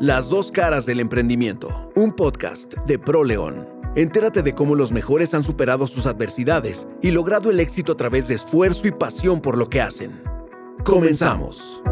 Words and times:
Las 0.00 0.30
dos 0.30 0.50
caras 0.50 0.86
del 0.86 0.98
emprendimiento, 0.98 1.92
un 1.94 2.12
podcast 2.14 2.72
de 2.86 2.98
ProLeón. 2.98 3.68
Entérate 3.94 4.42
de 4.42 4.54
cómo 4.54 4.74
los 4.74 4.92
mejores 4.92 5.34
han 5.34 5.44
superado 5.44 5.86
sus 5.86 6.06
adversidades 6.06 6.88
y 7.02 7.10
logrado 7.10 7.50
el 7.50 7.60
éxito 7.60 7.92
a 7.92 7.96
través 7.98 8.26
de 8.26 8.36
esfuerzo 8.36 8.88
y 8.88 8.92
pasión 8.92 9.42
por 9.42 9.58
lo 9.58 9.68
que 9.68 9.82
hacen. 9.82 10.22
Comenzamos. 10.84 11.82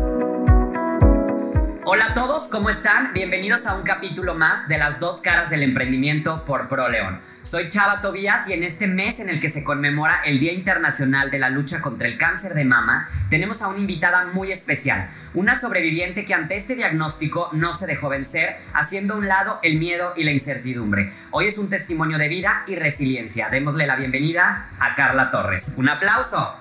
Hola 1.91 2.09
a 2.11 2.12
todos, 2.12 2.48
¿cómo 2.48 2.68
están? 2.68 3.14
Bienvenidos 3.14 3.66
a 3.66 3.75
un 3.75 3.82
capítulo 3.82 4.34
más 4.34 4.68
de 4.68 4.77
las 4.77 5.00
dos 5.00 5.23
caras 5.23 5.48
del 5.48 5.62
emprendimiento 5.62 6.45
por 6.45 6.68
ProLeón. 6.68 7.18
Soy 7.41 7.70
Chava 7.70 8.02
Tobías 8.02 8.46
y 8.46 8.52
en 8.52 8.62
este 8.62 8.87
mes 8.87 9.20
en 9.20 9.30
el 9.30 9.41
que 9.41 9.48
se 9.48 9.64
conmemora 9.64 10.20
el 10.27 10.38
Día 10.38 10.52
Internacional 10.52 11.30
de 11.30 11.38
la 11.38 11.48
Lucha 11.48 11.80
contra 11.80 12.06
el 12.06 12.19
Cáncer 12.19 12.52
de 12.52 12.66
Mama, 12.66 13.09
tenemos 13.30 13.62
a 13.62 13.69
una 13.69 13.79
invitada 13.79 14.27
muy 14.34 14.52
especial, 14.52 15.09
una 15.32 15.56
sobreviviente 15.56 16.27
que 16.27 16.34
ante 16.34 16.56
este 16.56 16.77
diagnóstico 16.77 17.48
no 17.55 17.73
se 17.73 17.87
dejó 17.87 18.11
vencer, 18.11 18.59
haciendo 18.75 19.14
a 19.14 19.16
un 19.16 19.27
lado 19.27 19.59
el 19.62 19.78
miedo 19.78 20.12
y 20.14 20.25
la 20.25 20.33
incertidumbre. 20.33 21.14
Hoy 21.30 21.47
es 21.47 21.56
un 21.56 21.70
testimonio 21.70 22.19
de 22.19 22.28
vida 22.28 22.64
y 22.66 22.77
resiliencia. 22.77 23.48
Démosle 23.48 23.86
la 23.86 23.97
bienvenida 23.97 24.69
a 24.78 24.95
Carla 24.95 25.30
Torres. 25.30 25.73
Un 25.78 25.89
aplauso. 25.89 26.55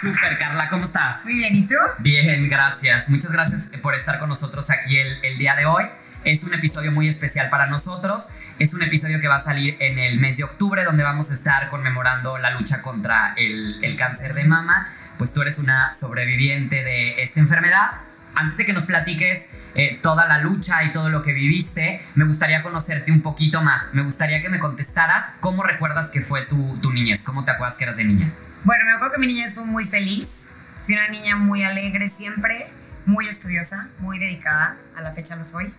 Super, 0.00 0.38
Carla, 0.38 0.66
¿cómo 0.70 0.84
estás? 0.84 1.26
Muy 1.26 1.34
bien, 1.34 1.54
¿y 1.54 1.66
tú? 1.66 1.74
Bien, 1.98 2.48
gracias. 2.48 3.10
Muchas 3.10 3.32
gracias 3.32 3.70
por 3.82 3.94
estar 3.94 4.18
con 4.18 4.30
nosotros 4.30 4.70
aquí 4.70 4.96
el, 4.96 5.22
el, 5.22 5.36
día 5.36 5.54
de 5.56 5.66
hoy. 5.66 5.84
Es 6.24 6.42
un 6.44 6.54
episodio 6.54 6.90
muy 6.90 7.06
especial 7.06 7.50
para 7.50 7.66
nosotros. 7.66 8.30
Es 8.58 8.72
un 8.72 8.82
episodio 8.82 9.20
que 9.20 9.28
va 9.28 9.36
a 9.36 9.40
salir 9.40 9.76
en 9.78 9.98
el 9.98 10.18
mes 10.18 10.38
de 10.38 10.44
octubre, 10.44 10.84
donde 10.84 11.02
vamos 11.02 11.30
a 11.30 11.34
estar 11.34 11.68
conmemorando 11.68 12.38
la 12.38 12.50
lucha 12.50 12.80
contra 12.80 13.34
el, 13.36 13.74
el 13.84 13.98
cáncer 13.98 14.32
de 14.32 14.44
mama. 14.44 14.88
Pues 15.18 15.34
tú 15.34 15.42
eres 15.42 15.58
una 15.58 15.92
sobreviviente 15.92 16.82
de 16.82 17.22
esta 17.22 17.38
enfermedad. 17.38 17.90
Antes 18.34 18.56
de 18.56 18.64
que 18.64 18.72
nos 18.72 18.86
platiques 18.86 19.48
eh, 19.74 19.98
toda 20.00 20.26
la 20.26 20.38
lucha 20.38 20.82
y 20.84 20.92
todo 20.92 21.10
lo 21.10 21.20
que 21.20 21.34
viviste, 21.34 22.00
me 22.14 22.24
gustaría 22.24 22.62
conocerte 22.62 23.12
un 23.12 23.20
poquito 23.20 23.60
más. 23.60 23.92
Me 23.92 24.00
gustaría 24.00 24.40
que 24.40 24.48
me 24.48 24.60
contestaras 24.60 25.34
cómo 25.40 25.62
recuerdas 25.62 26.10
que 26.10 26.22
fue 26.22 26.46
tu, 26.46 26.78
tu 26.78 26.90
niñez, 26.90 27.22
cómo 27.22 27.44
te 27.44 27.50
acuerdas 27.50 27.76
que 27.76 27.84
eras 27.84 27.98
de 27.98 28.04
niña. 28.04 28.32
Bueno, 28.62 28.84
me 28.84 28.92
acuerdo 28.92 29.14
que 29.14 29.20
mi 29.20 29.26
niñez 29.26 29.54
fue 29.54 29.64
muy 29.64 29.84
feliz. 29.84 30.48
Fui 30.84 30.94
una 30.94 31.08
niña 31.08 31.36
muy 31.36 31.62
alegre 31.62 32.08
siempre, 32.08 32.66
muy 33.06 33.26
estudiosa, 33.26 33.88
muy 33.98 34.18
dedicada. 34.18 34.76
A 34.96 35.00
la 35.00 35.12
fecha 35.12 35.36
lo 35.36 35.44
soy. 35.46 35.72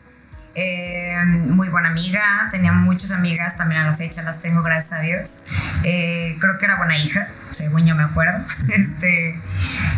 Eh, 0.56 1.16
muy 1.26 1.70
buena 1.70 1.90
amiga, 1.90 2.50
tenía 2.52 2.74
muchas 2.74 3.12
amigas, 3.12 3.56
también 3.56 3.82
a 3.82 3.86
la 3.86 3.96
fecha 3.96 4.22
las 4.24 4.42
tengo, 4.42 4.64
gracias 4.64 4.94
a 4.94 5.02
Dios. 5.02 5.44
Eh, 5.84 6.38
creo 6.42 6.58
que 6.58 6.66
era 6.66 6.76
buena 6.76 6.98
hija, 6.98 7.30
según 7.52 7.86
yo 7.86 7.96
me 7.96 8.04
acuerdo. 8.04 8.44
Este, 8.72 9.40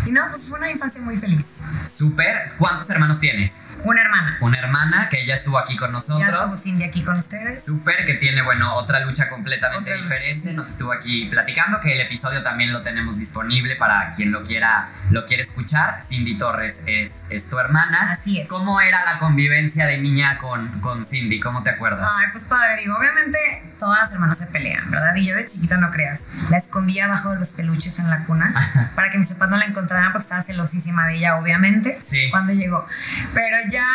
y 0.05 0.11
no, 0.11 0.27
pues 0.29 0.47
fue 0.49 0.57
una 0.57 0.71
infancia 0.71 1.01
muy 1.01 1.15
feliz. 1.15 1.65
Súper. 1.85 2.53
¿Cuántos 2.57 2.89
hermanos 2.89 3.19
tienes? 3.19 3.67
Una 3.83 4.01
hermana. 4.01 4.37
Una 4.41 4.57
hermana 4.57 5.09
que 5.09 5.25
ya 5.25 5.35
estuvo 5.35 5.57
aquí 5.57 5.77
con 5.77 5.91
nosotros. 5.91 6.19
Ya 6.19 6.35
estuvo 6.35 6.57
Cindy 6.57 6.83
aquí 6.83 7.03
con 7.03 7.17
ustedes. 7.17 7.63
Súper, 7.63 8.05
que 8.05 8.15
tiene, 8.15 8.41
bueno, 8.41 8.75
otra 8.75 8.99
lucha 9.01 9.29
completamente 9.29 9.91
otra 9.91 10.01
diferente. 10.01 10.35
Lucha, 10.35 10.49
sí. 10.49 10.55
Nos 10.55 10.69
estuvo 10.69 10.91
aquí 10.91 11.25
platicando, 11.25 11.79
que 11.79 11.93
el 11.93 12.01
episodio 12.01 12.41
también 12.41 12.73
lo 12.73 12.81
tenemos 12.81 13.19
disponible 13.19 13.75
para 13.75 14.11
quien 14.11 14.31
lo 14.31 14.43
quiera, 14.43 14.89
lo 15.11 15.25
quiere 15.25 15.43
escuchar. 15.43 16.01
Cindy 16.01 16.37
Torres 16.37 16.83
es, 16.87 17.25
es 17.29 17.49
tu 17.49 17.59
hermana. 17.59 18.11
Así 18.11 18.39
es. 18.39 18.47
¿Cómo 18.49 18.81
era 18.81 19.05
la 19.05 19.19
convivencia 19.19 19.85
de 19.85 19.99
niña 19.99 20.37
con, 20.39 20.69
con 20.81 21.05
Cindy? 21.05 21.39
¿Cómo 21.39 21.63
te 21.63 21.69
acuerdas? 21.69 22.09
Ay, 22.19 22.27
pues 22.31 22.45
padre, 22.45 22.81
digo, 22.81 22.97
obviamente 22.97 23.37
todas 23.79 23.99
las 23.99 24.13
hermanas 24.13 24.37
se 24.37 24.47
pelean, 24.47 24.89
¿verdad? 24.89 25.15
Y 25.15 25.27
yo 25.27 25.35
de 25.35 25.45
chiquita 25.45 25.77
no 25.77 25.91
creas. 25.91 26.27
La 26.49 26.57
escondía 26.57 27.05
abajo 27.05 27.31
de 27.31 27.37
los 27.43 27.51
peluches 27.51 27.99
en 27.99 28.09
la 28.09 28.23
cuna 28.23 28.53
para 28.95 29.09
que 29.09 29.17
mis 29.17 29.27
papás 29.33 29.49
no 29.49 29.57
la 29.57 29.65
encontraran 29.65 30.13
porque 30.13 30.23
estaba 30.23 30.41
celosísima 30.41 31.07
de 31.07 31.17
ella, 31.17 31.35
obviamente, 31.35 31.97
sí. 32.01 32.29
cuando 32.31 32.53
llegó. 32.53 32.87
Pero 33.33 33.57
ya 33.69 33.85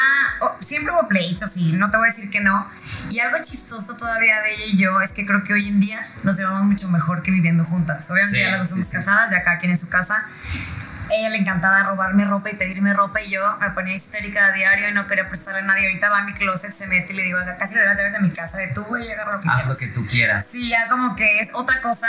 oh, 0.41 0.55
siempre 0.61 0.93
hubo 0.93 1.09
pleitos 1.09 1.57
y 1.57 1.73
no 1.73 1.91
te 1.91 1.97
voy 1.97 2.09
a 2.09 2.13
decir 2.13 2.31
que 2.31 2.41
no. 2.41 2.69
Y 3.09 3.21
algo 3.21 3.39
chistoso 3.43 3.97
todavía 3.97 4.42
de 4.42 4.53
ella 4.53 4.64
y 4.67 4.77
yo 4.77 5.01
es 5.01 5.13
que 5.13 5.25
creo 5.25 5.42
que 5.45 5.55
hoy 5.55 5.67
en 5.67 5.81
día 5.81 6.07
nos 6.25 6.37
llevamos 6.37 6.64
mucho 6.64 6.89
mejor 6.89 7.23
que 7.23 7.31
viviendo 7.31 7.64
juntas. 7.64 8.11
Obviamente 8.11 8.37
Sí, 8.39 8.45
ya 8.45 8.51
las 8.51 8.61
dos 8.61 8.70
somos 8.70 8.87
sí. 8.87 8.97
casadas, 8.97 9.31
ya 9.31 9.42
cada 9.42 9.58
quien 9.58 9.73
en 9.73 9.79
su 9.79 9.89
casa. 9.89 10.27
Ella 11.11 11.30
le 11.30 11.39
encantaba 11.39 11.83
robarme 11.83 12.24
ropa 12.24 12.51
y 12.51 12.55
pedirme 12.57 12.92
ropa 12.92 13.20
y 13.23 13.30
yo 13.30 13.57
me 13.61 13.70
ponía 13.70 13.95
histérica 13.95 14.46
a 14.46 14.52
diario 14.52 14.89
y 14.91 14.92
no 14.92 15.07
quería 15.07 15.29
prestarle 15.29 15.61
a 15.61 15.64
nadie. 15.64 15.86
Ahorita 15.86 16.11
va 16.11 16.19
a 16.19 16.24
mi 16.24 16.35
closet, 16.35 16.73
se 16.73 16.86
mete 16.86 17.13
y 17.13 17.17
le 17.17 17.23
digo, 17.24 17.39
casi 17.58 17.74
le 17.74 17.80
doy 17.80 17.89
las 17.89 17.98
llaves 17.98 18.13
de 18.13 18.20
mi 18.20 18.30
casa, 18.30 18.58
de 18.58 18.69
tú, 18.69 18.85
güey, 18.85 19.11
agarra 19.11 19.33
lo 19.33 19.41
que 19.41 19.48
Haz 19.48 19.55
quieras. 19.57 19.69
lo 19.69 19.77
que 19.77 19.86
tú 19.89 20.07
quieras. 20.07 20.46
Sí, 20.46 20.69
ya 20.69 20.86
como 20.89 21.17
que 21.17 21.41
es 21.41 21.48
otra 21.55 21.80
cosa, 21.80 22.08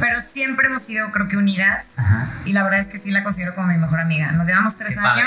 pero 0.00 0.20
siempre 0.20 0.66
hemos 0.66 0.82
sido, 0.82 1.10
creo 1.12 1.28
que, 1.28 1.36
unidas. 1.36 1.90
Ajá. 1.96 2.28
Y 2.44 2.52
la 2.52 2.62
verdad 2.64 2.80
es 2.80 2.88
que 2.88 2.98
sí 2.98 3.10
la 3.10 3.22
considero 3.22 3.54
como 3.54 3.68
mi 3.68 3.78
mejor 3.78 4.00
amiga. 4.00 4.32
Nos 4.32 4.46
llevamos 4.46 4.76
tres 4.76 4.94
Qué 4.94 5.00
padre. 5.00 5.22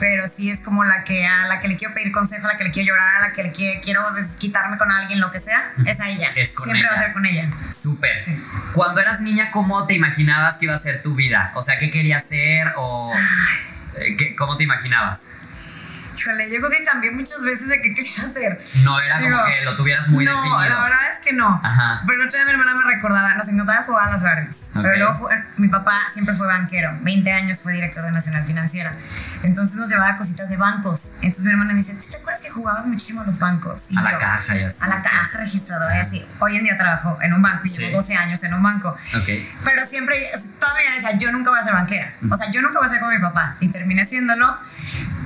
Pero 0.00 0.26
sí 0.28 0.50
es 0.50 0.60
como 0.60 0.84
la 0.84 1.04
que 1.04 1.26
a 1.26 1.46
la 1.46 1.60
que 1.60 1.68
le 1.68 1.76
quiero 1.76 1.94
pedir 1.94 2.12
consejo, 2.12 2.46
a 2.48 2.52
la 2.52 2.58
que 2.58 2.64
le 2.64 2.70
quiero 2.70 2.88
llorar, 2.94 3.16
a 3.16 3.20
la 3.28 3.32
que 3.32 3.42
le 3.42 3.52
quiero, 3.52 3.80
quiero 3.82 4.10
desquitarme 4.12 4.76
con 4.78 4.90
alguien, 4.90 5.20
lo 5.20 5.30
que 5.30 5.40
sea, 5.40 5.72
es 5.86 6.00
a 6.00 6.08
ella. 6.08 6.30
Es 6.36 6.54
siempre 6.54 6.82
va 6.84 6.90
a 6.92 6.96
ella. 6.96 7.02
ser 7.04 7.12
con 7.12 7.26
ella. 7.26 7.50
Súper. 7.72 8.24
Sí. 8.24 8.44
Cuando 8.72 9.00
eras 9.00 9.20
niña, 9.20 9.50
¿cómo 9.50 9.86
te 9.86 9.94
imaginabas 9.94 10.56
que 10.56 10.66
iba 10.66 10.74
a 10.74 10.78
ser 10.78 11.02
tu 11.02 11.14
vida? 11.14 11.52
O 11.54 11.62
sea, 11.62 11.78
¿qué 11.78 11.90
querías 11.90 12.26
ser 12.26 12.72
o 12.76 13.12
eh, 13.96 14.16
qué- 14.16 14.34
cómo 14.36 14.56
te 14.56 14.64
imaginabas? 14.64 15.28
Híjole, 16.16 16.50
yo 16.50 16.58
creo 16.58 16.70
que 16.70 16.84
cambié 16.84 17.10
muchas 17.10 17.42
veces 17.42 17.68
de 17.68 17.80
qué 17.82 17.94
quería 17.94 18.22
hacer. 18.24 18.64
No 18.82 19.00
era 19.00 19.16
como 19.16 19.26
Digo, 19.28 19.38
que 19.46 19.64
lo 19.64 19.76
tuvieras 19.76 20.08
muy 20.08 20.24
no, 20.24 20.30
definido. 20.32 20.60
la 20.60 20.80
verdad 20.80 21.10
es 21.10 21.18
que 21.18 21.32
no. 21.32 21.60
Ajá. 21.62 22.02
Pero 22.06 22.22
el 22.22 22.28
otro 22.28 22.38
día 22.38 22.44
mi 22.46 22.52
hermana 22.52 22.74
me 22.74 22.84
recordaba, 22.94 23.34
nos 23.34 23.48
encantaba 23.48 23.82
jugar 23.82 24.08
a 24.08 24.12
las 24.12 24.22
Barbies. 24.22 24.70
Ok. 24.74 24.82
Pero 24.82 24.96
luego 24.96 25.14
fue- 25.14 25.44
mi 25.56 25.68
papá 25.68 25.96
siempre 26.12 26.34
fue 26.34 26.46
banquero, 26.46 26.96
20 27.02 27.32
años 27.32 27.58
fue 27.60 27.72
director 27.72 28.04
de 28.04 28.10
Nacional 28.12 28.44
Financiera. 28.44 28.92
Entonces 29.42 29.76
nos 29.78 29.88
llevaba 29.88 30.16
cositas 30.16 30.48
de 30.48 30.56
bancos. 30.56 31.12
Entonces 31.22 31.44
mi 31.44 31.50
hermana 31.50 31.72
me 31.72 31.78
dice, 31.78 31.94
¿te 31.94 32.16
acuerdas 32.16 32.42
que 32.42 32.50
jugabas 32.50 32.86
muchísimo 32.86 33.22
a 33.22 33.24
los 33.24 33.38
bancos? 33.38 33.90
Y 33.90 33.98
A 33.98 34.02
la 34.02 34.12
yo, 34.12 34.18
caja 34.18 34.56
y 34.56 34.62
así. 34.62 34.84
A 34.84 34.88
la 34.88 35.02
caja 35.02 35.38
registradora 35.38 35.96
y 35.96 36.00
así. 36.00 36.26
Hoy 36.38 36.56
en 36.56 36.64
día 36.64 36.76
trabajo 36.78 37.18
en 37.22 37.32
un 37.34 37.42
banco 37.42 37.62
y 37.64 37.68
Sí. 37.68 37.82
llevo 37.82 37.96
12 37.98 38.14
años 38.16 38.42
en 38.44 38.54
un 38.54 38.62
banco. 38.62 38.90
Ok. 39.16 39.28
Pero 39.64 39.84
siempre, 39.86 40.16
todavía 40.58 40.92
decía, 40.94 41.16
yo 41.18 41.32
nunca 41.32 41.50
voy 41.50 41.60
a 41.60 41.62
ser 41.64 41.72
banquera. 41.74 42.12
O 42.30 42.36
sea, 42.36 42.50
yo 42.50 42.62
nunca 42.62 42.78
voy 42.78 42.86
a 42.86 42.90
ser 42.90 43.00
como 43.00 43.10
mi 43.12 43.18
papá. 43.18 43.56
Y 43.60 43.68
terminé 43.68 44.02
haciéndolo. 44.02 44.58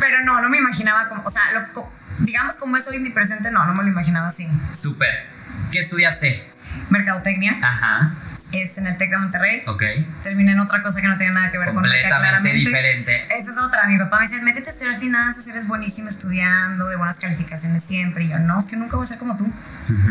Pero 0.00 0.24
no, 0.24 0.40
no 0.40 0.48
me 0.48 0.58
imaginaba 0.82 1.08
como, 1.08 1.22
o 1.24 1.30
sea, 1.30 1.42
lo- 1.52 1.90
digamos 2.20 2.56
como 2.56 2.76
es 2.76 2.86
hoy 2.86 2.98
mi 3.00 3.10
presente, 3.10 3.50
no, 3.50 3.64
no 3.66 3.74
me 3.74 3.82
lo 3.82 3.88
imaginaba 3.88 4.26
así. 4.28 4.48
Súper. 4.72 5.24
¿Qué 5.72 5.80
estudiaste? 5.80 6.48
Mercadotecnia, 6.90 7.58
Ajá. 7.62 8.14
este, 8.52 8.80
en 8.80 8.86
el 8.86 8.96
TEC 8.96 9.10
de 9.10 9.18
Monterrey. 9.18 9.62
Ok. 9.66 9.82
Terminé 10.22 10.52
en 10.52 10.60
otra 10.60 10.82
cosa 10.82 11.00
que 11.00 11.08
no 11.08 11.16
tiene 11.16 11.32
nada 11.34 11.50
que 11.50 11.58
ver 11.58 11.72
con 11.74 11.82
merca, 11.82 12.08
claramente. 12.08 12.56
diferente. 12.58 13.26
Esa 13.30 13.50
es 13.50 13.58
otra. 13.58 13.86
Mi 13.86 13.98
papá 13.98 14.18
me 14.20 14.26
dice, 14.26 14.40
métete 14.42 14.68
a 14.68 14.72
estudiar 14.72 14.96
finanzas, 14.96 15.46
eres 15.48 15.66
buenísimo 15.66 16.08
estudiando, 16.08 16.86
de 16.88 16.96
buenas 16.96 17.16
calificaciones 17.18 17.82
siempre. 17.84 18.24
Y 18.24 18.28
yo, 18.28 18.38
no, 18.38 18.58
es 18.60 18.66
que 18.66 18.76
nunca 18.76 18.96
voy 18.96 19.04
a 19.04 19.08
ser 19.08 19.18
como 19.18 19.36
tú. 19.36 19.50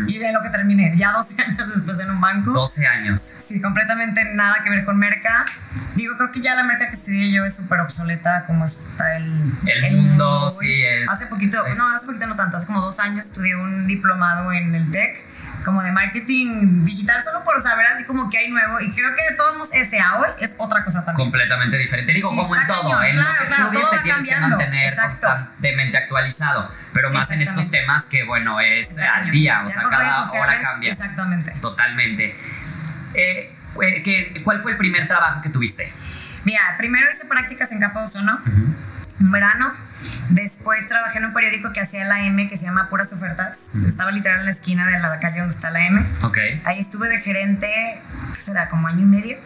Y 0.06 0.18
ve 0.18 0.32
lo 0.32 0.42
que 0.42 0.50
terminé, 0.50 0.92
ya 0.96 1.12
12 1.12 1.40
años 1.46 1.74
después 1.74 1.98
en 2.00 2.10
un 2.10 2.20
banco. 2.20 2.52
12 2.52 2.86
años. 2.86 3.20
Sí, 3.20 3.60
completamente 3.60 4.34
nada 4.34 4.62
que 4.62 4.70
ver 4.70 4.84
con 4.84 4.98
merca. 4.98 5.46
Digo, 5.94 6.16
creo 6.16 6.30
que 6.30 6.40
ya 6.40 6.54
la 6.54 6.62
merca 6.62 6.88
que 6.88 6.94
estudié 6.96 7.32
yo 7.32 7.44
es 7.44 7.56
súper 7.56 7.80
obsoleta, 7.80 8.44
como 8.46 8.64
está 8.64 9.16
el, 9.16 9.52
El 9.66 9.96
mundo, 9.96 10.42
hoy. 10.42 10.66
sí, 10.66 10.82
es- 10.82 11.08
Hace 11.10 11.26
poquito, 11.26 11.62
no, 11.76 11.88
hace 11.88 12.06
poquito 12.06 12.26
no 12.26 12.36
tanto, 12.36 12.56
hace 12.56 12.66
como 12.66 12.80
dos 12.80 13.00
años 13.00 13.24
estudié 13.26 13.56
un 13.56 13.86
diplomado 13.86 14.52
en 14.52 14.74
el 14.74 14.90
TEC, 14.90 15.24
como 15.64 15.82
de 15.82 15.90
marketing 15.92 16.84
digital, 16.84 17.22
solo 17.24 17.42
por 17.44 17.60
saber 17.62 17.86
así 17.86 18.04
como 18.04 18.30
que 18.30 18.38
hay 18.38 18.50
nuevo. 18.50 18.80
Y 18.80 18.92
creo 18.92 19.12
que 19.14 19.30
de 19.30 19.36
todos 19.36 19.54
modos, 19.54 19.74
ese 19.74 20.00
a 20.00 20.16
hoy 20.18 20.28
es 20.38 20.54
otra 20.58 20.84
cosa 20.84 21.04
también. 21.04 21.26
Completamente 21.28 21.76
diferente. 21.76 22.12
Digo, 22.12 22.30
Sí, 22.30 22.36
como 22.36 22.54
en 22.56 22.66
todo, 22.66 22.82
cañón, 22.90 23.04
en 23.04 23.12
claro, 23.12 23.28
lo 23.28 23.38
que 23.40 23.46
claro, 23.46 23.62
estudies 23.64 23.82
todo 23.84 23.90
te 23.96 23.98
tienes 24.02 24.24
que 24.24 24.30
cambiando. 24.30 24.56
mantener 24.56 24.88
Exacto. 24.88 25.08
constantemente 25.28 25.98
actualizado. 25.98 26.70
Pero 26.92 27.10
más 27.10 27.30
en 27.32 27.42
estos 27.42 27.70
temas 27.70 28.06
que, 28.06 28.24
bueno, 28.24 28.60
es 28.60 28.96
al 28.98 29.30
día, 29.30 29.62
o 29.64 29.68
Ya 29.68 29.74
sea, 29.74 29.82
cada 29.90 29.96
hora 29.98 30.24
sociales, 30.26 30.58
cambia. 30.62 30.92
Exactamente. 30.92 31.50
Totalmente. 31.60 32.36
Eh, 33.14 33.54
¿qué- 33.78 34.34
¿Cuál 34.44 34.60
fue 34.60 34.72
el 34.72 34.78
primer 34.78 35.06
trabajo 35.08 35.40
que 35.42 35.48
tuviste? 35.48 35.92
Mira, 36.44 36.60
primero 36.78 37.06
hice 37.10 37.26
prácticas 37.26 37.72
en 37.72 37.80
Capa 37.80 38.02
Ozono, 38.02 38.40
un 39.20 39.30
verano. 39.32 39.72
Después 40.30 40.86
trabajé 40.88 41.18
en 41.18 41.26
un 41.26 41.32
periódico 41.32 41.72
que 41.72 41.80
hacía 41.80 42.04
la 42.04 42.22
M, 42.24 42.48
que 42.48 42.56
se 42.56 42.64
llama 42.64 42.88
Puras 42.88 43.12
Ofertas. 43.12 43.68
Estaba 43.86 44.10
literal 44.10 44.40
en 44.40 44.44
la 44.46 44.50
esquina 44.50 44.86
de 44.86 44.98
la 44.98 45.18
calle 45.20 45.38
donde 45.40 45.54
está 45.54 45.70
la 45.70 45.86
M. 45.86 46.04
Ok. 46.22 46.38
Ahí 46.64 46.80
estuve 46.80 47.08
de 47.08 47.18
gerente, 47.18 48.00
¿qué 48.32 48.38
será? 48.40 48.68
Como 48.68 48.88
año 48.88 49.00
y 49.02 49.06
medio. 49.06 49.38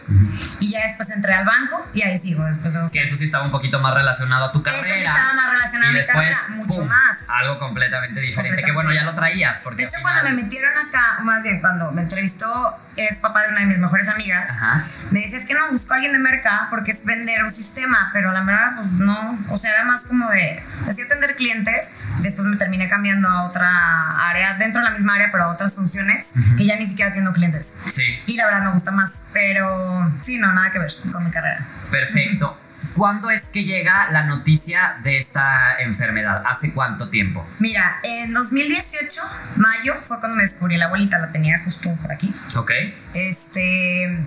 Y 0.59 0.71
ya 0.71 0.81
después 0.83 1.09
entré 1.11 1.33
al 1.33 1.45
banco 1.45 1.85
y 1.93 2.01
ahí 2.01 2.17
sigo 2.19 2.43
después 2.45 2.73
de 2.73 2.79
Que 2.91 3.03
eso 3.03 3.15
sí 3.15 3.25
estaba 3.25 3.45
un 3.45 3.51
poquito 3.51 3.79
más 3.79 3.93
relacionado 3.93 4.45
a 4.45 4.51
tu 4.51 4.59
Eso 4.65 4.69
sí 4.71 4.81
carrera. 4.81 5.09
estaba 5.09 5.33
más 5.33 5.51
relacionado 5.51 5.85
y 5.85 5.89
a 5.89 5.93
mi 5.93 5.99
después, 5.99 6.15
carrera, 6.37 6.47
mucho 6.49 6.79
pum, 6.79 6.87
más. 6.87 7.29
Algo 7.29 7.59
completamente 7.59 8.19
diferente. 8.21 8.57
Que 8.57 8.63
Completamente. 8.63 8.73
bueno, 8.73 8.91
ya 8.93 9.03
lo 9.03 9.15
traías. 9.15 9.61
Porque 9.63 9.83
De 9.83 9.87
hecho, 9.89 9.97
final- 9.97 10.13
cuando 10.13 10.29
me 10.35 10.43
metieron 10.43 10.71
acá, 10.77 11.19
más 11.23 11.43
bien 11.43 11.59
cuando 11.61 11.91
me 11.91 12.01
entrevistó, 12.01 12.77
eres 12.95 13.19
papá 13.19 13.41
de 13.43 13.49
una 13.49 13.61
de 13.61 13.65
mis 13.67 13.79
mejores 13.79 14.07
amigas, 14.09 14.51
Ajá. 14.51 14.85
me 15.11 15.19
dice, 15.19 15.37
es 15.37 15.45
que 15.45 15.53
no, 15.55 15.71
busco 15.71 15.93
a 15.93 15.95
alguien 15.95 16.13
de 16.13 16.19
merca 16.19 16.67
porque 16.69 16.91
es 16.91 17.03
vender 17.05 17.43
un 17.43 17.51
sistema, 17.51 18.09
pero 18.13 18.29
a 18.29 18.33
la 18.33 18.41
verdad, 18.41 18.73
pues 18.75 18.87
no, 18.91 19.39
o 19.49 19.57
sea, 19.57 19.71
era 19.73 19.83
más 19.83 20.03
como 20.05 20.29
de, 20.29 20.42
o 20.81 20.85
sea, 20.85 20.93
sí 20.93 21.01
atender 21.01 21.35
clientes, 21.35 21.91
después 22.19 22.47
me 22.47 22.57
terminé 22.57 22.87
cambiando 22.87 23.27
a 23.27 23.43
otra 23.43 24.29
área, 24.29 24.55
dentro 24.55 24.81
de 24.81 24.85
la 24.85 24.91
misma 24.91 25.15
área, 25.15 25.31
pero 25.31 25.45
a 25.45 25.47
otras 25.49 25.73
funciones, 25.73 26.33
que 26.57 26.65
ya 26.65 26.77
ni 26.77 26.85
siquiera 26.85 27.09
atiendo 27.09 27.33
clientes. 27.33 27.75
Sí. 27.89 28.19
Y 28.25 28.35
la 28.35 28.45
verdad 28.45 28.63
me 28.63 28.71
gusta 28.71 28.91
más, 28.91 29.23
pero 29.33 30.11
sí, 30.21 30.37
no, 30.37 30.51
nada 30.53 30.71
que 30.71 30.79
ver 30.79 30.91
con 31.11 31.23
mi 31.23 31.31
carrera. 31.31 31.65
Perfecto. 31.91 32.59
¿Cuándo 32.93 33.31
es 33.31 33.45
que 33.45 33.63
llega 33.63 34.11
la 34.11 34.23
noticia 34.23 34.97
de 35.03 35.17
esta 35.17 35.79
enfermedad? 35.79 36.43
¿Hace 36.45 36.73
cuánto 36.73 37.09
tiempo? 37.09 37.47
Mira, 37.59 37.99
en 38.03 38.33
2018, 38.33 39.21
mayo, 39.55 39.95
fue 40.01 40.19
cuando 40.19 40.35
me 40.35 40.43
descubrí 40.43 40.77
la 40.77 40.89
bolita, 40.89 41.17
la 41.19 41.31
tenía 41.31 41.59
justo 41.63 41.95
por 42.01 42.11
aquí. 42.11 42.33
Ok. 42.55 42.71
Este, 43.13 44.19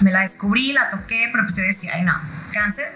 me 0.00 0.10
la 0.10 0.22
descubrí, 0.22 0.72
la 0.72 0.88
toqué, 0.88 1.28
pero 1.30 1.44
pues 1.44 1.56
yo 1.56 1.62
decía, 1.62 1.92
ay 1.94 2.04
no, 2.04 2.18
cáncer, 2.52 2.92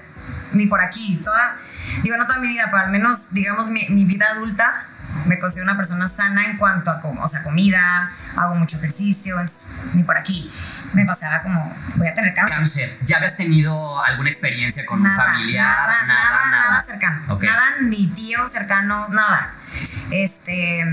ni 0.52 0.66
por 0.66 0.80
aquí, 0.80 1.20
toda, 1.22 1.56
digo, 2.02 2.16
no 2.16 2.26
toda 2.26 2.40
mi 2.40 2.48
vida, 2.48 2.64
pero 2.70 2.84
al 2.84 2.90
menos, 2.90 3.32
digamos, 3.32 3.68
mi, 3.68 3.86
mi 3.90 4.04
vida 4.04 4.26
adulta, 4.30 4.88
me 5.26 5.38
considero 5.38 5.64
una 5.64 5.76
persona 5.76 6.08
sana 6.08 6.46
en 6.46 6.56
cuanto 6.56 6.90
a 6.90 7.00
o 7.02 7.28
sea, 7.28 7.42
comida, 7.42 8.10
hago 8.36 8.54
mucho 8.54 8.76
ejercicio, 8.76 9.36
ni 9.94 10.02
por 10.02 10.16
aquí. 10.16 10.50
Me 10.92 11.04
pasaba 11.04 11.42
como, 11.42 11.74
voy 11.96 12.08
a 12.08 12.14
tener 12.14 12.34
cáncer. 12.34 12.58
Cáncer. 12.58 12.98
¿Ya 13.04 13.16
habías 13.18 13.36
tenido 13.36 14.02
alguna 14.04 14.30
experiencia 14.30 14.84
con 14.86 14.98
un 15.00 15.04
Nada, 15.08 15.24
familiar? 15.24 15.66
Nada, 15.66 16.06
nada, 16.06 16.50
nada, 16.50 16.82
cercano. 16.82 17.22
Ok. 17.34 17.44
Nada, 17.44 17.62
ni 17.82 18.08
tío 18.08 18.48
cercano, 18.48 19.08
nada. 19.08 19.52
Este, 20.10 20.84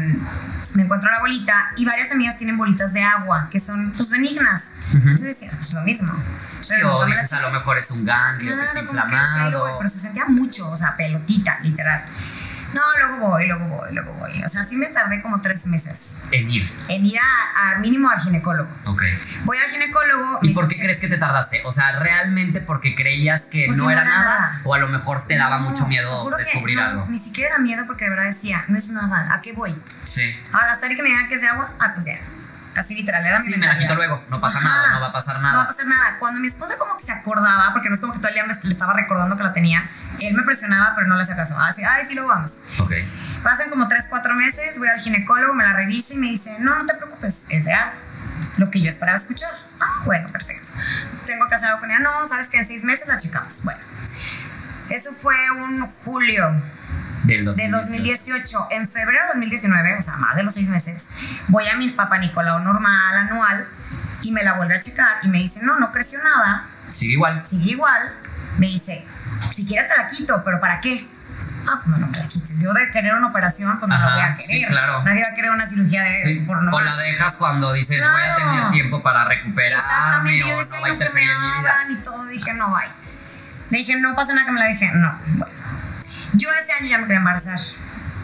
me 0.75 0.83
encuentro 0.83 1.09
la 1.09 1.19
bolita 1.19 1.71
y 1.77 1.85
varias 1.85 2.11
amigas 2.11 2.37
tienen 2.37 2.57
bolitas 2.57 2.93
de 2.93 3.03
agua 3.03 3.47
que 3.51 3.59
son 3.59 3.91
pues 3.91 4.09
benignas. 4.09 4.71
Entonces 4.93 5.25
decía, 5.27 5.51
pues 5.57 5.73
lo 5.73 5.81
mismo. 5.81 6.13
Pero 6.69 6.97
o 6.97 7.05
dices 7.05 7.33
a 7.33 7.41
lo 7.41 7.51
mejor 7.51 7.77
es 7.77 7.89
un 7.91 8.05
ganglio 8.05 8.55
que 8.55 8.63
está 8.63 8.81
Claro, 8.81 9.07
que 9.07 9.15
sí, 9.15 9.19
inflamado. 9.19 9.61
güey, 9.61 9.73
pero 9.77 9.89
se 9.89 9.99
sentía 9.99 10.25
mucho, 10.25 10.69
o 10.69 10.77
sea, 10.77 10.95
pelotita, 10.95 11.59
literal. 11.61 12.03
No, 12.73 12.81
luego 12.99 13.29
voy, 13.29 13.47
luego 13.47 13.65
voy, 13.65 13.93
luego 13.93 14.13
voy. 14.13 14.31
O 14.43 14.47
sea, 14.47 14.63
sí 14.63 14.77
me 14.77 14.87
tardé 14.87 15.21
como 15.21 15.41
tres 15.41 15.65
meses 15.65 16.19
En 16.31 16.49
ir. 16.49 16.69
en 16.87 17.05
ir 17.05 17.17
a, 17.17 17.71
a 17.71 17.79
mínimo 17.79 18.09
al 18.09 18.19
ginecólogo. 18.19 18.69
Ok. 18.85 19.03
Voy 19.45 19.57
al 19.57 19.69
ginecólogo. 19.69 20.39
¿Y 20.41 20.53
por 20.53 20.67
qué 20.67 20.79
crees 20.79 20.99
que 20.99 21.07
te 21.07 21.17
tardaste? 21.17 21.61
O 21.65 21.71
sea, 21.71 21.99
¿realmente 21.99 22.61
porque 22.61 22.95
creías 22.95 23.45
que 23.45 23.65
Porque 23.67 23.81
no, 23.81 23.89
era, 23.89 24.03
nada, 24.03 24.23
nada. 24.23 24.61
¿O 24.63 24.73
a 24.73 24.77
lo 24.77 24.87
mejor 24.87 25.25
te 25.25 25.35
daba 25.37 25.57
mucho 25.59 25.87
miedo 25.87 26.29
descubrir 26.37 26.77
no, 26.77 26.83
algo? 26.83 27.05
Ni 27.09 27.17
siquiera 27.17 27.55
era 27.55 27.59
miedo 27.59 27.83
porque 27.87 28.05
de 28.05 28.11
verdad 28.11 28.25
decía, 28.25 28.65
no 28.67 28.77
es 28.77 28.89
nada, 28.89 29.33
¿a 29.33 29.41
qué 29.41 29.53
voy? 29.53 29.75
Sí. 30.03 30.35
A 30.53 30.65
gastar 30.67 30.91
y 30.91 30.95
que 30.95 31.03
me 31.03 31.09
digan 31.09 31.27
que 31.27 31.35
es 31.35 31.41
de 31.41 31.47
agua, 31.47 31.71
ah, 31.79 31.91
pues 31.93 32.05
ya. 32.05 32.15
Así 32.75 32.95
literal, 32.95 33.25
era 33.25 33.39
mi 33.39 33.45
Sí, 33.45 33.57
me 33.57 33.65
la 33.65 33.77
quito 33.77 33.95
luego, 33.95 34.23
no 34.29 34.39
pasa 34.39 34.61
nada, 34.61 34.93
no 34.93 35.01
va 35.01 35.07
a 35.07 35.11
pasar 35.11 35.41
nada. 35.41 35.53
No 35.53 35.57
va 35.57 35.63
a 35.63 35.67
pasar 35.67 35.87
nada. 35.87 36.17
Cuando 36.19 36.39
mi 36.39 36.47
esposa 36.47 36.77
como 36.77 36.95
que 36.95 37.03
se 37.03 37.11
acordaba, 37.11 37.73
porque 37.73 37.89
no 37.89 37.95
es 37.95 38.01
como 38.01 38.13
que 38.13 38.19
todo 38.19 38.29
el 38.29 38.35
día 38.35 38.43
me 38.45 38.53
le 38.53 38.71
estaba 38.71 38.93
recordando 38.93 39.35
que 39.35 39.43
la 39.43 39.53
tenía, 39.53 39.89
él 40.19 40.33
me 40.35 40.43
presionaba, 40.43 40.93
pero 40.95 41.07
no 41.07 41.15
le 41.15 41.23
hacía 41.23 41.35
caso. 41.35 41.57
Así, 41.59 41.83
ay, 41.83 42.05
sí, 42.07 42.13
luego 42.13 42.29
vamos. 42.29 42.59
Ok. 42.79 42.93
Pasan 43.43 43.69
como 43.69 43.87
3, 43.87 44.07
4 44.09 44.35
meses, 44.35 44.77
voy 44.77 44.87
al 44.87 44.99
ginecólogo, 44.99 45.53
me 45.53 45.63
la 45.63 45.73
revisa 45.73 46.13
y 46.13 46.17
me 46.17 46.27
dice, 46.27 46.57
no, 46.59 46.75
no 46.75 46.85
te 46.85 46.93
preocupes, 46.93 47.45
es 47.49 47.65
de 47.65 47.73
agua. 47.73 47.95
Lo 48.57 48.69
que 48.69 48.81
yo 48.81 48.89
esperaba 48.89 49.17
escuchar. 49.17 49.51
Ah, 49.79 50.01
bueno, 50.05 50.29
perfecto. 50.29 50.71
Tengo 51.25 51.47
que 51.47 51.55
hacer 51.55 51.69
algo 51.69 51.79
con 51.79 51.91
ella. 51.91 51.99
No, 51.99 52.27
sabes 52.27 52.49
que 52.49 52.57
en 52.57 52.65
6 52.65 52.83
meses 52.83 53.07
la 53.07 53.17
checamos. 53.17 53.63
Bueno. 53.63 53.79
Eso 54.89 55.11
fue 55.11 55.35
un 55.51 55.85
julio 55.85 56.61
Del 57.23 57.39
de 57.39 57.69
2018. 57.69 57.77
2018. 57.77 58.67
En 58.71 58.89
febrero 58.89 59.21
de 59.23 59.27
2019, 59.29 59.97
o 59.97 60.01
sea, 60.01 60.15
más 60.17 60.35
de 60.35 60.43
los 60.43 60.53
seis 60.53 60.67
meses, 60.69 61.09
voy 61.47 61.67
a 61.67 61.75
mi 61.75 61.89
papá 61.91 62.17
Nicolau 62.17 62.59
normal, 62.59 63.15
anual, 63.17 63.67
y 64.21 64.31
me 64.31 64.43
la 64.43 64.53
vuelve 64.53 64.75
a 64.75 64.79
checar 64.79 65.17
y 65.23 65.27
me 65.27 65.37
dice, 65.39 65.61
no, 65.63 65.79
no 65.79 65.91
creció 65.91 66.19
nada, 66.23 66.67
Sigue 66.91 67.13
igual. 67.13 67.43
sigue 67.45 67.71
igual. 67.71 68.13
Me 68.57 68.67
dice, 68.67 69.05
si 69.51 69.65
quieres 69.65 69.89
te 69.89 69.97
la 69.97 70.07
quito, 70.07 70.41
pero 70.43 70.59
¿para 70.59 70.79
qué? 70.79 71.07
Ah, 71.67 71.79
pues 71.83 71.87
no, 71.87 71.97
no 71.97 72.07
me 72.07 72.17
la 72.17 72.23
quites. 72.27 72.59
Yo 72.61 72.73
de 72.73 72.89
querer 72.91 73.13
una 73.13 73.27
operación, 73.27 73.79
pues 73.79 73.87
no 73.89 73.95
Ajá, 73.95 74.09
la 74.09 74.15
voy 74.15 74.23
a 74.23 74.37
sí, 74.37 74.47
querer. 74.47 74.69
claro. 74.69 75.03
Nadie 75.03 75.21
va 75.23 75.29
a 75.29 75.33
querer 75.35 75.51
una 75.51 75.65
cirugía 75.67 76.01
de 76.03 76.23
Sí. 76.23 76.39
por 76.47 76.57
O 76.57 76.61
nomás. 76.61 76.83
la 76.85 76.95
dejas 76.97 77.33
cuando 77.33 77.71
dices 77.73 77.99
voy 78.01 78.07
a 78.21 78.35
Claro. 78.35 78.51
tener 78.51 78.71
tiempo 78.71 79.01
para 79.03 79.23
recuperarme 79.25 79.77
Exactamente, 79.77 80.43
o 80.43 80.47
yo 80.47 80.51
no 80.53 80.57
va 80.57 80.61
a 80.61 80.89
no, 80.89 80.97
que 80.99 81.09
me 81.13 81.21
en 81.21 81.27
mi 81.27 81.47
vida. 81.47 81.57
hablan 81.57 81.91
y 81.91 81.95
todo. 81.97 82.25
Dije, 82.25 82.53
no, 82.53 82.69
bye. 82.71 82.89
Le 83.69 83.77
dije, 83.77 83.95
no 83.99 84.15
pasa 84.15 84.33
nada 84.33 84.45
que 84.47 84.51
me 84.51 84.59
la 84.59 84.65
deje. 84.67 84.91
No, 84.93 85.19
bueno. 85.27 85.58
Yo 86.39 86.49
ese 86.53 86.71
año 86.73 86.87
ya 86.89 86.97
me 86.97 87.03
quería 87.03 87.17
embarazar. 87.19 87.59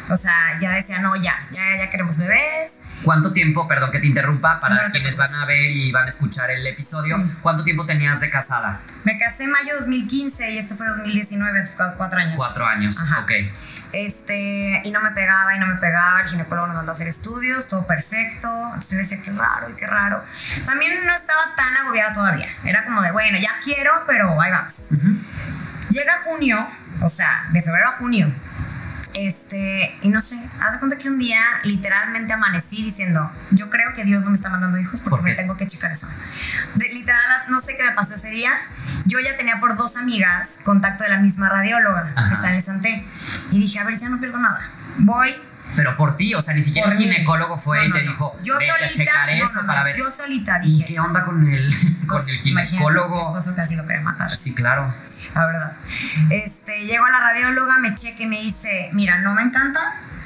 O 0.09 0.17
sea, 0.17 0.57
ya 0.59 0.71
decía, 0.71 0.99
no, 0.99 1.15
ya, 1.15 1.35
ya, 1.51 1.77
ya 1.77 1.89
queremos 1.89 2.17
bebés. 2.17 2.73
¿Cuánto 3.03 3.33
tiempo, 3.33 3.67
perdón 3.67 3.91
que 3.91 3.99
te 3.99 4.07
interrumpa, 4.07 4.59
para 4.59 4.75
No, 4.75 4.91
quienes 4.91 5.17
van 5.17 5.33
a 5.35 5.45
ver 5.45 5.69
y 5.71 5.91
van 5.91 6.05
a 6.05 6.09
escuchar 6.09 6.49
el 6.51 6.65
episodio, 6.65 7.17
Sí. 7.17 7.23
cuánto 7.41 7.63
tiempo 7.63 7.85
tenías 7.85 8.21
de 8.21 8.29
casada? 8.29 8.79
Me 9.03 9.17
casé 9.17 9.43
en 9.43 9.51
mayo 9.51 9.73
de 9.73 9.79
2015 9.79 10.51
y 10.51 10.57
esto 10.57 10.75
fue 10.75 10.87
2019, 10.87 11.67
cu- 11.75 11.83
cuatro 11.97 12.19
años. 12.19 12.33
Cuatro 12.37 12.65
años, 12.65 12.97
Ajá. 13.01 13.21
ok. 13.21 13.31
Este, 13.91 14.81
y 14.83 14.91
no 14.91 15.01
me 15.01 15.11
pegaba 15.11 15.55
y 15.55 15.59
no 15.59 15.67
me 15.67 15.75
pegaba. 15.75 16.21
El 16.21 16.27
ginecólogo 16.29 16.67
nos 16.67 16.75
mandó 16.77 16.91
a 16.91 16.95
hacer 16.95 17.07
estudios, 17.07 17.67
todo 17.67 17.85
perfecto. 17.85 18.47
Entonces 18.67 18.91
yo 18.91 18.97
decía, 18.97 19.21
qué 19.23 19.31
raro 19.31 19.69
y 19.69 19.73
qué 19.73 19.87
raro. 19.87 20.23
También 20.65 21.05
no 21.05 21.13
estaba 21.13 21.53
tan 21.55 21.75
agobiada 21.77 22.13
todavía. 22.13 22.47
Era 22.63 22.85
como 22.85 23.01
de, 23.01 23.11
bueno, 23.11 23.37
ya 23.39 23.51
quiero, 23.63 23.91
pero 24.07 24.39
ahí 24.41 24.51
vamos. 24.51 24.87
Llega 25.89 26.13
junio, 26.23 26.67
o 27.01 27.09
sea, 27.09 27.47
de 27.51 27.61
febrero 27.61 27.89
a 27.89 27.93
junio. 27.93 28.31
Este, 29.13 29.97
y 30.01 30.09
no 30.09 30.19
sé, 30.19 30.35
haz 30.59 30.73
de 30.73 30.79
cuenta 30.79 30.97
que 30.97 31.09
un 31.09 31.17
día 31.17 31.39
literalmente 31.63 32.33
amanecí 32.33 32.83
diciendo, 32.83 33.31
yo 33.51 33.69
creo 33.69 33.93
que 33.93 34.03
Dios 34.03 34.21
no 34.25 34.29
me 34.29 34.35
está 34.35 34.49
mandando 34.49 34.77
hijos 34.77 34.99
porque 34.99 35.11
¿Por 35.15 35.23
me 35.23 35.35
tengo 35.35 35.55
que 35.55 35.65
checar 35.67 35.93
eso. 35.93 36.05
De- 36.75 36.89
literal, 36.89 37.21
no 37.47 37.61
sé 37.61 37.77
qué 37.77 37.83
me 37.85 37.91
pasó 37.93 38.15
ese 38.15 38.29
día. 38.29 38.51
Yo 39.05 39.19
ya 39.21 39.37
tenía 39.37 39.61
por 39.61 39.77
dos 39.77 39.95
amigas 39.95 40.59
contacto 40.65 41.05
de 41.05 41.11
la 41.11 41.19
misma 41.19 41.47
radióloga 41.47 42.11
Ajá. 42.13 42.27
que 42.27 42.35
está 42.35 42.49
en 42.49 42.55
el 42.55 42.61
Santé. 42.61 43.05
Y 43.51 43.59
dije, 43.59 43.79
a 43.79 43.85
ver, 43.85 43.97
ya 43.97 44.09
no 44.09 44.19
pierdo 44.19 44.39
nada. 44.39 44.69
Voy. 44.97 45.33
Pero 45.75 45.97
por 45.97 46.15
ti, 46.15 46.33
o 46.35 46.41
sea, 46.41 46.53
ni 46.53 46.63
siquiera 46.63 46.91
el 46.91 46.97
ginecólogo 46.97 47.57
fue 47.57 47.79
No, 47.79 47.85
y 47.85 47.91
te 47.91 48.03
no. 48.05 48.11
dijo, 48.11 48.35
yo 48.43 48.55
a 48.55 48.59
solita, 48.59 48.89
checar 48.91 49.29
eso 49.29 49.65
para 49.65 49.83
ver. 49.83 49.95
Yo 49.97 50.11
solita 50.11 50.59
¿Y 50.63 50.77
dije. 50.79 50.85
qué 50.85 50.99
onda 50.99 51.23
con 51.23 51.45
el, 51.47 51.73
con 52.07 52.19
pues, 52.19 52.29
el 52.29 52.37
ginecólogo? 52.37 53.31
Mi 53.31 53.37
esposo 53.39 53.55
casi 53.55 53.75
lo 53.75 53.85
quería 53.85 54.01
matar. 54.01 54.29
Sí, 54.31 54.53
claro. 54.53 54.93
la 55.33 55.45
verdad. 55.45 55.73
Este, 56.29 56.85
llego 56.85 57.05
a 57.05 57.09
la 57.09 57.19
radióloga, 57.19 57.79
me 57.79 57.95
cheque 57.95 58.23
y 58.23 58.27
me 58.27 58.39
dice, 58.41 58.89
mira, 58.93 59.19
no 59.19 59.33
me 59.33 59.41
encanta, 59.41 59.79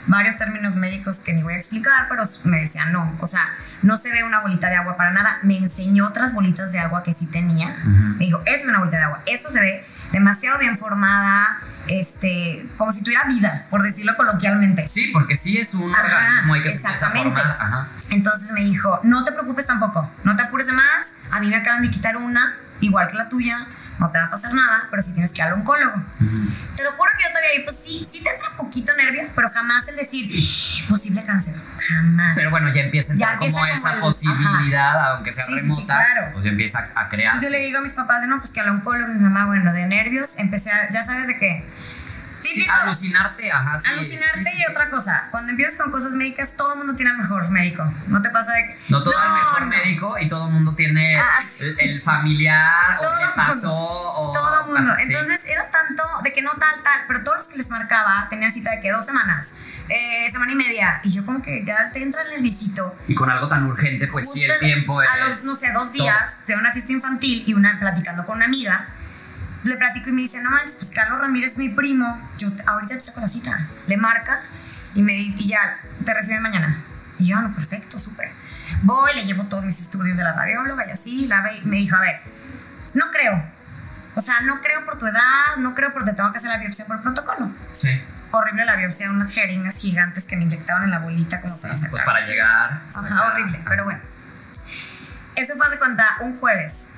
varios 0.07 0.37
términos 0.37 0.75
médicos 0.75 1.19
que 1.19 1.33
ni 1.33 1.43
voy 1.43 1.53
a 1.53 1.57
explicar, 1.57 2.07
pero 2.09 2.23
me 2.43 2.59
decía 2.59 2.85
no, 2.85 3.15
o 3.19 3.27
sea, 3.27 3.47
no 3.81 3.97
se 3.97 4.11
ve 4.11 4.23
una 4.23 4.39
bolita 4.39 4.69
de 4.69 4.75
agua 4.75 4.97
para 4.97 5.11
nada. 5.11 5.37
Me 5.43 5.57
enseñó 5.57 6.07
otras 6.07 6.33
bolitas 6.33 6.71
de 6.71 6.79
agua 6.79 7.03
que 7.03 7.13
sí 7.13 7.27
tenía. 7.27 7.75
Me 7.85 8.25
dijo, 8.25 8.41
eso 8.45 8.63
es 8.63 8.65
una 8.65 8.79
bolita 8.79 8.97
de 8.97 9.03
agua, 9.03 9.21
eso 9.25 9.49
se 9.51 9.59
ve 9.59 9.85
demasiado 10.11 10.59
bien 10.59 10.77
formada, 10.77 11.59
este, 11.89 12.65
como 12.77 12.91
si 12.91 13.03
tuviera 13.03 13.23
vida, 13.25 13.65
por 13.69 13.81
decirlo 13.83 14.15
coloquialmente. 14.15 14.87
Sí, 14.87 15.09
porque 15.11 15.35
sí 15.35 15.57
es 15.57 15.73
un 15.73 15.93
Ajá, 15.93 16.03
organismo 16.05 16.53
que 16.53 16.69
exactamente. 16.69 17.41
Ajá. 17.41 17.89
Entonces 18.11 18.51
me 18.51 18.61
dijo, 18.61 18.99
no 19.03 19.25
te 19.25 19.31
preocupes 19.31 19.65
tampoco, 19.65 20.09
no 20.23 20.35
te 20.35 20.43
apures 20.43 20.67
de 20.67 20.73
más, 20.73 21.15
a 21.31 21.39
mí 21.39 21.49
me 21.49 21.55
acaban 21.55 21.81
de 21.81 21.89
quitar 21.89 22.15
una, 22.17 22.57
igual 22.81 23.07
que 23.07 23.15
la 23.17 23.29
tuya, 23.29 23.67
no 23.99 24.09
te 24.11 24.19
va 24.19 24.25
a 24.25 24.29
pasar 24.29 24.53
nada, 24.53 24.87
pero 24.89 25.01
sí 25.01 25.13
tienes 25.13 25.31
que 25.31 25.37
ir 25.41 25.43
al 25.47 25.53
oncólogo. 25.53 25.93
Te 26.75 26.83
lo 26.83 26.91
juro 26.93 27.11
que 27.17 27.23
yo 27.23 27.29
todavía, 27.29 27.49
pues 27.65 27.77
sí, 27.77 28.07
sí 28.11 28.21
te 28.23 28.29
entra 28.29 28.55
poquito 28.57 28.93
nervio, 28.95 29.23
pero 29.35 29.49
jamás 29.49 29.87
el 29.87 29.95
decir, 29.95 30.25
posible 30.87 31.23
cáncer, 31.23 31.55
jamás. 31.79 32.33
Pero 32.35 32.49
bueno, 32.51 32.71
ya 32.73 32.81
empieza 32.81 33.13
a 33.13 33.15
Ya 33.15 33.31
entrar 33.33 33.39
como 33.49 33.59
empieza 33.65 33.75
como 33.77 33.87
esa 33.87 33.95
el- 33.95 34.01
posibilidad, 34.01 35.13
aunque 35.15 35.31
sea 35.31 35.45
Sí, 35.45 35.53
sí, 35.53 35.59
sí, 35.59 35.61
remota, 35.63 35.95
claro. 35.95 36.29
pues 36.33 36.45
ya 36.45 36.51
empieza 36.51 36.89
a, 36.95 37.01
a 37.01 37.09
crear. 37.09 37.33
Entonces 37.33 37.51
yo 37.51 37.57
le 37.57 37.63
digo 37.65 37.79
a 37.79 37.81
mis 37.81 37.93
papás 37.93 38.21
de 38.21 38.27
no, 38.27 38.39
pues 38.39 38.51
que 38.51 38.59
al 38.61 38.69
oncólogo, 38.69 39.11
y 39.11 39.15
mi 39.15 39.21
mamá, 39.21 39.45
bueno, 39.45 39.73
de 39.73 39.85
nervios, 39.87 40.37
empecé 40.37 40.71
a, 40.71 40.89
ya 40.91 41.03
sabes 41.03 41.27
de 41.27 41.37
qué. 41.37 41.65
Sí, 42.41 42.65
alucinarte, 42.69 43.51
ajá. 43.51 43.79
sí, 43.79 43.89
alucinarte 43.91 44.49
sí, 44.51 44.57
y 44.67 44.71
otra 44.71 44.89
cosa, 44.89 45.27
cuando 45.31 45.51
empiezas 45.51 45.77
con 45.77 45.91
cosas 45.91 46.11
médicas, 46.13 46.53
todo 46.55 46.73
el 46.73 46.77
mundo 46.79 46.95
tiene 46.95 47.11
al 47.11 47.17
mejor 47.17 47.49
médico. 47.51 47.83
No 48.07 48.21
te 48.21 48.29
pasa 48.29 48.51
de 48.53 48.65
que. 48.67 48.79
No 48.89 49.03
todo 49.03 49.13
el 49.13 49.33
mejor 49.33 49.61
no. 49.61 49.67
médico 49.67 50.17
y 50.19 50.29
todo 50.29 50.47
el 50.47 50.53
mundo 50.53 50.73
tiene 50.75 51.17
Ah, 51.19 51.39
el, 51.59 51.79
el 51.91 52.01
familiar 52.01 52.97
o 52.99 53.01
Todo 53.03 53.15
le 53.19 53.25
mundo. 53.27 53.35
pasó 53.35 53.73
o 53.75 54.31
Todo 54.31 54.61
el 54.61 54.71
mundo. 54.73 54.91
Entonces 54.99 55.41
era 55.47 55.69
tanto 55.69 56.03
de 56.23 56.33
que 56.33 56.41
no 56.41 56.51
tal, 56.51 56.81
tal, 56.83 57.01
pero 57.07 57.23
todos 57.23 57.37
los 57.39 57.47
que 57.47 57.57
les 57.57 57.69
marcaba 57.69 58.27
tenían 58.29 58.51
cita 58.51 58.71
de 58.71 58.79
que 58.79 58.91
dos 58.91 59.05
semanas, 59.05 59.53
eh, 59.89 60.29
semana 60.31 60.51
y 60.51 60.55
media. 60.55 61.01
Y 61.03 61.11
yo 61.11 61.25
como 61.25 61.41
que 61.41 61.63
ya 61.65 61.89
te 61.91 62.01
entra 62.01 62.21
el 62.23 62.29
nervisito. 62.29 62.95
y 63.07 63.15
con 63.15 63.29
algo 63.29 63.47
tan 63.47 63.65
urgente, 63.65 64.07
pues 64.07 64.31
sí, 64.31 64.43
el 64.43 64.59
tiempo 64.59 65.01
es. 65.01 65.09
A 65.09 65.17
los, 65.27 65.43
no 65.43 65.55
sé, 65.55 65.71
dos 65.71 65.93
días 65.93 66.37
fui 66.45 66.53
a 66.53 66.57
una 66.57 66.71
fiesta 66.71 66.91
infantil 66.91 67.43
y 67.47 67.53
una 67.53 67.79
platicando 67.79 68.25
con 68.25 68.37
una 68.37 68.45
amiga. 68.45 68.87
Le 69.63 69.75
platico 69.77 70.09
y 70.09 70.13
me 70.13 70.21
dice, 70.21 70.41
no 70.41 70.51
manches, 70.51 70.75
pues 70.75 70.89
Carlos 70.91 71.19
Ramírez 71.19 71.53
es 71.53 71.57
mi 71.57 71.69
primo. 71.69 72.21
Yo 72.37 72.49
ahorita 72.65 72.95
te 72.95 73.01
saco 73.01 73.19
la 73.21 73.27
cita. 73.27 73.67
Le 73.87 73.97
marca 73.97 74.39
y 74.95 75.01
me 75.01 75.13
dice, 75.13 75.37
y 75.39 75.47
ya, 75.49 75.79
te 76.05 76.13
recibe 76.13 76.39
mañana. 76.39 76.81
Y 77.17 77.27
yo, 77.27 77.37
"Ah, 77.37 77.41
no, 77.41 77.53
perfecto, 77.53 77.99
súper. 77.99 78.31
Voy, 78.83 79.13
le 79.13 79.25
llevo 79.25 79.45
todos 79.45 79.63
mis 79.65 79.79
estudios 79.79 80.15
de 80.17 80.23
la 80.23 80.31
radióloga 80.33 80.87
y 80.87 80.91
así, 80.91 81.27
la 81.27 81.41
ve 81.41 81.57
y 81.57 81.65
me 81.65 81.75
dijo, 81.75 81.95
a 81.97 81.99
ver, 81.99 82.21
no 82.93 83.11
creo. 83.11 83.43
O 84.15 84.21
sea, 84.21 84.41
no 84.41 84.61
creo 84.61 84.85
por 84.85 84.97
tu 84.97 85.05
edad, 85.05 85.57
no 85.57 85.75
creo 85.75 85.91
porque 85.93 86.13
tengo 86.13 86.31
que 86.31 86.37
hacer 86.37 86.49
la 86.49 86.57
biopsia 86.57 86.85
por 86.85 87.01
protocolo. 87.01 87.51
Sí, 87.73 88.01
Horrible 88.31 88.63
la 88.63 88.75
biopsia, 88.75 89.09
unas 89.09 89.33
jeringas 89.33 89.77
gigantes 89.77 90.23
que 90.25 90.37
me 90.37 90.43
inyectaban 90.43 90.83
en 90.83 90.91
la 90.91 90.99
bolita 90.99 91.41
como 91.41 91.53
sí, 91.53 91.61
para 91.63 91.73
pues 91.73 91.81
sacar. 91.91 92.05
para 92.05 92.25
llegar. 92.25 92.81
Ajá, 92.95 93.27
horrible, 93.27 93.59
pero 93.67 93.85
bueno. 93.85 93.99
Eso 95.35 95.55
fue 95.57 95.69
de 95.69 95.79
cuenta 95.79 96.05
un 96.21 96.35
jueves. 96.37 96.89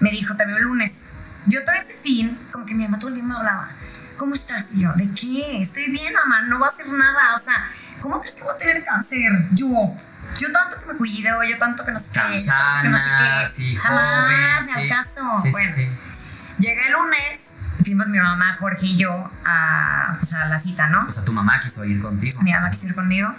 Me 0.00 0.10
dijo, 0.10 0.34
te 0.36 0.46
veo 0.46 0.56
el 0.56 0.64
lunes. 0.64 1.07
Yo 1.48 1.60
todavía 1.62 1.82
ese 1.82 1.94
fin, 1.94 2.38
como 2.52 2.64
que 2.66 2.74
mi 2.74 2.84
mamá 2.84 2.98
todo 2.98 3.08
el 3.08 3.14
día 3.16 3.24
me 3.24 3.34
hablaba. 3.34 3.68
¿Cómo 4.16 4.34
estás? 4.34 4.72
Y 4.74 4.80
yo, 4.82 4.92
¿de 4.94 5.10
qué? 5.12 5.62
Estoy 5.62 5.90
bien, 5.90 6.12
mamá, 6.14 6.42
no 6.42 6.58
va 6.58 6.66
a 6.66 6.68
hacer 6.70 6.88
nada. 6.88 7.34
O 7.34 7.38
sea, 7.38 7.54
¿cómo 8.00 8.20
crees 8.20 8.34
que 8.36 8.42
voy 8.42 8.54
a 8.54 8.58
tener 8.58 8.82
cáncer? 8.82 9.46
Yo. 9.52 9.94
Yo 10.38 10.52
tanto 10.52 10.78
que 10.78 10.86
me 10.86 10.94
cuido, 10.94 11.42
yo 11.44 11.58
tanto 11.58 11.84
que 11.84 11.90
no 11.92 11.98
sé 11.98 12.10
qué, 12.12 12.44
yo 12.44 12.52
tanto 12.52 12.82
que 12.82 12.88
no 12.90 12.98
sé 12.98 13.08
qué. 13.18 13.52
sí, 13.54 13.76
Jamás 13.76 14.28
me 14.28 14.72
sí. 14.72 14.80
al 14.80 14.88
caso. 14.88 15.20
Sí, 15.42 15.50
bueno, 15.50 15.70
llegué 16.58 16.86
el 16.86 16.92
lunes 16.92 17.44
fuimos 17.82 18.08
mi 18.08 18.18
mamá, 18.18 18.52
Jorge 18.58 18.86
y 18.86 18.96
yo 18.98 19.30
a, 19.46 20.16
pues, 20.18 20.34
a 20.34 20.46
la 20.46 20.58
cita, 20.58 20.88
¿no? 20.88 21.06
O 21.08 21.12
sea, 21.12 21.24
tu 21.24 21.32
mamá 21.32 21.60
quiso 21.60 21.84
ir 21.84 22.02
contigo. 22.02 22.42
Mi 22.42 22.52
mamá 22.52 22.70
quiso 22.70 22.88
ir 22.88 22.94
conmigo, 22.94 23.32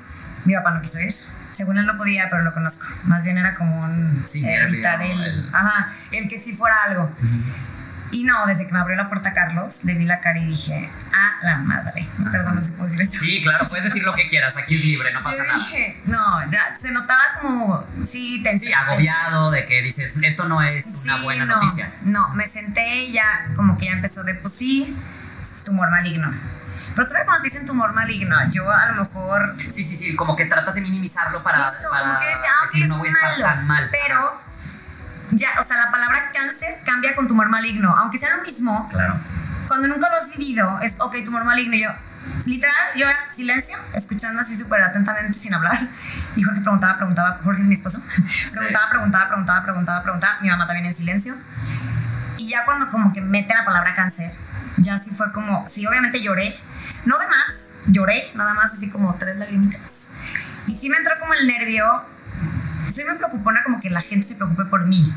mi 0.46 0.56
papá 0.56 0.72
no 0.72 0.82
quiso 0.82 1.00
ir. 1.00 1.12
Según 1.54 1.78
él 1.78 1.86
no 1.86 1.98
podía, 1.98 2.30
pero 2.30 2.42
lo 2.44 2.54
conozco. 2.54 2.88
Más 3.04 3.24
bien 3.24 3.38
era 3.38 3.54
como 3.54 3.84
un 3.84 4.24
Sí, 4.26 4.44
eh, 4.46 4.64
evitar 4.64 5.02
el, 5.02 5.22
el- 5.22 5.50
ajá, 5.54 5.92
el 6.12 6.28
que 6.30 6.40
sí 6.40 6.56
fuera 6.56 6.84
algo. 6.86 7.12
Y 8.12 8.24
no, 8.24 8.46
desde 8.48 8.66
que 8.66 8.74
me 8.74 8.80
abrió 8.80 8.96
la 8.98 9.08
puerta 9.08 9.34
Carlos, 9.34 9.84
le 9.86 9.94
vi 9.94 10.06
la 10.06 10.20
cara 10.20 10.40
y 10.40 10.46
dije, 10.46 10.90
ah, 11.14 11.38
la 11.44 11.58
madre. 11.60 12.08
Perdón, 12.32 12.56
no 12.56 12.62
se 12.62 12.72
puede 12.72 12.90
decir 12.92 13.02
esto. 13.06 13.20
Sí, 13.20 13.42
claro, 13.44 13.68
puedes 13.68 13.86
decir 13.86 14.04
lo 14.04 14.14
que 14.14 14.26
quieras, 14.26 14.58
aquí 14.58 14.76
es 14.76 14.84
libre, 14.86 15.14
no 15.14 15.22
pasa 15.22 15.38
Yo 15.38 15.44
nada. 15.44 15.60
dije, 15.60 16.02
no, 16.06 16.52
ya 16.52 16.76
se 16.80 16.92
notaba 16.92 17.22
como, 17.42 17.86
sí, 18.04 18.42
tenso. 18.44 18.66
Sí, 18.66 18.74
agobiado 18.74 19.52
de 19.52 19.66
que 19.68 19.82
dices, 19.84 20.18
esto 20.24 20.48
no 20.48 20.62
es 20.62 20.86
una 21.04 21.18
Sí, 21.18 21.24
buena 21.24 21.46
no, 21.46 21.62
noticia. 21.62 21.94
No, 22.02 22.30
me 22.30 22.48
senté 22.48 23.04
y 23.04 23.12
ya 23.12 23.52
como 23.56 23.78
que 23.78 23.86
ya 23.86 23.92
empezó 23.94 24.24
de, 24.24 24.34
pues 24.36 24.56
sí, 24.56 24.98
tumor 25.64 25.92
maligno. 25.92 26.34
Pero 26.96 27.08
todavía 27.08 27.26
cuando 27.26 27.44
te 27.44 27.50
dicen 27.50 27.66
tumor 27.68 27.94
maligno, 27.94 28.36
yo 28.52 28.70
a 28.72 28.88
lo 28.88 29.04
mejor... 29.04 29.56
Sí, 29.60 29.84
sí, 29.84 29.96
sí, 29.96 30.16
como 30.16 30.36
que 30.36 30.46
tratas 30.46 30.74
de 30.74 30.82
minimizarlo 30.82 31.44
para, 31.44 31.60
Eso, 31.60 31.90
para 31.92 32.02
como 32.08 32.18
que 32.18 32.26
decía, 32.26 32.50
ah, 32.62 32.66
decir, 32.66 32.84
es 32.84 32.90
no 32.90 32.98
voy 32.98 33.10
a 33.10 33.12
estar 33.12 33.38
tan 33.56 33.68
mal. 33.68 33.90
Pero 33.92 34.42
ya, 35.32 35.50
o 35.62 35.66
sea, 35.66 35.78
la 35.78 35.92
palabra 35.92 36.32
cáncer 36.34 36.80
cambia 36.86 37.16
con 37.16 37.28
tumor 37.28 37.50
maligno. 37.50 37.96
Aunque 37.98 38.18
sea 38.18 38.36
lo 38.36 38.42
mismo, 38.44 38.88
Claro. 38.90 39.16
cuando 39.68 39.88
nunca 39.88 40.10
lo 40.10 40.16
has 40.16 40.30
vivido, 40.36 40.80
es, 40.82 41.00
ok, 41.00 41.16
tumor 41.26 41.44
maligno. 41.46 41.76
Y 41.76 41.82
yo, 41.84 41.90
literal, 42.46 42.76
yo 42.96 43.08
era 43.08 43.18
silencio, 43.32 43.78
escuchando 43.94 44.42
así 44.42 44.56
súper 44.58 44.82
atentamente 44.82 45.34
sin 45.38 45.54
hablar. 45.54 45.88
Y 46.36 46.44
Jorge 46.44 46.62
preguntaba, 46.62 46.98
preguntaba, 46.98 47.40
Jorge 47.44 47.62
es 47.62 47.68
mi 47.68 47.76
esposo. 47.76 48.02
Preguntaba, 48.54 48.90
preguntaba, 48.90 49.28
preguntaba, 49.28 49.64
preguntaba, 49.64 50.04
preguntaba. 50.04 50.38
Mi 50.42 50.50
mamá 50.50 50.66
también 50.68 50.86
en 50.86 50.94
silencio. 50.94 51.36
Y 52.38 52.48
ya 52.50 52.64
cuando 52.66 52.90
como 52.92 53.12
que 53.12 53.22
mete 53.22 53.54
la 53.54 53.66
palabra 53.66 53.94
cáncer, 53.94 54.32
ya 54.78 54.98
sí 54.98 55.10
fue 55.12 55.32
como, 55.34 55.66
sí, 55.68 55.86
obviamente 55.86 56.22
lloré. 56.22 56.58
No 57.06 57.18
de 57.20 57.28
más, 57.28 57.72
lloré, 57.88 58.32
nada 58.36 58.54
más 58.54 58.72
así 58.74 58.90
como 58.90 59.16
tres 59.16 59.36
lagrimitas. 59.38 60.12
Y 60.68 60.76
sí 60.76 60.90
me 60.90 60.98
entró 60.98 61.16
como 61.20 61.34
el 61.34 61.46
nervio. 61.48 62.06
Soy 62.94 63.06
muy 63.06 63.16
preocupona 63.18 63.64
como 63.64 63.80
que 63.80 63.90
la 63.90 64.02
gente 64.02 64.26
se 64.28 64.36
preocupe 64.36 64.66
por 64.66 64.86
mí. 64.86 65.14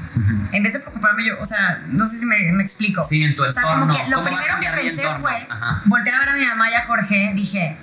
En 0.52 0.62
vez 0.62 0.73
de 0.73 0.81
preocuparme 0.81 1.25
yo, 1.26 1.35
o 1.41 1.45
sea, 1.47 1.83
no 1.88 2.07
sé 2.09 2.19
si 2.19 2.26
me, 2.26 2.52
me 2.52 2.62
explico. 2.62 3.02
Sí, 3.02 3.23
en 3.23 3.35
tu 3.37 3.45
O 3.45 3.50
sea, 3.52 3.62
como 3.62 3.85
entorno. 3.85 3.95
que 3.97 4.11
lo 4.11 4.17
¿Cómo 4.19 4.31
va 4.31 4.37
a 4.37 4.38
primero 4.38 4.61
que 4.61 4.83
pensé 4.83 5.02
entorno? 5.02 5.21
fue 5.21 5.47
Ajá. 5.49 5.83
voltear 5.87 6.17
a 6.17 6.19
ver 6.21 6.29
a 6.31 6.37
mi 6.37 6.45
mamá 6.47 6.71
y 6.71 6.75
a 6.75 6.85
Jorge. 6.85 7.33
Dije, 7.35 7.76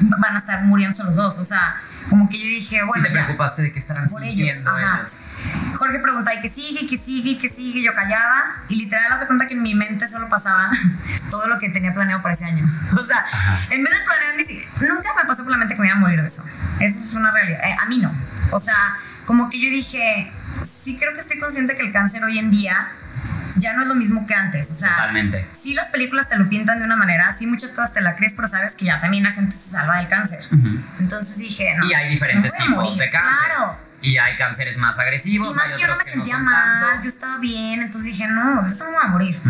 van 0.00 0.36
a 0.36 0.38
estar 0.38 0.62
muriendo 0.64 1.04
los 1.04 1.16
dos. 1.16 1.38
O 1.38 1.44
sea, 1.44 1.76
como 2.08 2.28
que 2.28 2.38
yo 2.38 2.44
dije, 2.44 2.76
Sí 2.76 2.82
bueno, 2.86 3.04
te 3.04 3.14
ya, 3.14 3.24
preocupaste 3.24 3.62
de 3.62 3.72
que 3.72 3.78
estarán 3.78 4.08
por 4.08 4.22
ellos. 4.22 4.62
Ajá. 4.66 4.98
ellos. 4.98 5.22
Jorge 5.74 5.98
pregunta, 5.98 6.34
¿y 6.34 6.40
qué 6.40 6.48
sigue? 6.48 6.82
¿Y 6.82 6.86
qué 6.86 6.96
sigue? 6.96 7.30
¿Y 7.30 7.38
qué 7.38 7.48
sigue? 7.48 7.82
Yo 7.82 7.94
callada. 7.94 8.62
Y 8.68 8.76
literal, 8.76 9.12
hace 9.12 9.26
cuenta 9.26 9.46
que 9.46 9.54
en 9.54 9.62
mi 9.62 9.74
mente 9.74 10.06
solo 10.08 10.28
pasaba 10.28 10.70
todo 11.30 11.46
lo 11.48 11.58
que 11.58 11.68
tenía 11.70 11.92
planeado 11.92 12.22
para 12.22 12.34
ese 12.34 12.44
año. 12.44 12.66
O 12.96 13.04
sea, 13.06 13.24
en 13.70 13.84
vez 13.84 13.92
de 13.92 14.00
planear, 14.04 14.94
nunca 14.94 15.10
me 15.16 15.26
pasó 15.26 15.42
por 15.42 15.52
la 15.52 15.58
mente 15.58 15.74
que 15.74 15.80
me 15.80 15.86
iba 15.88 15.96
a 15.96 16.00
morir 16.00 16.20
de 16.20 16.26
eso. 16.26 16.44
Eso 16.80 16.98
es 16.98 17.12
una 17.14 17.30
realidad. 17.30 17.60
Eh, 17.62 17.76
a 17.78 17.86
mí 17.86 17.98
no. 17.98 18.12
O 18.50 18.58
sea, 18.58 18.74
como 19.26 19.50
que 19.50 19.60
yo 19.60 19.68
dije, 19.70 20.32
sí 20.64 20.96
creo 20.96 21.12
que 21.12 21.20
estoy 21.20 21.38
consciente 21.38 21.74
que 21.74 21.82
el 21.82 21.92
cáncer 21.92 22.24
hoy 22.24 22.38
en 22.38 22.50
día 22.50 22.92
ya 23.56 23.72
no 23.74 23.82
es 23.82 23.88
lo 23.88 23.94
mismo 23.94 24.26
que 24.26 24.34
antes. 24.34 24.70
O 24.70 24.74
sea, 24.76 24.90
Totalmente. 24.96 25.46
sí 25.52 25.74
las 25.74 25.88
películas 25.88 26.28
te 26.28 26.36
lo 26.36 26.48
pintan 26.48 26.78
de 26.78 26.84
una 26.84 26.96
manera, 26.96 27.32
sí 27.32 27.46
muchas 27.46 27.72
cosas 27.72 27.92
te 27.92 28.00
la 28.00 28.14
crees, 28.16 28.34
pero 28.34 28.48
sabes 28.48 28.74
que 28.74 28.84
ya 28.84 29.00
también 29.00 29.24
la 29.24 29.32
gente 29.32 29.54
se 29.54 29.70
salva 29.70 29.98
del 29.98 30.08
cáncer. 30.08 30.44
Entonces 30.98 31.38
dije, 31.38 31.74
no. 31.76 31.86
Y 31.88 31.94
hay 31.94 32.10
diferentes 32.10 32.52
tipos 32.52 32.68
morir. 32.70 32.96
de 32.96 33.10
cáncer. 33.10 33.46
Claro. 33.54 33.85
Y 34.02 34.18
hay 34.18 34.36
cánceres 34.36 34.76
más 34.78 34.98
agresivos. 34.98 35.48
Y 35.48 35.54
más 35.54 35.64
hay 35.66 35.72
que 35.74 35.80
yo 35.80 35.86
no 35.88 35.94
me 35.94 36.04
no 36.04 36.10
sentía 36.10 36.34
son 36.34 36.44
mal, 36.44 36.80
tanto. 36.80 37.02
yo 37.02 37.08
estaba 37.08 37.38
bien, 37.38 37.82
entonces 37.82 38.12
dije, 38.12 38.28
no, 38.28 38.62
de 38.62 38.68
eso 38.68 38.84
no 38.84 38.92
voy 38.92 39.00
a 39.04 39.08
morir. 39.08 39.40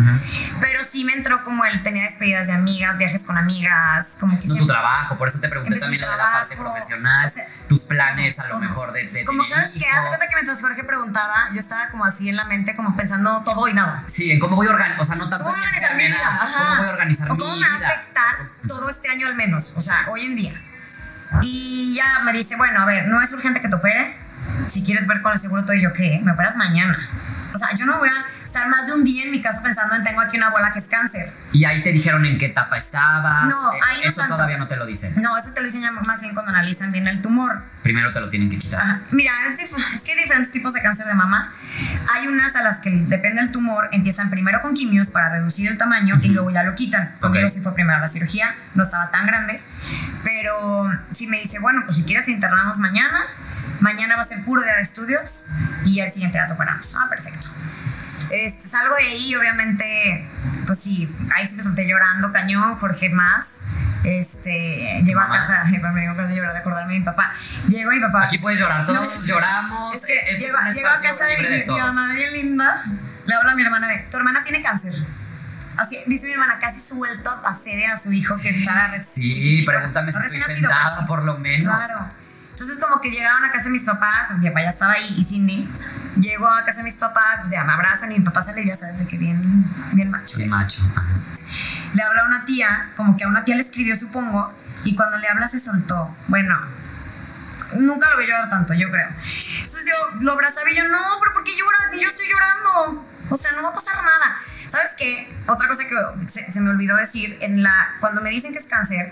Pero 0.61 0.83
sí 0.83 1.03
me 1.03 1.13
entró 1.13 1.43
como 1.43 1.65
el, 1.65 1.83
tenía 1.83 2.03
despedidas 2.03 2.47
de 2.47 2.53
amigas, 2.53 2.97
viajes 2.97 3.23
con 3.23 3.37
amigas, 3.37 4.15
como 4.19 4.39
que 4.39 4.47
No 4.47 4.55
tu 4.55 4.67
trabajo, 4.67 5.17
por 5.17 5.27
eso 5.27 5.39
te 5.39 5.49
pregunté 5.49 5.79
también 5.79 6.01
lo 6.01 6.11
de 6.11 6.17
la 6.17 6.31
parte 6.31 6.55
profesional, 6.55 7.25
o 7.25 7.29
sea, 7.29 7.45
tus 7.67 7.83
planes 7.83 8.39
a 8.39 8.47
lo 8.47 8.59
mejor 8.59 8.93
de, 8.93 9.07
de 9.07 9.25
Como 9.25 9.45
sabes 9.45 9.71
que, 9.71 9.79
hijos. 9.79 10.07
cuenta 10.07 10.27
que 10.27 10.35
mientras 10.35 10.61
Jorge 10.61 10.83
preguntaba, 10.83 11.49
yo 11.53 11.59
estaba 11.59 11.89
como 11.89 12.05
así 12.05 12.29
en 12.29 12.37
la 12.37 12.45
mente, 12.45 12.75
como 12.75 12.95
pensando 12.95 13.41
todo 13.43 13.67
y 13.67 13.73
nada. 13.73 14.03
Sí, 14.07 14.31
en 14.31 14.39
cómo 14.39 14.55
voy 14.55 14.67
a 14.67 14.71
organizar, 14.71 15.01
o 15.01 15.05
sea, 15.05 15.15
no 15.17 15.29
tanto 15.29 15.45
¿Cómo 15.45 15.55
voy 15.57 15.63
a 15.65 15.69
organizar 15.69 15.95
mi 15.97 16.05
vida? 16.05 16.39
Ajá. 16.41 16.59
cómo 16.69 16.77
voy 16.77 16.87
a 16.87 16.91
organizar 16.93 17.31
o 17.31 17.33
mi 17.35 17.39
cómo 17.39 17.55
me 17.57 17.67
va 17.67 17.75
a 17.75 17.77
vida. 17.77 17.87
afectar 17.89 18.35
todo 18.67 18.89
este 18.89 19.09
año 19.09 19.27
al 19.27 19.35
menos, 19.35 19.73
o 19.75 19.81
sea, 19.81 20.05
hoy 20.09 20.25
en 20.25 20.35
día. 20.35 20.61
Y 21.41 21.93
ya 21.95 22.19
me 22.23 22.31
dice, 22.31 22.55
bueno, 22.55 22.81
a 22.81 22.85
ver, 22.85 23.07
no 23.07 23.21
es 23.21 23.31
urgente 23.33 23.59
que 23.59 23.67
te 23.67 23.75
opere. 23.75 24.15
Si 24.67 24.83
quieres 24.83 25.07
ver 25.07 25.21
con 25.21 25.31
el 25.33 25.39
seguro 25.39 25.63
todo 25.63 25.73
y 25.73 25.81
yo, 25.81 25.93
¿qué? 25.93 26.21
Me 26.23 26.31
operas 26.31 26.55
mañana. 26.55 26.97
O 27.53 27.57
sea, 27.57 27.73
yo 27.75 27.85
no 27.85 27.97
voy 27.97 28.09
a 28.09 28.25
estar 28.43 28.67
más 28.67 28.85
de 28.87 28.93
un 28.93 29.03
día 29.03 29.23
en 29.23 29.31
mi 29.31 29.41
casa 29.41 29.63
pensando 29.63 29.95
en 29.95 30.03
tengo 30.03 30.21
aquí 30.21 30.37
una 30.37 30.49
bola 30.51 30.71
que 30.73 30.79
es 30.79 30.87
cáncer. 30.87 31.31
Y 31.53 31.65
ahí 31.65 31.81
te 31.81 31.91
dijeron 31.91 32.25
en 32.25 32.37
qué 32.37 32.47
etapa 32.47 32.77
estabas. 32.77 33.45
No, 33.45 33.73
eh, 33.73 33.79
ahí 33.87 34.01
no 34.03 34.09
Eso 34.09 34.19
tanto. 34.21 34.35
todavía 34.35 34.57
no 34.57 34.67
te 34.67 34.75
lo 34.75 34.85
dicen. 34.85 35.13
No, 35.21 35.35
eso 35.37 35.53
te 35.53 35.61
lo 35.61 35.65
dicen 35.65 35.81
ya 35.81 35.91
más 35.91 36.21
bien 36.21 36.33
cuando 36.33 36.51
analizan 36.51 36.91
bien 36.91 37.07
el 37.07 37.21
tumor. 37.21 37.63
Primero 37.83 38.11
te 38.13 38.19
lo 38.19 38.29
tienen 38.29 38.49
que 38.49 38.57
quitar. 38.59 38.81
Ajá. 38.81 38.99
Mira, 39.11 39.31
es, 39.57 39.71
es 39.73 40.01
que 40.01 40.11
hay 40.11 40.17
diferentes 40.19 40.51
tipos 40.51 40.73
de 40.73 40.81
cáncer 40.81 41.07
de 41.07 41.15
mama. 41.15 41.51
Hay 42.13 42.27
unas 42.27 42.55
a 42.57 42.61
las 42.63 42.79
que 42.79 42.91
depende 42.91 43.41
del 43.41 43.51
tumor, 43.51 43.89
empiezan 43.91 44.29
primero 44.29 44.59
con 44.61 44.73
quimios 44.75 45.07
para 45.09 45.29
reducir 45.29 45.71
el 45.71 45.77
tamaño 45.77 46.19
y 46.21 46.29
luego 46.29 46.51
ya 46.51 46.63
lo 46.63 46.75
quitan. 46.75 47.15
Conmigo 47.21 47.47
Ok. 47.47 47.53
sí 47.53 47.61
fue 47.61 47.73
primero 47.73 47.99
la 47.99 48.07
cirugía, 48.07 48.53
no 48.75 48.83
estaba 48.83 49.09
tan 49.09 49.25
grande. 49.25 49.61
Pero 50.23 50.89
si 51.11 51.27
me 51.27 51.39
dice, 51.39 51.59
bueno, 51.59 51.81
pues 51.85 51.97
si 51.97 52.03
quieres 52.03 52.25
te 52.25 52.31
internamos 52.31 52.77
mañana, 52.77 53.19
mañana 53.79 54.15
va 54.15 54.21
a 54.21 54.25
ser 54.25 54.43
puro 54.43 54.61
día 54.61 54.75
de 54.75 54.81
estudios 54.81 55.47
y 55.85 55.99
al 56.01 56.09
siguiente 56.09 56.37
día 56.37 56.47
te 56.47 56.53
operamos. 56.53 56.95
Ah, 56.95 57.07
perfecto. 57.09 57.47
Este, 58.29 58.67
salgo 58.67 58.95
de 58.95 59.03
ahí, 59.03 59.35
obviamente, 59.35 60.27
pues 60.65 60.79
sí, 60.79 61.13
ahí 61.35 61.47
sí 61.47 61.55
me 61.55 61.63
solté 61.63 61.87
llorando, 61.87 62.31
cañón, 62.31 62.75
Jorge 62.75 63.09
más. 63.09 63.59
Este, 64.03 65.01
llegó 65.03 65.21
a 65.21 65.29
casa, 65.29 65.63
me 65.93 66.01
dio 66.01 66.13
de 66.13 66.35
llorar, 66.35 66.53
de 66.53 66.59
acordarme 66.59 66.93
de 66.93 66.99
mi 66.99 67.05
papá. 67.05 67.33
Llegó 67.67 67.91
mi 67.91 67.99
papá. 67.99 68.25
Aquí 68.25 68.37
puedes 68.37 68.59
llorar, 68.59 68.85
todos 68.85 68.99
No, 68.99 69.25
lloramos. 69.25 69.95
Es 69.95 70.05
que 70.05 70.17
este 70.31 70.45
llegó, 70.45 70.57
llegó 70.73 70.89
a 70.89 71.01
casa 71.01 71.25
de 71.25 71.37
libre 71.37 71.65
mi, 71.67 71.79
mamá 71.79 72.13
bien 72.13 72.33
linda. 72.33 72.83
Le 73.25 73.33
habla 73.33 73.51
a 73.51 73.55
mi 73.55 73.63
hermana 73.63 73.87
de, 73.87 73.99
tu 74.09 74.17
hermana 74.17 74.43
tiene 74.43 74.61
cáncer. 74.61 74.93
Así, 75.77 75.99
dice 76.07 76.25
mi 76.27 76.33
hermana, 76.33 76.57
casi 76.59 76.79
suelto 76.79 77.29
a 77.43 77.53
serie 77.55 77.87
a 77.87 77.97
su 77.97 78.11
hijo 78.11 78.37
que 78.37 78.49
estaba 78.49 78.87
recién 78.87 79.33
Sí, 79.33 79.63
pregúntame 79.63 80.11
si 80.11 80.17
estoy 80.25 80.41
sentada, 80.41 81.05
por 81.05 81.23
lo 81.23 81.37
menos. 81.37 81.75
Claro. 81.75 82.09
Entonces 82.57 82.83
como 82.83 82.99
que 82.99 83.11
llegaron 83.11 83.45
a 83.45 83.51
casa 83.51 83.65
de 83.65 83.69
mis 83.69 83.83
papás, 83.83 84.31
mi 84.39 84.47
papá 84.47 84.63
ya 84.63 84.69
estaba 84.69 84.93
ahí 84.93 85.13
y 85.15 85.23
Cindy 85.23 85.69
llegó 86.19 86.49
a 86.49 86.65
casa 86.65 86.79
de 86.79 86.85
mis 86.85 86.95
papás, 86.95 87.41
ya 87.51 87.63
me 87.63 87.71
abrazan 87.71 88.11
y 88.11 88.17
mi 88.17 88.25
papá 88.25 88.41
sale 88.41 88.65
ya 88.65 88.75
sabes 88.75 88.97
de 88.97 89.07
que 89.07 89.15
bien, 89.15 89.63
bien 89.91 90.09
macho. 90.09 90.37
Soy 90.37 90.47
macho. 90.47 90.81
ajá. 90.95 91.07
Le 91.93 92.01
habla 92.01 92.23
a 92.23 92.25
una 92.25 92.45
tía, 92.45 92.89
como 92.95 93.15
que 93.15 93.25
a 93.25 93.27
una 93.27 93.43
tía 93.43 93.53
le 93.53 93.61
escribió 93.61 93.95
supongo, 93.95 94.51
y 94.83 94.95
cuando 94.95 95.19
le 95.19 95.27
habla 95.27 95.47
se 95.47 95.59
soltó. 95.59 96.15
Bueno, 96.27 96.59
nunca 97.75 98.09
lo 98.09 98.17
vi 98.17 98.25
llorar 98.25 98.49
tanto, 98.49 98.73
yo 98.73 98.89
creo. 98.89 99.07
Entonces 99.07 99.85
yo 99.85 100.21
lo 100.21 100.31
abrazaba 100.31 100.67
y 100.71 100.75
yo, 100.75 100.87
no, 100.87 101.19
pero 101.21 101.33
¿por 101.33 101.43
qué 101.43 101.51
lloras? 101.55 101.91
Ni 101.91 102.01
yo 102.01 102.07
estoy 102.07 102.25
llorando. 102.27 103.05
O 103.29 103.37
sea, 103.37 103.51
no 103.51 103.61
va 103.61 103.69
a 103.69 103.73
pasar 103.73 103.97
nada. 104.03 104.35
¿Sabes 104.69 104.91
qué? 104.97 105.33
Otra 105.47 105.67
cosa 105.67 105.83
que 105.87 105.95
se, 106.29 106.51
se 106.51 106.59
me 106.61 106.69
olvidó 106.69 106.95
decir, 106.97 107.37
en 107.41 107.63
la, 107.63 107.71
cuando 107.99 108.21
me 108.21 108.29
dicen 108.29 108.51
que 108.51 108.59
es 108.59 108.65
cáncer, 108.67 109.09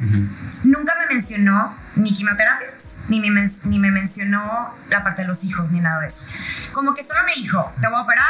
nunca 0.63 0.93
me 0.99 1.13
mencionó 1.15 1.77
ni 1.95 2.11
quimioterapias, 2.13 2.97
ni 3.07 3.19
me, 3.21 3.31
men- 3.31 3.51
ni 3.63 3.79
me 3.79 3.91
mencionó 3.91 4.75
la 4.89 5.03
parte 5.03 5.21
de 5.21 5.27
los 5.27 5.43
hijos, 5.43 5.71
ni 5.71 5.79
nada 5.79 6.01
de 6.01 6.07
eso. 6.07 6.25
Como 6.73 6.93
que 6.93 7.03
solo 7.03 7.21
me 7.25 7.33
dijo, 7.33 7.73
te 7.81 7.87
voy 7.87 7.97
a 7.97 8.01
operar, 8.01 8.25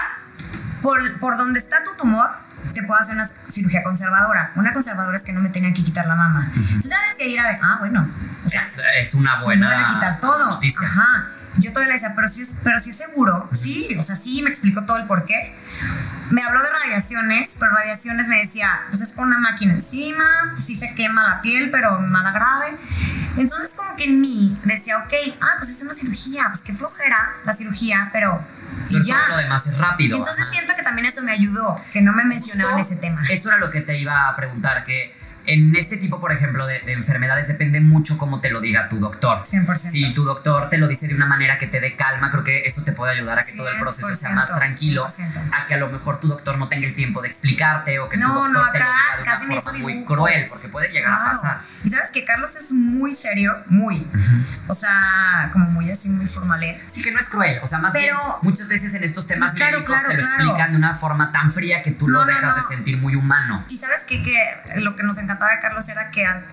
por, 0.82 1.20
por 1.20 1.38
donde 1.38 1.60
está 1.60 1.84
tu 1.84 1.96
tumor, 1.96 2.30
te 2.74 2.84
puedo 2.84 3.00
hacer 3.00 3.16
una 3.16 3.26
cirugía 3.50 3.82
conservadora. 3.84 4.52
Una 4.56 4.74
conservadora 4.74 5.16
es 5.18 5.24
que 5.24 5.34
no 5.34 5.42
me 5.42 5.50
tenían 5.50 5.74
que 5.74 5.84
quitar 5.84 6.06
la 6.06 6.16
mama. 6.16 6.50
Entonces 6.56 6.92
ya 6.92 6.98
desde 7.10 7.24
ahí 7.24 7.34
era 7.36 7.48
de, 7.50 7.60
ah, 7.62 7.78
bueno, 7.80 8.08
o 8.46 8.50
sea, 8.50 8.62
Es, 8.62 8.82
es 9.02 9.14
una 9.16 9.38
me 9.38 9.44
buena 9.46 9.70
van 9.74 9.86
a 9.86 9.88
quitar 9.88 10.20
todo. 10.20 10.48
noticia. 10.52 10.86
Ajá. 10.86 11.30
Yo 11.58 11.70
todavía 11.72 11.88
le 11.88 11.94
decía, 11.94 12.14
pero 12.16 12.28
sí, 12.28 12.42
es, 12.42 12.58
pero 12.64 12.80
sí 12.82 12.90
es 12.90 12.98
seguro. 12.98 13.50
Sí, 13.54 13.96
o 13.98 14.04
sea, 14.04 14.16
sí, 14.18 14.42
me 14.42 14.50
explicó 14.50 14.86
todo 14.86 14.98
el 14.98 15.06
por 15.08 15.24
qué. 15.26 15.56
Me 16.32 16.42
habló 16.42 16.62
de 16.62 16.70
radiaciones, 16.70 17.56
pero 17.60 17.72
radiaciones 17.72 18.28
me 18.28 18.40
decía, 18.40 18.86
pues 18.90 19.02
es 19.02 19.14
con 19.14 19.28
una 19.28 19.38
máquina 19.38 19.74
encima, 19.74 20.26
pues 20.54 20.66
sí 20.66 20.76
se 20.76 20.94
quema 20.96 21.28
la 21.28 21.42
piel, 21.42 21.70
pero 21.72 22.02
nada 22.02 22.32
grave. 22.32 22.78
Entonces 23.38 23.74
como 23.76 23.96
que 23.96 24.06
en 24.06 24.22
mí 24.22 24.58
decía, 24.64 24.98
ok, 24.98 25.14
ah, 25.42 25.56
pues 25.58 25.70
es 25.70 25.82
una 25.82 25.94
cirugía, 25.94 26.46
pues 26.50 26.62
qué 26.62 26.74
flojera 26.74 27.34
la 27.44 27.54
cirugía, 27.54 28.10
pero... 28.12 28.44
Y 28.90 29.02
ya. 29.04 29.16
todo 29.16 29.30
lo 29.30 29.38
demás 29.38 29.66
es 29.66 29.78
rápido. 29.78 30.18
Entonces 30.18 30.44
ajá. 30.44 30.52
siento 30.52 30.76
que 30.76 30.84
también 30.84 31.08
eso 31.08 31.22
me 31.24 31.32
ayudó, 31.32 31.82
que 31.92 32.02
no 32.02 32.14
me 32.14 32.24
mencionaban 32.26 32.78
ese 32.80 32.96
tema. 32.98 33.24
Eso 33.30 33.50
era 33.50 33.58
lo 33.58 33.72
que 33.72 33.82
te 33.82 33.98
iba 33.98 34.28
a 34.28 34.36
preguntar, 34.36 34.84
que 34.84 35.15
en 35.48 35.76
este 35.76 35.98
tipo, 35.98 36.20
por 36.20 36.32
ejemplo, 36.32 36.66
de, 36.68 36.80
de 36.82 36.94
enfermedades 36.94 37.48
depende 37.48 37.80
mucho 37.82 38.18
cómo 38.18 38.42
te 38.42 38.50
lo 38.50 38.62
diga 38.62 38.90
tu 38.90 39.00
doctor. 39.00 39.44
100%. 39.44 39.78
Si 39.78 40.14
tu 40.14 40.24
doctor 40.24 40.70
te 40.70 40.78
lo 40.78 40.88
dice 40.88 41.08
de 41.08 41.16
una 41.16 41.26
manera 41.26 41.58
que 41.58 41.68
te 41.68 41.80
dé 41.80 41.96
calma, 41.96 42.32
creo 42.32 42.44
que 42.44 42.64
eso 42.66 42.84
te 42.84 42.92
puede 42.92 43.14
ayudar 43.14 43.40
a 43.40 43.46
que 43.46 43.54
todo 43.54 43.70
el 43.70 43.78
proceso 43.80 44.14
sea 44.16 44.32
más 44.32 44.50
100%, 44.52 44.56
tranquilo, 44.58 45.08
100%. 45.08 45.50
a 45.52 45.66
que 45.68 45.74
a 45.74 45.78
lo 45.78 45.90
mejor 45.90 46.20
tu 46.20 46.28
doctor 46.28 46.58
no 46.58 46.68
tenga 46.68 46.88
el 46.88 46.96
tiempo 46.96 47.22
de 47.22 47.28
explicarte 47.28 48.00
o 48.00 48.10
que 48.10 48.18
tu 48.18 48.24
No, 48.28 48.34
doctor 48.34 48.52
no, 48.52 48.60
te 48.72 48.80
lo 48.80 48.86
acá 48.86 48.92
diga 48.94 49.16
de 49.18 49.22
una 49.24 49.32
casi 49.32 49.62
forma 49.62 49.80
muy 49.80 50.04
cruel, 50.06 50.46
porque 50.50 50.68
puede 50.70 50.90
llegar 50.90 51.14
a 51.14 51.26
pasar. 51.26 51.60
Y 51.84 51.90
sabes 51.90 52.12
que 52.12 52.24
Carlos 52.26 52.56
es 52.56 52.72
muy 52.72 53.16
serio, 53.16 53.56
muy. 53.68 54.08
O 54.68 54.74
sea, 54.74 55.50
como 55.54 55.66
muy 55.70 55.90
así, 55.92 56.10
muy 56.10 56.28
formalé. 56.28 56.82
Sí 56.88 57.02
que 57.02 57.12
no 57.12 57.20
es 57.20 57.30
cruel, 57.30 57.60
o 57.62 57.68
sea, 57.68 57.80
más 57.80 57.94
Pero- 57.94 58.04
bien 58.04 58.18
muchas 58.42 58.68
veces 58.70 58.94
en 58.96 59.04
estos 59.04 59.28
temas 59.28 59.54
Claro, 59.56 59.78
médicos 59.78 59.96
claro, 59.96 60.10
te 60.10 60.16
lo 60.18 60.24
explican 60.24 60.72
de 60.72 60.78
una 60.78 60.96
forma 60.96 61.32
tan 61.32 61.52
fría 61.52 61.82
que 61.84 61.92
tú 61.92 62.08
No, 62.08 62.20
lo 62.20 62.26
dejas 62.26 62.56
de 62.56 62.62
sentir 62.76 62.98
muy 62.98 63.16
humano. 63.16 63.64
Y 63.70 63.78
sabes 63.78 64.04
qué? 64.08 64.22
que 64.22 64.36
lo 64.82 64.96
que 64.96 65.04
nos 65.04 65.18
encantaba 65.36 65.52
de 65.56 65.60
Carlos 65.60 65.88
era 65.90 66.10
que 66.12 66.26
al- 66.26 66.46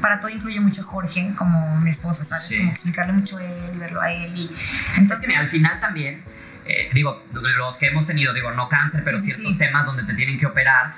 para 0.00 0.18
todo 0.20 0.30
incluye 0.30 0.60
mucho 0.60 0.82
Jorge, 0.82 1.32
como 1.36 1.78
mi 1.80 1.90
esposo, 1.90 2.24
¿sabes? 2.24 2.44
Sí. 2.46 2.58
Como 2.58 2.70
explicarle 2.70 3.12
mucho 3.12 3.36
a 3.38 3.44
él 3.44 3.72
y 3.74 3.78
verlo 3.78 4.00
a 4.00 4.10
él. 4.10 4.32
Y 4.36 4.42
Entonces, 4.44 4.98
entonces, 4.98 5.28
mira, 5.28 5.40
al 5.40 5.46
final 5.46 5.80
también, 5.80 6.22
eh, 6.64 6.90
digo, 6.92 7.24
los 7.32 7.76
que 7.76 7.86
hemos 7.86 8.06
tenido, 8.06 8.32
digo, 8.32 8.50
no 8.52 8.68
cáncer, 8.68 9.02
pero 9.04 9.18
sí, 9.18 9.26
ciertos 9.26 9.52
sí. 9.52 9.58
temas 9.58 9.86
donde 9.86 10.04
te 10.04 10.14
tienen 10.14 10.38
que 10.38 10.46
operar, 10.46 10.94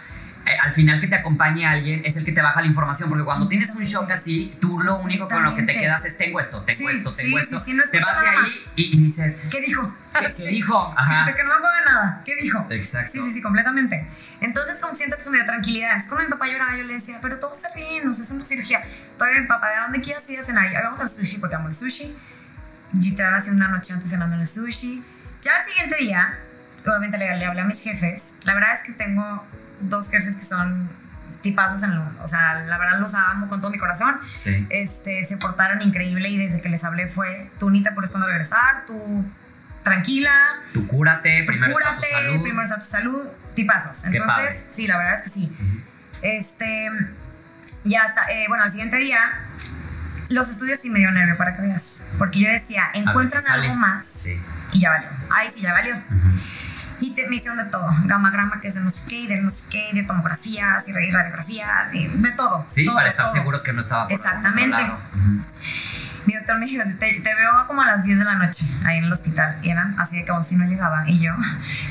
eh, 0.47 0.57
al 0.63 0.73
final 0.73 1.01
que 1.01 1.07
te 1.07 1.15
acompañe 1.15 1.65
alguien 1.67 2.03
es 2.05 2.17
el 2.17 2.25
que 2.25 2.33
te 2.33 2.43
baja 2.43 2.61
la 2.61 2.67
información, 2.67 3.09
porque 3.09 3.25
cuando 3.25 3.49
tienes 3.49 3.71
un 3.75 3.85
shock 3.85 4.11
así, 4.11 4.57
tú 4.61 4.81
lo 4.81 4.97
único 4.97 5.29
con 5.29 5.43
lo 5.45 5.55
que 5.55 5.63
te 5.63 5.73
quedas 5.73 6.05
es 6.05 6.19
tengo 6.19 6.41
esto, 6.41 6.63
tengo 6.63 6.79
Sí, 6.79 6.97
esto, 6.97 7.13
tengo 7.13 7.39
sí, 7.39 7.45
esto. 7.45 7.59
sí, 7.61 7.75
no 7.75 7.83
te 7.91 8.01
vas 8.01 8.21
de 8.21 8.29
ahí 8.29 8.65
y, 8.77 8.97
y 8.97 9.03
dices, 9.05 9.37
¿qué 9.51 9.61
dijo? 9.61 9.95
¿qué, 10.19 10.33
qué 10.37 10.49
dijo? 10.49 10.95
Ajá. 10.97 11.33
Que 11.35 11.43
no 11.43 11.49
me 11.51 11.55
acuerdo 11.55 11.77
de 11.79 11.85
nada. 11.87 12.23
¿Qué 12.25 12.37
dijo? 12.37 12.67
Exacto. 12.71 13.13
Sí, 13.13 13.21
sí, 13.23 13.33
sí, 13.35 13.43
completamente. 13.43 14.07
Entonces, 14.41 14.79
como 14.81 14.95
siento 14.95 15.17
que 15.17 15.23
eso 15.23 15.31
me 15.31 15.39
dio 15.39 15.47
tranquilidad. 15.47 15.89
Entonces, 15.91 16.09
cuando 16.11 16.27
mi 16.29 16.33
papá 16.33 16.49
lloraba, 16.49 16.77
yo 16.77 16.85
le 16.85 16.95
decía, 16.95 17.19
pero 17.23 17.39
todo 17.39 17.53
estar 17.53 17.73
bien, 17.75 18.09
o 18.09 18.13
sea, 18.15 18.25
es 18.25 18.31
una 18.31 18.45
cirugía. 18.45 18.83
Todavía 19.17 19.41
mi 19.41 19.47
papá, 19.47 19.69
¿de 19.71 19.81
dónde 19.81 20.01
quieres 20.01 20.29
ir 20.29 20.39
a 20.39 20.43
cenar? 20.43 20.71
Y, 20.71 20.75
"Ay, 20.75 20.83
vamos 20.83 21.01
al 21.01 21.09
sushi, 21.09 21.39
porque 21.39 21.55
amo 21.57 21.69
el 21.69 21.75
sushi. 21.75 22.15
Literal, 23.01 23.35
hace 23.35 23.51
una 23.51 23.69
noche 23.69 23.93
antes 23.95 24.11
cenando 24.11 24.35
en 24.35 24.43
el 24.43 24.47
sushi. 24.47 25.03
Ya 25.41 25.53
al 25.59 25.67
siguiente 25.71 25.97
día, 25.99 26.39
obviamente 26.87 27.17
le, 27.17 27.37
le 27.37 27.47
hablé 27.47 27.61
a 27.63 27.65
mis 27.65 27.83
jefes. 27.83 28.35
La 28.45 28.55
verdad 28.55 28.75
es 28.75 28.81
que 28.81 28.93
tengo 28.93 29.47
dos 29.83 30.11
jefes 30.11 30.37
que 30.37 30.43
son 30.45 30.89
tipazos 31.43 31.83
en 31.83 31.91
mundo. 32.01 32.21
O 32.23 32.29
sea, 32.29 32.55
la 32.67 32.79
verdad 32.79 33.01
los 33.01 33.15
amo 33.15 33.49
con 33.49 33.61
todo 33.61 33.71
mi 33.71 33.79
corazón. 33.79 34.17
Sí. 34.33 34.67
Este, 34.71 35.25
se 35.25 35.37
portaron 35.37 35.83
increíble 35.83 36.29
y 36.29 36.37
desde 36.37 36.61
que 36.61 36.69
les 36.69 36.85
hablé 36.85 37.09
fue, 37.09 37.51
tú 37.59 37.71
Nita, 37.71 37.95
por 37.95 38.05
cuando 38.13 38.29
regresar, 38.29 38.85
tú 38.87 39.25
tranquila, 39.83 40.33
Tú 40.73 40.87
cúrate, 40.87 41.43
primero 41.45 41.73
está 41.77 41.97
tu 41.97 42.01
cúrate, 42.01 42.13
salud. 42.13 42.43
primero 42.43 42.63
está 42.63 42.79
tu 42.79 42.85
salud, 42.87 43.29
tipazos. 43.55 44.03
Padre. 44.03 44.19
Entonces, 44.19 44.67
sí, 44.71 44.87
la 44.87 44.97
verdad 44.97 45.15
es 45.15 45.23
que 45.23 45.29
sí. 45.31 45.57
Este, 46.23 46.89
ya 47.85 48.05
está, 48.05 48.23
eh, 48.31 48.45
bueno, 48.49 48.63
al 48.63 48.71
siguiente 48.71 48.97
día, 48.99 49.19
los 50.29 50.49
estudios 50.49 50.79
sí 50.79 50.89
me 50.91 51.01
dio 51.01 51.11
nervio 51.11 51.37
para 51.37 51.57
que 51.57 51.63
veas, 51.63 52.05
porque 52.17 52.39
yo 52.41 52.49
decía, 52.49 52.91
ver, 52.95 53.03
encuentran 53.03 53.45
algo 53.49 53.75
más 53.75 54.07
Sí. 54.07 54.41
y 54.73 54.79
ya 54.81 54.91
valió. 54.91 55.09
Ay, 55.31 55.51
sí, 55.51 55.61
ya 55.61 55.73
valió. 55.73 56.01
Y 57.03 57.11
te, 57.17 57.29
me 57.29 57.35
hicieron 57.37 57.59
de 57.59 57.65
todo, 57.65 57.89
gamagrama 58.05 58.61
que 58.61 58.69
es 58.69 58.75
de 58.77 58.81
no 58.81 58.91
sé 58.91 59.03
qué, 59.09 59.21
y 59.23 59.27
de 59.27 59.39
no 59.41 59.51
sé 59.51 59.65
qué, 59.71 59.91
y 59.91 59.97
de 59.97 60.05
tomografías 60.05 60.87
y 60.89 60.93
radiografías, 60.93 61.93
y 61.95 62.07
de 62.07 62.31
todo. 62.31 62.65
Sí, 62.69 62.85
todo, 62.85 62.95
para 62.95 63.09
estar 63.09 63.27
todo. 63.27 63.35
seguros 63.35 63.63
que 63.63 63.73
no 63.73 63.81
estaba 63.81 64.05
por 64.07 64.13
Exactamente. 64.13 64.81
Mi 66.25 66.35
doctor 66.35 66.57
me 66.61 66.67
dijo, 66.67 66.85
te, 67.01 67.21
te 67.21 67.35
veo 67.35 67.67
como 67.67 67.83
a 67.83 67.87
las 67.87 68.05
10 68.05 68.21
de 68.21 68.25
la 68.25 68.37
noche 68.37 68.65
ahí 68.85 68.99
en 68.99 69.05
el 69.05 69.13
hospital. 69.13 69.59
Y 69.63 69.71
eran 69.71 69.99
así 69.99 70.15
de 70.19 70.25
que 70.25 70.31
aún 70.31 70.45
si 70.45 70.55
no 70.55 70.65
llegaba. 70.65 71.03
Y 71.09 71.19
yo, 71.19 71.33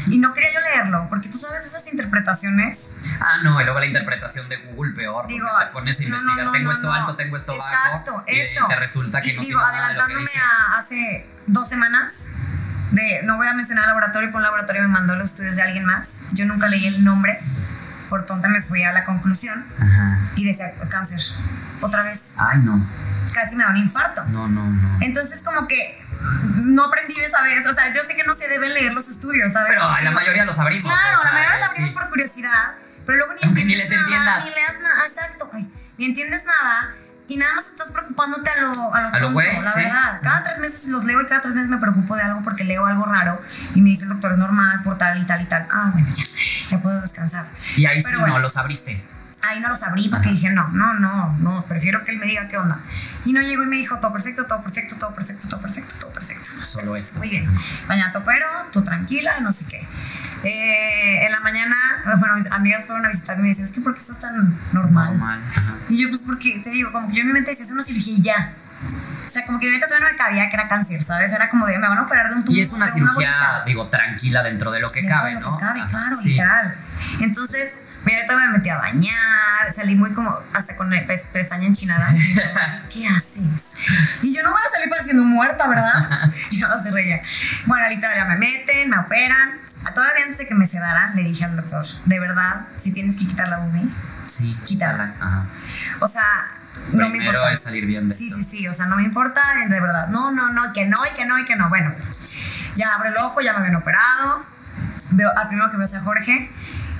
y 0.07 0.19
no 0.19 0.33
quería 0.33 0.53
yo 0.53 0.61
leerlo, 0.61 1.07
porque 1.09 1.27
tú 1.27 1.37
sabes 1.37 1.65
esas 1.65 1.85
interpretaciones. 1.87 2.95
Ah, 3.19 3.39
no, 3.43 3.59
y 3.59 3.65
luego 3.65 3.81
la 3.81 3.87
interpretación 3.87 4.47
de 4.47 4.55
Google 4.57 4.93
peor. 4.93 5.27
Digo, 5.27 5.45
te 5.59 5.65
pones 5.73 5.99
a 5.99 6.03
no, 6.03 6.09
no, 6.09 6.15
investigar, 6.15 6.45
no, 6.45 6.51
tengo 6.53 6.65
no, 6.67 6.71
esto 6.71 6.93
alto, 6.93 7.15
tengo 7.17 7.35
esto 7.35 7.53
Exacto, 7.53 8.13
bajo. 8.13 8.25
y 8.29 8.39
eso. 8.39 8.65
te 8.69 8.75
resulta 8.77 9.21
que 9.21 9.33
y 9.33 9.35
no 9.35 9.41
digo, 9.41 9.59
nada 9.59 9.71
de 9.71 9.77
lo 9.77 9.83
que 9.83 9.89
adelantándome 9.89 10.21
dice. 10.21 10.39
a 10.39 10.77
hace 10.77 11.27
dos 11.47 11.67
semanas, 11.67 12.29
de 12.91 13.21
no 13.23 13.37
voy 13.37 13.47
a 13.47 13.53
mencionar 13.53 13.83
el 13.85 13.89
laboratorio, 13.89 14.27
pero 14.29 14.37
un 14.37 14.43
laboratorio 14.43 14.81
me 14.83 14.87
mandó 14.89 15.15
los 15.15 15.31
estudios 15.31 15.55
de 15.55 15.61
alguien 15.63 15.85
más. 15.85 16.19
Yo 16.33 16.45
nunca 16.45 16.67
leí 16.67 16.85
el 16.85 17.03
nombre, 17.03 17.39
por 18.09 18.25
tonta 18.25 18.47
me 18.49 18.61
fui 18.61 18.83
a 18.83 18.91
la 18.91 19.03
conclusión 19.03 19.65
Ajá. 19.79 20.19
y 20.35 20.45
decía 20.45 20.73
cáncer. 20.89 21.21
Otra 21.79 22.03
vez, 22.03 22.33
Ay, 22.37 22.59
no. 22.59 22.85
casi 23.33 23.55
me 23.55 23.63
da 23.63 23.69
un 23.71 23.77
infarto. 23.77 24.23
No, 24.25 24.47
no, 24.47 24.69
no. 24.69 24.97
Entonces, 25.01 25.41
como 25.41 25.67
que 25.67 25.99
no 26.55 26.83
aprendí 26.85 27.15
de 27.15 27.25
esa 27.25 27.41
vez. 27.41 27.65
O 27.65 27.73
sea, 27.73 27.91
yo 27.93 28.01
sé 28.07 28.15
que 28.15 28.23
no 28.23 28.33
se 28.35 28.47
deben 28.47 28.73
leer 28.73 28.93
los 28.93 29.07
estudios, 29.09 29.51
¿sabes? 29.53 29.69
Pero 29.69 29.87
Porque 29.87 30.03
la 30.03 30.09
yo- 30.11 30.15
mayoría 30.15 30.45
los 30.45 30.59
abrimos. 30.59 30.83
Claro, 30.93 31.17
o 31.19 31.21
sea, 31.23 31.31
la 31.31 31.33
mayoría 31.33 31.51
los 31.51 31.59
sí. 31.59 31.65
abrimos 31.71 31.93
por 31.93 32.09
curiosidad, 32.09 32.73
pero 33.05 33.17
luego 33.17 33.33
ni 33.33 33.39
Aunque 33.43 33.65
ni 33.65 33.73
entiendes 33.73 33.89
les 33.89 33.99
nada, 33.99 34.15
entiendas. 34.17 34.45
ni 34.45 34.51
leas 34.61 34.79
nada, 34.81 35.05
exacto, 35.07 35.49
ay, 35.53 35.71
ni 35.97 36.05
entiendes 36.07 36.45
nada 36.45 36.93
y 37.27 37.37
nada 37.37 37.53
más 37.55 37.67
estás 37.67 37.91
preocupándote 37.91 38.49
a 38.49 38.61
lo, 38.61 38.93
a 38.93 39.01
lo, 39.01 39.07
A 39.07 39.19
lo 39.19 39.27
tonto, 39.33 39.61
la 39.61 39.73
sí. 39.73 39.79
verdad. 39.81 40.19
Cada 40.21 40.43
tres 40.43 40.59
meses 40.59 40.87
los 40.89 41.05
leo 41.05 41.21
y 41.21 41.25
cada 41.25 41.41
tres 41.41 41.55
meses 41.55 41.69
me 41.69 41.77
preocupo 41.77 42.15
de 42.15 42.23
algo 42.23 42.41
porque 42.43 42.63
leo 42.63 42.85
algo 42.85 43.05
raro 43.05 43.41
y 43.73 43.81
me 43.81 43.89
dice 43.91 44.03
el 44.03 44.09
doctor 44.09 44.33
es 44.33 44.37
normal 44.37 44.81
por 44.83 44.97
tal 44.97 45.21
y 45.21 45.25
tal 45.25 45.41
y 45.41 45.45
tal. 45.45 45.65
Ah, 45.71 45.89
bueno, 45.93 46.07
ya, 46.13 46.23
ya 46.69 46.79
puedo 46.81 46.99
descansar. 47.01 47.45
Y 47.77 47.85
ahí 47.85 48.01
Pero 48.03 48.17
sí 48.17 48.19
bueno. 48.19 48.35
no 48.35 48.39
los 48.41 48.57
abriste. 48.57 49.01
Ahí 49.43 49.59
no 49.59 49.69
los 49.69 49.81
abrí 49.81 50.07
porque 50.09 50.27
Ajá. 50.27 50.35
dije, 50.35 50.49
no, 50.51 50.67
no, 50.67 50.93
no, 50.93 51.35
no, 51.39 51.65
prefiero 51.65 52.03
que 52.03 52.11
él 52.11 52.19
me 52.19 52.27
diga 52.27 52.47
qué 52.47 52.57
onda. 52.57 52.77
Y 53.25 53.33
no 53.33 53.41
llegó 53.41 53.63
y 53.63 53.67
me 53.67 53.77
dijo, 53.77 53.97
todo 53.99 54.13
perfecto, 54.13 54.45
todo 54.45 54.61
perfecto, 54.61 54.97
todo 54.99 55.15
perfecto, 55.15 55.47
todo 55.49 55.59
perfecto, 55.61 55.95
todo 55.99 56.11
perfecto. 56.11 56.47
Solo 56.61 56.95
esto. 56.95 57.17
Muy 57.17 57.29
bien. 57.29 57.49
Mañana 57.87 58.11
te 58.11 58.19
opero, 58.19 58.45
tú 58.71 58.83
tranquila, 58.83 59.39
no 59.39 59.51
sé 59.51 59.65
qué. 59.67 59.87
Eh, 60.43 61.25
en 61.25 61.31
la 61.31 61.39
mañana, 61.41 61.75
bueno, 62.17 62.35
mis 62.35 62.51
amigas 62.51 62.83
fueron 62.85 63.05
a 63.05 63.09
visitarme 63.09 63.41
y 63.41 63.43
me 63.43 63.49
decían, 63.49 63.67
es 63.67 63.73
que 63.73 63.81
¿por 63.81 63.93
qué 63.93 63.99
estás 64.01 64.19
tan 64.19 64.57
normal? 64.71 65.17
Normal. 65.17 65.39
Y 65.89 66.01
yo, 66.01 66.09
pues 66.09 66.21
porque, 66.25 66.59
te 66.63 66.69
digo, 66.71 66.91
como 66.91 67.07
que 67.09 67.15
yo 67.15 67.21
en 67.21 67.27
mi 67.27 67.33
mente 67.33 67.51
decía, 67.51 67.65
es 67.65 67.71
una 67.71 67.83
cirugía 67.83 68.13
y 68.15 68.21
ya. 68.21 68.53
O 69.25 69.29
sea, 69.29 69.45
como 69.45 69.59
que 69.59 69.65
en 69.67 69.71
mi 69.71 69.77
mente 69.77 69.87
todavía 69.87 70.07
no 70.07 70.11
me 70.13 70.17
cabía 70.17 70.49
que 70.49 70.55
era 70.55 70.67
cáncer, 70.67 71.03
¿sabes? 71.03 71.31
Era 71.31 71.49
como 71.49 71.65
de, 71.67 71.77
me 71.77 71.87
van 71.87 71.97
a 71.99 72.03
operar 72.03 72.29
de 72.29 72.35
un 72.35 72.43
tumor. 72.43 72.57
Y 72.57 72.61
es 72.61 72.73
una 72.73 72.87
cirugía, 72.87 73.13
bolita". 73.13 73.63
digo, 73.65 73.87
tranquila 73.89 74.43
dentro 74.43 74.71
de 74.71 74.79
lo 74.79 74.91
que 74.91 75.01
Dentro 75.01 75.17
cabe, 75.17 75.35
de 75.35 75.39
lo 75.39 75.51
¿no? 75.51 75.57
que 75.57 75.63
cabe, 75.65 75.79
Ajá, 75.79 75.87
claro, 75.89 76.15
sí. 76.15 76.29
literal. 76.31 76.75
Entonces, 77.21 77.77
mira, 78.03 78.19
todavía 78.25 78.47
me 78.49 78.57
metí 78.57 78.69
a 78.69 78.77
bañar, 78.77 79.71
salí 79.73 79.95
muy 79.95 80.11
como, 80.11 80.37
hasta 80.53 80.75
con 80.75 80.89
la 80.89 81.05
pes- 81.05 81.23
pestaña 81.31 81.67
enchinada. 81.67 82.09
¿Qué 82.89 83.07
haces? 83.07 83.73
Y 84.21 84.35
yo 84.35 84.43
no 84.43 84.51
voy 84.51 84.61
a 84.67 84.75
salir 84.75 84.89
pareciendo 84.89 85.23
muerta, 85.23 85.67
¿verdad? 85.67 86.29
Y 86.51 86.57
no 86.57 86.81
se 86.81 86.91
reía. 86.91 87.21
Bueno, 87.67 87.87
literal, 87.87 88.15
ya 88.17 88.25
me 88.25 88.35
meten, 88.37 88.89
me 88.89 88.97
operan. 88.97 89.60
Todavía 89.93 90.23
antes 90.25 90.37
de 90.37 90.47
que 90.47 90.55
me 90.55 90.67
sedaran, 90.67 91.15
le 91.15 91.23
dije 91.23 91.43
al 91.45 91.55
doctor, 91.55 91.85
de 92.05 92.19
verdad, 92.19 92.67
si 92.77 92.91
tienes 92.91 93.15
que 93.17 93.27
quitar 93.27 93.47
la 93.49 93.57
boobie, 93.57 93.87
Sí. 94.27 94.55
Quítala. 94.65 95.13
Ajá. 95.19 95.45
o 95.99 96.07
sea, 96.07 96.23
no 96.93 97.05
me 97.09 97.09
Primero 97.11 97.31
importa. 97.33 97.51
es 97.51 97.61
salir 97.63 97.85
bien 97.85 98.07
de 98.07 98.15
Sí, 98.15 98.27
esto. 98.27 98.37
sí, 98.37 98.43
sí, 98.43 98.67
o 98.69 98.73
sea, 98.73 98.85
no 98.85 98.95
me 98.95 99.03
importa, 99.03 99.41
de 99.67 99.79
verdad. 99.81 100.07
No, 100.07 100.31
no, 100.31 100.53
no, 100.53 100.71
que 100.71 100.85
no, 100.85 100.97
y 101.05 101.09
que 101.17 101.25
no, 101.25 101.37
y 101.37 101.43
que 101.43 101.55
no. 101.57 101.67
Bueno, 101.67 101.93
ya 102.77 102.93
abro 102.95 103.09
el 103.09 103.17
ojo, 103.17 103.41
ya 103.41 103.51
me 103.53 103.59
habían 103.59 103.75
operado. 103.75 104.45
Veo 105.11 105.29
al 105.37 105.47
primero 105.49 105.69
que 105.69 105.75
veo 105.77 105.85
es 105.85 105.93
a 105.95 105.99
Jorge 106.01 106.49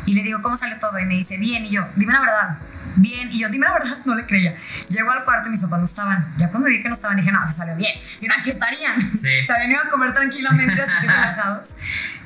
y 0.05 0.13
le 0.13 0.23
digo, 0.23 0.41
¿cómo 0.41 0.57
salió 0.57 0.77
todo? 0.79 0.99
Y 0.99 1.05
me 1.05 1.13
dice, 1.15 1.37
bien, 1.37 1.65
y 1.65 1.69
yo, 1.69 1.87
dime 1.95 2.11
la 2.11 2.19
verdad. 2.19 2.57
Bien, 2.97 3.31
y 3.31 3.39
yo, 3.39 3.47
dime 3.47 3.65
la 3.65 3.73
verdad, 3.73 3.97
no 4.05 4.15
le 4.15 4.25
creía. 4.25 4.53
Llego 4.89 5.09
al 5.11 5.23
cuarto 5.23 5.47
y 5.47 5.51
mis 5.51 5.61
papás 5.61 5.79
no 5.79 5.85
estaban. 5.85 6.33
Ya 6.37 6.49
cuando 6.49 6.67
vi 6.67 6.81
que 6.81 6.89
no 6.89 6.95
estaban, 6.95 7.15
dije, 7.15 7.31
no, 7.31 7.47
se 7.47 7.53
salió 7.53 7.75
bien. 7.77 7.93
Si 8.05 8.27
no, 8.27 8.33
aquí 8.37 8.49
estarían. 8.49 8.99
Sí. 8.99 9.29
Se 9.47 9.53
habían 9.53 9.71
ido 9.71 9.81
a 9.81 9.89
comer 9.89 10.13
tranquilamente, 10.13 10.81
así 10.81 10.91
relajados. 11.07 11.69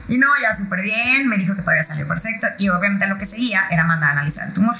Y 0.07 0.17
no, 0.17 0.27
ya 0.41 0.55
súper 0.55 0.81
bien. 0.81 1.27
Me 1.27 1.37
dijo 1.37 1.55
que 1.55 1.61
todavía 1.61 1.83
salió 1.83 2.07
perfecto. 2.07 2.47
Y 2.57 2.69
obviamente 2.69 3.07
lo 3.07 3.17
que 3.17 3.25
seguía 3.25 3.67
era 3.69 3.83
mandar 3.83 4.09
a 4.09 4.13
analizar 4.13 4.47
el 4.47 4.53
tumor. 4.53 4.75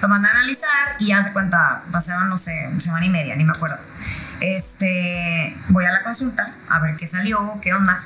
Lo 0.00 0.08
mandé 0.08 0.28
a 0.28 0.30
analizar 0.30 0.96
y 1.00 1.10
haz 1.10 1.24
de 1.24 1.32
cuenta, 1.32 1.82
pasaron, 1.90 2.28
no 2.28 2.36
sé, 2.36 2.70
semana 2.78 3.04
y 3.06 3.10
media, 3.10 3.34
ni 3.34 3.44
me 3.44 3.52
acuerdo. 3.52 3.78
Este, 4.40 5.56
voy 5.68 5.84
a 5.86 5.90
la 5.90 6.02
consulta 6.04 6.54
a 6.68 6.78
ver 6.78 6.94
qué 6.96 7.06
salió, 7.06 7.58
qué 7.60 7.74
onda. 7.74 8.02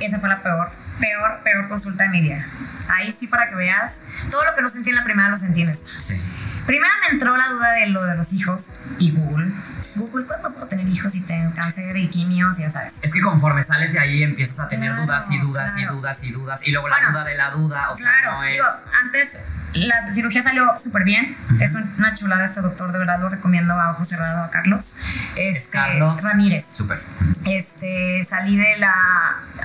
Esa 0.00 0.18
fue 0.18 0.28
la 0.28 0.42
peor, 0.42 0.72
peor, 0.98 1.40
peor 1.44 1.68
consulta 1.68 2.04
de 2.04 2.10
mi 2.10 2.22
vida. 2.22 2.44
Ahí 2.88 3.12
sí, 3.12 3.28
para 3.28 3.48
que 3.48 3.54
veas, 3.54 3.98
todo 4.30 4.44
lo 4.44 4.54
que 4.56 4.62
no 4.62 4.68
sentí 4.68 4.90
en 4.90 4.96
la 4.96 5.04
primera 5.04 5.28
lo 5.28 5.36
sentí 5.36 5.62
en 5.62 5.68
esta. 5.68 5.88
Sí. 5.88 6.20
Primero 6.66 6.92
me 7.02 7.12
entró 7.14 7.36
la 7.36 7.48
duda 7.48 7.72
de 7.72 7.86
lo 7.88 8.04
de 8.04 8.14
los 8.16 8.32
hijos 8.32 8.66
y 8.98 9.10
Google. 9.10 9.52
Google, 9.96 10.24
¿cuándo 10.26 10.52
puedo 10.52 10.66
tener 10.68 10.88
hijos 10.88 11.14
y 11.14 11.20
tengo 11.20 11.52
cáncer 11.54 11.96
y 11.96 12.08
quimios? 12.08 12.56
Ya 12.58 12.70
sabes. 12.70 13.00
Es 13.02 13.12
que 13.12 13.20
conforme 13.20 13.62
sales 13.64 13.92
de 13.92 13.98
ahí 14.00 14.22
empiezas 14.22 14.60
a 14.60 14.68
tener 14.68 14.90
Claro, 14.90 15.02
dudas 15.06 15.26
y 15.30 15.38
dudas 15.38 15.72
y 15.78 15.84
dudas 15.84 16.24
y 16.24 16.32
dudas. 16.32 16.66
Y 16.66 16.70
luego 16.72 16.88
la 16.88 16.96
Bueno, 16.96 17.12
duda 17.12 17.24
de 17.24 17.34
la 17.36 17.50
duda. 17.50 17.90
O 17.90 17.96
sea, 17.96 18.06
Claro, 18.20 18.38
no 18.38 18.44
es. 18.44 18.52
digo, 18.54 18.66
antes 19.04 19.38
la 19.74 20.12
cirugía 20.14 20.42
salió 20.42 20.72
súper 20.78 21.02
bien. 21.04 21.36
Es 21.60 21.74
un- 21.74 21.90
una 21.98 22.14
chulada 22.14 22.44
este 22.44 22.60
doctor, 22.60 22.92
de 22.92 22.98
verdad 22.98 23.18
lo 23.20 23.28
recomiendo 23.28 23.74
a 23.74 23.90
ojo 23.90 24.04
cerrado 24.04 24.44
a 24.44 24.50
Carlos. 24.50 24.96
Es 25.36 25.56
Este, 25.56 25.70
Carlos. 25.78 26.22
Ramírez. 26.22 26.64
Súper. 26.72 27.02
Este, 27.46 28.24
salí 28.24 28.56
de 28.56 28.76
la. 28.78 28.94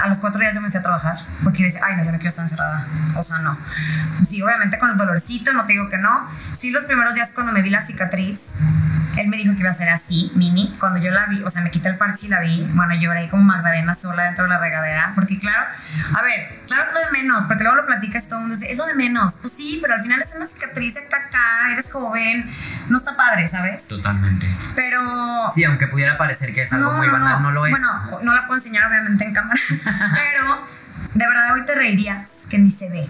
A 0.02 0.08
los 0.08 0.20
cuatro 0.20 0.40
días 0.40 0.54
yo 0.54 0.62
me 0.62 0.70
fui 0.70 0.80
a 0.80 0.82
trabajar 0.82 1.18
porque 1.44 1.60
yo 1.60 1.66
decía, 1.66 1.82
ay, 1.84 1.96
no, 1.96 2.04
yo 2.04 2.12
no 2.12 2.18
quiero 2.18 2.30
estar 2.30 2.44
encerrada. 2.44 2.86
O 3.16 3.24
sea, 3.24 3.40
no. 3.40 3.58
Sí, 4.26 4.42
obviamente 4.42 4.78
con 4.78 4.90
el 4.90 4.98
dolorcito, 4.98 5.54
no 5.54 5.66
te 5.66 5.74
digo 5.74 5.90
que 5.90 5.98
no. 5.98 6.30
Sí, 6.54 6.72
los 6.72 6.86
primeros 6.86 7.14
días 7.16 7.32
cuando 7.34 7.52
me 7.52 7.62
vi 7.62 7.70
la 7.70 7.82
cicatriz, 7.82 8.56
Él 9.18 9.28
me 9.30 9.38
dijo 9.38 9.54
que 9.54 9.62
iba 9.62 9.70
a 9.70 9.74
ser 9.74 9.90
así, 9.90 10.32
mini. 10.36 10.76
Cuando 10.80 11.00
yo 11.00 11.12
la 11.12 11.26
vi, 11.26 11.42
o 11.44 11.50
sea, 11.50 11.62
me 11.62 11.72
quité 11.72 11.90
el 11.90 11.98
parche 11.98 12.28
y 12.28 12.30
la 12.30 12.42
vi, 12.42 12.70
bueno, 12.74 12.94
lloré 12.96 13.30
como 13.30 13.44
Magdalena 13.44 13.96
sola 13.96 14.24
dentro 14.24 14.44
de 14.44 14.50
la 14.52 14.60
regadera. 14.60 15.14
Porque, 15.16 15.40
claro, 15.40 15.64
a 16.18 16.22
ver, 16.22 16.60
claro 16.68 16.90
que 16.90 16.94
lo 16.94 17.00
de 17.00 17.24
menos, 17.24 17.46
porque 17.46 17.64
luego 17.64 17.78
lo 17.78 17.86
platicas 17.86 18.28
todo 18.28 18.36
el 18.36 18.42
mundo 18.42 18.56
dice, 18.56 18.72
es 18.72 18.78
lo 18.78 18.86
de 18.86 18.96
menos. 18.96 19.36
Pues 19.42 19.54
sí, 19.54 19.80
pero 19.82 19.96
al 19.96 20.02
final 20.02 20.22
es 20.22 20.34
una 20.36 20.46
cicatriz 20.46 20.94
de 20.94 21.08
caca, 21.08 21.72
eres 21.72 21.92
joven, 21.92 22.50
no 22.90 22.98
está 22.98 23.16
padre, 23.16 23.48
¿sabes? 23.48 23.88
Totalmente. 23.88 24.48
Pero. 24.76 25.50
Sí, 25.54 25.64
aunque 25.64 25.88
pudiera 25.88 26.18
parecer 26.18 26.54
que 26.54 26.64
es 26.64 26.74
algo 26.74 26.92
muy 26.94 27.08
banal, 27.08 27.42
no. 27.42 27.52
lo 27.52 27.66
es. 27.66 27.72
Bueno, 27.72 28.22
no 28.22 28.34
la 28.34 28.46
puedo 28.46 28.58
enseñar 28.58 28.90
obviamente 28.90 29.26
en 29.26 29.34
cámara, 29.34 29.60
pero 29.86 30.66
de 31.14 31.28
verdad 31.28 31.54
hoy 31.54 31.66
te 31.66 31.76
reirías 31.76 32.48
que 32.50 32.60
ni 32.60 32.72
se 32.72 32.90
ve. 32.90 33.10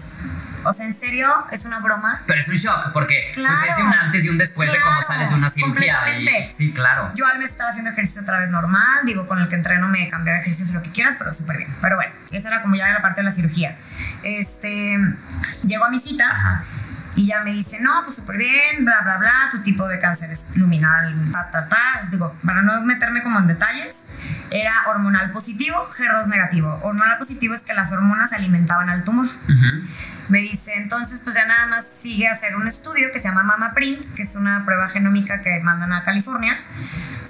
O 0.64 0.72
sea, 0.72 0.86
en 0.86 0.94
serio, 0.94 1.28
es 1.50 1.64
una 1.64 1.80
broma. 1.80 2.22
Pero 2.26 2.40
es 2.40 2.48
un 2.48 2.56
shock, 2.56 2.92
porque 2.92 3.30
pues, 3.34 3.46
es 3.46 3.78
un 3.78 3.92
antes 3.92 4.24
y 4.24 4.28
un 4.28 4.38
después 4.38 4.70
de 4.70 4.78
cómo 4.80 5.02
sales 5.02 5.30
de 5.30 5.34
una 5.34 5.50
cirugía. 5.50 5.98
Y, 6.18 6.54
sí, 6.56 6.72
claro. 6.72 7.10
Yo 7.14 7.26
al 7.26 7.38
mes 7.38 7.48
estaba 7.48 7.70
haciendo 7.70 7.90
ejercicio 7.90 8.22
otra 8.22 8.38
vez 8.38 8.50
normal, 8.50 9.00
digo, 9.04 9.26
con 9.26 9.38
el 9.38 9.48
que 9.48 9.54
entreno 9.54 9.88
me 9.88 10.08
cambié 10.08 10.34
de 10.34 10.40
ejercicio, 10.40 10.74
lo 10.74 10.82
que 10.82 10.90
quieras, 10.90 11.16
pero 11.18 11.32
súper 11.32 11.58
bien. 11.58 11.74
Pero 11.80 11.96
bueno, 11.96 12.12
esa 12.30 12.48
era 12.48 12.62
como 12.62 12.74
ya 12.74 12.86
de 12.86 12.92
la 12.92 13.02
parte 13.02 13.20
de 13.20 13.24
la 13.24 13.32
cirugía. 13.32 13.76
Este, 14.22 14.98
llego 15.64 15.84
a 15.84 15.90
mi 15.90 15.98
cita. 15.98 16.28
Ajá 16.30 16.64
y 17.18 17.26
ya 17.26 17.42
me 17.42 17.50
dice, 17.50 17.80
no, 17.80 18.04
pues 18.04 18.14
súper 18.14 18.36
bien, 18.36 18.84
bla, 18.84 19.00
bla, 19.02 19.16
bla, 19.16 19.48
tu 19.50 19.60
tipo 19.60 19.88
de 19.88 19.98
cáncer 19.98 20.30
es 20.30 20.56
luminal, 20.56 21.16
ta, 21.32 21.50
ta, 21.50 21.68
ta. 21.68 22.08
Digo, 22.12 22.32
para 22.46 22.62
no 22.62 22.80
meterme 22.82 23.24
como 23.24 23.40
en 23.40 23.48
detalles, 23.48 24.06
era 24.50 24.72
hormonal 24.88 25.30
positivo, 25.30 25.76
HER2 25.90 26.26
negativo. 26.26 26.78
Hormonal 26.82 27.18
positivo 27.18 27.54
es 27.54 27.62
que 27.62 27.74
las 27.74 27.92
hormonas 27.92 28.32
alimentaban 28.32 28.88
al 28.88 29.04
tumor. 29.04 29.26
Me 30.28 30.40
dice, 30.40 30.74
entonces, 30.76 31.20
pues 31.24 31.36
ya 31.36 31.46
nada 31.46 31.66
más 31.66 31.86
sigue 31.86 32.28
a 32.28 32.32
hacer 32.32 32.56
un 32.56 32.66
estudio 32.66 33.10
que 33.12 33.18
se 33.18 33.28
llama 33.28 33.42
Mama 33.42 33.72
Print, 33.74 34.14
que 34.14 34.22
es 34.22 34.36
una 34.36 34.64
prueba 34.64 34.88
genómica 34.88 35.40
que 35.40 35.60
mandan 35.62 35.92
a 35.92 36.02
California. 36.02 36.58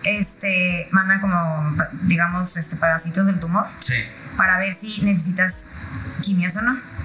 Este, 0.04 0.88
mandan 0.90 1.20
como, 1.20 1.76
digamos, 2.02 2.56
este, 2.56 2.76
pedacitos 2.76 3.26
del 3.26 3.40
tumor. 3.40 3.66
Sí. 3.80 3.96
Para 4.36 4.58
ver 4.58 4.74
si 4.74 5.02
necesitas 5.02 5.66
quimios 6.22 6.56
o 6.56 6.62
no 6.62 6.97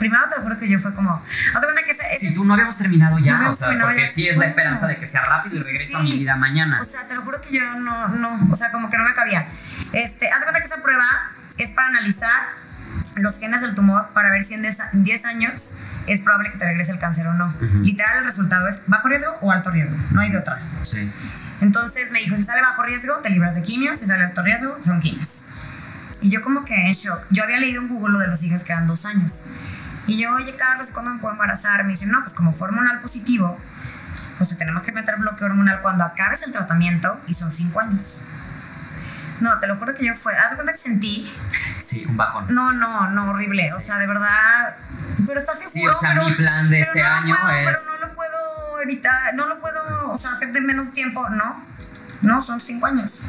primero 0.00 0.28
te 0.28 0.36
lo 0.36 0.42
juro 0.42 0.58
que 0.58 0.68
yo 0.68 0.80
fue 0.80 0.92
como, 0.94 1.14
hazte 1.14 1.60
cuenta 1.60 1.84
que 1.84 1.92
ese, 1.92 2.18
Si 2.18 2.34
tú 2.34 2.44
no 2.44 2.54
habíamos 2.54 2.76
terminado 2.76 3.18
ya, 3.20 3.48
o 3.48 3.54
sea, 3.54 3.78
porque 3.78 4.08
sí 4.08 4.26
es 4.26 4.36
la 4.36 4.46
esperanza 4.46 4.88
de 4.88 4.96
que 4.96 5.06
sea 5.06 5.22
rápido 5.22 5.56
y 5.58 5.62
regreso 5.62 5.98
a 5.98 6.02
mi 6.02 6.18
vida 6.18 6.34
mañana. 6.34 6.80
O 6.80 6.84
sea, 6.84 7.06
te 7.06 7.14
lo 7.14 7.22
juro 7.22 7.40
que 7.40 7.52
yo 7.52 7.74
no, 7.74 8.08
no, 8.08 8.48
o 8.50 8.56
sea, 8.56 8.72
como 8.72 8.90
que 8.90 8.98
no 8.98 9.04
me 9.04 9.14
cabía. 9.14 9.46
Este, 9.92 10.28
hazte 10.28 10.44
cuenta 10.44 10.60
que 10.60 10.66
esa 10.66 10.82
prueba 10.82 11.04
es 11.58 11.70
para 11.70 11.88
analizar 11.88 12.30
los 13.16 13.38
genes 13.38 13.60
del 13.60 13.74
tumor 13.74 14.08
para 14.14 14.30
ver 14.30 14.42
si 14.42 14.54
en 14.54 14.62
10 14.62 15.24
años 15.26 15.74
es 16.06 16.20
probable 16.20 16.50
que 16.50 16.58
te 16.58 16.64
regrese 16.64 16.92
el 16.92 16.98
cáncer 16.98 17.26
o 17.26 17.34
no. 17.34 17.54
Literal, 17.60 18.18
el 18.18 18.24
resultado 18.24 18.66
es 18.68 18.80
bajo 18.86 19.08
riesgo 19.08 19.36
o 19.42 19.52
alto 19.52 19.70
riesgo, 19.70 19.96
no 20.10 20.22
hay 20.22 20.30
de 20.30 20.38
otra. 20.38 20.58
Sí. 20.82 21.08
Entonces 21.60 22.10
me 22.10 22.20
dijo, 22.20 22.36
si 22.36 22.42
sale 22.42 22.62
bajo 22.62 22.82
riesgo, 22.82 23.16
te 23.16 23.30
libras 23.30 23.54
de 23.54 23.62
quimios, 23.62 23.98
si 23.98 24.06
sale 24.06 24.24
alto 24.24 24.42
riesgo, 24.42 24.78
son 24.82 25.00
quimios. 25.00 25.44
Y 26.22 26.30
yo 26.30 26.42
como 26.42 26.64
que 26.64 26.74
en 26.74 26.92
shock. 26.92 27.24
Yo 27.30 27.44
había 27.44 27.58
leído 27.58 27.80
en 27.80 27.88
Google 27.88 28.12
lo 28.12 28.18
de 28.18 28.26
los 28.26 28.42
hijos 28.42 28.62
que 28.62 28.72
eran 28.72 28.86
dos 28.86 29.06
años. 29.06 29.44
Y 30.06 30.18
yo, 30.18 30.34
oye, 30.34 30.56
Carlos, 30.56 30.88
¿cuándo 30.92 31.12
me 31.12 31.20
puedo 31.20 31.32
embarazar? 31.32 31.84
Me 31.84 31.90
dicen, 31.90 32.10
no, 32.10 32.20
pues 32.20 32.34
como 32.34 32.52
fue 32.52 32.68
hormonal 32.68 33.00
positivo, 33.00 33.58
pues 34.38 34.56
tenemos 34.56 34.82
que 34.82 34.92
meter 34.92 35.16
bloque 35.16 35.44
hormonal 35.44 35.80
cuando 35.82 36.04
acabes 36.04 36.42
el 36.42 36.52
tratamiento 36.52 37.20
y 37.26 37.34
son 37.34 37.50
cinco 37.50 37.80
años. 37.80 38.24
No, 39.40 39.58
te 39.58 39.66
lo 39.66 39.76
juro 39.76 39.94
que 39.94 40.04
yo 40.04 40.14
fue. 40.14 40.36
¿Haz 40.36 40.50
de 40.50 40.56
cuenta 40.56 40.72
que 40.72 40.78
sentí? 40.78 41.32
Sí, 41.78 42.04
un 42.06 42.16
bajón. 42.16 42.46
No, 42.48 42.72
no, 42.72 43.08
no, 43.10 43.30
horrible. 43.30 43.72
O 43.72 43.80
sea, 43.80 43.96
de 43.98 44.06
verdad. 44.06 44.76
Pero 45.26 45.38
estás 45.38 45.58
seguro. 45.58 45.92
Sí, 45.92 45.96
o 45.96 45.98
sea, 45.98 46.14
mi 46.14 46.32
plan 46.32 46.68
de 46.68 46.80
este 46.80 47.02
año 47.02 47.34
es. 47.34 47.40
Pero 47.64 47.78
no 48.00 48.06
lo 48.06 48.14
puedo 48.14 48.80
evitar, 48.82 49.34
no 49.34 49.46
lo 49.46 49.60
puedo, 49.60 50.10
o 50.10 50.16
sea, 50.16 50.32
hacer 50.32 50.52
de 50.52 50.60
menos 50.60 50.92
tiempo, 50.92 51.28
¿no? 51.30 51.64
No, 52.22 52.42
son 52.42 52.60
cinco 52.60 52.86
años. 52.86 53.20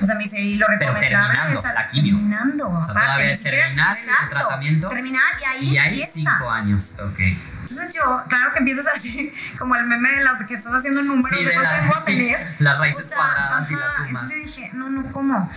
O 0.00 0.06
sea, 0.06 0.14
me 0.14 0.24
dice, 0.24 0.40
y 0.40 0.56
lo 0.56 0.66
recomendable 0.66 1.54
es 1.54 1.62
la 1.62 1.88
quimio. 1.88 2.16
terminando. 2.16 2.70
O 2.70 2.82
sea, 2.82 3.20
es 3.24 3.42
terminar 3.42 3.96
el 3.96 4.28
tratamiento. 4.28 4.88
Terminar 4.88 5.22
y 5.40 5.44
ahí 5.44 5.70
Y 5.70 5.78
hay 5.78 6.06
cinco 6.06 6.50
años, 6.50 6.98
ok. 7.00 7.18
Entonces 7.18 7.94
yo, 7.94 8.22
claro 8.28 8.52
que 8.52 8.58
empiezas 8.60 8.86
así, 8.86 9.34
como 9.58 9.74
el 9.74 9.86
meme 9.86 10.10
de 10.10 10.22
las 10.22 10.44
que 10.44 10.54
estás 10.54 10.72
haciendo 10.72 11.02
números, 11.02 11.38
sí, 11.38 11.44
de 11.44 11.54
la, 11.54 11.80
tengo 11.80 11.96
a 11.96 12.04
tener. 12.04 12.54
Las 12.60 12.78
raíces 12.78 13.12
cuadradas 13.14 13.70
y 13.70 13.74
las 13.74 13.94
sumas. 13.96 14.08
Entonces 14.08 14.44
dije, 14.44 14.70
no, 14.74 14.88
no, 14.88 15.10
¿cómo? 15.10 15.50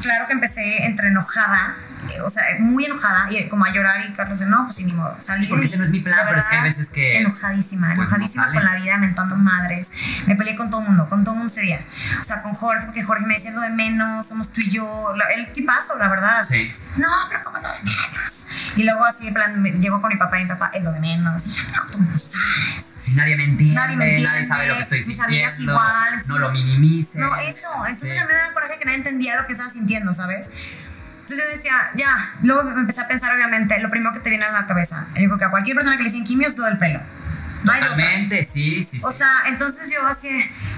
Claro 0.00 0.26
que 0.26 0.32
empecé 0.32 0.86
entre 0.86 1.08
enojada 1.08 1.76
o 2.24 2.30
sea, 2.30 2.42
muy 2.58 2.84
enojada 2.84 3.28
y 3.30 3.48
como 3.48 3.64
a 3.64 3.72
llorar 3.72 4.04
y 4.04 4.12
Carlos 4.12 4.38
de 4.38 4.46
no, 4.46 4.64
pues 4.66 4.80
ni 4.80 4.92
modo. 4.92 5.16
Salí 5.20 5.46
porque 5.46 5.66
ese 5.66 5.76
no 5.76 5.84
es 5.84 5.90
mi 5.90 6.00
plan, 6.00 6.20
pero 6.26 6.38
es 6.38 6.46
que 6.46 6.56
hay 6.56 6.62
veces 6.62 6.88
que. 6.88 7.18
Enojadísima, 7.18 7.94
pues, 7.94 8.10
enojadísima 8.10 8.52
con 8.52 8.64
la 8.64 8.76
vida, 8.76 8.96
mentando 8.98 9.36
madres. 9.36 9.90
Me 10.26 10.36
peleé 10.36 10.56
con 10.56 10.70
todo 10.70 10.82
el 10.82 10.88
mundo, 10.88 11.08
con 11.08 11.24
todo 11.24 11.34
el 11.34 11.38
mundo 11.38 11.52
ese 11.52 11.62
día. 11.62 11.80
O 12.20 12.24
sea, 12.24 12.42
con 12.42 12.54
Jorge, 12.54 12.86
porque 12.86 13.02
Jorge 13.02 13.26
me 13.26 13.34
decía 13.34 13.52
lo 13.52 13.60
de 13.60 13.70
menos, 13.70 14.26
somos 14.26 14.52
tú 14.52 14.60
y 14.60 14.70
yo. 14.70 15.14
El 15.34 15.50
tipazo, 15.52 15.96
la 15.98 16.08
verdad. 16.08 16.42
Sí. 16.42 16.72
No, 16.96 17.08
pero 17.28 17.42
como 17.42 17.58
lo 17.58 17.68
de 17.68 17.82
menos. 17.82 18.46
Y 18.76 18.82
luego 18.82 19.04
así, 19.04 19.28
en 19.28 19.34
plan, 19.34 19.80
llegó 19.80 20.00
con 20.00 20.10
mi 20.10 20.16
papá 20.16 20.38
y 20.40 20.44
mi 20.44 20.48
papá, 20.48 20.70
es 20.74 20.82
lo 20.82 20.92
de 20.92 21.00
menos. 21.00 21.46
Y 21.46 21.50
yo, 21.50 21.62
no, 21.74 21.86
tú 21.90 21.98
no 22.00 22.10
sabes. 22.12 22.84
Si 23.04 23.12
nadie 23.12 23.36
me 23.36 23.44
entiende, 23.44 23.74
nadie, 23.74 23.96
me 23.98 24.04
entiende, 24.04 24.28
nadie 24.30 24.46
sabe 24.46 24.66
lo 24.66 24.76
que 24.76 24.82
estoy 24.82 25.02
sintiendo. 25.02 25.72
Igual, 25.72 26.22
no 26.26 26.38
lo 26.38 26.50
minimice. 26.50 27.18
No, 27.18 27.36
eso. 27.36 27.68
Entonces 27.86 28.00
sí. 28.00 28.08
mí 28.08 28.26
me 28.26 28.32
da 28.32 28.50
coraje 28.54 28.78
que 28.78 28.86
nadie 28.86 28.96
entendía 28.96 29.36
lo 29.36 29.46
que 29.46 29.52
estaba 29.52 29.68
sintiendo, 29.68 30.14
¿sabes? 30.14 30.50
Entonces 31.24 31.46
yo 31.46 31.56
decía, 31.56 31.90
ya, 31.94 32.34
luego 32.42 32.64
me 32.64 32.80
empecé 32.82 33.00
a 33.00 33.08
pensar, 33.08 33.34
obviamente, 33.34 33.78
lo 33.80 33.88
primero 33.88 34.12
que 34.12 34.20
te 34.20 34.28
viene 34.28 34.44
a 34.44 34.52
la 34.52 34.66
cabeza. 34.66 35.06
Yo 35.14 35.20
digo 35.20 35.38
que 35.38 35.44
a 35.46 35.50
cualquier 35.50 35.74
persona 35.74 35.96
que 35.96 36.02
le 36.02 36.10
dicen 36.10 36.22
quimio 36.22 36.46
es 36.46 36.54
todo 36.54 36.68
el 36.68 36.76
pelo. 36.76 37.00
No 37.62 37.72
Totalmente, 37.72 38.44
sí, 38.44 38.84
sí, 38.84 39.00
sí. 39.00 39.06
O 39.06 39.10
sea, 39.10 39.30
entonces 39.48 39.90
yo 39.90 40.06
así, 40.06 40.28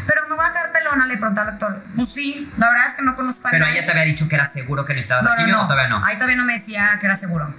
pero 0.07 0.29
me 0.29 0.37
voy 0.37 0.47
a 0.47 0.53
quedar 0.53 0.71
pelona, 0.71 1.05
le 1.07 1.17
pregunté 1.17 1.41
al 1.41 1.47
doctor. 1.47 1.83
Pues 1.97 2.13
sí, 2.13 2.49
la 2.59 2.71
verdad 2.71 2.87
es 2.87 2.95
que 2.95 3.03
no 3.03 3.17
conozco 3.17 3.49
a 3.49 3.51
Pero 3.51 3.67
ella 3.67 3.85
te 3.85 3.91
había 3.91 4.05
dicho 4.05 4.29
que 4.29 4.37
era 4.37 4.49
seguro 4.53 4.85
que 4.85 4.95
necesitaba 4.95 5.23
no, 5.23 5.37
quimio 5.37 5.63
o 5.63 5.67
todavía 5.67 5.89
no. 5.89 6.01
Ahí 6.05 6.15
todavía 6.15 6.37
no 6.37 6.45
me 6.45 6.53
decía 6.53 6.99
que 7.01 7.07
era 7.07 7.17
seguro. 7.17 7.53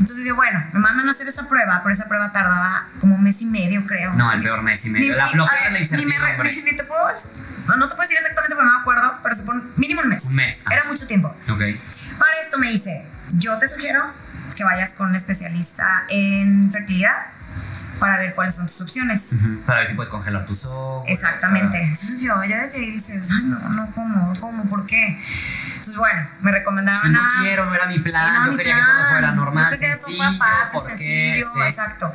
Entonces 0.00 0.26
yo, 0.26 0.34
bueno, 0.34 0.66
me 0.72 0.80
mandan 0.80 1.06
a 1.06 1.12
hacer 1.12 1.28
esa 1.28 1.48
prueba, 1.48 1.82
pero 1.84 1.94
esa 1.94 2.08
prueba 2.08 2.32
tardaba 2.32 2.88
como 3.00 3.14
un 3.14 3.22
mes 3.22 3.40
y 3.42 3.46
medio, 3.46 3.86
creo. 3.86 4.12
No, 4.14 4.32
el 4.32 4.42
peor 4.42 4.60
mes 4.62 4.84
y 4.86 4.90
medio. 4.90 5.14
la, 5.14 5.30
lo 5.34 5.46
que 5.46 5.70
la 5.70 5.78
incertidumbre. 5.78 6.52
Ni, 6.52 6.62
ni 6.72 6.76
te 6.76 6.82
puedo 6.82 7.06
no, 7.66 7.76
no 7.76 7.88
te 7.88 7.94
puedo 7.94 8.08
decir 8.08 8.18
exactamente 8.18 8.54
porque 8.54 8.66
no 8.66 8.74
me 8.74 8.80
acuerdo, 8.80 9.18
pero 9.22 9.34
supone 9.34 9.62
mínimo 9.76 10.02
un 10.02 10.08
mes. 10.08 10.24
Un 10.26 10.34
mes. 10.34 10.64
Era 10.70 10.84
mucho 10.84 11.06
tiempo. 11.06 11.28
Ok. 11.48 11.62
Para 12.18 12.40
esto 12.42 12.58
me 12.58 12.68
dice, 12.68 13.04
yo 13.34 13.58
te 13.58 13.68
sugiero 13.68 14.12
que 14.56 14.64
vayas 14.64 14.92
con 14.92 15.08
un 15.08 15.16
especialista 15.16 16.04
en 16.08 16.70
fertilidad 16.70 17.34
para 17.98 18.18
ver 18.18 18.34
cuáles 18.34 18.54
son 18.54 18.66
tus 18.66 18.80
opciones. 18.82 19.34
Para 19.66 19.80
ver 19.80 19.88
si 19.88 19.94
puedes 19.94 20.10
congelar 20.10 20.46
tus 20.46 20.66
ojos. 20.66 21.04
Exactamente. 21.08 21.80
Entonces 21.80 22.20
yo 22.20 22.42
ya 22.44 22.62
desde 22.62 22.78
ahí 22.78 22.90
dices, 22.90 23.28
ay, 23.30 23.44
no, 23.44 23.58
no, 23.70 23.90
¿cómo? 23.92 24.32
¿Cómo? 24.40 24.64
¿Por 24.64 24.84
qué? 24.86 25.18
Entonces, 25.84 25.98
bueno, 25.98 26.26
me 26.40 26.50
recomendaron 26.50 27.02
si 27.02 27.08
no 27.10 27.20
quiero, 27.42 27.66
no 27.66 27.74
era 27.74 27.86
mi 27.86 27.98
plan, 27.98 28.46
no 28.46 28.52
yo 28.52 28.56
quería 28.56 28.72
plan, 28.72 28.86
que 28.86 28.92
todo 28.92 29.10
fuera 29.10 29.32
normal, 29.32 29.70
yo 29.70 29.78
quería 29.78 29.96
sencillo, 29.96 30.30
que 30.30 30.38
fácil, 30.38 30.80
sencillo, 30.86 31.46
sí. 31.52 31.60
exacto. 31.60 32.14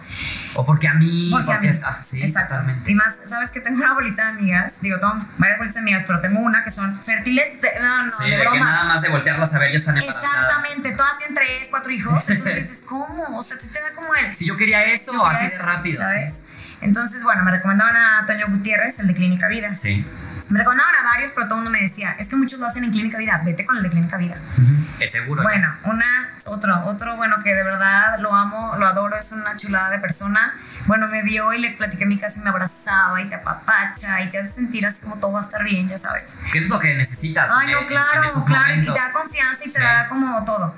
O 0.56 0.66
porque 0.66 0.88
a 0.88 0.96
mí, 0.96 1.30
porque, 1.32 1.46
porque 1.46 1.70
a 1.70 1.72
mí. 1.74 1.80
Ah, 1.84 2.00
sí, 2.02 2.24
exacto. 2.24 2.56
totalmente. 2.56 2.92
Y 2.92 2.96
más, 2.96 3.20
¿sabes 3.28 3.52
que 3.52 3.62
Tengo 3.62 3.78
una 3.78 3.94
bolita 3.94 4.24
de 4.24 4.30
amigas, 4.30 4.78
digo, 4.82 5.00
tengo 5.00 5.24
varias 5.38 5.60
bolitas 5.60 5.76
de 5.76 5.82
amigas, 5.82 6.04
pero 6.08 6.20
tengo 6.20 6.40
una 6.40 6.64
que 6.64 6.72
son 6.72 7.00
fértiles, 7.00 7.62
de, 7.62 7.70
no, 7.80 8.06
no, 8.06 8.12
sí, 8.12 8.24
de, 8.24 8.38
de 8.38 8.42
broma. 8.42 8.54
que 8.54 8.60
nada 8.60 8.84
más 8.86 9.02
de 9.04 9.10
voltearlas 9.10 9.54
a 9.54 9.60
ver 9.60 9.72
ya 9.72 9.78
están 9.78 9.98
embarazadas. 10.00 10.34
Exactamente, 10.34 10.92
todas 10.94 11.18
tienen 11.20 11.36
tres, 11.36 11.68
cuatro 11.70 11.92
hijos, 11.92 12.28
entonces 12.30 12.70
dices, 12.70 12.84
¿cómo? 12.88 13.38
O 13.38 13.44
sea, 13.44 13.60
si 13.60 13.68
te 13.68 13.80
da 13.80 13.94
como 13.94 14.16
él. 14.16 14.34
Si 14.34 14.48
yo 14.48 14.58
quería 14.58 14.84
eso, 14.86 15.14
yo 15.14 15.24
quería 15.26 15.38
así 15.38 15.54
eso, 15.54 15.58
de 15.58 15.64
rápido, 15.64 16.02
¿sabes? 16.02 16.34
Sí. 16.38 16.44
Entonces, 16.82 17.24
bueno, 17.24 17.44
me 17.44 17.52
recomendaron 17.52 17.96
a 17.96 18.26
Toño 18.26 18.48
Gutiérrez, 18.48 19.00
el 19.00 19.08
de 19.08 19.14
Clínica 19.14 19.48
Vida. 19.48 19.76
Sí. 19.76 20.04
Me 20.50 20.58
recomendaban 20.60 20.96
a 20.96 21.04
varios, 21.04 21.32
pero 21.32 21.48
todo 21.48 21.60
el 21.60 21.64
mundo 21.66 21.78
me 21.78 21.84
decía, 21.84 22.16
es 22.18 22.28
que 22.28 22.36
muchos 22.36 22.60
lo 22.60 22.66
hacen 22.66 22.84
en 22.84 22.92
Clínica 22.92 23.18
Vida, 23.18 23.42
vete 23.46 23.66
con 23.66 23.78
el 23.78 23.84
de 23.84 23.90
Clínica 23.90 24.18
Vida. 24.18 24.36
Uh 24.58 24.62
-huh. 24.62 24.86
Es 25.00 25.12
seguro. 25.12 25.44
Bueno, 25.44 25.76
una, 25.84 26.34
otro, 26.46 26.86
otro, 26.86 27.16
bueno, 27.18 27.38
que 27.44 27.54
de 27.54 27.64
verdad 27.64 28.20
lo 28.20 28.34
amo, 28.34 28.76
lo 28.78 28.88
adoro, 28.88 29.16
es 29.16 29.32
una 29.32 29.56
chulada 29.56 29.90
de 29.92 30.00
persona. 30.00 30.54
Bueno, 30.86 31.08
me 31.08 31.22
vio 31.24 31.54
y 31.54 31.60
le 31.60 31.72
platiqué 31.72 32.06
mi 32.06 32.18
casa 32.18 32.40
y 32.40 32.44
me 32.44 32.50
abrazaba 32.50 33.22
y 33.22 33.30
te 33.30 33.36
apapacha 33.36 34.22
y 34.24 34.30
te 34.30 34.40
hace 34.40 34.52
sentir 34.52 34.86
así 34.86 35.02
como 35.02 35.18
todo 35.18 35.34
va 35.34 35.40
a 35.40 35.44
estar 35.44 35.64
bien, 35.64 35.88
ya 35.88 35.98
sabes. 35.98 36.40
¿Qué 36.52 36.60
es 36.60 36.70
lo 36.70 36.80
que 36.80 36.96
necesitas? 36.96 37.52
Ay, 37.56 37.72
no, 37.72 37.80
en, 37.80 37.86
claro, 37.86 38.24
en 38.24 38.30
claro, 38.46 38.68
momentos? 38.68 38.90
y 38.90 38.94
te 38.94 39.00
da 39.00 39.12
confianza 39.12 39.64
y 39.66 39.72
te 39.72 39.82
da 39.82 40.10
como 40.10 40.44
todo. 40.46 40.76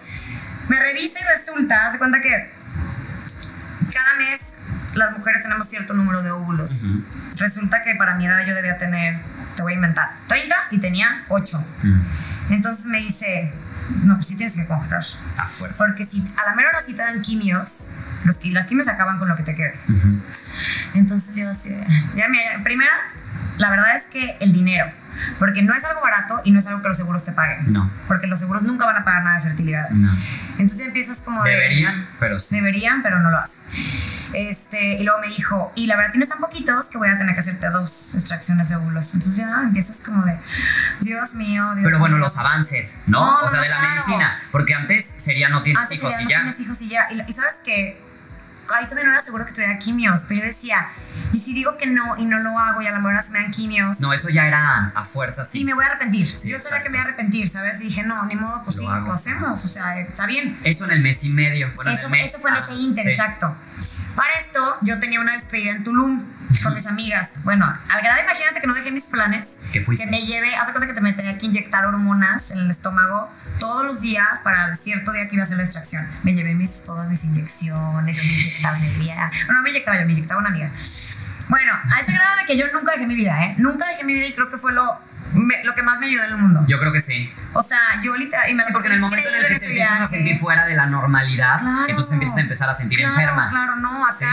Me 0.67 0.79
revisa 0.79 1.19
y 1.21 1.23
resulta, 1.23 1.87
hace 1.87 1.97
cuenta 1.97 2.19
que 2.21 2.51
cada 3.93 4.15
mes 4.15 4.55
las 4.95 5.17
mujeres 5.17 5.43
tenemos 5.43 5.67
cierto 5.69 5.93
número 5.93 6.21
de 6.21 6.31
óvulos. 6.31 6.83
Uh 6.83 6.87
-huh. 6.87 7.03
Resulta 7.37 7.83
que 7.83 7.95
para 7.95 8.15
mi 8.15 8.25
edad 8.25 8.45
yo 8.45 8.53
debía 8.53 8.77
tener, 8.77 9.19
te 9.55 9.61
voy 9.61 9.73
a 9.73 9.75
inventar, 9.75 10.09
30 10.27 10.55
y 10.71 10.79
tenía 10.79 11.25
8. 11.29 11.57
Uh 11.57 11.87
-huh. 11.87 12.01
Entonces 12.49 12.85
me 12.85 12.99
dice, 12.99 13.53
no, 14.03 14.15
pues 14.15 14.27
sí 14.27 14.35
tienes 14.35 14.55
que 14.55 14.65
congelar. 14.65 15.03
A 15.37 15.47
fuerza. 15.47 15.85
Porque 15.85 16.05
si 16.05 16.23
a 16.37 16.49
la 16.49 16.55
mera 16.55 16.69
hora 16.69 16.79
sí 16.85 16.93
te 16.93 17.01
dan 17.01 17.21
quimios, 17.21 17.89
los, 18.23 18.43
las 18.45 18.67
quimios 18.67 18.87
acaban 18.87 19.19
con 19.19 19.27
lo 19.27 19.35
que 19.35 19.43
te 19.43 19.55
quede. 19.55 19.75
Uh 19.87 19.91
-huh. 19.91 20.19
Entonces 20.93 21.35
yo 21.35 21.49
así, 21.49 21.75
ya 22.15 22.27
mira, 22.29 22.63
primera, 22.63 22.91
la 23.57 23.69
verdad 23.69 23.95
es 23.95 24.03
que 24.05 24.37
el 24.39 24.53
dinero, 24.53 24.91
porque 25.39 25.61
no 25.61 25.73
es 25.73 25.83
algo 25.85 26.01
barato 26.01 26.41
y 26.43 26.51
no 26.51 26.59
es 26.59 26.67
algo 26.67 26.81
que 26.81 26.87
los 26.87 26.97
seguros 26.97 27.23
te 27.23 27.31
paguen. 27.31 27.71
No. 27.71 27.91
Porque 28.07 28.27
los 28.27 28.39
seguros 28.39 28.63
nunca 28.63 28.85
van 28.85 28.97
a 28.97 29.03
pagar 29.03 29.23
nada 29.23 29.37
de 29.37 29.43
fertilidad. 29.43 29.89
No. 29.91 30.11
Entonces 30.57 30.87
empiezas 30.87 31.21
como 31.21 31.43
de... 31.43 31.51
Deberían, 31.51 32.07
pero 32.19 32.39
sí. 32.39 32.55
Deberían, 32.55 33.03
pero 33.03 33.19
no 33.19 33.29
lo 33.29 33.37
hacen. 33.37 33.61
Este, 34.33 34.93
y 34.95 35.03
luego 35.03 35.19
me 35.19 35.27
dijo, 35.27 35.71
y 35.75 35.87
la 35.87 35.95
verdad 35.95 36.11
tienes 36.11 36.29
tan 36.29 36.39
poquitos 36.39 36.89
que 36.89 36.97
voy 36.97 37.09
a 37.09 37.17
tener 37.17 37.33
que 37.33 37.41
hacerte 37.41 37.69
dos 37.69 38.15
extracciones 38.15 38.69
de 38.69 38.75
óvulos. 38.75 39.13
Entonces 39.13 39.37
ya 39.37 39.61
empiezas 39.63 39.97
como 40.03 40.23
de, 40.25 40.37
Dios 41.01 41.33
mío, 41.35 41.71
Dios 41.75 41.83
Pero 41.85 41.99
bueno, 41.99 42.15
mío. 42.17 42.25
los 42.25 42.37
avances, 42.37 42.97
¿no? 43.07 43.19
No, 43.21 43.45
o 43.45 43.49
sea, 43.49 43.57
no, 43.57 43.63
de 43.63 43.69
la 43.69 43.77
claro. 43.79 43.93
medicina. 43.95 44.39
Porque 44.51 44.73
antes 44.73 45.05
sería 45.17 45.49
no 45.49 45.63
tienes 45.63 45.81
Antes 45.83 45.97
hijos 45.99 46.11
sería, 46.13 46.21
y 46.21 46.25
no 46.25 46.29
ya. 46.31 46.37
tienes 46.41 46.59
hijos 46.59 46.81
y 46.81 46.89
ya. 46.89 47.07
Y, 47.11 47.21
y 47.29 47.33
sabes 47.33 47.55
que 47.63 48.01
ahí 48.73 48.85
también 48.87 49.07
no 49.07 49.13
era 49.13 49.21
seguro 49.21 49.45
que 49.45 49.51
tuviera 49.51 49.77
quimios, 49.79 50.21
pero 50.29 50.39
yo 50.39 50.45
decía, 50.47 50.87
y 51.33 51.39
si 51.39 51.53
digo 51.53 51.75
que 51.77 51.87
no 51.87 52.15
y 52.15 52.23
no 52.23 52.39
lo 52.39 52.57
hago 52.57 52.81
y 52.81 52.87
a 52.87 52.91
la 52.91 52.99
mejor 52.99 53.21
se 53.21 53.31
me 53.31 53.39
dan 53.41 53.51
quimios, 53.51 53.99
No, 53.99 54.13
eso 54.13 54.29
ya 54.29 54.47
era 54.47 54.93
a 54.95 55.03
fuerza, 55.03 55.43
sí. 55.43 55.59
y 55.59 55.65
me 55.65 55.73
voy 55.73 55.83
a 55.83 55.87
arrepentir. 55.87 56.25
Sí, 56.29 56.47
yo 56.49 56.57
sabía 56.57 56.81
que 56.81 56.89
me 56.89 56.95
iba 56.97 57.03
a 57.03 57.07
arrepentir, 57.09 57.49
¿sabes? 57.49 57.81
Y 57.81 57.85
dije, 57.85 58.03
no, 58.03 58.25
ni 58.27 58.35
modo, 58.37 58.61
pues 58.63 58.77
Lo 58.77 58.83
sí, 58.83 58.87
hago. 58.89 59.07
lo 59.07 59.13
hacemos, 59.13 59.65
o 59.65 59.67
sea, 59.67 59.99
está 59.99 60.25
bien. 60.25 60.57
Eso 60.63 60.85
en 60.85 60.91
el 60.91 61.01
mes 61.01 61.21
y 61.25 61.29
medio. 61.31 61.73
Bueno, 61.75 61.91
Eso, 61.91 62.07
en 62.07 62.13
el 62.13 62.21
mes. 62.21 62.29
eso 62.29 62.39
fue 62.39 62.51
en 62.51 62.55
Ah, 62.57 62.59
ese 62.65 62.73
inter, 62.81 63.03
sí. 63.03 63.09
exacto. 63.11 63.57
Para 64.15 64.33
esto, 64.39 64.77
yo 64.81 64.99
tenía 64.99 65.21
una 65.21 65.33
despedida 65.33 65.71
en 65.71 65.83
Tulum 65.83 66.25
con 66.63 66.73
mis 66.73 66.85
amigas. 66.85 67.31
Bueno, 67.43 67.65
al 67.65 68.01
grado, 68.01 68.21
imagínate 68.23 68.59
que 68.59 68.67
no 68.67 68.73
dejé 68.73 68.91
mis 68.91 69.05
planes. 69.05 69.55
Que 69.71 70.07
me 70.07 70.21
llevé, 70.21 70.53
haz 70.55 70.67
de 70.67 70.73
cuenta 70.73 70.87
que 70.87 70.93
te 70.93 71.01
me 71.01 71.13
tenía 71.13 71.37
que 71.37 71.45
inyectar 71.45 71.85
hormonas 71.85 72.51
en 72.51 72.59
el 72.59 72.71
estómago 72.71 73.29
todos 73.59 73.85
los 73.85 74.01
días 74.01 74.39
para 74.43 74.67
el 74.67 74.75
cierto 74.75 75.11
día 75.11 75.27
que 75.27 75.35
iba 75.35 75.43
a 75.43 75.45
hacer 75.45 75.57
la 75.57 75.63
extracción. 75.63 76.07
Me 76.23 76.33
llevé 76.33 76.53
mis, 76.53 76.83
todas 76.83 77.07
mis 77.09 77.23
inyecciones, 77.23 78.17
yo 78.17 78.23
me 78.23 78.33
inyectaba 78.33 78.77
en 78.77 78.83
el 78.83 78.99
día. 78.99 79.31
Bueno, 79.45 79.59
no 79.59 79.61
me 79.63 79.69
inyectaba 79.69 79.99
yo, 79.99 80.05
me 80.05 80.11
inyectaba 80.11 80.39
una 80.39 80.49
amiga. 80.49 80.71
Bueno, 81.47 81.73
a 81.89 81.99
ese 81.99 82.11
grado 82.13 82.37
de 82.37 82.45
que 82.45 82.57
yo 82.57 82.65
nunca 82.73 82.93
dejé 82.93 83.07
mi 83.07 83.15
vida, 83.15 83.43
¿eh? 83.45 83.55
Nunca 83.57 83.85
dejé 83.87 84.03
mi 84.03 84.13
vida 84.13 84.27
y 84.27 84.33
creo 84.33 84.49
que 84.49 84.57
fue 84.57 84.73
lo, 84.73 84.99
me- 85.33 85.63
lo 85.63 85.73
que 85.75 85.83
más 85.83 85.99
me 85.99 86.07
ayudó 86.07 86.23
en 86.25 86.31
el 86.31 86.37
mundo. 86.37 86.63
Yo 86.67 86.79
creo 86.79 86.91
que 86.91 87.01
sí. 87.01 87.31
o 87.53 87.63
sea, 87.63 87.79
yo 88.03 88.15
literal. 88.17 88.49
Y 88.49 88.55
me 88.55 88.63
Sí, 88.63 88.71
porque 88.73 88.87
en 88.87 88.93
el 88.95 88.99
momento 89.01 89.27
en 89.29 89.35
el 89.35 89.47
que 89.47 89.59
te 89.59 89.65
empiezas 89.67 89.91
a 89.91 89.97
viaje. 89.99 90.15
sentir 90.15 90.39
fuera 90.39 90.65
de 90.65 90.75
la 90.75 90.85
normalidad, 90.85 91.59
Claro. 91.59 91.85
entonces 91.89 92.13
empiezas 92.13 92.37
a 92.37 92.41
empezar 92.41 92.69
a 92.69 92.75
sentir 92.75 92.99
Claro, 92.99 93.13
enferma. 93.13 93.49
Claro, 93.49 93.75
no, 93.77 94.03
acá 94.05 94.13
Sí. 94.17 94.25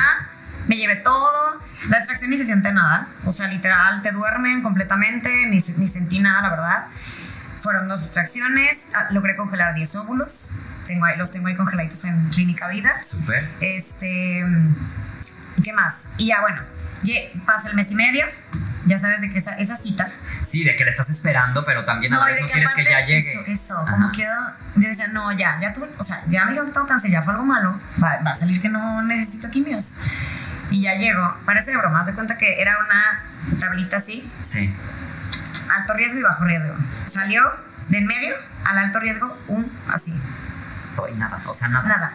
me 0.69 0.77
llevé 0.77 0.97
todo. 0.97 1.61
La 1.89 1.99
extracción 1.99 2.31
ni 2.31 2.37
se 2.37 2.45
siente 2.45 2.73
nada. 2.73 3.09
O 3.25 3.33
sea, 3.33 3.49
literal, 3.49 4.03
te 4.03 4.13
duermen 4.13 4.63
completamente, 4.63 5.47
ni, 5.47 5.59
ni 5.59 5.89
sentí 5.89 6.19
nada, 6.21 6.43
la 6.43 6.51
verdad. 6.51 6.87
Fueron 7.61 7.89
dos 7.89 8.03
extracciones. 8.05 8.89
ah, 8.95 9.07
Logré 9.11 9.35
congelar 9.37 9.75
10 9.75 9.95
óvulos. 9.97 10.49
Tengo 10.87 11.05
ahí, 11.05 11.17
los 11.19 11.31
tengo 11.31 11.49
ahí 11.49 11.57
congeladitos 11.57 12.05
en 12.05 12.29
Clínica 12.31 12.69
Vida. 12.69 13.03
Súper. 13.03 13.49
Este. 13.61 14.45
¿Qué 15.63 15.73
más? 15.73 16.09
Y 16.19 16.29
ya, 16.29 16.41
bueno, 16.41 16.63
pasa 17.47 17.69
el 17.69 17.75
mes 17.77 17.91
y 17.91 17.95
medio. 17.95 18.25
Ya 18.89 18.99
sabes 18.99 19.21
de 19.21 19.29
que 19.31 19.39
esa, 19.39 19.53
esa 19.59 19.77
cita. 19.77 20.11
Sí, 20.43 20.65
de 20.65 20.75
que 20.75 20.85
le 20.85 20.91
estás 20.91 21.11
esperando, 21.11 21.63
pero 21.65 21.85
también 21.85 22.13
a 22.15 22.21
y 22.21 22.25
vez 22.25 22.37
de 22.37 22.43
no 22.43 22.49
quieres 22.49 22.71
que 22.75 22.85
ya 22.85 23.01
llegue. 23.07 23.33
Eso, 23.33 23.43
eso 23.47 23.79
Ajá. 23.79 23.91
como 23.93 24.13
que 24.13 24.23
yo 24.77 24.89
decía, 24.89 25.09
no, 25.09 25.31
ya, 25.33 25.59
ya 25.61 25.73
tuve, 25.73 25.91
o 25.99 26.05
sea, 26.05 26.23
ya 26.29 26.45
me 26.45 26.51
dijeron 26.53 26.69
que 26.69 26.73
tengo 26.75 26.87
cáncer, 26.87 27.11
ya 27.11 27.23
fue 27.23 27.33
algo 27.35 27.45
malo, 27.45 27.79
va, 28.03 28.19
va 28.27 28.31
a 28.31 28.35
salir 28.35 28.61
que 28.63 28.69
no 28.71 29.03
necesito 29.03 29.51
quimios. 29.51 29.93
Y 30.71 30.83
ya 30.83 30.95
llego, 30.95 31.37
parece 31.45 31.71
de 31.73 31.77
broma, 31.77 32.01
haz 32.01 32.07
de 32.07 32.15
cuenta 32.15 32.39
que 32.39 32.61
era 32.63 32.73
una 32.79 33.59
tablita 33.61 33.99
así, 33.99 34.31
Sí. 34.41 34.75
alto 35.75 35.93
riesgo 35.95 36.19
y 36.21 36.23
bajo 36.23 36.45
riesgo. 36.45 36.75
Salió 37.07 37.43
de 37.89 37.99
en 37.99 38.07
medio 38.07 38.35
al 38.65 38.79
alto 38.79 39.01
riesgo 39.01 39.37
un 39.49 39.71
así, 39.93 40.15
Ay, 41.07 41.15
nada, 41.17 41.37
o 41.47 41.55
sea, 41.55 41.69
nada. 41.69 41.87
nada, 41.89 42.13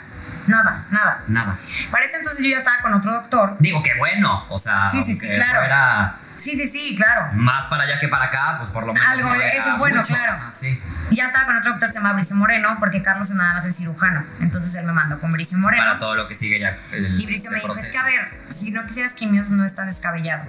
nada, 0.48 0.86
nada. 0.92 1.24
Nada. 1.28 1.56
Para 1.92 2.06
ese 2.06 2.18
entonces 2.18 2.44
yo 2.44 2.50
ya 2.52 2.58
estaba 2.58 2.78
con 2.82 2.94
otro 2.94 3.14
doctor. 3.14 3.56
Digo 3.60 3.82
que 3.84 3.94
bueno, 3.96 4.46
o 4.50 4.58
sea, 4.60 4.88
Sí, 4.88 5.04
sí, 5.04 5.16
sí, 5.16 5.28
aunque 5.28 5.42
eso 5.42 5.52
claro. 5.52 5.66
era 5.66 6.16
Sí, 6.43 6.51
sí, 6.60 6.67
sí, 6.67 6.95
claro. 6.97 7.32
más 7.36 7.67
para 7.67 7.84
allá 7.84 7.99
que 7.99 8.08
para 8.10 8.25
acá, 8.25 8.56
pues 8.60 8.69
por 8.71 8.86
lo 8.86 8.93
menos. 8.93 9.08
Algo, 9.08 9.34
eso 9.34 9.69
es 9.69 9.77
bueno, 9.77 10.01
mucho. 10.01 10.13
claro. 10.13 10.34
Ah, 10.41 10.51
sí. 10.51 10.77
Y 11.10 11.15
ya 11.15 11.27
estaba 11.27 11.45
con 11.45 11.58
otro 11.58 11.71
doctor, 11.71 11.89
se 11.91 11.99
llama 11.99 12.13
Bricio 12.13 12.36
Moreno, 12.36 12.75
porque 12.79 13.01
Carlos 13.01 13.29
es 13.29 13.36
nada 13.38 13.53
más 13.53 13.65
el 13.65 13.73
cirujano. 13.73 14.25
Entonces 14.41 14.75
él 14.75 14.86
me 14.86 14.91
mandó 14.93 15.19
con 15.19 15.32
Bricio 15.32 15.58
Sí, 15.58 15.63
Moreno. 15.63 15.84
Para 15.84 15.99
todo 15.99 16.15
lo 16.15 16.27
que 16.27 16.36
sigue 16.36 16.60
ya. 16.60 16.77
El, 16.91 17.19
Y 17.21 17.25
Bricio 17.25 17.49
el 17.49 17.56
me 17.56 17.62
dijo, 17.62 17.75
es 17.75 17.88
que 17.88 17.97
a 17.97 18.03
ver, 18.03 18.27
si 18.49 18.71
no 18.71 18.86
quisieras 18.86 19.13
quimios 19.13 19.49
no 19.51 19.63
es 19.63 19.73
tan 19.73 19.86
descabellado. 19.88 20.43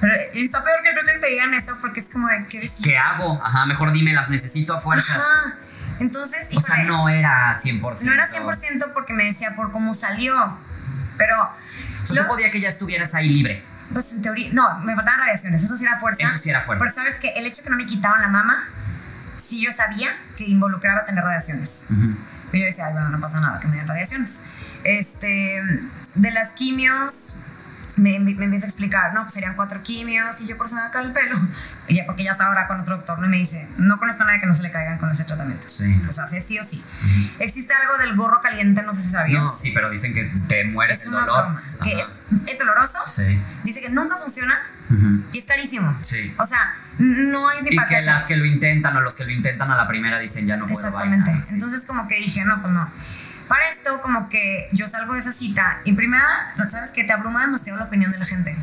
Pero 0.00 0.14
está 0.32 0.64
peor 0.64 0.78
que 0.82 0.90
creo 0.92 1.04
que 1.14 1.20
te 1.20 1.26
digan 1.32 1.52
eso 1.54 1.76
porque 1.80 2.00
es 2.00 2.06
como 2.10 2.26
de, 2.28 2.46
¿qué 2.46 2.58
decir? 2.60 2.84
¿Qué 2.86 2.96
hago? 2.98 3.40
Ajá, 3.44 3.66
mejor 3.66 3.92
dime, 3.92 4.12
las 4.14 4.28
necesito 4.30 4.74
a 4.74 4.80
fuerzas. 4.80 5.16
Ajá. 5.18 5.56
Entonces, 6.00 6.48
O 6.56 6.60
sea, 6.60 6.82
no 6.84 7.08
era 7.10 7.54
100%. 7.60 8.04
no 8.06 8.12
era 8.12 8.26
100% 8.26 8.92
porque 8.94 9.12
me 9.12 9.24
decía 9.24 9.54
por 9.54 9.70
cómo 9.72 9.92
salió. 9.92 10.58
Pero, 11.18 11.36
O 12.02 12.06
sea, 12.06 12.16
lo- 12.16 12.22
tú 12.22 12.28
podía 12.28 12.50
que 12.50 12.60
ya 12.60 12.70
estuvieras 12.70 13.14
ahí 13.14 13.28
libre. 13.28 13.62
Pues 13.92 14.12
en 14.12 14.22
teoría, 14.22 14.50
no, 14.52 14.78
me 14.80 14.94
faltaban 14.94 15.20
radiaciones, 15.20 15.64
eso 15.64 15.76
sí 15.76 15.84
era 15.84 15.98
fuerza. 15.98 16.24
Eso 16.24 16.38
sí 16.38 16.50
era 16.50 16.62
fuerza. 16.62 16.80
Pero 16.80 16.90
sabes 16.92 17.20
que 17.20 17.30
el 17.30 17.46
hecho 17.46 17.62
que 17.62 17.70
no 17.70 17.76
me 17.76 17.86
quitaban 17.86 18.20
la 18.20 18.28
mama, 18.28 18.68
sí 19.36 19.60
yo 19.60 19.72
sabía 19.72 20.08
que 20.36 20.44
involucraba 20.44 21.04
tener 21.04 21.24
radiaciones. 21.24 21.86
Pero 21.88 22.62
yo 22.62 22.66
decía, 22.66 22.86
ay, 22.86 22.92
bueno, 22.92 23.08
no 23.08 23.20
pasa 23.20 23.40
nada, 23.40 23.60
que 23.60 23.68
me 23.68 23.76
den 23.76 23.88
radiaciones. 23.88 24.42
Este, 24.84 25.62
de 26.14 26.30
las 26.30 26.52
quimios, 26.52 27.36
me, 28.00 28.18
me 28.18 28.44
empieza 28.44 28.66
a 28.66 28.68
explicar, 28.68 29.14
no, 29.14 29.22
pues 29.22 29.34
serían 29.34 29.54
cuatro 29.54 29.82
quimios 29.82 30.40
y 30.40 30.46
yo 30.46 30.56
por 30.56 30.66
eso 30.66 30.74
me 30.76 30.82
va 30.82 30.88
a 30.88 30.90
caer 30.90 31.06
el 31.06 31.12
pelo. 31.12 31.38
Y 31.88 31.96
ya, 31.96 32.06
porque 32.06 32.24
ya 32.24 32.32
está 32.32 32.46
ahora 32.46 32.66
con 32.66 32.80
otro 32.80 32.96
doctor, 32.96 33.18
¿no? 33.18 33.26
y 33.26 33.30
me 33.30 33.36
dice, 33.36 33.68
no 33.76 33.98
conozco 33.98 34.22
a 34.22 34.26
nadie 34.26 34.40
que 34.40 34.46
no 34.46 34.54
se 34.54 34.62
le 34.62 34.70
caigan 34.70 34.98
con 34.98 35.10
ese 35.10 35.24
tratamiento. 35.24 35.68
Sí. 35.68 36.00
O 36.08 36.12
sea, 36.12 36.26
sí, 36.26 36.40
sí 36.40 36.58
o 36.58 36.64
sí. 36.64 36.82
Existe 37.38 37.74
algo 37.74 37.98
del 37.98 38.16
gorro 38.16 38.40
caliente, 38.40 38.82
no 38.82 38.94
sé 38.94 39.02
si 39.02 39.10
sabías. 39.10 39.42
No, 39.42 39.52
sí, 39.52 39.70
pero 39.72 39.90
dicen 39.90 40.14
que 40.14 40.32
te 40.48 40.64
mueres 40.64 41.00
es 41.00 41.06
el 41.06 41.12
dolor. 41.12 41.26
broma. 41.44 41.62
Que 41.82 41.92
es, 42.00 42.14
es 42.46 42.58
doloroso. 42.58 42.98
Sí. 43.06 43.40
Dice 43.64 43.80
que 43.80 43.90
nunca 43.90 44.16
funciona 44.16 44.58
Ujú. 44.90 45.22
y 45.32 45.38
es 45.38 45.44
carísimo. 45.44 45.96
Sí. 46.02 46.34
O 46.38 46.46
sea, 46.46 46.74
no 46.98 47.48
hay 47.48 47.62
ni 47.62 47.70
Y 47.72 47.76
para 47.76 47.88
que 47.88 48.02
las 48.02 48.24
que 48.24 48.36
lo 48.36 48.44
intentan 48.44 48.96
o 48.96 49.00
los 49.00 49.14
que 49.14 49.24
lo 49.24 49.30
intentan 49.30 49.70
a 49.70 49.76
la 49.76 49.86
primera 49.86 50.18
dicen 50.18 50.46
ya 50.46 50.56
no 50.56 50.66
puedo. 50.66 50.78
Exactamente. 50.86 51.30
Entonces 51.50 51.84
como 51.86 52.06
que 52.06 52.16
dije, 52.16 52.44
no, 52.44 52.60
pues 52.60 52.72
no. 52.72 52.90
Para 53.50 53.68
esto 53.68 54.00
como 54.00 54.28
que 54.28 54.68
yo 54.70 54.86
salgo 54.86 55.14
de 55.14 55.18
esa 55.18 55.32
cita 55.32 55.80
y 55.84 55.94
primera, 55.94 56.24
sabes 56.70 56.92
que 56.92 57.02
te 57.02 57.12
abruma 57.12 57.40
demasiado 57.40 57.80
la 57.80 57.86
opinión 57.86 58.12
de 58.12 58.18
la 58.18 58.24
gente. 58.24 58.54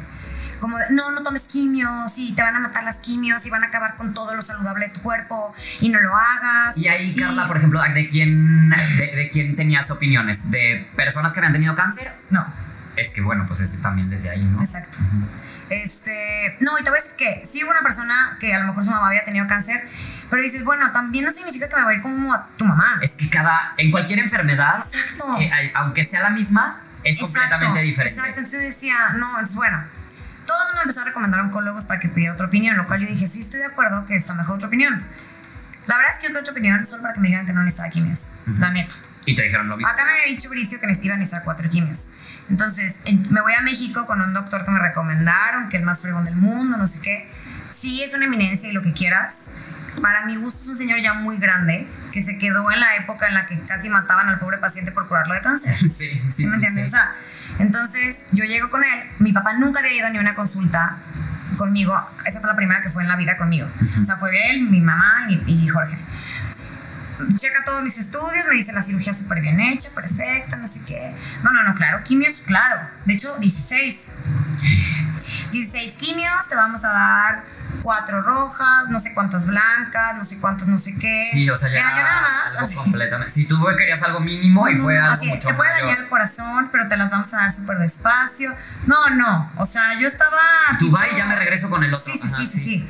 Como 0.62 0.78
de, 0.78 0.86
no, 0.92 1.12
no 1.12 1.24
tomes 1.24 1.44
quimios 1.44 2.18
y 2.18 2.32
te 2.32 2.42
van 2.42 2.56
a 2.56 2.60
matar 2.62 2.86
las 2.86 3.02
quimios 3.02 3.46
y 3.46 3.50
van 3.50 3.66
a 3.66 3.68
acabar 3.68 3.98
con 3.98 4.14
todo 4.14 4.34
lo 4.34 4.42
saludable 4.42 4.88
de 4.88 4.94
tu 4.94 5.02
cuerpo 5.02 5.54
y 5.82 5.90
no 5.90 6.00
lo 6.00 6.16
hagas. 6.16 6.78
Y 6.78 6.88
ahí, 6.88 7.14
Carla, 7.14 7.48
por 7.50 7.58
ejemplo, 7.58 7.82
¿de 7.82 8.08
quién, 8.08 8.70
de, 8.70 9.08
de 9.14 9.28
quién 9.30 9.58
tenías 9.58 9.92
opiniones? 9.92 10.50
¿De 10.52 10.88
personas 10.96 11.34
que 11.34 11.42
habían 11.42 11.52
tenido 11.52 11.76
cáncer? 11.76 12.14
No, 12.30 12.48
Es 12.96 13.10
que 13.10 13.20
bueno, 13.20 13.44
pues 13.46 13.60
este 13.60 13.80
también 13.80 14.10
desde 14.10 14.30
ahí, 14.30 14.42
¿no? 14.42 14.62
exacto. 14.64 15.00
Este, 15.70 16.56
no, 16.62 16.80
y 16.80 16.84
te 16.84 16.90
voy 16.90 17.00
a 17.00 17.02
decir 17.02 17.18
que 17.18 17.46
sí 17.46 17.62
hubo 17.62 17.72
una 17.72 17.82
persona 17.82 18.38
que 18.40 18.54
a 18.56 18.60
lo 18.60 18.68
mejor 18.68 18.86
su 18.86 18.92
mamá 18.92 19.08
había 19.10 19.26
tenido 19.26 19.48
cáncer, 19.48 19.86
pero 20.30 20.42
dices, 20.44 20.64
bueno, 20.64 20.92
también 20.92 21.26
no 21.26 21.32
significa 21.34 21.70
que 21.70 21.76
me 21.76 21.84
va 21.84 21.92
a 21.92 21.94
ir 21.94 22.02
como 22.02 22.34
a 22.34 22.48
tu 22.58 22.66
mamá. 22.66 23.00
Es 23.02 23.14
que 23.14 23.30
cada, 23.30 23.74
en 23.78 23.92
cualquier 23.92 24.20
enfermedad, 24.20 24.84
eh, 25.40 25.72
aunque 25.76 26.04
sea 26.04 26.22
la 26.22 26.30
misma, 26.30 26.82
es 27.04 27.22
Exacto, 27.22 27.34
completamente 27.40 27.80
diferente. 27.82 28.14
Exacto, 28.20 28.40
entonces 28.40 28.62
decía, 28.62 29.10
no, 29.16 29.30
entonces 29.32 29.56
bueno, 29.56 29.84
todo 30.46 30.58
el 30.58 30.64
mundo 30.68 30.76
me 30.78 30.82
empezó 30.84 31.02
a 31.02 31.06
recomendar 31.06 31.40
a 31.40 31.44
oncólogos 31.44 31.86
para 31.86 32.00
que 32.00 32.10
pidiera 32.10 32.34
otra 32.34 32.48
opinión, 32.48 32.76
lo 32.78 32.86
cual 32.86 33.00
yo 33.02 33.08
dije, 33.08 33.28
sí, 33.28 33.40
estoy 33.42 33.60
de 33.60 33.68
acuerdo 33.68 34.06
que 34.06 34.16
está 34.16 34.34
mejor 34.34 34.56
otra 34.56 34.68
opinión. 34.68 35.04
La 35.86 35.96
verdad 35.98 36.12
es 36.14 36.20
que 36.20 36.36
otra 36.38 36.52
opinión 36.52 36.86
solo 36.86 37.02
para 37.04 37.14
que 37.14 37.22
me 37.22 37.28
digan 37.30 37.46
que 37.46 37.54
no 37.54 37.64
necesitaba 37.64 37.90
quimios, 37.92 38.34
la 38.58 38.72
neta. 38.72 38.94
Y 39.26 39.36
te 39.36 39.44
dijeron 39.44 39.70
lo 39.70 39.78
mismo. 39.78 39.90
Acá 39.92 40.04
me 40.06 40.12
había 40.12 40.26
dicho 40.26 40.50
Bricio 40.50 40.80
que 40.80 40.88
necesitaba 40.88 41.18
necesitar 41.18 41.44
cuatro 41.46 41.70
quimios. 41.70 42.10
Entonces, 42.50 43.00
en- 43.06 43.32
me 43.32 43.42
voy 43.42 43.54
a 43.54 43.62
México 43.62 44.06
con 44.06 44.22
un 44.22 44.34
doctor 44.34 44.64
que 44.66 44.72
me 44.72 44.80
recomendaron, 44.80 45.70
que 45.70 45.78
es 45.78 45.82
el 45.82 45.86
más 45.86 46.00
fregón 46.02 46.24
del 46.26 46.36
mundo, 46.36 46.78
no 46.78 46.88
sé 46.88 47.02
qué. 47.02 47.30
Sí, 47.70 48.02
es 48.04 48.14
una 48.14 48.26
eminencia 48.26 48.70
y 48.70 48.74
lo 48.74 48.82
que 48.82 48.94
quieras. 48.94 49.52
Para 50.02 50.26
mi 50.26 50.36
gusto 50.36 50.62
es 50.62 50.68
un 50.68 50.78
señor 50.78 51.00
ya 51.00 51.14
muy 51.14 51.38
grande, 51.38 51.88
que 52.12 52.22
se 52.22 52.38
quedó 52.38 52.72
en 52.72 52.80
la 52.80 52.96
época 52.96 53.28
en 53.28 53.34
la 53.34 53.46
que 53.46 53.60
casi 53.62 53.90
mataban 53.90 54.28
al 54.30 54.40
pobre 54.40 54.58
paciente 54.58 54.92
por 54.92 55.08
curarlo 55.08 55.34
de 55.34 55.42
cáncer. 55.42 55.74
Sí, 55.78 55.90
sí, 55.90 56.22
¿Sí 56.36 56.46
me 56.46 56.56
entiendes? 56.56 56.90
sí. 56.92 56.96
O 56.96 56.98
sea, 56.98 57.16
entonces 57.60 58.26
yo 58.32 58.46
llego 58.46 58.70
con 58.70 58.84
él. 58.84 59.04
Mi 59.20 59.34
papá 59.34 59.54
nunca 59.54 59.80
había 59.80 59.94
ido 59.94 60.10
ni 60.10 60.18
a 60.18 60.22
una 60.22 60.36
consulta 60.36 60.98
conmigo. 61.58 62.00
Esa 62.26 62.40
fue 62.40 62.50
la 62.50 62.56
primera 62.56 62.82
que 62.82 62.90
fue 62.90 63.02
en 63.04 63.10
la 63.10 63.16
vida 63.16 63.38
conmigo. 63.38 63.68
O 64.00 64.04
sea, 64.04 64.18
fue 64.18 64.52
él, 64.52 64.70
mi 64.70 64.82
mamá 64.82 65.26
y, 65.30 65.44
y 65.52 65.68
Jorge. 65.68 65.98
Checa 67.36 67.66
todos 67.66 67.82
mis 67.82 67.98
estudios, 67.98 68.46
me 68.48 68.56
dice 68.56 68.72
la 68.74 68.84
cirugía 68.84 69.12
súper 69.12 69.42
bien 69.42 69.60
hecha, 69.60 69.90
perfecta, 69.96 70.56
no 70.58 70.68
sé 70.68 70.82
qué. 70.86 71.16
No, 71.42 71.52
no, 71.52 71.64
no, 71.64 71.74
claro, 71.74 72.04
quimios, 72.04 72.44
claro. 72.46 72.88
De 73.06 73.16
hecho, 73.16 73.36
16. 73.40 74.12
16 75.52 75.94
quimios, 76.00 76.48
te 76.48 76.56
vamos 76.56 76.86
a 76.86 76.90
dar 76.90 77.44
cuatro 77.82 78.22
rojas, 78.22 78.90
no 78.90 79.00
sé 79.00 79.14
cuántas 79.14 79.46
blancas, 79.48 80.16
no 80.16 80.24
sé 80.26 80.40
cuántas, 80.40 80.68
no 80.68 80.78
sé 80.78 80.98
qué. 80.98 81.30
Sí, 81.32 81.50
o 81.50 81.58
sea, 81.58 81.70
ya 81.70 81.80
nada 81.82 82.22
más, 82.22 82.52
algo 82.54 82.66
así. 82.66 82.76
completamente. 82.76 83.32
Si 83.34 83.46
tú 83.46 83.64
querías 83.78 84.02
algo 84.04 84.20
mínimo 84.20 84.68
y 84.70 84.78
fue 84.78 84.98
algo 85.00 85.14
así, 85.14 85.28
mucho 85.30 85.48
te 85.48 85.54
puede 85.54 85.70
mayor. 85.72 85.88
dañar 85.88 86.00
el 86.04 86.10
corazón, 86.10 86.70
pero 86.72 86.88
te 86.88 86.98
las 86.98 87.10
vamos 87.10 87.34
a 87.34 87.38
dar 87.38 87.52
súper 87.54 87.78
despacio. 87.78 88.56
No, 88.86 89.10
no, 89.16 89.52
o 89.56 89.66
sea, 89.66 89.94
yo 90.00 90.08
estaba... 90.08 90.38
Tú 90.80 90.92
vas 90.92 91.06
y 91.12 91.18
ya 91.18 91.26
me 91.28 91.36
regreso 91.36 91.70
con 91.70 91.84
el 91.84 91.94
otro. 91.94 92.12
Sí, 92.12 92.18
sí, 92.20 92.28
Ajá, 92.28 92.38
sí, 92.38 92.48
sí, 92.48 92.60
sí. 92.60 92.90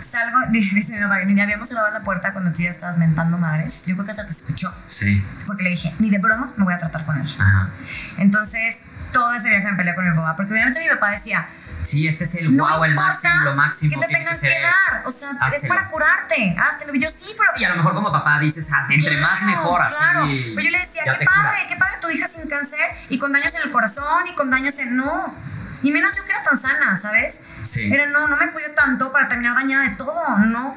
Salgo, 0.00 0.38
dice 0.50 0.92
mi 0.92 0.98
mamá, 1.00 1.20
ni 1.20 1.40
habíamos 1.40 1.68
cerrado 1.68 1.90
la 1.90 2.02
puerta 2.02 2.32
cuando 2.32 2.52
tú 2.52 2.62
ya 2.62 2.70
estabas 2.70 2.98
mentando 2.98 3.38
madres. 3.38 3.84
Yo 3.86 3.94
creo 3.94 4.04
que 4.04 4.10
hasta 4.10 4.26
te 4.26 4.32
escuchó, 4.32 4.72
Sí. 4.88 5.24
porque 5.46 5.62
le 5.62 5.70
dije, 5.70 5.94
ni 5.98 6.10
de 6.10 6.18
broma 6.18 6.52
me 6.56 6.64
voy 6.64 6.74
a 6.74 6.78
tratar 6.78 7.04
con 7.06 7.18
él. 7.18 7.26
Ajá. 7.38 7.70
Entonces, 8.18 8.82
todo 9.12 9.32
ese 9.32 9.48
viaje 9.48 9.70
me 9.70 9.76
peleé 9.76 9.94
con 9.94 10.08
mi 10.08 10.16
papá, 10.16 10.36
porque 10.36 10.52
obviamente 10.52 10.80
mi 10.80 10.88
papá 10.88 11.10
decía, 11.10 11.46
Sí, 11.84 12.06
este 12.06 12.24
es 12.24 12.34
el 12.36 12.56
no 12.56 12.68
wow, 12.68 12.84
el 12.84 12.94
máximo, 12.94 13.34
lo 13.44 13.54
máximo. 13.54 14.00
que 14.00 14.06
te 14.06 14.14
tengan 14.14 14.38
que, 14.38 14.48
dar, 14.48 15.02
o 15.04 15.12
sea, 15.12 15.30
es 15.52 15.66
para 15.66 15.88
curarte, 15.88 16.56
háztelo. 16.58 16.94
Y 16.94 17.00
yo 17.00 17.10
sí, 17.10 17.34
pero... 17.36 17.50
Y 17.56 17.64
a 17.64 17.70
lo 17.70 17.76
mejor 17.76 17.94
como 17.94 18.12
papá 18.12 18.38
dices, 18.38 18.68
ah, 18.72 18.86
entre 18.88 19.16
más 19.18 19.38
Claro, 19.38 19.46
mejor, 19.46 19.82
así. 19.82 19.94
Claro, 19.96 20.26
pero 20.26 20.60
yo 20.60 20.70
le 20.70 20.78
decía, 20.78 21.02
qué 21.04 21.24
padre, 21.24 21.26
curas. 21.26 21.66
qué 21.68 21.76
padre 21.76 21.94
tu 22.00 22.10
hija 22.10 22.28
sin 22.28 22.48
cáncer 22.48 22.80
y 23.08 23.18
con 23.18 23.32
daños 23.32 23.54
en 23.54 23.62
el 23.62 23.70
corazón 23.70 24.26
y 24.28 24.34
con 24.34 24.50
daños 24.50 24.78
en... 24.78 24.96
No, 24.96 25.34
y 25.82 25.90
menos 25.90 26.16
yo 26.16 26.24
que 26.24 26.30
era 26.30 26.42
tan 26.42 26.58
sana, 26.58 26.96
¿sabes? 26.96 27.40
Sí. 27.62 27.92
Era, 27.92 28.06
no, 28.06 28.28
no 28.28 28.36
me 28.36 28.52
cuide 28.52 28.68
tanto 28.70 29.10
para 29.12 29.28
terminar 29.28 29.56
dañada 29.56 29.88
de 29.88 29.96
todo, 29.96 30.38
¿no? 30.38 30.76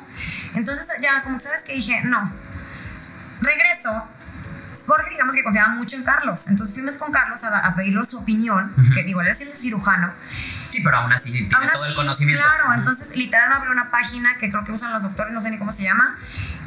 Entonces 0.55 0.87
ya, 1.01 1.21
como 1.23 1.37
que 1.37 1.43
sabes 1.43 1.61
que 1.61 1.73
dije, 1.73 2.01
no. 2.03 2.31
Regreso. 3.41 4.07
Jorge, 4.85 5.09
digamos 5.11 5.35
que 5.35 5.43
confiaba 5.43 5.69
mucho 5.69 5.95
en 5.95 6.03
Carlos. 6.03 6.47
Entonces 6.47 6.73
fuimos 6.75 6.95
con 6.95 7.11
Carlos 7.11 7.43
a, 7.43 7.59
a 7.59 7.75
pedirle 7.75 8.03
su 8.05 8.17
opinión, 8.19 8.73
que 8.93 9.03
digo, 9.03 9.21
él 9.21 9.27
es 9.27 9.41
el 9.41 9.53
cirujano. 9.55 10.11
Sí, 10.71 10.81
pero 10.83 10.97
aún 10.97 11.11
así 11.13 11.31
tiene 11.31 11.49
Aún 11.55 11.67
todo 11.67 11.83
el 11.85 11.89
así, 11.91 11.95
conocimiento. 11.97 12.43
Claro, 12.43 12.69
Ujú. 12.69 12.79
entonces 12.79 13.15
literal 13.15 13.51
abrió 13.53 13.71
una 13.71 13.89
página 13.91 14.37
que 14.37 14.49
creo 14.51 14.63
que 14.63 14.71
usan 14.71 14.91
los 14.93 15.01
doctores, 15.03 15.33
no 15.33 15.41
sé 15.41 15.49
ni 15.51 15.57
cómo 15.57 15.71
se 15.71 15.83
llama, 15.83 16.17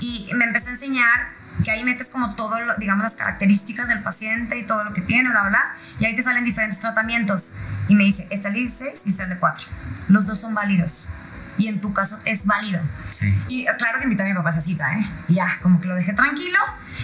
y 0.00 0.30
me 0.34 0.44
empezó 0.46 0.68
a 0.70 0.72
enseñar 0.72 1.36
que 1.64 1.70
ahí 1.72 1.82
metes 1.84 2.08
como 2.08 2.34
todo, 2.36 2.60
lo- 2.60 2.76
digamos, 2.76 3.02
las 3.02 3.16
características 3.16 3.88
del 3.88 4.00
paciente 4.02 4.56
y 4.58 4.62
todo 4.64 4.84
lo 4.84 4.92
que 4.92 5.00
tiene, 5.02 5.28
bla, 5.28 5.40
bla, 5.42 5.48
bla, 5.50 5.74
y 5.98 6.04
ahí 6.06 6.14
te 6.14 6.22
salen 6.22 6.44
diferentes 6.44 6.78
tratamientos. 6.80 7.52
Y 7.88 7.96
me 7.96 8.04
dice, 8.04 8.28
está 8.30 8.48
el 8.48 8.54
16 8.54 9.02
y 9.06 9.08
está 9.10 9.24
el 9.24 9.30
de 9.30 9.38
4. 9.38 9.66
Los 10.08 10.26
dos 10.26 10.38
son 10.40 10.54
válidos. 10.54 11.08
Y 11.58 11.66
en 11.68 11.80
tu 11.80 11.92
caso 11.92 12.20
es 12.24 12.46
válido. 12.46 12.80
Sí. 13.10 13.36
Y 13.48 13.66
claro 13.78 13.98
que 13.98 14.04
invité 14.04 14.22
a 14.22 14.26
mi 14.26 14.34
papá 14.34 14.50
a 14.50 14.52
esa 14.52 14.60
cita, 14.60 14.92
¿eh? 14.96 15.06
Y 15.28 15.34
ya, 15.34 15.46
como 15.62 15.80
que 15.80 15.88
lo 15.88 15.94
dejé 15.96 16.12
tranquilo. 16.12 16.58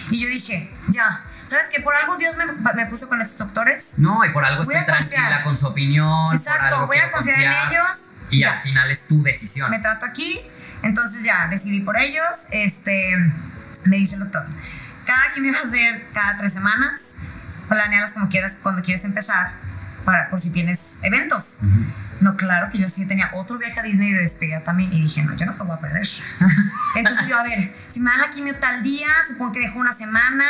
Y 0.09 0.21
yo 0.23 0.29
dije, 0.29 0.73
ya, 0.87 1.23
¿sabes 1.47 1.67
qué? 1.71 1.81
Por 1.81 1.93
algo 1.93 2.15
Dios 2.17 2.35
me, 2.37 2.45
me 2.73 2.85
puso 2.87 3.07
con 3.09 3.21
estos 3.21 3.37
doctores. 3.37 3.95
No, 3.99 4.23
y 4.23 4.29
por 4.31 4.45
algo 4.45 4.61
estoy 4.63 4.77
a 4.77 4.85
confiar. 4.85 5.07
tranquila 5.09 5.43
con 5.43 5.57
su 5.57 5.67
opinión. 5.67 6.33
Exacto, 6.33 6.87
voy 6.87 6.97
a 6.97 7.01
quiero 7.01 7.17
confiar 7.17 7.39
en 7.41 7.51
ellos. 7.71 8.11
Y 8.31 8.39
Ya. 8.39 8.53
al 8.53 8.59
final 8.61 8.89
es 8.89 9.07
tu 9.07 9.21
decisión. 9.21 9.69
me 9.69 9.79
trato 9.79 10.05
aquí, 10.05 10.39
entonces 10.83 11.23
ya 11.23 11.47
decidí 11.47 11.81
por 11.81 11.97
ellos, 11.97 12.47
este, 12.51 13.15
me 13.83 13.97
dice 13.97 14.15
el 14.15 14.21
doctor, 14.21 14.45
cada 15.05 15.33
quimio 15.33 15.53
va 15.53 15.59
a 15.59 15.69
ser 15.69 16.07
cada 16.13 16.37
tres 16.37 16.53
semanas, 16.53 17.13
planealas 17.67 18.13
como 18.13 18.29
quieras 18.29 18.57
cuando 18.63 18.81
quieres 18.83 19.03
empezar, 19.05 19.53
para, 20.05 20.29
por 20.29 20.39
si 20.41 20.51
tienes 20.51 20.99
eventos. 21.03 21.57
No, 22.21 22.37
claro 22.37 22.69
que 22.71 22.77
yo 22.77 22.87
sí 22.89 23.05
tenía 23.05 23.29
otro 23.33 23.57
viaje 23.57 23.79
a 23.79 23.83
Disney 23.83 24.11
de 24.11 24.21
despedida 24.21 24.61
también 24.63 24.91
y 24.93 25.01
dije, 25.01 25.21
no, 25.23 25.35
yo 25.35 25.45
no 25.45 25.53
lo 25.57 25.65
voy 25.65 25.75
a 25.75 25.79
perder. 25.79 26.07
Entonces 26.95 27.27
yo, 27.27 27.37
a 27.37 27.43
ver, 27.43 27.73
si 27.89 27.99
me 27.99 28.09
dan 28.09 28.21
la 28.21 28.29
quimio 28.29 28.55
tal 28.55 28.83
día, 28.83 29.07
supongo 29.27 29.51
que 29.53 29.59
dejo 29.59 29.79
una 29.79 29.93
semana 29.93 30.45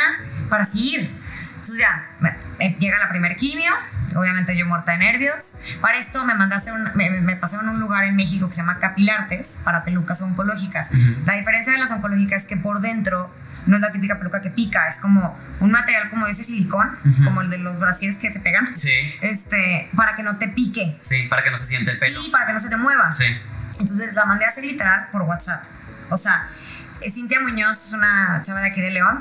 para 0.48 0.62
así 0.62 0.94
ir. 0.94 1.10
Entonces 1.58 1.78
ya, 1.78 2.10
me- 2.20 2.36
me 2.58 2.70
llega 2.78 2.98
la 2.98 3.08
primera 3.08 3.34
quimio, 3.34 3.72
obviamente 4.14 4.56
yo 4.56 4.64
muerta 4.66 4.92
de 4.92 4.98
nervios. 4.98 5.56
Para 5.80 5.98
esto 5.98 6.24
me 6.24 6.34
mandaste 6.34 6.70
un, 6.72 6.88
me, 6.94 7.10
me 7.20 7.34
pasaron 7.36 7.68
a 7.68 7.70
un 7.72 7.80
lugar 7.80 8.04
en 8.04 8.14
México 8.14 8.46
que 8.48 8.54
se 8.54 8.60
llama 8.60 8.78
Capilartes 8.78 9.58
para 9.64 9.84
pelucas 9.84 10.22
oncológicas. 10.22 10.90
La 11.26 11.34
diferencia 11.34 11.72
de 11.72 11.78
las 11.78 11.90
oncológicas 11.90 12.42
es 12.42 12.48
que 12.48 12.56
por 12.56 12.80
dentro 12.80 13.34
no 13.66 13.76
es 13.76 13.82
la 13.82 13.92
típica 13.92 14.18
peluca 14.18 14.40
que 14.40 14.50
pica, 14.50 14.88
es 14.88 14.96
como 14.96 15.38
un 15.60 15.70
material 15.70 16.08
como 16.08 16.26
de 16.26 16.32
ese 16.32 16.44
silicón, 16.44 16.96
como 17.24 17.40
el 17.42 17.50
de 17.50 17.58
los 17.58 17.78
brasieres 17.78 18.16
que 18.18 18.30
se 18.30 18.40
pegan. 18.40 18.76
Sí. 18.76 18.90
Este, 19.20 19.88
para 19.96 20.14
que 20.14 20.22
no 20.22 20.36
te 20.38 20.48
pique 20.48 20.96
Sí, 21.00 21.26
para 21.28 21.42
que 21.44 21.50
no 21.50 21.58
se 21.58 21.66
siente 21.66 21.90
el 21.90 21.98
pelo. 21.98 22.18
y 22.26 22.30
para 22.30 22.46
que 22.46 22.52
no 22.52 22.60
se 22.60 22.68
te 22.68 22.76
mueva. 22.76 23.12
Sí. 23.12 23.24
Entonces 23.80 24.14
la 24.14 24.24
mandé 24.24 24.44
a 24.44 24.48
hacer 24.48 24.64
literal 24.64 25.08
por 25.12 25.22
WhatsApp. 25.22 25.62
O 26.10 26.16
sea, 26.16 26.48
Cintia 27.02 27.40
Muñoz 27.40 27.86
es 27.86 27.92
una 27.92 28.40
chava 28.42 28.60
de 28.60 28.68
aquí 28.68 28.80
de 28.80 28.90
León. 28.90 29.18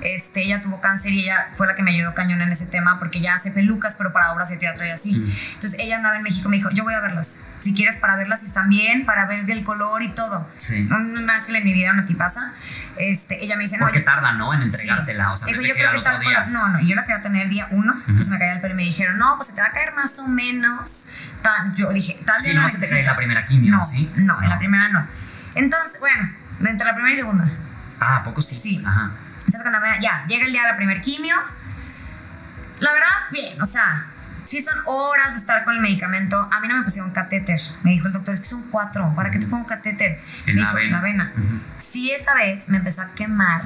este, 0.00 0.42
ella 0.44 0.62
tuvo 0.62 0.80
cáncer 0.80 1.12
y 1.12 1.22
ella 1.24 1.48
fue 1.54 1.66
la 1.66 1.74
que 1.74 1.82
me 1.82 1.90
ayudó 1.90 2.14
cañón 2.14 2.40
en 2.40 2.50
ese 2.50 2.66
tema 2.66 2.98
porque 2.98 3.18
ella 3.18 3.34
hace 3.34 3.50
pelucas, 3.50 3.94
pero 3.96 4.12
para 4.12 4.32
obras 4.32 4.48
de 4.50 4.56
teatro 4.56 4.86
y 4.86 4.90
así. 4.90 5.10
Entonces 5.54 5.78
ella 5.80 5.96
andaba 5.96 6.16
en 6.16 6.22
México, 6.22 6.48
me 6.48 6.56
dijo, 6.56 6.70
yo 6.70 6.84
voy 6.84 6.94
a 6.94 7.00
verlas. 7.00 7.40
Si 7.60 7.74
quieres, 7.74 7.96
para 7.96 8.16
verlas 8.16 8.40
si 8.40 8.46
están 8.46 8.68
bien, 8.68 9.04
para 9.06 9.26
ver 9.26 9.50
el 9.50 9.64
color 9.64 10.02
y 10.02 10.08
todo. 10.10 10.48
Sí. 10.56 10.86
Un, 10.90 11.16
un 11.18 11.28
ángel 11.30 11.56
en 11.56 11.64
mi 11.64 11.72
vida, 11.74 11.90
una 11.92 12.06
tipaza. 12.06 12.52
Este, 12.96 13.44
ella 13.44 13.56
me 13.56 13.64
dice, 13.64 13.76
no, 13.76 13.86
Porque 13.86 13.98
yo- 14.00 14.04
tarda, 14.04 14.32
¿no? 14.32 14.52
En 14.54 14.60
Sí. 14.60 14.64
entregártela. 14.66 15.32
O 15.32 15.36
sea, 15.36 15.48
Dijo, 15.48 15.62
yo 15.62 15.74
creo 15.74 15.90
que 15.92 16.00
tal 16.00 16.20
día. 16.20 16.46
No, 16.46 16.68
no, 16.68 16.80
yo 16.80 16.94
la 16.94 17.02
quería 17.04 17.20
tener 17.22 17.48
día 17.48 17.66
uno, 17.70 17.94
entonces 18.06 18.28
me 18.28 18.38
caía 18.38 18.52
el 18.52 18.60
pelo 18.60 18.74
y 18.74 18.76
me 18.76 18.84
dijeron, 18.84 19.18
no, 19.18 19.36
pues 19.36 19.48
se 19.48 19.54
te 19.54 19.60
va 19.60 19.66
a 19.68 19.72
caer 19.72 19.94
más 19.94 20.18
o 20.20 20.28
menos. 20.28 21.06
Tan, 21.42 21.74
yo 21.74 21.90
dije, 21.92 22.18
tal 22.24 22.40
Sí, 22.40 22.50
día 22.50 22.60
no 22.60 22.66
lo 22.66 22.72
se 22.72 22.78
te 22.78 22.88
cae 22.88 23.02
la 23.04 23.16
primera 23.16 23.44
quimio, 23.44 23.72
no, 23.72 23.84
¿sí? 23.84 24.10
No, 24.16 24.40
en 24.42 24.48
la 24.48 24.54
No. 24.54 24.58
primera 24.60 24.88
no. 24.90 25.06
Entonces, 25.54 25.98
bueno, 26.00 26.30
entre 26.64 26.86
la 26.86 26.94
primera 26.94 27.14
y 27.14 27.18
segunda. 27.18 27.48
Ah, 28.00 28.16
¿a 28.16 28.24
poco 28.24 28.42
sí? 28.42 28.54
Sí. 28.56 28.82
Ajá. 28.86 29.10
Entonces, 29.46 29.62
cuando 29.62 29.80
me- 29.80 30.00
ya, 30.00 30.24
llega 30.26 30.46
el 30.46 30.52
día 30.52 30.62
de 30.62 30.68
la 30.68 30.76
primer 30.76 31.00
quimio. 31.00 31.36
La 32.80 32.92
verdad, 32.92 33.08
bien, 33.30 33.60
o 33.62 33.66
sea, 33.66 34.06
sí 34.46 34.62
son 34.62 34.74
horas 34.86 35.32
de 35.34 35.38
estar 35.40 35.64
con 35.64 35.74
el 35.74 35.80
medicamento. 35.80 36.48
A 36.52 36.60
mí 36.60 36.68
no 36.68 36.76
me 36.76 36.82
pusieron 36.84 37.10
catéter. 37.10 37.60
Me 37.82 37.90
dijo 37.90 38.06
el 38.06 38.12
doctor, 38.14 38.34
es 38.34 38.40
que 38.40 38.46
son 38.46 38.62
cuatro. 38.70 39.12
¿Para 39.14 39.30
qué 39.30 39.38
te 39.38 39.46
pongo 39.46 39.66
catéter? 39.66 40.18
En 40.46 40.54
Me 40.56 40.62
la 40.62 40.68
dijo, 40.68 40.74
vena. 40.76 40.86
En 40.86 40.92
la 40.92 41.00
vena. 41.00 41.32
Ujú. 41.36 41.60
Sí, 41.78 42.10
esa 42.12 42.34
vez 42.34 42.68
me 42.68 42.78
empezó 42.78 43.02
a 43.02 43.08
quemar. 43.14 43.62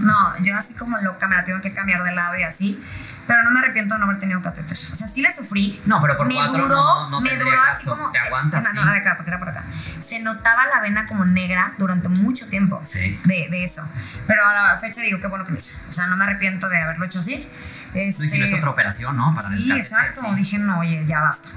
No, 0.00 0.36
yo 0.42 0.56
así 0.56 0.74
como 0.74 0.98
loca 0.98 1.26
me 1.28 1.36
la 1.36 1.44
tengo 1.44 1.60
que 1.60 1.72
cambiar 1.72 2.02
de 2.04 2.12
lado 2.12 2.36
y 2.38 2.42
así. 2.42 2.82
Pero 3.26 3.42
no 3.42 3.50
me 3.52 3.60
arrepiento 3.60 3.94
de 3.94 4.00
no 4.00 4.04
haber 4.06 4.18
tenido 4.18 4.42
catéter. 4.42 4.76
O 4.92 4.96
sea, 4.96 5.08
sí 5.08 5.22
le 5.22 5.32
sufrí. 5.32 5.80
No, 5.86 6.00
pero 6.02 6.16
por 6.16 6.26
me 6.26 6.34
cuatro 6.34 6.64
duró, 6.64 6.76
no- 6.76 7.10
no 7.10 7.20
me 7.22 7.30
duró 7.36 7.50
así 7.62 7.84
caso. 7.86 7.96
como. 7.96 8.10
Te 8.10 8.18
aguantas, 8.18 8.62
No, 8.74 8.84
no, 8.84 8.92
de 8.92 8.98
acá, 8.98 9.14
porque 9.16 9.30
era 9.30 9.38
por 9.38 9.48
acá. 9.48 9.64
Se 10.00 10.18
notaba 10.20 10.66
la 10.66 10.80
vena 10.80 11.06
como 11.06 11.24
negra 11.24 11.72
durante 11.78 12.08
mucho 12.10 12.48
tiempo 12.50 12.80
Sí. 12.84 13.18
de, 13.24 13.48
de 13.50 13.64
eso. 13.64 13.88
Pero 14.26 14.46
a 14.46 14.52
la 14.72 14.78
fecha 14.78 15.00
digo, 15.00 15.20
qué 15.20 15.26
bueno 15.28 15.44
que 15.46 15.52
lo 15.52 15.56
hice. 15.58 15.74
O 15.88 15.92
sea, 15.92 16.06
no 16.06 16.16
me 16.16 16.24
arrepiento 16.24 16.68
de 16.68 16.82
haberlo 16.82 17.04
hecho 17.06 17.20
así. 17.20 17.48
Este, 17.94 18.22
No 18.26 18.34
hiciste 18.34 18.56
otra 18.56 18.70
operación, 18.70 19.16
¿no? 19.16 19.34
Para 19.34 19.48
el 19.54 19.62
Sí, 19.64 19.72
exacto. 19.72 20.20
sí. 20.22 20.34
Dije, 20.36 20.58
no, 20.58 20.80
oye, 20.80 21.04
ya 21.06 21.20
basta. 21.20 21.48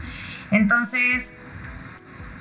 Entonces, 0.52 1.34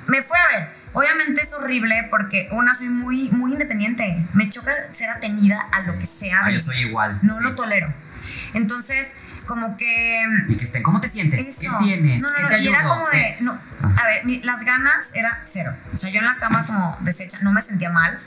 me 0.07 0.21
fue 0.21 0.37
a 0.37 0.57
ver. 0.57 0.77
Obviamente 0.93 1.41
es 1.41 1.53
horrible 1.53 2.07
porque 2.09 2.47
una 2.51 2.73
soy 2.73 2.89
muy, 2.89 3.29
muy 3.29 3.51
independiente. 3.51 4.25
Me 4.33 4.49
choca 4.49 4.71
ser 4.93 5.09
atenida 5.09 5.59
a 5.71 5.81
lo 5.85 5.99
que 5.99 6.05
sea. 6.05 6.41
Ah, 6.45 6.49
yo 6.51 6.59
soy 6.59 6.77
igual. 6.79 7.19
No 7.21 7.37
sí. 7.37 7.43
lo 7.43 7.55
tolero. 7.55 7.93
Entonces, 8.53 9.13
como 9.45 9.77
que 9.77 10.23
Y 10.47 10.55
que 10.57 10.65
estén, 10.65 10.81
¿cómo 10.83 10.99
te 11.01 11.07
sientes? 11.09 11.45
eso. 11.45 11.77
¿Qué 11.79 11.85
tienes? 11.85 12.21
No, 12.21 12.29
no, 12.29 12.35
¿Qué 12.37 12.41
no. 12.43 12.49
te 12.49 12.59
Y 12.61 12.67
era 12.69 12.83
como 12.83 13.07
de. 13.09 13.37
No, 13.41 13.59
a 13.95 14.05
ver, 14.07 14.25
mi- 14.25 14.41
las 14.41 14.63
ganas 14.63 15.13
era 15.13 15.41
cero. 15.45 15.75
O 15.93 15.97
sea, 15.97 16.09
yo 16.09 16.19
en 16.19 16.25
la 16.25 16.37
cama 16.37 16.65
como 16.65 16.97
deshecha, 17.01 17.37
no 17.41 17.51
me 17.51 17.61
sentía 17.61 17.89
mal. 17.91 18.19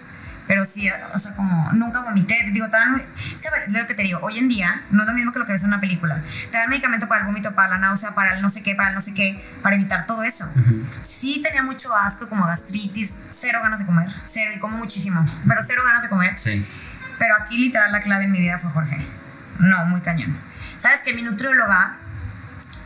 Pero 0.50 0.66
sí, 0.66 0.90
o 1.14 1.18
sea, 1.20 1.36
como 1.36 1.70
nunca 1.74 2.00
vomité. 2.00 2.50
Digo, 2.50 2.66
te 2.66 2.72
dan. 2.72 3.00
Es 3.16 3.40
que 3.40 3.46
a 3.46 3.52
ver, 3.52 3.70
lo 3.70 3.86
que 3.86 3.94
te 3.94 4.02
digo. 4.02 4.18
Hoy 4.20 4.36
en 4.36 4.48
día 4.48 4.82
no 4.90 5.04
es 5.04 5.08
lo 5.08 5.14
mismo 5.14 5.30
que 5.30 5.38
lo 5.38 5.46
que 5.46 5.52
ves 5.52 5.62
en 5.62 5.68
una 5.68 5.80
película. 5.80 6.20
Te 6.50 6.58
dan 6.58 6.68
medicamento 6.68 7.06
para 7.06 7.20
el 7.20 7.26
vómito, 7.28 7.54
para 7.54 7.68
la 7.68 7.78
náusea, 7.78 8.16
para 8.16 8.34
el 8.34 8.42
no 8.42 8.50
sé 8.50 8.60
qué, 8.64 8.74
para 8.74 8.88
el 8.88 8.96
no 8.96 9.00
sé 9.00 9.14
qué, 9.14 9.40
para 9.62 9.76
evitar 9.76 10.06
todo 10.06 10.24
eso. 10.24 10.52
Sí 11.02 11.40
tenía 11.40 11.62
mucho 11.62 11.94
asco, 11.94 12.28
como 12.28 12.46
gastritis, 12.46 13.14
cero 13.30 13.60
ganas 13.62 13.78
de 13.78 13.86
comer. 13.86 14.08
Cero, 14.24 14.50
y 14.52 14.58
como 14.58 14.76
muchísimo. 14.76 15.24
Pero 15.46 15.60
cero 15.64 15.82
ganas 15.86 16.02
de 16.02 16.08
comer. 16.08 16.36
Sí. 16.36 16.66
Pero 17.20 17.36
aquí 17.40 17.56
literal 17.56 17.92
la 17.92 18.00
clave 18.00 18.24
en 18.24 18.32
mi 18.32 18.40
vida 18.40 18.58
fue 18.58 18.72
Jorge. 18.72 19.06
No, 19.60 19.84
muy 19.84 20.00
cañón. 20.00 20.36
¿Sabes 20.78 21.02
que 21.02 21.14
mi 21.14 21.22
nutrióloga 21.22 21.98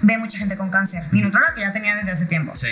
ve 0.02 0.18
mucha 0.18 0.36
gente 0.36 0.58
con 0.58 0.68
cáncer? 0.68 1.04
Mi 1.12 1.22
nutrióloga 1.22 1.54
que 1.54 1.62
ya 1.62 1.72
tenía 1.72 1.96
desde 1.96 2.12
hace 2.12 2.26
tiempo. 2.26 2.54
Sí. 2.54 2.68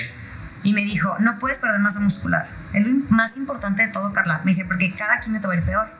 Y 0.65 0.75
me 0.75 0.83
dijo, 0.83 1.17
no 1.19 1.39
puedes 1.39 1.59
perder 1.59 1.81
masa 1.81 2.01
muscular. 2.01 2.49
Es 2.73 2.87
lo 2.87 2.95
más 3.11 3.37
importante 3.37 3.87
de 3.87 3.89
todo, 3.89 4.13
Carla. 4.13 4.41
Me 4.45 4.53
dice, 4.53 4.65
porque 4.65 4.93
cada 4.93 5.21
quimio 5.21 5.41
te 5.41 5.47
va 5.47 5.55
a 5.55 5.57
ir 5.57 5.63
peor. 5.63 5.91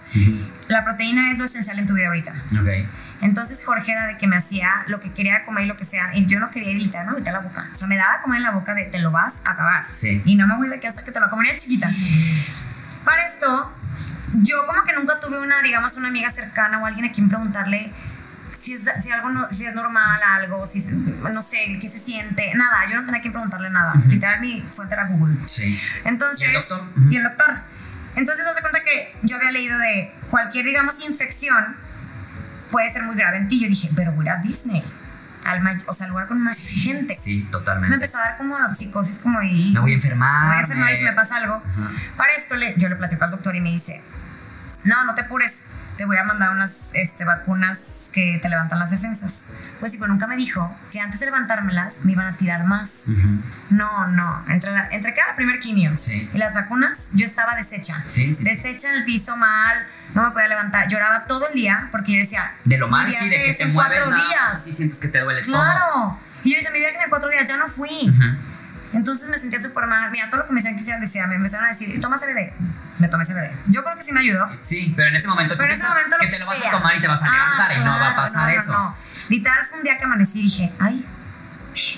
La 0.69 0.85
proteína 0.85 1.33
es 1.33 1.39
lo 1.39 1.45
esencial 1.45 1.79
en 1.79 1.87
tu 1.87 1.95
vida 1.95 2.07
ahorita. 2.07 2.33
Ok. 2.61 2.89
Entonces 3.21 3.65
Jorge 3.65 3.93
era 3.93 4.07
de 4.07 4.17
que 4.17 4.27
me 4.27 4.37
hacía 4.37 4.85
lo 4.87 5.01
que 5.01 5.13
quería 5.13 5.45
comer 5.45 5.65
y 5.65 5.67
lo 5.67 5.77
que 5.77 5.85
sea. 5.85 6.15
Y 6.15 6.27
yo 6.27 6.41
no 6.41 6.51
quería 6.51 6.73
literal, 6.73 7.07
no 7.07 7.15
meter 7.15 7.33
la 7.33 7.41
boca. 7.41 7.69
O 7.73 7.75
sea, 7.75 7.89
me 7.89 7.97
daba 7.97 8.15
a 8.15 8.21
comer 8.21 8.39
en 8.39 8.45
la 8.45 8.51
boca 8.51 8.75
de 8.75 8.85
te 8.85 8.99
lo 9.01 9.11
vas 9.11 9.43
a 9.45 9.53
acabar. 9.53 9.87
Sí. 9.91 10.23
Y 10.25 10.37
no 10.37 10.47
me 10.47 10.57
voy 10.57 10.69
de 10.69 10.77
aquí 10.77 10.87
hasta 10.87 11.03
que 11.03 11.13
te 11.13 11.21
lo 11.21 11.29
comería 11.29 11.57
chiquita. 11.57 11.91
Para 13.05 13.27
esto, 13.27 13.73
yo 14.35 14.67
como 14.67 14.85
que 14.85 14.93
nunca 14.93 15.21
tuve 15.21 15.41
una, 15.41 15.61
digamos, 15.63 15.97
una 15.97 16.09
amiga 16.09 16.31
cercana 16.31 16.79
o 16.79 16.87
alguien 16.87 17.07
a 17.07 17.13
quien 17.13 17.29
preguntarle 17.29 17.93
si 18.59 18.75
es, 18.75 18.83
si 19.03 19.11
algo 19.11 19.31
no, 19.31 19.47
si 19.53 19.67
es 19.67 19.75
normal 19.75 20.21
algo, 20.23 20.67
si 20.67 20.79
es- 20.81 20.93
no 20.93 21.43
sé, 21.43 21.79
qué 21.81 21.89
se 21.89 21.99
siente, 21.99 22.53
nada, 22.55 22.85
yo 22.89 22.97
no 22.97 23.05
tenía 23.05 23.19
a 23.19 23.23
quien 23.23 23.33
preguntarle 23.33 23.71
nada. 23.71 23.95
Literal, 24.07 24.41
mi 24.41 24.61
fuente 24.73 24.95
era 24.95 25.07
Google. 25.07 25.37
Sí. 25.47 25.79
Entonces, 26.05 26.41
¿Y 26.41 26.45
el 26.45 26.53
doctor? 26.55 26.89
y 27.11 27.17
el 27.17 27.23
doctor. 27.25 27.61
Entonces, 28.15 28.47
hace 28.47 28.61
cuenta 28.61 28.81
que 28.85 29.17
yo 29.23 29.37
había 29.37 29.51
leído 29.53 29.79
de 29.79 30.13
cualquier, 30.31 30.67
digamos, 30.67 31.03
infección 31.05 31.77
puede 32.71 32.91
ser 32.91 33.03
muy 33.05 33.17
grave 33.17 33.39
en 33.39 33.49
ti. 33.49 33.61
Yo 33.61 33.69
dije, 33.69 33.91
pero 33.97 34.13
voy 34.13 34.29
a 34.29 34.37
Disney, 34.37 34.83
al 35.45 35.81
o 35.87 35.95
sea, 35.95 36.07
al 36.07 36.11
lugar 36.13 36.27
con 36.29 36.41
más 36.43 36.59
gente. 36.59 37.15
Sí, 37.15 37.41
Entonces 37.41 37.45
me 37.47 37.51
totalmente. 37.51 37.95
empezó 37.95 38.19
a 38.19 38.23
dar 38.23 38.37
como 38.37 38.59
la 38.59 38.75
psicosis, 38.75 39.19
como 39.19 39.43
y 39.43 39.73
Me 39.73 39.81
voy 39.81 39.93
a 39.93 39.95
enfermar. 39.97 40.43
me 40.43 40.47
voy 40.49 40.57
a 40.57 40.61
enfermar 40.61 40.93
y 40.93 40.97
si 40.97 41.05
me 41.05 41.13
pasa 41.13 41.37
algo. 41.37 41.63
Para 42.17 42.33
esto 42.35 42.55
le, 42.57 42.75
yo 42.79 42.89
le 42.89 42.97
platico 42.97 43.25
al 43.25 43.31
doctor 43.31 43.57
y 43.57 43.61
me 43.61 43.71
dice, 43.71 44.03
no, 44.85 45.05
no 45.05 45.15
te 45.15 45.23
apures, 45.23 45.65
te 46.03 46.07
voy 46.07 46.17
a 46.17 46.25
mandar 46.25 46.51
unas 46.51 46.91
este, 46.95 47.25
vacunas 47.25 48.11
que 48.13 48.41
te 48.43 48.49
levantan 48.49 48.81
las 48.81 48.91
defensas. 48.91 49.45
Pues 49.79 49.93
pero 49.93 50.09
nunca 50.09 50.27
me 50.27 50.35
dijo 50.37 50.77
que 50.91 50.99
antes 50.99 51.21
de 51.21 51.27
levantármelas 51.27 52.05
me 52.05 52.11
iban 52.11 52.27
a 52.27 52.37
tirar 52.37 52.65
más. 52.65 53.05
No, 53.71 54.09
no, 54.09 54.45
entre, 54.49 54.73
la, 54.73 54.89
entre 54.91 55.15
cada 55.15 55.37
primer 55.37 55.61
quimio 55.61 55.97
Sí. 55.97 56.29
y 56.35 56.39
las 56.39 56.55
vacunas, 56.55 57.11
yo 57.13 57.25
estaba 57.25 57.55
deshecha. 57.55 57.95
Sí, 58.05 58.35
sí. 58.35 58.43
Deshecha 58.43 58.89
en 58.91 58.97
el 58.97 59.05
piso 59.05 59.37
mal, 59.37 59.87
no 60.15 60.25
me 60.25 60.31
podía 60.33 60.49
levantar. 60.49 60.89
Lloraba 60.89 61.25
todo 61.27 61.47
el 61.47 61.55
día 61.55 61.89
porque 61.93 62.15
yo 62.15 62.19
decía, 62.19 62.53
De 62.65 62.79
lo 62.79 62.89
mal, 62.89 63.07
mi 63.07 63.13
sí, 63.13 63.29
de 63.29 63.37
viaje 63.37 63.53
que 63.53 63.55
te 63.55 63.67
mueves 63.67 64.01
cuatro 64.01 64.11
nada 64.19 64.29
días. 64.29 64.65
sientes 64.73 64.99
que 64.99 65.07
te 65.07 65.21
duele 65.21 65.43
todo. 65.43 65.53
Claro. 65.53 66.19
Y 66.43 66.51
días 67.31 67.47
ya 67.47 67.59
no 67.59 67.69
fui. 67.69 68.13
Entonces 68.93 69.29
me 69.29 69.39
sentía 69.39 69.61
súper 69.61 69.87
mal. 69.87 70.11
Mira, 70.11 70.29
todo 70.31 70.41
lo 70.41 70.47
que 70.47 70.53
me 70.53 70.61
decían 70.61 70.77
que 70.77 70.83
hiciera, 70.83 71.01
decía, 71.01 71.27
me 71.27 71.37
empezaron 71.37 71.67
a 71.67 71.69
decir, 71.71 72.01
toma 72.01 72.19
CBD. 72.19 72.53
Me 72.99 73.09
tomé 73.09 73.25
CBD. 73.25 73.51
Yo 73.67 73.83
creo 73.83 73.97
que 73.97 74.03
sí 74.05 74.13
me 74.13 74.21
ayudó. 74.21 74.49
Sí, 74.61 74.93
pero 74.97 75.09
en 75.09 75.17
ese 75.17 75.27
momento 75.27 75.57
Pero 75.57 75.69
tú 75.71 75.75
en 75.75 75.81
ese 75.81 75.89
momento 75.89 76.17
lo 76.19 76.25
que 76.25 76.31
te 76.31 76.39
lo 76.39 76.47
vas 76.47 76.59
sea. 76.59 76.69
a 76.69 76.73
tomar 76.73 76.97
y 76.97 77.01
te 77.01 77.09
vas 77.09 77.23
a 77.23 77.25
Ah, 77.27 77.31
levantar 77.31 77.77
y 77.77 77.81
no 77.85 77.91
va 77.91 78.09
a 78.11 78.17
pasar 78.17 78.43
no, 78.43 78.49
no, 78.49 78.61
eso. 78.63 78.73
no. 78.73 78.97
Literal 79.29 79.65
fue 79.69 79.79
un 79.79 79.85
día 79.85 79.99
que 79.99 80.05
amanecí 80.05 80.41
y 80.41 80.43
dije, 80.45 80.73
ay, 80.79 81.07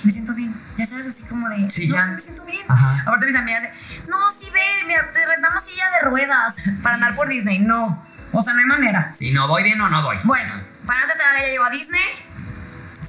me 0.04 0.12
siento 0.12 0.34
bien. 0.34 0.54
Ya 0.78 0.86
sabes, 0.86 1.06
así 1.08 1.24
como 1.24 1.48
de, 1.48 1.68
Sí, 1.70 1.88
no, 1.88 1.96
ya. 1.96 2.06
me 2.06 2.20
siento 2.20 2.44
bien. 2.44 2.64
Ajá. 2.68 3.02
Aparte 3.02 3.26
mis 3.26 3.36
amigas, 3.36 3.62
no, 4.08 4.30
sí 4.30 4.48
ve, 4.54 4.60
mira, 4.86 5.10
te 5.12 5.26
rentamos 5.26 5.62
silla 5.64 5.90
de 5.90 6.08
ruedas 6.08 6.54
para 6.82 6.94
andar 6.94 7.14
por 7.16 7.28
Disney. 7.28 7.58
No, 7.58 8.02
o 8.32 8.40
sea, 8.42 8.54
no 8.54 8.60
hay 8.60 8.66
manera. 8.66 9.12
Si 9.12 9.32
no 9.32 9.48
voy 9.48 9.62
bien 9.64 9.80
o 9.80 9.88
no 9.90 10.02
voy. 10.02 10.16
Bueno, 10.22 10.54
para 10.86 11.00
no 11.00 11.06
se 11.06 11.12
ella 11.40 11.48
llegó 11.50 11.64
a 11.64 11.70
Disney, 11.70 12.02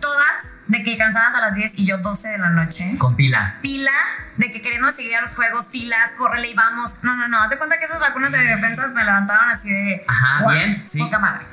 todas 0.01 0.54
de 0.67 0.83
que 0.83 0.97
cansadas 0.97 1.35
a 1.35 1.41
las 1.41 1.55
10 1.55 1.73
y 1.75 1.85
yo 1.85 1.97
12 1.99 2.27
de 2.29 2.37
la 2.39 2.49
noche. 2.49 2.97
Con 2.97 3.15
pila. 3.15 3.57
Pila 3.61 3.91
de 4.37 4.51
que 4.51 4.61
queriendo 4.61 4.91
seguir 4.91 5.15
a 5.15 5.21
los 5.21 5.33
juegos, 5.33 5.67
filas, 5.67 6.11
córrele 6.17 6.49
y 6.49 6.53
vamos. 6.53 6.95
No, 7.03 7.15
no, 7.15 7.27
no. 7.27 7.41
Haz 7.41 7.49
de 7.49 7.57
cuenta 7.57 7.77
que 7.77 7.85
esas 7.85 7.99
vacunas 7.99 8.31
de 8.31 8.39
defensas 8.39 8.91
me 8.93 9.03
levantaron 9.03 9.49
así 9.49 9.69
de. 9.71 10.03
Ajá, 10.07 10.41
"Guau, 10.41 10.55
bien, 10.55 10.81
sí. 10.85 10.99
Poca 10.99 11.19
madre. 11.19 11.45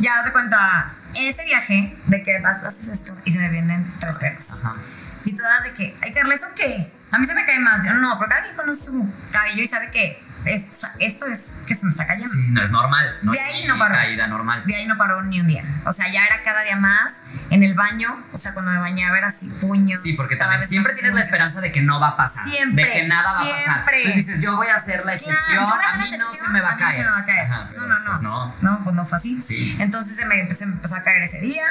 Ya 0.00 0.18
haz 0.18 0.26
de 0.26 0.32
cuenta, 0.32 0.92
ese 1.14 1.44
viaje 1.44 1.96
de 2.06 2.22
que 2.22 2.38
vas, 2.40 2.62
haces 2.62 2.88
esto 2.88 3.16
y 3.24 3.32
se 3.32 3.38
me 3.38 3.48
vienen 3.48 3.90
tres 3.98 4.18
perros. 4.18 4.64
Ajá. 4.64 4.76
Y 5.24 5.32
todas 5.36 5.64
de 5.64 5.72
que, 5.72 5.96
ay, 6.02 6.12
Carla, 6.12 6.34
¿eso 6.34 6.46
qué? 6.54 6.92
A 7.10 7.18
mí 7.18 7.26
se 7.26 7.34
me 7.34 7.44
cae 7.44 7.58
más. 7.58 7.84
Yo, 7.84 7.94
no, 7.94 8.18
pero 8.18 8.28
cada 8.30 8.42
quien 8.44 8.54
conoce 8.56 8.84
su 8.84 9.10
cabello 9.32 9.62
y 9.62 9.66
sabe 9.68 9.90
que 9.90 10.22
esto 10.44 11.26
es 11.26 11.52
que 11.66 11.74
se 11.74 11.84
me 11.84 11.90
está 11.90 12.06
cayendo. 12.06 12.30
Sí, 12.30 12.46
no 12.50 12.62
es 12.62 12.70
normal. 12.70 13.18
No 13.22 13.32
De 13.32 13.40
ahí 13.40 13.64
no 13.66 13.78
paró. 13.78 13.94
caída 13.94 14.26
normal. 14.28 14.62
De 14.66 14.74
ahí 14.76 14.86
no 14.86 14.96
paró 14.96 15.22
ni 15.22 15.40
un 15.40 15.46
día. 15.46 15.62
O 15.84 15.92
sea, 15.92 16.08
ya 16.10 16.24
era 16.24 16.42
cada 16.42 16.62
día 16.62 16.76
más 16.76 17.20
en 17.50 17.62
el 17.62 17.74
baño. 17.74 18.24
O 18.32 18.38
sea, 18.38 18.54
cuando 18.54 18.70
me 18.70 18.78
bañaba 18.78 19.18
era 19.18 19.28
así, 19.28 19.48
puños. 19.60 20.00
Sí, 20.02 20.14
porque 20.14 20.36
también 20.36 20.66
siempre 20.68 20.94
tienes 20.94 21.12
la 21.14 21.20
esperanza 21.22 21.60
de 21.60 21.72
que 21.72 21.82
no 21.82 22.00
va 22.00 22.08
a 22.08 22.16
pasar. 22.16 22.48
Siempre, 22.48 22.84
De 22.86 22.92
que 22.92 23.08
nada 23.08 23.32
va 23.32 23.40
a 23.40 23.42
pasar. 23.44 23.84
Entonces 23.94 24.14
dices, 24.26 24.40
yo 24.40 24.56
voy 24.56 24.68
a 24.68 24.76
hacer 24.76 25.04
la 25.04 25.16
Claro, 25.16 25.32
excepción. 25.32 25.64
a 25.64 25.92
a 25.92 25.96
mí 25.98 26.10
la 26.10 26.16
no 26.18 26.32
se 26.34 26.48
me 26.48 26.60
va 26.60 26.70
a 26.72 26.76
caer. 26.76 26.96
se 26.98 27.04
me 27.04 27.10
va 27.10 27.18
a 27.18 27.24
caer. 27.24 27.46
Ajá, 27.52 27.68
pero 27.70 27.86
no, 27.86 27.98
no, 27.98 27.98
no. 28.00 28.10
Pues 28.10 28.22
no. 28.22 28.54
No, 28.62 28.84
pues 28.84 28.96
no 28.96 29.04
fue 29.06 29.16
así. 29.16 29.40
Sí. 29.42 29.76
Entonces 29.80 30.16
se 30.16 30.24
me, 30.26 30.54
se 30.54 30.66
me 30.66 30.72
empezó 30.74 30.96
a 30.96 31.02
caer 31.02 31.22
ese 31.22 31.40
día. 31.40 31.64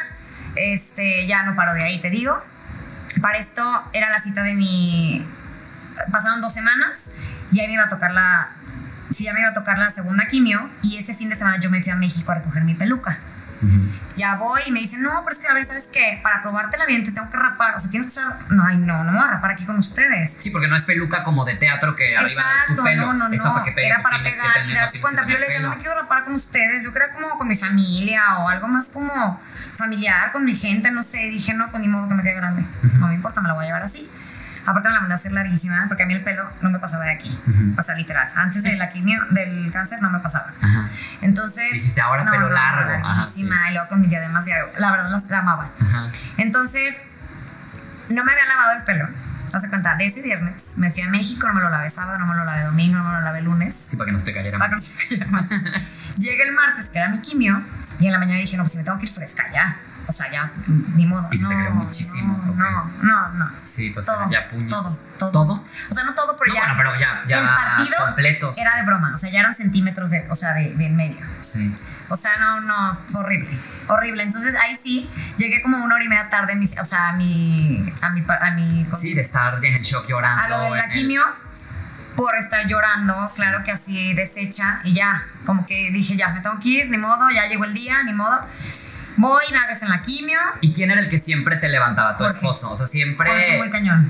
Este, 0.55 1.25
ya 1.27 1.43
no 1.43 1.55
paró 1.55 1.73
de 1.73 1.83
ahí, 1.83 2.01
te 2.01 2.09
digo. 2.09 2.41
Para 3.21 3.37
esto 3.39 3.83
era 3.93 4.09
la 4.09 4.19
cita 4.19 4.43
de 4.43 4.53
mi. 4.55 5.25
Pasaron 6.11 6.41
dos 6.41 6.53
semanas 6.53 7.11
y 7.51 7.59
ahí 7.59 7.67
me 7.67 7.73
iba 7.73 7.83
a 7.85 7.89
tocar 7.89 8.11
la. 8.11 8.49
Sí, 9.09 9.23
ya 9.23 9.33
me 9.33 9.39
iba 9.39 9.49
a 9.49 9.53
tocar 9.53 9.77
la 9.77 9.89
segunda 9.89 10.27
quimio 10.27 10.69
y 10.81 10.97
ese 10.97 11.13
fin 11.15 11.29
de 11.29 11.35
semana 11.35 11.57
yo 11.59 11.69
me 11.69 11.81
fui 11.81 11.91
a 11.91 11.95
México 11.95 12.31
a 12.31 12.35
recoger 12.35 12.63
mi 12.63 12.73
peluca. 12.73 13.19
Ya 14.15 14.35
voy 14.35 14.61
y 14.67 14.71
me 14.71 14.79
dicen, 14.79 15.01
no, 15.01 15.23
pero 15.23 15.35
es 15.35 15.39
que 15.39 15.47
a 15.47 15.53
ver, 15.53 15.65
¿sabes 15.65 15.89
qué? 15.91 16.19
Para 16.21 16.41
probártela 16.41 16.85
bien 16.85 17.03
te 17.03 17.11
tengo 17.11 17.29
que 17.29 17.37
rapar. 17.37 17.75
O 17.75 17.79
sea, 17.79 17.89
tienes 17.89 18.13
que 18.13 18.19
estar. 18.19 18.37
No, 18.51 18.63
ay, 18.63 18.77
no, 18.77 19.03
no 19.03 19.11
me 19.11 19.17
voy 19.17 19.27
a 19.27 19.31
rapar 19.31 19.51
aquí 19.51 19.65
con 19.65 19.77
ustedes. 19.77 20.31
Sí, 20.39 20.51
porque 20.51 20.67
no 20.67 20.75
es 20.75 20.83
peluca 20.83 21.23
como 21.23 21.43
de 21.45 21.55
teatro 21.55 21.95
que 21.95 22.15
arriba 22.17 22.41
es 22.41 22.47
tu 22.67 22.73
Exacto, 22.73 22.83
pelo. 22.83 23.13
no, 23.13 23.13
no, 23.13 23.29
no. 23.29 23.53
para 23.53 23.63
que 23.63 23.85
Era 23.85 24.01
para 24.01 24.23
pegar 24.23 24.67
y 24.67 24.73
darse 24.73 25.01
cuenta. 25.01 25.23
Pero 25.25 25.33
yo 25.33 25.39
le 25.39 25.47
decía, 25.47 25.61
no 25.61 25.69
me 25.69 25.77
quiero 25.77 25.95
rapar 25.95 26.23
con 26.25 26.35
ustedes. 26.35 26.83
Yo 26.83 26.93
quería 26.93 27.11
como 27.11 27.37
con 27.37 27.47
mi 27.47 27.55
familia 27.55 28.37
o 28.39 28.49
algo 28.49 28.67
más 28.67 28.89
como 28.89 29.39
familiar, 29.75 30.31
con 30.31 30.45
mi 30.45 30.55
gente, 30.55 30.91
no 30.91 31.01
sé. 31.03 31.29
Dije, 31.29 31.53
no, 31.53 31.69
pues 31.71 31.81
ni 31.81 31.87
modo 31.87 32.07
que 32.07 32.13
me 32.15 32.23
quede 32.23 32.35
grande. 32.35 32.63
No 32.99 33.07
me 33.07 33.15
importa, 33.15 33.41
me 33.41 33.47
la 33.47 33.53
voy 33.55 33.63
a 33.65 33.67
llevar 33.67 33.83
así. 33.83 34.09
Aparte 34.67 34.89
me 34.89 34.95
la 34.95 34.99
mandé 34.99 35.13
a 35.13 35.17
hacer 35.17 35.31
larguísima 35.31 35.85
porque 35.87 36.03
a 36.03 36.05
mí 36.05 36.13
el 36.13 36.23
pelo 36.23 36.47
no 36.61 36.69
me 36.69 36.77
pasaba 36.77 37.05
de 37.05 37.11
aquí. 37.11 37.39
O 37.77 37.81
sea, 37.81 37.95
literal. 37.95 38.29
Antes 38.35 38.63
de 38.63 38.75
la 38.75 38.89
quimio, 38.89 39.23
del 39.29 39.71
cáncer 39.71 40.01
no 40.01 40.09
me 40.09 40.19
pasaba. 40.19 40.53
Ajá. 40.61 40.89
Entonces. 41.21 41.71
Dijiste, 41.71 42.01
ahora 42.01 42.25
pelo 42.25 42.49
largo. 42.49 42.91
Ajá, 42.91 43.15
larguísima, 43.15 43.55
Y 43.69 43.73
luego 43.73 43.87
con 43.87 44.01
mis 44.01 44.09
diademas 44.09 44.43
de. 44.45 44.53
La 44.77 44.91
verdad, 44.91 45.09
las 45.09 45.23
la 45.29 45.39
amaba. 45.39 45.69
Ajá. 45.81 46.03
Entonces, 46.37 47.03
no 48.09 48.23
me 48.25 48.31
había 48.33 48.45
lavado 48.45 48.73
el 48.73 48.83
pelo. 48.83 49.07
Hace 49.53 49.69
cuenta, 49.69 49.95
de 49.95 50.05
ese 50.05 50.21
viernes 50.21 50.73
me 50.75 50.91
fui 50.91 51.01
a 51.03 51.07
México, 51.09 51.47
no 51.47 51.53
me 51.53 51.61
lo 51.61 51.69
lavé 51.69 51.89
sábado, 51.89 52.19
no 52.19 52.27
me 52.27 52.35
lo 52.35 52.43
lavé 52.43 52.63
domingo, 52.63 52.97
no 52.97 53.05
me 53.05 53.13
lo 53.13 53.21
lavé 53.21 53.41
lunes. 53.41 53.73
Sí, 53.73 53.95
para 53.95 54.07
que 54.07 54.11
no 54.11 54.17
se 54.17 54.25
te 54.25 54.33
cayera 54.33 54.57
Para 54.57 54.71
que 54.71 54.75
no 54.75 54.81
más. 54.81 54.85
se 54.85 55.07
cayera 55.07 55.27
más. 55.27 55.45
Llegué 56.17 56.43
el 56.43 56.51
martes, 56.53 56.89
que 56.89 56.99
era 56.99 57.07
mi 57.07 57.19
quimio, 57.19 57.63
y 57.99 58.07
en 58.07 58.11
la 58.11 58.19
mañana 58.19 58.39
dije, 58.41 58.57
no, 58.57 58.63
pues 58.63 58.73
si 58.73 58.77
me 58.79 58.83
tengo 58.83 58.99
que 58.99 59.05
ir 59.05 59.11
fresca 59.13 59.45
ya. 59.53 59.77
O 60.09 60.11
sea, 60.13 60.31
ya, 60.31 60.51
ni 60.95 61.05
modo. 61.05 61.27
Y 61.31 61.37
se 61.37 61.43
no, 61.43 61.49
te 61.49 61.55
creó 61.55 61.71
muchísimo, 61.71 62.41
No, 62.55 62.71
no, 62.71 62.91
no, 63.01 63.29
no. 63.33 63.51
Sí, 63.61 63.89
pues 63.89 64.05
Todo, 64.05 64.29
ya 64.31 64.47
puños. 64.47 64.69
todo, 64.71 64.89
todo. 65.19 65.31
¿Todo? 65.31 65.65
O 65.91 65.93
sea, 65.93 66.03
no 66.05 66.13
todo, 66.13 66.37
pero 66.37 66.47
No, 66.49 66.55
ya. 66.55 66.61
bueno, 66.61 66.75
pero 66.77 66.99
ya, 66.99 67.23
ya 67.27 67.39
el 67.39 67.45
partido 67.47 67.97
completos. 68.05 68.57
era 68.57 68.75
de 68.77 68.83
broma, 68.83 69.11
o 69.13 69.17
sea, 69.17 69.29
ya 69.29 69.41
eran 69.41 69.53
centímetros 69.53 70.09
de, 70.09 70.25
o 70.29 70.35
sea, 70.35 70.53
de, 70.53 70.75
de 70.75 70.85
en 70.85 70.95
medio. 70.95 71.17
Sí. 71.41 71.75
O 72.09 72.15
sea, 72.15 72.31
no, 72.39 72.61
no, 72.61 72.97
fue 73.09 73.19
horrible, 73.19 73.49
horrible. 73.89 74.23
Entonces 74.23 74.55
ahí 74.55 74.77
sí, 74.81 75.09
llegué 75.37 75.61
como 75.61 75.77
una 75.83 75.95
hora 75.95 76.03
y 76.05 76.07
media 76.07 76.29
tarde, 76.29 76.53
a 76.53 76.55
mi- 76.55 76.65
o 76.79 76.85
sea, 76.85 77.09
a 77.09 77.13
mi, 77.13 77.91
a 78.01 78.09
mi, 78.11 78.23
a 78.29 78.51
mi, 78.51 78.87
Sí, 78.95 79.13
de 79.13 79.23
estar 79.23 79.55
en 79.63 79.75
el 79.75 79.81
shock 79.81 80.07
llorando. 80.07 80.41
a 80.41 80.47
lo 80.47 80.61
de 80.63 80.69
la 80.69 80.83
el- 80.85 80.91
quimio, 80.91 81.21
por 82.15 82.33
estar 82.37 82.65
llorando, 82.65 83.25
claro 83.35 83.61
que 83.63 83.71
así 83.73 84.13
deshecha, 84.13 84.79
y 84.85 84.93
ya, 84.93 85.27
como 85.45 85.65
que 85.65 85.91
dije, 85.91 86.15
ya, 86.15 86.29
me 86.29 86.39
tengo 86.39 86.57
que 86.61 86.69
ir, 86.69 86.89
ni 86.89 86.97
modo, 86.97 87.29
ya 87.29 87.45
llegó 87.47 87.65
el 87.65 87.73
día, 87.73 88.01
ni 88.03 88.13
modo. 88.13 88.39
Voy, 89.17 89.43
me 89.51 89.57
hagas 89.57 89.81
en 89.81 89.89
la 89.89 90.01
quimio, 90.01 90.39
¿Y 90.61 90.73
quién 90.73 90.91
era 90.91 91.01
el 91.01 91.09
que 91.09 91.19
siempre 91.19 91.57
te 91.57 91.69
levantaba? 91.69 92.15
Tu 92.17 92.23
Jorge. 92.23 92.37
esposo. 92.37 92.71
O 92.71 92.77
sea, 92.77 92.87
siempre. 92.87 93.27
fue 93.29 93.57
muy 93.57 93.69
cañón. 93.69 94.09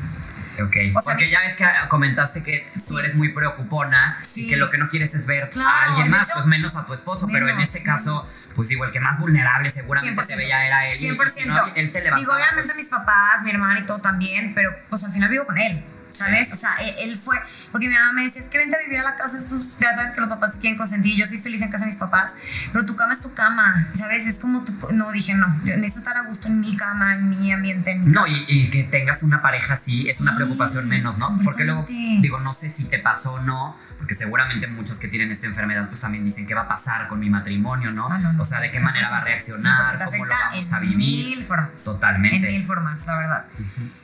Ok. 0.60 0.76
O 0.96 1.02
sea, 1.02 1.14
Porque 1.14 1.26
mi- 1.26 1.32
ya 1.32 1.40
ves 1.42 1.56
que 1.56 1.66
comentaste 1.88 2.42
que 2.42 2.68
tú 2.88 2.98
eres 2.98 3.14
muy 3.16 3.30
preocupona 3.30 4.18
Sí. 4.24 4.46
y 4.46 4.50
que 4.50 4.58
lo 4.58 4.72
que 4.72 4.80
no 4.80 4.90
quieres 4.90 5.14
es 5.14 5.28
ver 5.28 5.50
Claro, 5.52 5.70
a 5.70 5.84
alguien 5.84 6.10
más, 6.10 6.24
hecho, 6.30 6.34
pues 6.34 6.48
menos 6.48 6.76
a 6.76 6.84
tu 6.86 6.94
esposo. 6.96 7.28
pero 7.28 7.48
en 7.48 7.56
menos, 7.58 7.70
este 7.70 7.84
caso, 7.84 8.26
pues 8.56 8.68
digo, 8.70 8.84
el 8.84 8.92
que 8.92 9.00
más 9.00 9.20
vulnerable 9.20 9.70
seguramente 9.70 10.24
te 10.26 10.36
veía 10.36 10.66
era 10.66 10.88
él. 10.88 10.96
y- 10.96 10.98
y 10.98 11.00
100%. 11.10 11.44
si 11.44 11.48
no, 11.48 11.76
él 11.76 11.92
te 11.92 12.00
levantaba. 12.02 12.20
Digo, 12.20 12.34
obviamente 12.34 12.64
pues, 12.64 12.76
mis 12.76 12.88
papás, 12.90 13.44
mi 13.44 13.52
hermana 13.52 13.80
y 13.80 13.84
todo 13.86 14.00
también, 14.00 14.54
pero 14.56 14.76
pues 14.90 15.04
al 15.04 15.12
final 15.12 15.30
vivo 15.30 15.46
con 15.46 15.58
él. 15.60 15.84
¿Sabes? 16.18 16.52
O 16.52 16.56
sea, 16.56 16.76
él, 16.82 16.94
él 17.00 17.18
fue, 17.18 17.38
porque 17.72 17.88
mi 17.88 17.94
mamá 17.94 18.14
me 18.14 18.24
decía, 18.24 18.42
es 18.42 18.48
que 18.48 18.58
vente 18.58 18.76
a 18.76 18.80
vivir 18.80 19.00
a 19.00 19.04
la 19.04 19.16
casa, 19.16 19.38
estos, 19.38 19.78
ya 19.80 19.94
sabes 19.96 20.14
que 20.14 20.22
los 20.22 20.30
papás 20.30 20.54
te 20.54 20.60
quieren 20.60 20.78
consentir, 20.78 21.16
yo 21.16 21.28
soy 21.28 21.38
feliz 21.38 21.62
en 21.62 21.70
casa 21.70 21.86
de 21.86 21.88
mis 21.92 21.98
papás, 21.98 22.36
pero 22.74 22.86
tu 22.86 22.96
cama 22.96 23.14
es 23.14 23.22
tu 23.22 23.34
cama, 23.34 23.88
¿sabes? 23.96 24.26
Es 24.28 24.38
como 24.40 24.64
tu, 24.64 24.74
no, 24.94 25.12
dije, 25.12 25.34
no, 25.34 25.48
yo 25.64 25.76
necesito 25.78 26.00
estar 26.00 26.18
a 26.18 26.22
gusto 26.28 26.48
en 26.48 26.60
mi 26.62 26.76
cama, 26.76 27.16
en 27.16 27.30
mi 27.30 27.52
ambiente, 27.52 27.92
en 27.92 28.02
mi 28.02 28.08
No, 28.08 28.22
casa. 28.24 28.34
y, 28.34 28.46
y 28.48 28.70
que 28.70 28.84
tengas 28.84 29.24
una 29.24 29.42
pareja 29.42 29.76
así 29.76 30.08
es 30.08 30.20
una 30.22 30.32
Sí, 30.32 30.38
preocupación 30.38 30.88
menos, 30.88 31.18
¿no? 31.20 31.38
Porque 31.44 31.64
luego, 31.64 31.86
digo, 31.88 32.40
no 32.40 32.54
sé 32.54 32.70
si 32.70 32.86
te 32.86 33.00
pasó 33.00 33.34
o 33.34 33.40
no, 33.42 33.76
porque 33.98 34.14
seguramente 34.14 34.68
muchos 34.68 34.98
que 35.00 35.08
tienen 35.08 35.32
esta 35.32 35.48
enfermedad, 35.48 35.88
pues 35.90 36.02
también 36.02 36.24
dicen 36.26 36.46
qué 36.48 36.54
va 36.54 36.62
a 36.62 36.68
pasar 36.68 37.08
con 37.08 37.20
mi 37.20 37.30
matrimonio, 37.30 37.92
¿no? 37.92 38.08
Ah, 38.10 38.20
no, 38.20 38.34
no, 38.34 38.42
o 38.42 38.46
sea, 38.46 38.60
de 38.60 38.72
qué 38.72 38.80
100%. 38.80 38.84
manera 38.84 39.10
va 39.10 39.18
a 39.18 39.24
reaccionar, 39.24 40.06
cómo 40.06 40.26
lo 40.26 40.32
vamos 40.34 40.68
en 40.68 40.74
a 40.76 40.80
vivir. 40.80 40.98
mil 40.98 41.44
formas. 41.44 41.84
Totalmente. 41.84 42.48
En 42.48 42.54
mil 42.56 42.64
formas, 42.64 43.06
la 43.08 43.16
verdad. 43.18 43.46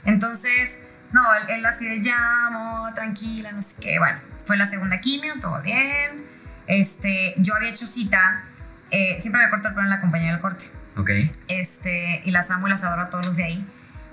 Entonces, 0.05 0.87
no, 1.13 1.33
él, 1.35 1.43
él 1.49 1.65
así 1.65 1.85
de 1.85 1.97
llamo, 1.99 2.89
tranquila, 2.93 3.51
no 3.53 3.61
sé 3.61 3.75
qué. 3.79 3.99
Bueno, 3.99 4.19
fue 4.45 4.57
la 4.57 4.65
segunda 4.65 4.99
quimio, 4.99 5.33
todo 5.39 5.61
bien. 5.61 6.25
Este, 6.67 7.33
yo 7.37 7.55
había 7.55 7.69
hecho 7.69 7.87
cita, 7.87 8.43
eh, 8.91 9.17
siempre 9.21 9.41
me 9.43 9.49
corto 9.49 9.69
el 9.69 9.73
pelo 9.73 9.85
en 9.85 9.89
la 9.89 10.01
compañía 10.01 10.31
del 10.31 10.41
corte. 10.41 10.65
Ok. 10.97 11.09
Este, 11.47 12.21
y 12.25 12.31
las 12.31 12.51
amo 12.51 12.67
y 12.67 12.69
las 12.71 12.83
adoro 12.83 13.03
a 13.03 13.09
todos 13.09 13.25
los 13.25 13.37
de 13.37 13.43
ahí. 13.45 13.65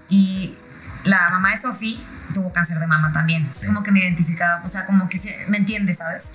Y 0.08 0.56
la 1.04 1.30
mamá 1.30 1.50
de 1.50 1.56
Sofi 1.58 2.04
tuvo 2.34 2.52
cáncer 2.52 2.78
de 2.78 2.86
mama 2.86 3.12
también. 3.12 3.48
Sí. 3.52 3.66
como 3.66 3.82
que 3.82 3.92
me 3.92 4.00
identificaba, 4.00 4.62
o 4.64 4.68
sea, 4.68 4.86
como 4.86 5.08
que 5.08 5.18
se- 5.18 5.44
me 5.48 5.58
entiende, 5.58 5.94
¿sabes? 5.94 6.34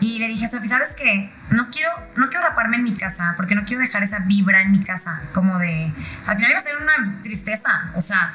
Y 0.00 0.18
le 0.18 0.28
dije 0.28 0.46
a 0.46 0.48
Sofi, 0.50 0.68
¿sabes 0.68 0.94
qué? 0.96 1.30
No 1.50 1.70
quiero, 1.70 1.90
no 2.16 2.28
quiero 2.28 2.46
raparme 2.48 2.76
en 2.76 2.84
mi 2.84 2.94
casa, 2.94 3.34
porque 3.36 3.54
no 3.54 3.64
quiero 3.64 3.80
dejar 3.82 4.02
esa 4.02 4.20
vibra 4.20 4.62
en 4.62 4.72
mi 4.72 4.80
casa, 4.82 5.22
como 5.34 5.58
de, 5.58 5.92
al 6.26 6.36
final 6.36 6.50
iba 6.50 6.58
a 6.58 6.62
ser 6.62 6.76
una 6.78 7.20
tristeza, 7.22 7.90
o 7.94 8.00
sea, 8.02 8.34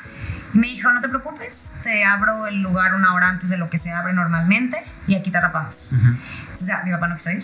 me 0.54 0.68
dijo, 0.68 0.92
no 0.92 1.02
te 1.02 1.10
preocupes, 1.10 1.72
te 1.84 2.04
abro 2.04 2.48
el 2.48 2.62
lugar 2.62 2.94
una 2.94 3.14
hora 3.14 3.30
antes 3.30 3.50
de 3.50 3.58
lo 3.58 3.70
que 3.70 3.78
se 3.78 3.92
abre 3.92 4.14
normalmente 4.14 4.78
y 5.08 5.16
aquí 5.16 5.32
te 5.32 5.40
rapamos. 5.40 5.94
Entonces, 5.94 6.68
ya, 6.68 6.82
mi 6.84 6.92
papá 6.92 7.08
no 7.08 7.16
quiso 7.16 7.32
ir 7.32 7.44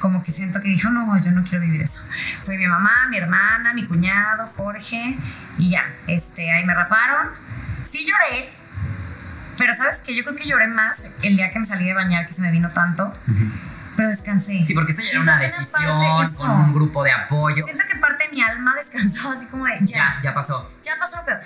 como 0.00 0.22
que 0.22 0.32
siento 0.32 0.60
que 0.60 0.68
dijo, 0.68 0.90
no, 0.90 1.20
yo 1.20 1.32
no 1.32 1.42
quiero 1.42 1.60
vivir 1.60 1.82
eso. 1.82 2.00
Fue 2.44 2.56
mi 2.56 2.66
mamá, 2.66 2.90
mi 3.10 3.18
hermana, 3.18 3.74
mi 3.74 3.84
cuñado, 3.86 4.46
Jorge, 4.56 5.18
y 5.58 5.70
ya, 5.70 5.84
este, 6.06 6.50
ahí 6.50 6.64
me 6.64 6.74
raparon. 6.74 7.30
Sí 7.82 8.06
lloré, 8.06 8.48
pero 9.56 9.74
sabes 9.74 9.98
que 9.98 10.14
yo 10.14 10.22
creo 10.24 10.36
que 10.36 10.46
lloré 10.46 10.68
más 10.68 11.10
el 11.22 11.36
día 11.36 11.50
que 11.50 11.58
me 11.58 11.64
salí 11.64 11.84
de 11.86 11.94
bañar, 11.94 12.26
que 12.26 12.32
se 12.32 12.42
me 12.42 12.50
vino 12.50 12.70
tanto, 12.70 13.12
pero 13.96 14.08
descansé. 14.08 14.62
Sí, 14.62 14.74
porque 14.74 14.92
esta 14.92 15.02
ya 15.02 15.10
era 15.10 15.20
una 15.20 15.38
decisión 15.38 16.34
con 16.36 16.50
un 16.50 16.74
grupo 16.74 17.02
de 17.02 17.10
apoyo. 17.12 17.64
Siento 17.64 17.84
que 17.90 17.96
parte 17.96 18.28
de 18.28 18.32
mi 18.32 18.42
alma 18.42 18.74
descansó 18.78 19.32
así 19.32 19.46
como 19.46 19.64
de, 19.64 19.78
Ya, 19.80 19.96
ya, 19.96 20.20
ya 20.22 20.34
pasó. 20.34 20.70
ya 20.82 20.92
pasó 20.98 21.16
lo 21.16 21.24
peor. 21.24 21.40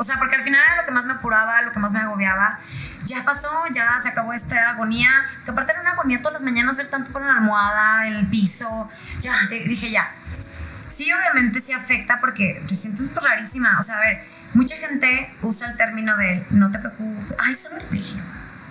O 0.00 0.02
sea, 0.02 0.18
porque 0.18 0.36
al 0.36 0.42
final 0.42 0.58
era 0.64 0.76
lo 0.80 0.86
que 0.86 0.92
más 0.92 1.04
me 1.04 1.12
apuraba, 1.12 1.60
lo 1.60 1.72
que 1.72 1.78
más 1.78 1.92
me 1.92 2.00
agobiaba. 2.00 2.58
Ya 3.04 3.22
pasó, 3.22 3.50
ya 3.70 4.00
se 4.02 4.08
acabó 4.08 4.32
esta 4.32 4.70
agonía. 4.70 5.10
Que 5.44 5.50
aparte 5.50 5.72
era 5.72 5.82
una 5.82 5.90
agonía 5.90 6.22
todas 6.22 6.40
las 6.40 6.42
mañanas 6.42 6.78
ver 6.78 6.88
tanto 6.88 7.12
por 7.12 7.20
una 7.20 7.34
almohada, 7.34 8.08
el 8.08 8.26
piso. 8.28 8.88
Ya, 9.18 9.34
dije 9.50 9.90
ya. 9.90 10.10
Sí, 10.22 11.12
obviamente 11.12 11.60
sí 11.60 11.74
afecta 11.74 12.18
porque 12.18 12.62
te 12.66 12.74
sientes 12.74 13.10
pues, 13.10 13.22
rarísima. 13.22 13.78
O 13.78 13.82
sea, 13.82 13.98
a 13.98 14.00
ver, 14.00 14.24
mucha 14.54 14.74
gente 14.76 15.34
usa 15.42 15.70
el 15.70 15.76
término 15.76 16.16
de 16.16 16.46
no 16.48 16.70
te 16.70 16.78
preocupes. 16.78 17.36
Ay, 17.38 17.54
solo 17.54 17.76
el 17.76 17.84
pelo. 17.84 18.22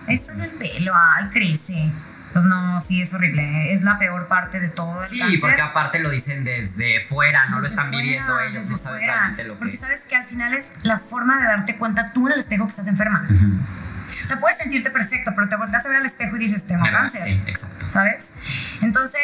Es 0.07 0.25
solo 0.25 0.43
el 0.43 0.51
pelo. 0.51 0.93
Ay, 0.95 1.29
crece. 1.29 1.91
Pues 2.33 2.45
no, 2.45 2.79
sí, 2.79 3.01
es 3.01 3.11
horrible. 3.13 3.73
Es 3.73 3.81
la 3.81 3.97
peor 3.97 4.27
parte 4.27 4.59
de 4.59 4.69
todo 4.69 5.01
el 5.01 5.07
Sí, 5.09 5.19
cáncer. 5.19 5.39
porque 5.41 5.61
aparte 5.61 5.99
lo 5.99 6.09
dicen 6.11 6.43
desde 6.43 7.01
fuera, 7.01 7.47
no 7.47 7.59
lo 7.59 7.65
están 7.67 7.87
fuera, 7.87 8.03
viviendo 8.03 8.39
ellos, 8.39 8.67
no 8.69 8.77
saben 8.77 8.99
fuera. 8.99 9.13
realmente 9.15 9.43
lo 9.45 9.53
que 9.55 9.59
Porque 9.59 9.75
es. 9.75 9.81
sabes 9.81 10.01
que 10.01 10.15
al 10.15 10.25
final 10.25 10.53
es 10.53 10.73
la 10.83 10.99
forma 10.99 11.37
de 11.37 11.45
darte 11.45 11.77
cuenta 11.77 12.13
tú 12.13 12.27
en 12.27 12.33
el 12.33 12.39
espejo 12.39 12.65
que 12.65 12.69
estás 12.69 12.87
enferma. 12.87 13.27
O 13.29 14.25
sea, 14.27 14.39
puedes 14.39 14.57
sentirte 14.57 14.89
perfecto, 14.91 15.31
pero 15.35 15.49
te 15.49 15.55
volteas 15.55 15.85
a 15.85 15.89
ver 15.89 15.97
al 15.99 16.05
espejo 16.05 16.35
y 16.35 16.39
dices, 16.39 16.65
tengo 16.67 16.83
cáncer. 16.91 17.21
Sí, 17.23 17.41
exacto. 17.47 17.89
¿Sabes? 17.89 18.33
Entonces, 18.81 19.21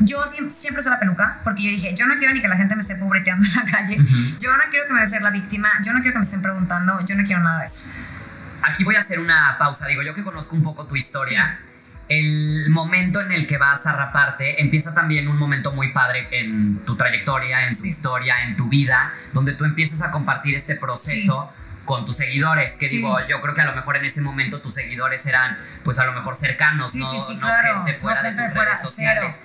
yo 0.00 0.24
siempre, 0.26 0.54
siempre 0.56 0.80
usé 0.80 0.90
la 0.90 0.98
peluca 0.98 1.40
porque 1.44 1.62
yo 1.64 1.70
dije, 1.70 1.94
yo 1.94 2.06
no 2.06 2.16
quiero 2.18 2.32
ni 2.34 2.40
que 2.40 2.48
la 2.48 2.56
gente 2.56 2.74
me 2.74 2.80
esté 2.82 2.96
pobreteando 2.96 3.44
en 3.46 3.54
la 3.54 3.64
calle. 3.70 3.96
Yo 4.40 4.56
no 4.56 4.62
quiero 4.70 4.86
que 4.86 4.92
me 4.92 5.08
ser 5.08 5.22
la 5.22 5.30
víctima. 5.30 5.68
Yo 5.84 5.92
no 5.92 6.00
quiero 6.00 6.14
que 6.14 6.18
me 6.20 6.24
estén 6.24 6.42
preguntando. 6.42 7.00
Yo 7.04 7.14
no 7.16 7.24
quiero 7.24 7.42
nada 7.42 7.60
de 7.60 7.66
eso. 7.66 7.82
Aquí 8.62 8.84
voy 8.84 8.96
a 8.96 9.00
hacer 9.00 9.18
una 9.20 9.56
pausa. 9.58 9.86
Digo, 9.86 10.02
yo 10.02 10.14
que 10.14 10.22
conozco 10.24 10.54
un 10.56 10.62
poco 10.62 10.86
tu 10.86 10.94
historia, 10.96 11.58
el 12.10 12.68
momento 12.70 13.20
en 13.20 13.30
el 13.32 13.46
que 13.46 13.56
vas 13.56 13.86
a 13.86 13.92
raparte 13.92 14.60
empieza 14.60 14.94
también 14.94 15.28
un 15.28 15.38
momento 15.38 15.72
muy 15.72 15.92
padre 15.92 16.26
en 16.32 16.78
tu 16.84 16.96
trayectoria, 16.96 17.66
en 17.68 17.74
tu 17.74 17.82
Sí. 17.82 17.88
historia, 17.88 18.42
en 18.42 18.56
tu 18.56 18.68
vida, 18.68 19.12
donde 19.32 19.52
tú 19.54 19.64
empiezas 19.64 20.02
a 20.02 20.10
compartir 20.10 20.54
este 20.56 20.74
proceso. 20.74 21.50
Con 21.86 22.06
tus 22.06 22.18
seguidores, 22.18 22.72
que 22.76 22.88
Sí. 22.88 22.98
digo, 22.98 23.18
yo 23.26 23.40
creo 23.40 23.52
que 23.52 23.62
a 23.62 23.64
lo 23.64 23.74
mejor 23.74 23.96
en 23.96 24.04
ese 24.04 24.20
momento 24.20 24.60
tus 24.60 24.74
seguidores 24.74 25.26
eran, 25.26 25.56
pues 25.82 25.98
a 25.98 26.04
lo 26.04 26.12
mejor 26.12 26.36
cercanos, 26.36 26.92
Sí, 26.92 27.00
no, 27.00 27.10
sí, 27.10 27.16
sí, 27.26 27.34
no 27.34 27.40
claro. 27.40 27.74
gente 27.78 27.92
No 27.92 27.98
fuera 27.98 28.20
gente 28.22 28.36
de 28.36 28.42
de 28.42 28.48
tus 28.48 28.54
fuera, 28.56 28.70
redes 28.74 28.82
sociales. 28.82 29.40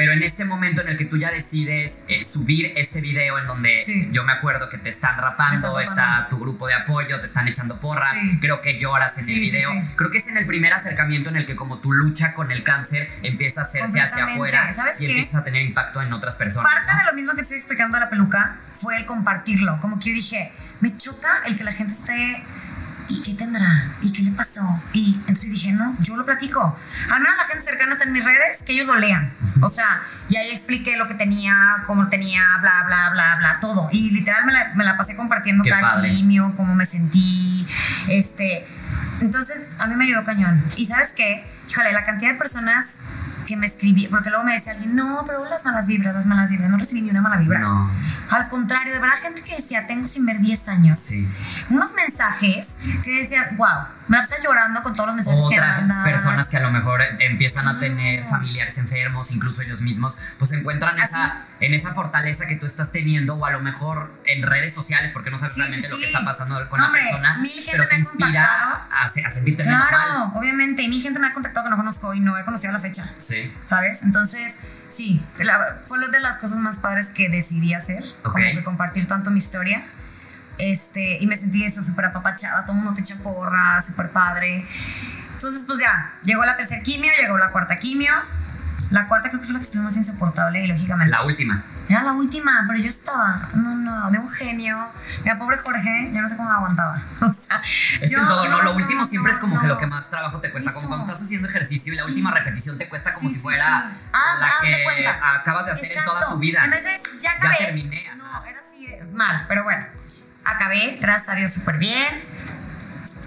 Pero 0.00 0.14
en 0.14 0.22
este 0.22 0.46
momento 0.46 0.80
en 0.80 0.88
el 0.88 0.96
que 0.96 1.04
tú 1.04 1.18
ya 1.18 1.30
decides 1.30 2.04
eh, 2.08 2.24
subir 2.24 2.72
este 2.76 3.02
video 3.02 3.38
en 3.38 3.46
donde 3.46 3.82
Sí. 3.84 4.08
yo 4.12 4.24
me 4.24 4.32
acuerdo 4.32 4.70
que 4.70 4.78
te 4.78 4.88
están 4.88 5.18
rapando, 5.18 5.78
está 5.78 6.26
tu 6.30 6.38
grupo 6.38 6.66
de 6.66 6.72
apoyo, 6.72 7.20
te 7.20 7.26
están 7.26 7.46
echando 7.48 7.78
porras, 7.78 8.16
Sí. 8.18 8.40
creo 8.40 8.62
que 8.62 8.78
lloras 8.78 9.18
en 9.18 9.24
el 9.24 9.26
Sí, 9.26 9.34
sí, 9.34 9.40
video. 9.50 9.70
Creo 9.96 10.10
que 10.10 10.16
es 10.16 10.26
en 10.28 10.38
el 10.38 10.46
primer 10.46 10.72
acercamiento 10.72 11.28
en 11.28 11.36
el 11.36 11.44
que 11.44 11.54
como 11.54 11.80
tu 11.80 11.92
lucha 11.92 12.32
con 12.32 12.50
el 12.50 12.62
cáncer 12.62 13.10
empieza 13.22 13.60
a 13.60 13.64
hacerse 13.64 14.00
hacia 14.00 14.24
afuera 14.24 14.72
¿Sabes 14.72 14.98
y 15.02 15.04
qué? 15.04 15.10
empiezas 15.10 15.34
a 15.34 15.44
tener 15.44 15.60
impacto 15.64 16.00
en 16.00 16.10
otras 16.14 16.36
personas. 16.36 16.72
Parte 16.72 16.90
¿no? 16.94 16.98
de 16.98 17.04
lo 17.04 17.12
mismo 17.12 17.34
que 17.34 17.42
estoy 17.42 17.58
explicando 17.58 17.98
de 17.98 18.04
la 18.04 18.08
peluca 18.08 18.56
fue 18.78 18.96
el 18.96 19.04
compartirlo. 19.04 19.78
Como 19.82 19.98
que 19.98 20.08
yo 20.08 20.14
dije, 20.14 20.50
me 20.80 20.96
choca 20.96 21.28
el 21.44 21.58
que 21.58 21.64
la 21.64 21.72
gente 21.72 21.92
esté. 21.92 22.42
¿Y 23.12 23.22
qué 23.22 23.34
tendrá? 23.34 23.66
¿Y 24.02 24.12
qué 24.12 24.22
le 24.22 24.30
pasó? 24.30 24.80
Y 24.92 25.14
entonces 25.26 25.50
dije, 25.50 25.72
no, 25.72 25.96
yo 25.98 26.16
lo 26.16 26.24
platico. 26.24 26.78
Al 27.10 27.20
menos 27.20 27.36
la 27.38 27.42
gente 27.44 27.64
cercana 27.64 27.94
está 27.94 28.04
en 28.04 28.12
mis 28.12 28.24
redes, 28.24 28.62
que 28.62 28.72
ellos 28.72 28.86
lo 28.86 28.94
lean. 28.94 29.32
O 29.62 29.68
sea, 29.68 30.02
y 30.28 30.36
ahí 30.36 30.50
expliqué 30.50 30.96
lo 30.96 31.06
que 31.06 31.14
tenía, 31.14 31.82
cómo 31.86 32.08
tenía, 32.08 32.42
bla, 32.60 32.84
bla, 32.86 33.10
bla, 33.10 33.36
bla, 33.38 33.58
todo. 33.60 33.88
Y 33.92 34.10
literal 34.10 34.44
me 34.46 34.52
la, 34.52 34.72
me 34.74 34.84
la 34.84 34.96
pasé 34.96 35.16
compartiendo 35.16 35.62
Qué 35.64 35.70
cada 35.70 35.88
padre. 35.90 36.10
quimio, 36.10 36.54
cómo 36.56 36.74
me 36.74 36.86
sentí. 36.86 37.66
Este. 38.08 38.66
Entonces, 39.20 39.66
a 39.78 39.86
mí 39.86 39.94
me 39.96 40.04
ayudó 40.04 40.24
cañón. 40.24 40.62
Y 40.76 40.86
sabes 40.86 41.12
qué? 41.14 41.44
Híjole, 41.68 41.92
la 41.92 42.04
cantidad 42.04 42.32
de 42.32 42.38
personas 42.38 42.86
que 43.46 43.56
me 43.56 43.66
escribí, 43.66 44.06
porque 44.08 44.30
luego 44.30 44.44
me 44.44 44.52
decía 44.54 44.72
alguien, 44.72 44.94
no, 44.94 45.24
pero 45.26 45.44
las 45.44 45.64
malas 45.64 45.86
vibras, 45.86 46.14
las 46.14 46.24
malas 46.26 46.48
vibras, 46.48 46.70
no 46.70 46.78
recibí 46.78 47.02
ni 47.02 47.10
una 47.10 47.20
mala 47.20 47.36
vibra. 47.36 47.58
No, 47.58 47.90
Al 48.30 48.46
contrario, 48.48 48.92
de 48.92 49.00
verdad, 49.00 49.16
gente 49.20 49.42
que 49.42 49.56
decía, 49.56 49.86
tengo 49.88 50.06
sin 50.06 50.24
ver 50.24 50.38
10 50.38 50.68
años. 50.68 50.98
sí. 50.98 51.28
Unos 51.68 51.92
mensajes 51.94 52.68
que 53.02 53.10
decían, 53.22 53.56
wow, 53.56 53.86
me 54.10 54.16
la 54.18 54.22
pasé 54.24 54.36
llorando 54.42 54.82
con 54.82 54.94
todos 54.94 55.06
los 55.06 55.16
mensajes 55.16 55.44
que 55.48 55.60
mandaban. 55.60 56.04
personas 56.04 56.48
que 56.48 56.56
a 56.56 56.60
lo 56.60 56.70
mejor 56.70 57.00
empiezan 57.20 57.60
a 57.68 57.78
Claro. 57.78 57.78
tener 57.80 58.26
familiares 58.26 58.76
enfermos, 58.78 59.30
incluso 59.30 59.62
ellos 59.62 59.80
mismos, 59.80 60.18
pues 60.38 60.52
encuentran 60.52 60.94
Así. 61.00 61.14
esa, 61.14 61.44
en 61.60 61.74
esa 61.74 61.94
fortaleza 61.94 62.46
que 62.46 62.56
tú 62.56 62.66
estás 62.66 62.90
teniendo, 62.92 63.34
o 63.36 63.46
a 63.46 63.50
lo 63.50 63.60
mejor 63.60 64.12
en 64.26 64.42
redes 64.42 64.74
sociales, 64.74 65.12
porque 65.12 65.30
no 65.30 65.38
sabes 65.38 65.54
Sí, 65.54 65.60
realmente 65.60 65.86
sí, 65.88 65.92
lo 65.94 65.98
que 65.98 66.04
está 66.06 66.24
pasando 66.24 66.68
con 66.68 66.80
la 66.80 66.90
persona, 66.90 67.38
mil 67.38 67.50
gente 67.52 67.70
pero 67.72 67.84
me 67.90 67.98
inspira 67.98 68.86
a, 68.90 69.08
se- 69.08 69.24
a 69.24 69.30
sentirte 69.30 69.64
menos 69.64 69.78
mal. 69.80 69.88
Claro, 69.88 70.32
obviamente. 70.34 70.82
Y 70.82 70.88
mi 70.88 71.00
gente 71.00 71.18
me 71.20 71.28
ha 71.28 71.32
contactado 71.32 71.64
que 71.66 71.70
no 71.70 71.76
conozco 71.76 72.12
y 72.14 72.20
no 72.20 72.36
he 72.36 72.44
conocido 72.44 72.70
a 72.70 72.74
la 72.74 72.80
fecha. 72.80 73.04
Sí. 73.18 73.52
¿Sabes? 73.64 74.02
Entonces, 74.02 74.58
sí, 74.88 75.24
la- 75.38 75.82
fue 75.86 75.98
una 75.98 76.08
de 76.08 76.18
las 76.20 76.36
cosas 76.38 76.58
más 76.58 76.78
padres 76.78 77.10
que 77.10 77.28
decidí 77.28 77.74
hacer, 77.74 78.02
Ok. 78.24 78.32
como 78.32 78.44
que 78.52 78.64
compartir 78.64 79.06
tanto 79.06 79.30
mi 79.30 79.38
historia. 79.38 79.82
Este, 80.60 81.18
y 81.20 81.26
me 81.26 81.36
sentí 81.36 81.64
eso 81.64 81.82
súper 81.82 82.06
apapachada, 82.06 82.62
todo 82.62 82.72
el 82.72 82.78
mundo 82.82 82.94
te 82.94 83.00
echa 83.02 83.16
porra, 83.22 83.80
súper 83.82 84.10
padre. 84.10 84.66
Entonces, 85.34 85.64
pues 85.66 85.78
ya, 85.80 86.12
llegó 86.22 86.44
la 86.44 86.56
tercera 86.56 86.82
quimio, 86.82 87.10
llegó 87.20 87.38
la 87.38 87.50
cuarta 87.50 87.78
quimio. 87.78 88.12
La 88.90 89.06
cuarta 89.06 89.28
creo 89.28 89.40
que 89.40 89.46
fue 89.46 89.52
la 89.54 89.60
que 89.60 89.66
estuvo 89.66 89.84
más 89.84 89.96
insoportable 89.96 90.64
y 90.64 90.66
lógicamente. 90.66 91.12
La 91.12 91.22
última. 91.22 91.62
Era 91.88 92.02
la 92.02 92.12
última, 92.12 92.64
pero 92.66 92.78
yo 92.80 92.88
estaba, 92.88 93.48
no, 93.54 93.74
no, 93.76 94.10
de 94.10 94.18
un 94.18 94.28
genio. 94.28 94.88
Mira, 95.22 95.38
pobre 95.38 95.58
Jorge, 95.58 96.10
yo 96.12 96.20
no 96.20 96.28
sé 96.28 96.36
cómo 96.36 96.50
aguantaba. 96.50 97.00
O 97.20 97.32
sea, 97.32 97.62
Es 97.64 98.00
que 98.00 98.08
yo- 98.10 98.18
en 98.18 98.26
todo, 98.28 98.48
¿no? 98.48 98.58
no, 98.58 98.62
Lo 98.64 98.74
último 98.76 99.02
no, 99.02 99.08
siempre 99.08 99.32
es 99.32 99.38
como 99.38 99.54
no, 99.54 99.60
que 99.60 99.68
lo 99.68 99.74
no. 99.74 99.80
que 99.80 99.86
más 99.86 100.10
trabajo 100.10 100.40
te 100.40 100.50
cuesta. 100.50 100.72
Como 100.72 100.80
Eso. 100.82 100.88
cuando 100.88 101.06
estás 101.06 101.24
haciendo 101.24 101.46
ejercicio 101.48 101.92
y 101.92 101.96
la 101.96 102.02
Sí. 102.02 102.08
última 102.10 102.32
repetición 102.32 102.78
te 102.78 102.88
cuesta 102.88 103.14
como 103.14 103.28
Sí, 103.28 103.36
si 103.36 103.40
fuera 103.40 103.90
sí. 103.92 104.08
Ah, 104.12 104.36
la 104.40 104.68
de 104.68 104.76
que 104.76 104.82
cuenta. 104.84 105.34
acabas 105.36 105.66
de 105.66 105.72
hacer 105.72 105.92
en 105.92 106.04
toda 106.04 106.16
Exacto. 106.18 106.34
tu 106.34 106.40
vida. 106.40 106.62
En 106.64 106.70
vez 106.70 106.82
de, 106.84 107.18
ya 107.20 107.30
Ya 107.30 107.32
acabé. 107.36 107.56
terminé, 107.58 108.06
ajá. 108.08 108.16
No, 108.16 108.44
era 108.44 108.58
así 108.60 108.88
mal, 109.12 109.44
pero 109.48 109.62
bueno. 109.64 109.86
Acabé, 110.44 110.98
gracias 111.00 111.28
a 111.28 111.34
Dios, 111.34 111.52
súper 111.52 111.78
bien. 111.78 112.04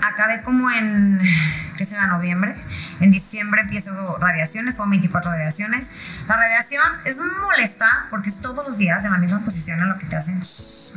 Acabé 0.02 0.42
como 0.44 0.70
en, 0.70 1.22
¿qué 1.78 1.86
será? 1.86 2.08
Noviembre. 2.08 2.56
En 3.00 3.12
diciembre 3.12 3.62
empiezo 3.62 4.18
radiaciones, 4.20 4.76
fueron 4.76 4.92
24 4.92 5.32
radiaciones. 5.32 5.92
La 6.28 6.36
radiación 6.38 6.84
es 7.06 7.18
molesta 7.42 8.08
porque 8.10 8.30
es 8.30 8.42
todos 8.42 8.66
los 8.66 8.78
días 8.78 9.04
en 9.06 9.12
la 9.12 9.18
misma 9.18 9.40
posición 9.44 9.80
en 9.80 9.90
lo 9.90 9.98
que 9.98 10.06
te 10.06 10.16
hacen. 10.16 10.40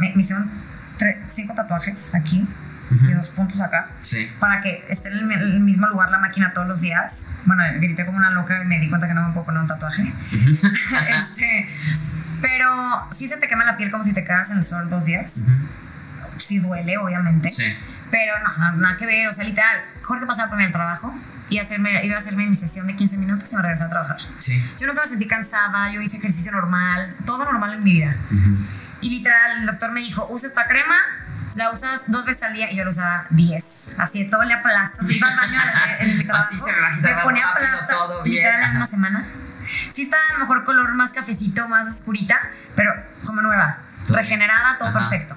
Me, 0.01 0.13
me 0.15 0.23
hicieron 0.23 0.51
tre- 0.99 1.19
cinco 1.29 1.55
tatuajes 1.55 2.15
aquí 2.15 2.47
y 2.89 3.13
dos 3.15 3.31
puntos 3.31 3.61
acá 3.61 3.91
Sí. 4.01 4.31
para 4.39 4.61
que 4.61 4.85
esté 4.89 5.09
en 5.11 5.17
el, 5.19 5.25
mi- 5.27 5.35
el 5.35 5.59
mismo 5.61 5.89
lugar 5.89 6.09
la 6.11 6.19
máquina 6.19 6.53
todos 6.53 6.69
los 6.69 6.81
días. 6.81 7.29
Bueno, 7.45 7.63
grité 7.81 8.05
como 8.07 8.19
una 8.19 8.31
loca 8.31 8.63
y 8.63 8.65
me 8.65 8.79
di 8.79 8.89
cuenta 8.89 9.09
que 9.09 9.15
no 9.15 9.27
me 9.27 9.33
puedo 9.35 9.47
poner 9.47 9.61
un 9.63 9.69
tatuaje. 9.69 10.03
este, 10.33 11.69
pero 12.41 13.07
sí 13.11 13.29
se 13.29 13.37
te 13.39 13.49
quema 13.49 13.65
la 13.65 13.77
piel 13.77 13.91
como 13.91 14.05
si 14.05 14.13
te 14.13 14.23
quedaras 14.25 14.51
en 14.51 14.59
el 14.59 14.65
sol 14.65 14.89
dos 14.89 15.05
días. 15.05 15.41
Sí 16.39 16.59
duele, 16.59 16.99
obviamente. 16.99 17.51
Sí. 17.51 17.65
Pero 18.11 18.33
no, 18.41 18.77
nada 18.77 18.97
que 18.97 19.07
ver. 19.07 19.29
O 19.29 19.33
sea, 19.33 19.45
literal, 19.45 19.77
Jorge 20.03 20.27
pasaba 20.27 20.49
por 20.49 20.59
mí 20.59 20.65
al 20.65 20.73
trabajo 20.73 21.15
y 21.49 21.59
hacerme, 21.59 22.05
iba 22.05 22.17
a 22.17 22.19
hacerme 22.19 22.47
mi 22.47 22.55
sesión 22.55 22.87
de 22.87 22.97
15 22.97 23.19
minutos 23.19 23.53
y 23.53 23.57
me 23.57 23.63
regresaba 23.63 23.87
a 23.87 23.91
trabajar. 23.91 24.17
Sí. 24.39 24.63
Yo 24.79 24.87
nunca 24.87 25.03
me 25.03 25.09
sentí 25.09 25.27
cansada, 25.27 25.91
yo 25.91 26.01
hice 26.01 26.17
ejercicio 26.17 26.53
normal, 26.53 27.15
todo 27.25 27.45
normal 27.45 27.75
en 27.75 27.85
mi 27.85 27.93
vida. 27.93 28.17
Y 29.01 29.11
literal, 29.11 29.61
el 29.61 29.67
doctor 29.67 29.93
me 29.93 30.01
dijo, 30.01 30.27
usa 30.31 30.49
esta 30.49 30.67
crema, 30.67 30.97
la 31.55 31.71
usas 31.71 32.11
dos 32.11 32.25
veces 32.25 32.43
al 32.45 32.53
día 32.53 32.71
y 32.71 32.77
yo 32.77 32.85
la 32.85 32.91
usaba 32.91 33.27
10. 33.31 33.91
Así 33.99 34.25
de 34.25 34.31
todo 34.31 34.43
le 34.45 34.55
aplastas. 34.55 35.09
Iba 35.09 35.29
al 35.29 35.37
baño 35.37 35.61
en, 36.01 36.19
mi 36.19 36.25
trabajo. 36.27 36.49
Así 36.49 36.59
se 36.59 36.73
me 36.73 37.15
me 37.15 37.23
ponía 37.23 37.47
rápido 37.47 37.69
plasta 37.69 37.87
todo 37.89 38.23
bien, 38.23 38.37
literal 38.37 38.71
en 38.71 38.77
una 38.77 38.87
semana. 38.87 39.25
Sí 39.67 40.03
está 40.03 40.17
a 40.31 40.35
lo 40.35 40.39
mejor 40.41 40.65
color 40.65 40.95
más 40.95 41.13
cafecito, 41.13 41.69
más 41.69 41.93
oscurita, 41.93 42.39
pero 42.75 42.93
como 43.25 43.43
nueva, 43.43 43.79
Todo 44.07 44.17
regenerada, 44.17 44.79
todo 44.79 44.89
Ajá. 44.89 45.01
perfecto. 45.01 45.37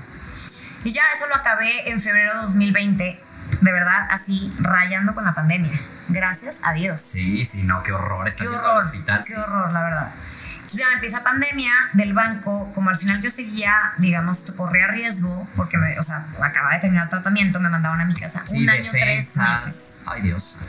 Y 0.83 0.91
ya 0.91 1.01
eso 1.13 1.27
lo 1.27 1.35
acabé 1.35 1.89
en 1.91 2.01
febrero 2.01 2.33
de 2.35 2.41
2020, 2.43 3.19
de 3.61 3.71
verdad, 3.71 4.07
así 4.09 4.53
rayando 4.59 5.13
con 5.13 5.25
la 5.25 5.33
pandemia. 5.33 5.79
Gracias 6.07 6.57
a 6.63 6.73
Dios. 6.73 7.01
Sí, 7.01 7.45
sí, 7.45 7.63
no, 7.63 7.83
qué 7.83 7.91
horror. 7.91 8.33
Qué 8.33 8.47
horror, 8.47 8.83
hospital. 8.83 9.23
qué 9.25 9.33
sí. 9.33 9.39
horror, 9.39 9.71
la 9.71 9.81
verdad. 9.83 10.11
Entonces 10.53 10.85
ya 10.87 10.93
empieza 10.93 11.23
pandemia 11.23 11.73
del 11.93 12.13
banco, 12.13 12.71
como 12.73 12.91
al 12.91 12.97
final 12.97 13.21
yo 13.21 13.31
seguía, 13.31 13.73
digamos, 13.97 14.43
corría 14.55 14.87
riesgo, 14.87 15.47
porque, 15.55 15.77
me, 15.77 15.97
o 15.99 16.03
sea, 16.03 16.27
acababa 16.43 16.75
de 16.75 16.79
terminar 16.79 17.05
el 17.05 17.09
tratamiento, 17.09 17.59
me 17.59 17.69
mandaban 17.69 17.99
a 18.01 18.05
mi 18.05 18.13
casa 18.13 18.43
Sí, 18.45 18.63
un 18.63 18.69
año, 18.69 18.83
tres 18.91 18.93
defensas. 19.33 19.63
meses. 19.65 19.97
Ay, 20.05 20.21
Dios. 20.21 20.67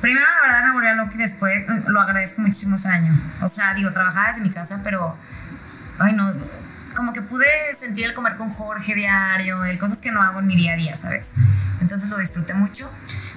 Primero, 0.00 0.26
la 0.26 0.40
verdad, 0.46 0.64
me 0.66 0.72
volví 0.72 0.86
a 0.88 0.94
loca 0.94 1.14
y 1.14 1.18
después 1.18 1.68
mm, 1.68 1.86
lo 1.88 2.00
agradezco 2.00 2.40
muchísimo 2.40 2.76
ese 2.76 2.88
año. 2.88 3.12
O 3.42 3.48
sea, 3.48 3.74
digo, 3.74 3.92
trabajaba 3.92 4.28
desde 4.28 4.40
mi 4.40 4.50
casa, 4.50 4.80
pero, 4.82 5.16
ay, 5.98 6.14
no, 6.14 6.32
como 6.94 7.12
que 7.12 7.22
pude 7.22 7.46
sentir 7.78 8.04
el 8.04 8.14
comer 8.14 8.36
con 8.36 8.50
Jorge 8.50 8.94
diario, 8.94 9.64
el 9.64 9.78
cosas 9.78 9.98
que 9.98 10.10
no 10.10 10.22
hago 10.22 10.40
en 10.40 10.46
mi 10.46 10.56
día 10.56 10.74
a 10.74 10.76
día, 10.76 10.96
¿sabes? 10.96 11.32
Entonces 11.80 12.10
lo 12.10 12.18
disfruté 12.18 12.54
mucho. 12.54 12.90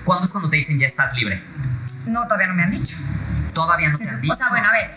¿Cuándo 0.03 0.25
es 0.25 0.31
cuando 0.31 0.49
te 0.49 0.57
dicen 0.57 0.77
ya 0.77 0.87
estás 0.87 1.15
libre? 1.15 1.41
No, 2.05 2.23
todavía 2.23 2.47
no 2.47 2.55
me 2.55 2.63
han 2.63 2.71
dicho. 2.71 2.95
Todavía 3.53 3.89
no 3.89 3.97
Se 3.97 4.07
han 4.07 4.21
dicho. 4.21 4.33
O 4.33 4.37
sea, 4.37 4.49
bueno, 4.49 4.67
a 4.67 4.71
ver, 4.71 4.91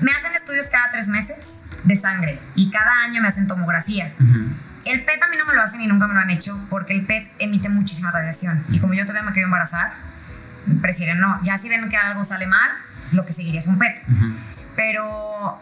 me 0.00 0.10
hacen 0.12 0.32
estudios 0.34 0.68
cada 0.68 0.90
tres 0.90 1.08
meses 1.08 1.64
de 1.84 1.96
sangre 1.96 2.38
y 2.54 2.70
cada 2.70 3.02
año 3.04 3.20
me 3.22 3.28
hacen 3.28 3.46
tomografía. 3.46 4.14
Ujú. 4.20 4.48
El 4.84 5.04
PET 5.04 5.22
a 5.22 5.28
mí 5.28 5.36
no 5.36 5.44
me 5.44 5.54
lo 5.54 5.62
hacen 5.62 5.80
y 5.80 5.86
nunca 5.86 6.06
me 6.06 6.14
lo 6.14 6.20
han 6.20 6.30
hecho 6.30 6.58
porque 6.70 6.94
el 6.94 7.04
PET 7.04 7.30
emite 7.38 7.68
muchísima 7.68 8.10
radiación. 8.10 8.64
Y 8.70 8.78
como 8.78 8.94
yo 8.94 9.04
todavía 9.04 9.22
me 9.22 9.32
quiero 9.32 9.46
embarazar, 9.46 9.92
prefieren 10.80 11.20
no. 11.20 11.38
Ya 11.42 11.58
si 11.58 11.68
ven 11.68 11.88
que 11.88 11.96
algo 11.96 12.24
sale 12.24 12.46
mal, 12.46 12.70
lo 13.12 13.24
que 13.24 13.32
seguiría 13.32 13.60
es 13.60 13.66
un 13.66 13.78
PET. 13.78 14.02
Pero 14.76 15.60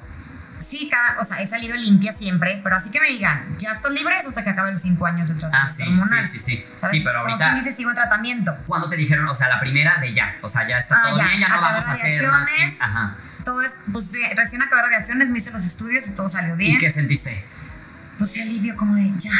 sí, 0.61 0.88
cada, 0.88 1.20
o 1.20 1.24
sea, 1.24 1.40
he 1.40 1.46
salido 1.46 1.76
limpia 1.76 2.12
siempre, 2.12 2.61
pero 2.62 2.76
así 2.76 2.90
que 2.90 3.00
me 3.00 3.09
digan, 3.09 3.44
ya 3.59 3.72
estás 3.72 3.90
libre 3.92 4.14
hasta 4.14 4.42
que 4.44 4.50
acabe 4.50 4.70
los 4.72 4.80
cinco 4.82 5.06
años 5.06 5.28
del 5.28 5.38
tratamiento 5.38 5.72
Ah, 5.72 5.74
sí, 5.74 5.82
hormonal. 5.84 6.26
sí, 6.26 6.38
sí, 6.38 6.56
sí. 6.56 6.66
¿Sabes? 6.76 6.90
Sí, 6.96 7.00
pero 7.04 7.20
Como 7.20 7.32
ahorita- 7.34 7.52
quien 7.52 7.64
dice, 7.64 7.76
sigo 7.76 7.90
en 7.90 7.96
tratamiento. 7.96 8.56
¿Cuándo 8.66 8.88
te 8.88 8.96
dijeron? 8.96 9.26
O 9.28 9.34
sea, 9.34 9.48
la 9.48 9.61
primera 9.61 9.98
de 9.98 10.12
ya. 10.12 10.34
O 10.42 10.48
sea, 10.48 10.66
ya 10.68 10.78
está 10.78 10.96
Ah, 10.98 11.09
todo 11.09 11.18
ya, 11.18 11.24
bien, 11.28 11.40
ya 11.40 11.48
no 11.48 11.61
vamos 11.61 11.84
a 11.86 11.92
hacer 11.92 12.22
más. 12.26 12.32
radiaciones. 12.40 12.80
Ajá. 12.80 13.16
Todo 13.44 13.62
es, 13.62 13.76
pues 13.92 14.11
sí, 14.11 14.20
recién 14.36 14.61
acabé 14.62 14.82
radiaciones, 14.82 15.28
me 15.30 15.38
hice 15.38 15.50
los 15.50 15.64
estudios 15.64 16.06
y 16.06 16.11
todo 16.11 16.28
salió 16.28 16.54
bien. 16.56 16.74
¿Y 16.76 16.78
qué 16.78 16.90
sentiste? 16.90 17.42
Pues 18.18 18.32
sí, 18.32 18.40
alivio 18.42 18.76
como 18.76 18.94
de 18.94 19.11
ya. 19.16 19.30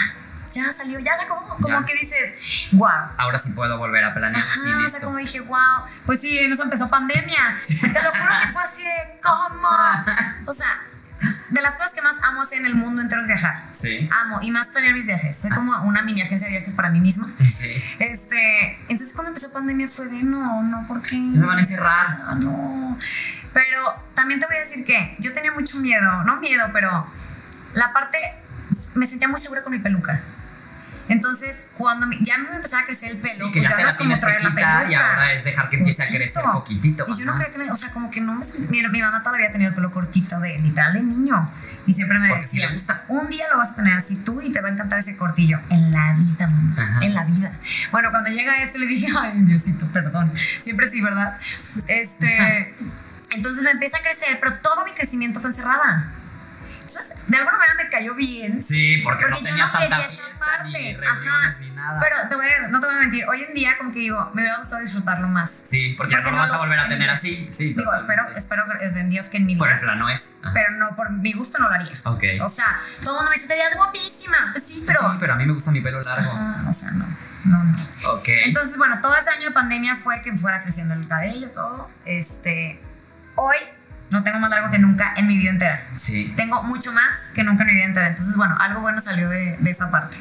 ya 0.55 0.73
salió, 0.73 0.99
ya 1.01 1.13
se. 1.19 1.27
Como 1.27 1.85
que 1.85 1.93
dices, 1.95 2.69
wow. 2.73 2.89
Ahora 3.19 3.39
sí 3.39 3.51
puedo 3.51 3.77
volver 3.77 4.03
a 4.05 4.15
planear 4.15 4.43
Ajá, 4.43 4.87
o 4.87 4.89
sea, 4.89 5.01
como 5.01 5.19
dije, 5.19 5.41
wow. 5.41 5.83
Pues 6.07 6.21
sí, 6.21 6.41
nos 6.49 6.59
empezó 6.61 6.89
pandemia. 6.89 7.59
Te 7.67 7.75
lo 8.03 8.11
juro 8.11 8.33
que 8.47 8.53
fue 8.53 8.63
así 8.63 8.83
de, 8.83 9.19
¿cómo? 9.23 9.69
O 10.47 10.53
sea, 10.55 10.81
de 11.51 11.63
las 11.63 11.77
cosas 11.77 11.93
que 11.93 12.03
más 12.03 12.17
amo 12.23 12.43
hacer 12.43 12.59
en 12.59 12.67
el 12.67 12.75
mundo 12.75 13.03
entero 13.03 13.21
es 13.23 13.27
viajar. 13.27 13.65
Sí. 13.73 14.09
Amo 14.13 14.41
y 14.43 14.51
más 14.51 14.69
planear 14.69 14.95
mis 14.95 15.07
viajes. 15.07 15.37
Soy 15.37 15.51
como 15.51 15.73
una 15.83 16.03
mini 16.03 16.23
agencia 16.23 16.47
de 16.47 16.53
viajes 16.53 16.75
para 16.75 16.91
mí 16.91 17.01
misma. 17.01 17.33
Sí. 17.45 17.83
Este, 17.99 18.79
entonces 18.89 19.13
cuando 19.15 19.29
empezó 19.29 19.53
pandemia 19.53 19.89
fue 19.89 20.09
de 20.09 20.23
no, 20.23 20.63
no, 20.63 20.87
¿por 20.87 21.03
qué? 21.03 21.17
Me 21.17 21.45
van 21.47 21.59
a 21.59 21.61
encerrar. 21.61 22.07
Ah, 22.27 22.37
no. 22.41 22.99
Pero 23.53 23.95
también 24.15 24.41
te 24.41 24.47
voy 24.47 24.57
a 24.57 24.61
decir 24.61 24.85
que 24.85 25.17
yo 25.19 25.33
tenía 25.33 25.53
mucho 25.53 25.79
miedo, 25.79 26.23
no 26.25 26.37
miedo, 26.37 26.65
pero 26.73 27.07
la 27.75 27.93
parte, 27.93 28.19
me 28.95 29.07
sentía 29.07 29.29
muy 29.29 29.41
segura 29.41 29.63
con 29.63 29.73
mi 29.73 29.79
peluca. 29.79 30.23
Entonces, 31.09 31.65
cuando 31.75 32.07
me- 32.07 32.19
ya 32.21 32.39
me 32.39 32.55
empezaba 32.57 32.83
a 32.83 32.87
crecer 32.87 33.13
el 33.13 33.19
pelo, 33.19 33.47
Sí, 33.47 33.53
que 33.53 33.63
ya 33.63 33.69
pues 33.71 33.77
te 33.77 33.83
no 33.83 33.89
la 33.91 33.97
tienes 33.97 34.21
traer 34.21 34.43
la 34.45 34.51
quitar 34.51 34.83
y 34.83 34.87
peluca. 34.89 35.11
ahora 35.11 35.33
es 35.33 35.45
dejar 35.45 35.69
que 35.71 35.77
empiece 35.79 36.03
a 36.03 36.07
crecer 36.07 36.43
poquitito. 36.53 37.07
Y 37.09 37.19
yo 37.19 37.25
no 37.25 37.35
creo 37.37 37.51
que, 37.51 37.59
me- 37.59 37.71
o 37.71 37.77
sea, 37.77 37.91
como 37.93 38.11
que 38.11 38.21
no 38.21 38.35
me 38.35 38.47
Mira, 38.71 38.89
mi 38.89 39.01
mamá 39.01 39.23
todavía 39.23 39.51
tenía 39.51 39.69
el 39.69 39.75
pelo 39.75 39.91
cortito, 39.91 40.39
de 40.41 40.59
literal 40.59 40.93
de 40.95 41.03
niño. 41.03 41.51
Y 41.87 41.93
siempre 41.93 42.19
me 42.19 42.29
Porque 42.29 42.47
sí 42.47 42.57
decía, 42.57 42.69
le 42.69 42.75
gusta. 42.75 43.05
un 43.09 43.29
día 43.29 43.45
lo 43.51 43.59
vas 43.59 43.71
a 43.71 43.75
tener 43.77 43.95
así 43.95 44.17
tú 44.17 44.41
y 44.43 44.53
te 44.53 44.61
va 44.61 44.69
a 44.69 44.73
encantar 44.73 44.99
ese 44.99 45.17
cortillo. 45.17 45.61
En 45.71 45.91
la 45.93 46.13
vida, 46.15 46.47
mamá. 46.47 46.75
Ajá. 46.83 47.01
En 47.05 47.15
la 47.15 47.25
vida. 47.25 47.53
Bueno, 47.91 48.11
cuando 48.11 48.31
llega 48.31 48.63
este 48.63 48.79
le 48.79 48.87
dije, 48.87 49.07
ay, 49.19 49.33
Diosito, 49.45 49.87
perdón. 49.87 50.33
Siempre 50.37 50.89
sí, 50.91 51.01
¿verdad? 51.01 51.39
Este. 51.87 52.75
Entonces 53.31 53.63
me 53.63 53.71
empieza 53.73 53.99
a 53.99 54.01
crecer, 54.03 54.39
pero 54.41 54.55
todo 54.61 54.85
mi 54.85 54.93
crecimiento 54.93 55.39
fue 55.41 55.51
encerrada. 55.51 56.13
Entonces, 56.81 57.13
de 57.27 57.37
alguna 57.37 57.59
manera 57.59 57.75
me 57.85 57.91
cayó 57.91 58.15
bien. 58.15 58.63
Sí, 58.63 59.01
porque, 59.05 59.27
Porque 59.27 59.41
no 59.43 59.47
yo 59.47 59.51
tenías 59.51 59.73
no 59.73 59.79
quería 59.79 59.91
tanta 59.99 60.15
esa 60.15 60.23
fiesta, 60.49 60.69
parte. 60.69 60.69
ni 60.79 61.07
Ajá. 61.07 61.57
ni 61.61 61.71
nada. 61.71 62.01
Pero 62.01 62.17
te 62.29 62.35
voy 62.37 62.47
a- 62.47 62.69
no 62.69 62.81
te 62.81 62.87
voy 62.87 62.97
a 62.97 62.99
mentir, 62.99 63.25
hoy 63.29 63.43
en 63.43 63.55
día 63.55 63.77
como 63.79 63.91
que 63.93 63.99
digo, 64.01 64.31
me 64.35 64.43
hubiera 64.43 64.59
gustado 64.59 64.81
disfrutarlo 64.83 65.29
más. 65.29 65.51
Sí, 65.65 65.95
porque, 65.97 66.15
Porque 66.17 66.31
no 66.31 66.37
lo 66.37 66.37
no 66.37 66.43
vas 66.43 66.53
a 66.53 66.59
volver 66.59 66.79
a 66.79 66.83
en 66.85 66.89
tener 66.89 67.11
así. 67.11 67.49
Sí, 67.51 67.75
Digo, 67.75 67.93
espero, 67.95 68.25
totalmente. 68.27 68.39
espero 68.41 68.65
en 69.01 69.11
Dios 69.11 69.29
que 69.29 69.37
en 69.39 69.47
mi 69.47 69.57
Por 69.57 69.69
el 69.69 69.75
vida. 69.75 69.83
plano 69.83 70.09
es. 70.11 70.31
Ajá. 70.43 70.53
Pero 70.55 70.71
no, 70.73 70.97
por 70.97 71.11
mi 71.11 71.33
gusto 71.33 71.59
no 71.59 71.69
lo 71.69 71.75
haría. 71.75 71.93
Ok. 72.05 72.25
O 72.43 72.49
sea, 72.49 72.81
todo 73.03 73.11
el 73.15 73.17
mundo 73.17 73.31
me 73.31 73.35
dice, 73.37 73.49
te 73.49 73.55
veías 73.55 73.75
guapísima. 73.77 74.51
Pues 74.53 74.65
sí, 74.65 74.83
pero... 74.87 75.01
Sí, 75.01 75.17
pero 75.21 75.33
a 75.35 75.37
mí 75.37 75.47
me 75.47 75.53
gusta 75.53 75.71
mi 75.71 75.81
pelo 75.81 76.01
largo. 76.01 76.31
Ah, 76.35 76.65
o 76.69 76.73
sea, 76.73 76.91
no, 76.93 77.07
no, 77.45 77.65
no. 77.65 77.77
Ok. 78.13 78.29
Entonces, 78.45 78.77
bueno, 78.79 79.01
todo 79.01 79.15
ese 79.17 79.31
año 79.31 79.47
de 79.47 79.51
pandemia 79.53 79.97
fue 79.97 80.21
que 80.23 80.33
fuera 80.37 80.63
creciendo 80.63 80.95
el 80.95 81.07
cabello, 81.09 81.51
todo. 81.51 81.91
Este, 82.05 82.81
hoy 83.37 83.57
no 84.11 84.23
tengo 84.25 84.39
más 84.41 84.49
largo 84.51 84.71
que 84.71 84.79
nunca 84.79 85.13
en 85.17 85.27
mi 85.27 85.37
vida 85.37 85.51
entera. 85.51 85.87
sí. 85.95 86.33
Tengo 86.37 86.63
mucho 86.63 86.93
más 86.93 87.31
que 87.35 87.43
nunca 87.45 87.63
en 87.65 87.69
mi 87.69 87.75
vida 87.75 87.85
entera. 87.85 88.09
Entonces, 88.09 88.37
bueno, 88.37 88.57
algo 88.59 88.81
bueno 88.81 89.01
salió 89.01 89.29
de, 89.29 89.57
de 89.59 89.71
esa 89.71 89.91
parte. 89.91 90.17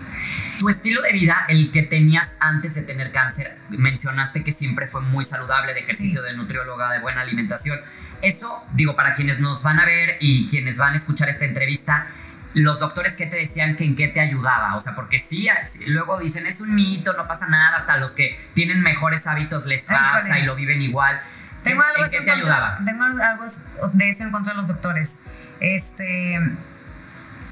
Tu 0.60 0.68
estilo 0.70 1.02
de 1.02 1.14
vida, 1.14 1.46
el 1.48 1.72
que 1.72 1.84
tenías 1.84 2.36
antes 2.40 2.76
de 2.76 2.82
tener 2.82 3.12
cáncer, 3.12 3.58
mencionaste 3.70 4.44
que 4.44 4.52
siempre 4.52 4.88
fue 4.88 5.02
muy 5.02 5.24
saludable, 5.24 5.74
de 5.74 5.80
ejercicio, 5.80 6.22
Sí. 6.22 6.28
de 6.28 6.34
nutrióloga, 6.36 6.92
de 6.92 7.00
buena 7.00 7.22
alimentación. 7.22 7.80
Eso, 8.22 8.66
digo, 8.74 8.96
para 8.96 9.14
quienes 9.14 9.40
nos 9.40 9.64
van 9.64 9.80
a 9.80 9.86
ver 9.86 10.18
y 10.20 10.48
quienes 10.48 10.78
van 10.78 10.94
a 10.94 10.98
escuchar 10.98 11.30
esta 11.30 11.46
entrevista, 11.46 12.08
los 12.56 12.80
doctores 12.80 13.14
que 13.14 13.28
te 13.28 13.36
decían 13.36 13.76
que 13.76 13.84
en 13.86 13.96
qué 13.96 14.08
te 14.08 14.20
ayudaba, 14.20 14.76
o 14.76 14.82
sea, 14.82 14.96
porque 14.96 15.20
sí, 15.20 15.48
luego 15.88 16.20
dicen 16.20 16.48
es 16.48 16.60
un 16.60 16.74
mito, 16.74 17.14
no 17.14 17.28
pasa 17.28 17.48
nada, 17.48 17.78
hasta 17.78 17.98
los 17.98 18.14
que 18.14 18.40
tienen 18.56 18.82
mejores 18.82 19.28
hábitos 19.28 19.66
les 19.68 19.82
Ay, 19.90 19.96
pasa 19.96 20.40
y 20.40 20.44
lo 20.44 20.56
viven 20.56 20.82
igual. 20.82 21.22
Tengo 21.68 21.82
¿En- 21.84 21.90
algo, 21.90 22.06
¿En 22.06 22.12
qué 22.12 22.22
te 22.22 22.32
ayudaba? 22.32 22.80
tengo 22.86 23.04
algo 23.04 23.46
de 23.94 24.10
eso 24.10 24.24
en 24.24 24.32
contra 24.32 24.54
de 24.54 24.58
los 24.60 24.68
doctores. 24.68 25.20
Este, 25.60 26.36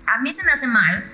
a 0.08 0.18
mí 0.22 0.32
se 0.32 0.44
me 0.44 0.52
hace 0.52 0.68
mal 0.68 1.06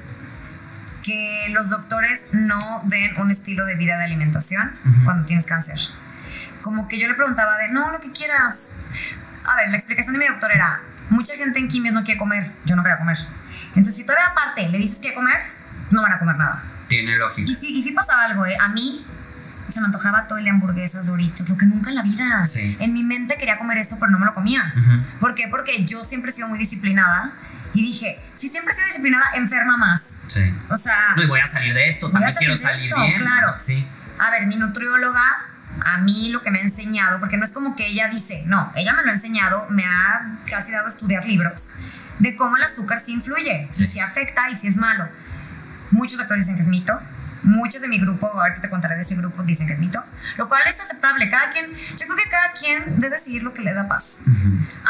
que 1.04 1.48
los 1.52 1.70
doctores 1.70 2.28
no 2.34 2.82
den 2.86 3.18
un 3.20 3.32
estilo 3.32 3.66
de 3.66 3.76
vida 3.76 3.98
de 3.98 4.04
alimentación 4.04 4.76
cuando 5.04 5.26
tienes 5.26 5.46
cáncer. 5.46 5.80
Como 6.62 6.88
que 6.88 7.00
yo 7.00 7.08
le 7.08 7.16
preguntaba 7.16 7.58
de, 7.58 7.70
no, 7.70 7.92
lo 7.92 8.00
que 8.00 8.12
quieras. 8.12 8.72
A 9.46 9.56
ver, 9.58 9.70
la 9.70 9.78
explicación 9.78 10.14
de 10.14 10.20
mi 10.20 10.28
doctor 10.28 10.52
era, 10.52 10.82
mucha 11.10 11.34
gente 11.36 11.58
en 11.60 11.68
quimios 11.68 11.94
no 11.96 12.04
quiere 12.04 12.20
comer, 12.20 12.52
yo 12.66 12.76
no 12.76 12.84
quería 12.84 13.00
comer. 13.00 13.18
Entonces, 13.70 13.96
si 13.96 14.06
todavía 14.06 14.28
aparte 14.28 14.70
le 14.70 14.78
dices 14.78 15.00
que 15.00 15.14
comer, 15.16 15.38
no 15.90 16.02
van 16.04 16.14
a 16.14 16.20
comer 16.20 16.36
nada. 16.36 16.62
Tiene 16.88 17.18
lógica. 17.18 17.50
Y 17.50 17.56
sí, 17.56 17.80
y 17.80 17.82
sí 17.82 17.94
pasaba 17.94 18.26
algo, 18.26 18.46
¿eh? 18.46 18.56
A 18.60 18.68
mí 18.68 19.04
se 19.72 19.80
me 19.82 19.88
antojaba 19.88 20.28
todo 20.28 20.38
el 20.38 20.44
día 20.46 20.54
hamburguesas, 20.54 21.08
doritos, 21.08 21.48
lo 21.50 21.58
que 21.58 21.66
nunca 21.66 21.90
en 21.90 21.96
la 21.96 22.04
vida. 22.04 22.46
Sí. 22.46 22.76
En 22.80 22.94
mi 22.94 23.04
mente 23.04 23.38
quería 23.38 23.58
comer 23.58 23.78
eso, 23.78 23.98
pero 24.00 24.12
no 24.12 24.20
me 24.20 24.26
lo 24.26 24.34
comía. 24.34 24.74
Ujú. 24.78 25.04
¿Por 25.20 25.36
qué? 25.36 25.48
Porque 25.50 25.86
yo 25.86 26.04
siempre 26.04 26.32
he 26.32 26.34
sido 26.34 26.48
muy 26.48 26.60
disciplinada 26.60 27.32
y 27.74 27.82
dije, 27.84 28.20
si 28.36 28.50
siempre 28.50 28.74
he 28.74 28.76
sido 28.76 28.88
disciplinada, 28.88 29.26
enferma 29.36 29.78
más. 29.78 30.16
Sí. 30.28 30.42
O 30.70 30.78
sea, 30.78 31.14
No, 31.16 31.24
y 31.24 31.28
voy 31.28 31.40
a 31.40 31.48
salir 31.48 31.74
de 31.74 31.88
esto, 31.90 32.12
también 32.12 32.34
quiero 32.38 32.56
salir 32.58 32.82
de 32.82 32.88
esto, 32.88 33.02
bien. 33.02 33.18
claro. 33.22 33.56
Sí. 33.58 33.88
a 34.20 34.30
ver, 34.32 34.46
mi 34.48 34.56
nutrióloga, 34.58 35.24
a 35.86 35.98
mí 36.00 36.30
lo 36.32 36.42
que 36.42 36.52
me 36.52 36.60
ha 36.60 36.62
enseñado, 36.64 37.20
porque 37.20 37.38
no 37.38 37.46
es 37.46 37.52
como 37.54 37.76
que 37.76 37.88
ella 37.88 38.08
dice, 38.10 38.44
no, 38.46 38.72
ella 38.76 38.94
me 38.94 39.04
lo 39.04 39.10
ha 39.10 39.14
enseñado, 39.14 39.68
me 39.70 39.84
ha 39.86 40.38
casi 40.50 40.72
dado 40.72 40.86
a 40.86 40.90
estudiar 40.90 41.26
libros 41.26 41.72
de 42.20 42.36
cómo 42.36 42.56
el 42.58 42.64
azúcar 42.64 43.00
sí 43.00 43.14
influye, 43.14 43.68
Sí. 43.72 43.84
y 43.86 43.88
si 43.88 44.00
afecta 44.00 44.50
y 44.52 44.56
si 44.56 44.68
es 44.68 44.78
malo. 44.78 45.08
Muchos 45.90 46.18
doctores 46.20 46.46
dicen 46.46 46.56
que 46.56 46.62
es 46.62 46.68
mito. 46.68 47.00
Muchos 47.44 47.82
de 47.82 47.88
mi 47.88 48.00
grupo, 48.00 48.28
ahorita 48.28 48.62
te 48.62 48.70
contaré 48.70 48.96
de 48.96 49.02
ese 49.02 49.16
grupo, 49.16 49.42
dicen 49.44 49.68
que 49.68 49.74
es 49.74 49.80
mito. 49.80 50.04
Lo 50.38 50.48
cual 50.48 50.62
es 50.68 50.80
aceptable. 50.80 51.30
Cada 51.30 51.50
quien, 51.50 51.72
yo 51.74 52.06
creo 52.06 52.16
que 52.16 52.30
cada 52.30 52.52
quien 52.54 53.00
debe 53.00 53.18
seguir 53.18 53.44
lo 53.44 53.54
que 53.54 53.62
le 53.62 53.74
da 53.74 53.88
paz. 53.88 54.22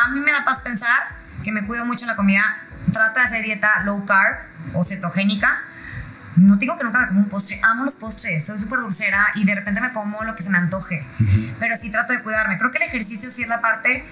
A 0.03 0.09
mí 0.11 0.19
me 0.19 0.31
da 0.31 0.43
paz 0.43 0.59
pensar 0.59 1.15
que 1.43 1.51
me 1.51 1.65
cuido 1.65 1.85
mucho 1.85 2.03
en 2.03 2.09
la 2.09 2.15
comida. 2.15 2.43
Trato 2.91 3.19
de 3.19 3.25
hacer 3.25 3.43
dieta 3.43 3.81
low 3.83 4.05
carb 4.05 4.39
o 4.73 4.83
cetogénica. 4.83 5.63
No 6.35 6.55
digo 6.55 6.77
que 6.77 6.83
nunca 6.83 6.99
me 6.99 7.07
como 7.07 7.19
un 7.19 7.29
postre. 7.29 7.59
Amo 7.63 7.85
los 7.85 7.95
postres. 7.95 8.45
Soy 8.45 8.59
súper 8.59 8.79
dulcera 8.79 9.27
y 9.35 9.45
de 9.45 9.55
repente 9.55 9.79
me 9.81 9.91
como 9.91 10.23
lo 10.23 10.35
que 10.35 10.43
se 10.43 10.49
me 10.49 10.57
antoje. 10.57 11.05
Pero 11.59 11.75
sí 11.77 11.89
trato 11.89 12.13
de 12.13 12.21
cuidarme. 12.21 12.57
Creo 12.57 12.71
que 12.71 12.77
el 12.77 12.83
ejercicio 12.83 13.31
sí 13.31 13.43
es 13.43 13.47
la 13.47 13.61
parte. 13.61 14.05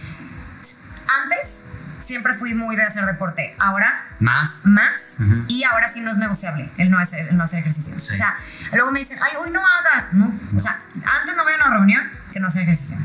Antes 1.23 1.63
siempre 1.99 2.33
fui 2.35 2.53
muy 2.53 2.75
de 2.75 2.83
hacer 2.83 3.05
deporte. 3.05 3.55
Ahora 3.59 4.05
Más. 4.19 4.65
más 4.65 5.17
y 5.47 5.63
ahora 5.63 5.87
sí 5.87 6.01
no 6.01 6.11
es 6.11 6.17
negociable 6.17 6.69
el 6.77 6.89
no 6.89 6.99
hacer, 6.99 7.27
el 7.29 7.37
no 7.37 7.43
hacer 7.43 7.59
ejercicio. 7.59 7.97
Sí. 7.99 8.13
O 8.13 8.17
sea, 8.17 8.37
luego 8.73 8.91
me 8.91 8.99
dicen, 8.99 9.17
ay, 9.21 9.33
hoy 9.39 9.51
no 9.51 9.61
hagas. 9.65 10.13
No, 10.13 10.33
o 10.55 10.59
sea, 10.59 10.81
antes 11.19 11.35
no 11.35 11.43
voy 11.43 11.53
a 11.53 11.55
una 11.57 11.69
reunión 11.69 12.03
que 12.33 12.39
no 12.39 12.47
hacer 12.47 12.63
ejercicio. 12.63 12.97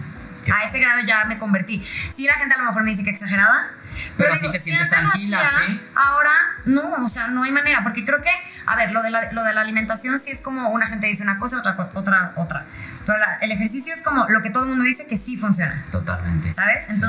Qué 0.45 0.53
A 0.53 0.63
ese 0.65 0.79
grado 0.79 1.01
ya 1.01 1.25
me 1.25 1.39
convertí. 1.39 1.83
Sí, 1.83 2.27
la 2.27 2.35
gente 2.35 2.55
a 2.55 2.59
lo 2.59 2.65
mejor 2.65 2.83
me 2.85 2.91
dice 2.91 3.03
que 3.03 3.11
exagerada. 3.11 3.71
Pero 3.95 4.13
Pero, 4.19 4.33
así 4.33 4.41
digo, 4.41 4.53
te 4.53 4.59
si 4.59 4.65
sientes 4.71 4.91
tranquila, 4.91 5.39
hacía, 5.41 5.67
¿sí? 5.69 5.81
Ahora 5.95 6.33
no, 6.67 6.83
o 7.05 7.09
sea, 7.09 7.29
no 7.29 7.45
hay 7.45 7.53
manera. 7.53 7.83
Porque 7.85 8.05
creo 8.05 8.21
que, 8.21 8.31
a 8.67 8.75
ver, 8.77 8.91
lo 8.91 9.03
de 9.03 9.11
la, 9.11 9.31
lo 9.33 9.43
de 9.45 9.55
la 9.55 9.61
alimentación 9.63 10.19
sí 10.19 10.33
es 10.33 10.41
como 10.41 10.69
una 10.71 10.87
gente 10.87 11.07
dice 11.07 11.23
una 11.23 11.39
cosa, 11.39 11.59
otra, 11.59 11.77
otra, 11.95 12.33
otra. 12.35 12.67
Pero 13.07 13.19
la- 13.19 13.37
el 13.41 13.53
ejercicio 13.53 13.95
es 13.95 14.03
como 14.03 14.27
lo 14.29 14.43
que 14.43 14.51
todo 14.51 14.65
el 14.65 14.71
mundo 14.71 14.85
dice 14.85 15.07
que 15.07 15.17
sí 15.17 15.37
funciona. 15.39 15.83
Totalmente. 15.93 16.53
¿Sabes? 16.53 16.87
Sí. 16.87 17.01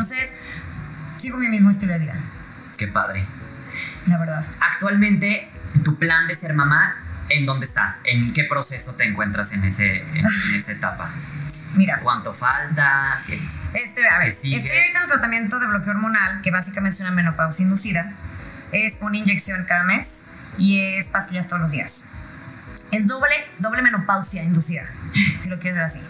Sigo 1.18 1.38
mi 1.38 1.50
mismo 1.50 1.70
estilo 1.70 1.94
de 1.94 2.00
vida, 2.00 2.16
Qué 2.78 2.88
padre. 2.88 3.26
la 4.08 4.18
verdad. 4.18 4.46
Actualmente, 4.60 5.50
tu 5.84 5.98
plan 5.98 6.28
de 6.28 6.36
ser 6.36 6.54
mamá, 6.54 6.96
¿en 7.30 7.46
dónde 7.46 7.66
está? 7.66 7.98
¿En 8.04 8.34
qué 8.34 8.44
proceso 8.44 8.96
te 8.96 9.06
encuentras 9.06 9.54
en, 9.54 9.64
ese, 9.64 10.02
en, 10.02 10.26
en 10.26 10.56
esa 10.56 10.72
etapa? 10.74 11.10
Mira, 11.76 12.00
¿Cuánto 12.02 12.34
falta? 12.34 13.22
¿Qué- 13.28 13.42
Este, 13.74 14.08
a 14.08 14.18
ver, 14.20 14.32
sigue. 14.32 14.58
estoy 14.58 14.72
ahorita 14.78 14.98
en 15.00 15.04
un 15.04 15.10
tratamiento 15.10 15.60
de 15.60 15.68
bloqueo 15.68 15.92
hormonal, 15.92 16.42
que 16.42 16.52
básicamente 16.52 16.96
es 16.96 17.02
una 17.02 17.12
menopausia 17.12 17.64
inducida. 17.64 18.14
Es 18.72 19.00
una 19.02 19.18
inyección 19.18 19.66
cada 19.66 19.84
mes 19.84 20.24
y 20.58 20.80
es 20.98 21.08
pastillas 21.10 21.48
todos 21.48 21.62
los 21.62 21.72
días. 21.72 22.06
Es 22.92 23.08
doble, 23.08 23.34
doble 23.60 23.82
menopausia 23.82 24.44
inducida, 24.44 24.86
si 25.42 25.50
lo 25.50 25.60
quieres 25.60 25.76
ver 25.76 25.84
así. 25.86 26.02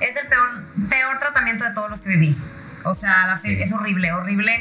Es 0.00 0.16
el 0.22 0.28
peor, 0.28 0.64
peor 0.90 1.18
tratamiento 1.18 1.64
de 1.64 1.70
todos 1.72 1.88
los 1.88 2.02
que 2.02 2.10
viví. 2.10 2.36
O 2.84 2.94
sea, 2.94 3.26
la 3.26 3.36
Sí. 3.36 3.60
es 3.60 3.72
horrible, 3.72 4.12
horrible. 4.12 4.52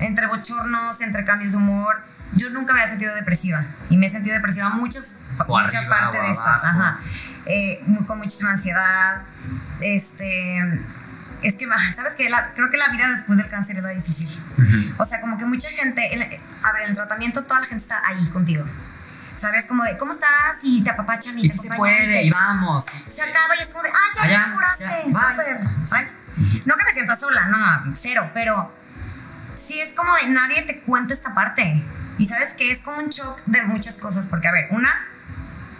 Entre 0.00 0.26
bochornos, 0.26 1.00
entre 1.00 1.24
cambios 1.24 1.52
de 1.52 1.58
humor. 1.58 2.02
Yo 2.36 2.50
nunca 2.50 2.72
me 2.72 2.80
había 2.80 2.90
sentido 2.90 3.14
depresiva. 3.14 3.64
Y 3.90 3.96
me 3.96 4.06
he 4.06 4.10
sentido 4.10 4.34
depresiva 4.34 4.68
muchas, 4.70 5.16
O 5.38 5.44
mucha 5.60 5.78
arriba 5.78 5.96
parte 6.00 6.18
de 6.20 6.30
estas. 6.30 6.64
Ajá. 6.64 6.98
Eh, 7.46 7.80
muy- 7.86 8.04
con 8.04 8.18
muchísima 8.18 8.50
ansiedad. 8.50 9.22
Este. 9.80 10.80
Es 11.42 11.56
que, 11.56 11.66
¿sabes 11.94 12.14
qué? 12.14 12.30
La- 12.30 12.54
creo 12.54 12.70
que 12.70 12.78
la 12.78 12.88
vida 12.88 13.06
después 13.10 13.36
del 13.36 13.48
cáncer 13.48 13.76
es 13.76 13.82
la 13.82 13.90
difícil. 13.90 14.28
O 14.96 15.04
sea, 15.04 15.20
como 15.20 15.36
que 15.36 15.44
mucha 15.44 15.68
gente. 15.68 16.14
el- 16.14 16.22
a 16.62 16.72
ver, 16.72 16.82
en 16.84 16.88
el 16.90 16.94
tratamiento 16.94 17.42
toda 17.44 17.60
la 17.60 17.66
gente 17.66 17.82
está 17.82 18.00
ahí 18.06 18.24
contigo. 18.32 18.64
¿Sabes? 19.36 19.66
Como 19.66 19.82
de, 19.84 19.98
¿cómo 19.98 20.12
estás? 20.12 20.58
Y 20.62 20.82
te 20.82 20.90
apapachan 20.90 21.36
y, 21.38 21.44
Y 21.46 21.48
te 21.48 21.54
si 21.54 21.68
se 21.68 21.74
puede, 21.76 22.22
y 22.24 22.30
vamos. 22.30 22.86
se 23.12 23.20
acaba 23.22 23.54
y 23.58 23.60
es 23.62 23.66
como 23.68 23.82
de, 23.82 23.90
ah, 23.90 24.12
ya 24.16 24.22
Allá, 24.22 24.46
me 24.46 24.54
curaste, 24.54 25.02
súper. 25.84 26.08
No 26.64 26.76
que 26.76 26.84
me 26.84 26.92
sienta 26.92 27.16
sola, 27.16 27.46
no, 27.48 27.94
cero, 27.94 28.30
pero 28.34 28.72
sí 29.54 29.80
es 29.80 29.92
como 29.92 30.14
de 30.16 30.28
nadie 30.28 30.62
te 30.62 30.80
cuenta 30.80 31.14
esta 31.14 31.34
parte. 31.34 31.82
Y 32.18 32.26
sabes 32.26 32.54
que 32.54 32.70
es 32.70 32.80
como 32.80 32.98
un 32.98 33.08
shock 33.08 33.40
de 33.46 33.62
muchas 33.62 33.98
cosas, 33.98 34.26
porque 34.26 34.48
a 34.48 34.52
ver, 34.52 34.68
una, 34.70 34.92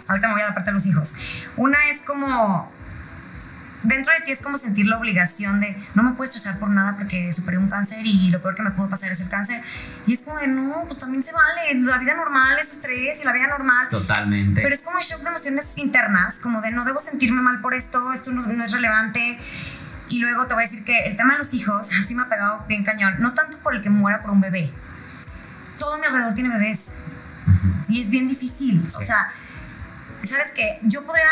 ahorita 0.07 0.27
me 0.27 0.33
voy 0.33 0.43
a 0.43 0.47
la 0.47 0.53
parte 0.53 0.69
de 0.69 0.73
los 0.73 0.85
hijos. 0.85 1.15
Una 1.55 1.77
es 1.91 2.01
como 2.01 2.71
dentro 3.87 4.13
de 4.13 4.21
ti 4.21 4.31
es 4.31 4.41
como 4.41 4.57
sentir 4.57 4.87
la 4.87 4.97
obligación 4.97 5.59
de 5.59 5.77
no 5.93 6.03
me 6.03 6.11
puedo 6.11 6.25
estresar 6.25 6.59
por 6.59 6.69
nada 6.69 6.95
porque 6.95 7.31
superé 7.33 7.57
un 7.57 7.69
cáncer 7.69 8.05
y 8.05 8.29
lo 8.29 8.41
peor 8.41 8.55
que 8.55 8.63
me 8.63 8.71
pudo 8.71 8.89
pasar 8.89 9.11
es 9.11 9.21
el 9.21 9.29
cáncer. 9.29 9.61
Y 10.07 10.13
es 10.13 10.21
como 10.23 10.39
de 10.39 10.47
no, 10.47 10.83
pues 10.87 10.99
también 10.99 11.23
se 11.23 11.31
vale. 11.31 11.73
La 11.81 11.97
vida 11.97 12.15
normal 12.15 12.57
es 12.59 12.73
estrés 12.73 13.21
y 13.21 13.25
la 13.25 13.31
vida 13.31 13.47
normal. 13.47 13.89
Totalmente. 13.89 14.61
Pero 14.61 14.73
es 14.73 14.81
como 14.81 14.97
un 14.97 15.03
shock 15.03 15.21
de 15.21 15.29
emociones 15.29 15.77
internas, 15.77 16.39
como 16.39 16.61
de 16.61 16.71
no 16.71 16.85
debo 16.85 16.99
sentirme 16.99 17.41
mal 17.41 17.61
por 17.61 17.73
esto, 17.73 18.11
esto 18.13 18.31
no, 18.31 18.41
no 18.45 18.63
es 18.63 18.71
relevante. 18.71 19.39
Y 20.09 20.19
luego 20.19 20.45
te 20.47 20.53
voy 20.53 20.63
a 20.63 20.67
decir 20.67 20.83
que 20.83 21.05
el 21.05 21.17
tema 21.17 21.33
de 21.33 21.39
los 21.39 21.53
hijos 21.53 21.87
sí 22.05 22.15
me 22.15 22.23
ha 22.23 22.29
pegado 22.29 22.65
bien 22.67 22.83
cañón. 22.83 23.15
No 23.19 23.33
tanto 23.33 23.57
por 23.59 23.75
el 23.75 23.81
que 23.81 23.89
muera 23.89 24.21
por 24.21 24.31
un 24.31 24.41
bebé. 24.41 24.71
Todo 25.79 25.97
mi 25.97 26.05
alrededor 26.05 26.33
tiene 26.33 26.49
bebés. 26.49 26.97
Y 27.87 28.01
es 28.01 28.09
bien 28.09 28.27
difícil. 28.27 28.83
O 28.87 29.01
sea, 29.01 29.31
¿sabes 30.23 30.51
qué? 30.55 30.79
Yo 30.83 31.05
podría 31.05 31.25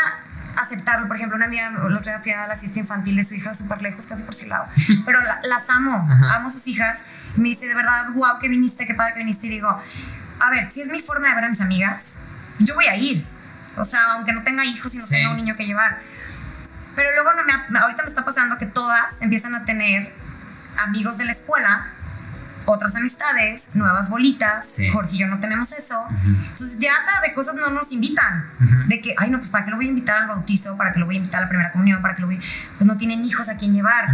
aceptarlo. 0.56 1.06
Por 1.08 1.16
ejemplo, 1.16 1.36
una 1.36 1.46
amiga, 1.46 1.68
el 1.68 1.96
otro 1.96 2.12
día 2.12 2.20
fui 2.20 2.30
a 2.32 2.46
la 2.46 2.56
fiesta 2.56 2.78
infantil 2.78 3.16
de 3.16 3.24
su 3.24 3.34
hija 3.34 3.54
súper 3.54 3.82
lejos, 3.82 4.06
casi 4.06 4.22
por 4.22 4.34
su 4.34 4.46
lado. 4.48 4.66
Pero 5.06 5.20
la- 5.22 5.40
las 5.44 5.68
amo, 5.70 6.08
amo 6.32 6.50
sus 6.50 6.66
hijas. 6.68 7.04
Me 7.36 7.48
dice, 7.48 7.66
de 7.66 7.74
verdad, 7.74 8.10
wow, 8.14 8.38
que 8.40 8.48
viniste, 8.48 8.86
qué 8.86 8.94
padre 8.94 9.14
que 9.14 9.18
viniste. 9.20 9.46
Y 9.46 9.50
digo, 9.50 9.68
a 10.40 10.50
ver, 10.50 10.70
si 10.70 10.80
es 10.82 10.88
mi 10.88 11.00
forma 11.00 11.28
de 11.28 11.34
ver 11.34 11.44
a 11.44 11.48
mis 11.48 11.60
amigas, 11.60 12.18
yo 12.58 12.74
voy 12.74 12.86
a 12.86 12.96
ir. 12.96 13.26
O 13.76 13.84
sea, 13.84 14.12
aunque 14.12 14.32
no 14.32 14.42
tenga 14.44 14.64
hijos 14.64 14.94
y 14.94 14.98
no 14.98 15.04
Sí. 15.04 15.14
tenga 15.16 15.30
un 15.30 15.36
niño 15.36 15.56
que 15.56 15.66
llevar. 15.66 16.00
Pero 16.94 17.12
luego 17.14 17.32
no 17.34 17.44
me 17.44 17.78
ahorita 17.78 18.02
me 18.02 18.08
está 18.08 18.24
pasando 18.24 18.58
que 18.58 18.66
todas 18.66 19.20
empiezan 19.22 19.54
a 19.54 19.64
tener 19.64 20.12
amigos 20.78 21.18
de 21.18 21.24
la 21.24 21.32
escuela, 21.32 21.88
otras 22.66 22.96
amistades, 22.96 23.74
nuevas 23.74 24.08
bolitas. 24.08 24.66
Sí. 24.66 24.88
Jorge 24.90 25.16
y 25.16 25.18
yo 25.18 25.26
no 25.26 25.40
tenemos 25.40 25.72
eso. 25.72 26.06
Entonces 26.24 26.78
ya 26.78 26.92
hasta 26.96 27.20
de 27.26 27.34
cosas 27.34 27.54
no 27.54 27.68
nos 27.70 27.92
invitan. 27.92 28.50
De 28.86 29.00
que, 29.00 29.14
ay 29.18 29.30
no, 29.30 29.38
pues 29.38 29.50
para 29.50 29.64
qué 29.64 29.70
lo 29.70 29.76
voy 29.76 29.86
a 29.86 29.90
invitar 29.90 30.22
al 30.22 30.28
bautizo, 30.28 30.76
para 30.76 30.92
qué 30.92 31.00
lo 31.00 31.06
voy 31.06 31.16
a 31.16 31.18
invitar 31.18 31.40
a 31.40 31.44
la 31.44 31.48
primera 31.48 31.72
comunión, 31.72 32.00
para 32.00 32.14
que 32.14 32.22
lo 32.22 32.28
voy... 32.28 32.36
Pues 32.36 32.86
no 32.86 32.96
tienen 32.96 33.24
hijos 33.24 33.48
a 33.48 33.56
quien 33.56 33.72
llevar. 33.72 34.06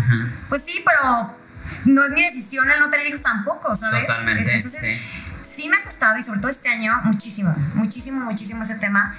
Pues 0.49 0.63
sí, 0.63 0.85
pero 0.85 1.37
no 1.85 2.05
es 2.05 2.13
mi 2.13 2.23
decisión 2.23 2.69
el 2.71 2.81
no 2.81 2.91
tener 2.91 3.07
hijos 3.07 3.23
tampoco, 3.23 3.75
¿sabes? 3.75 4.07
Totalmente, 4.07 4.55
Entonces, 4.55 4.81
sí. 4.81 5.25
sí 5.43 5.69
me 5.69 5.77
ha 5.77 5.83
costado 5.83 6.19
y 6.19 6.25
sobre 6.25 6.41
todo 6.41 6.51
este 6.51 6.69
año 6.69 7.01
muchísimo, 7.05 7.55
muchísimo, 7.75 8.21
muchísimo 8.21 8.63
ese 8.65 8.77
tema. 8.77 9.15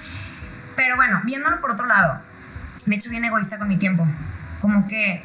Pero 0.76 0.96
bueno, 0.96 1.20
viéndolo 1.24 1.60
por 1.60 1.70
otro 1.72 1.86
lado, 1.86 2.20
me 2.86 2.94
he 2.94 2.98
hecho 2.98 3.10
bien 3.10 3.24
egoísta 3.24 3.58
con 3.58 3.68
mi 3.68 3.76
tiempo. 3.76 4.06
Como 4.60 4.86
que, 4.86 5.24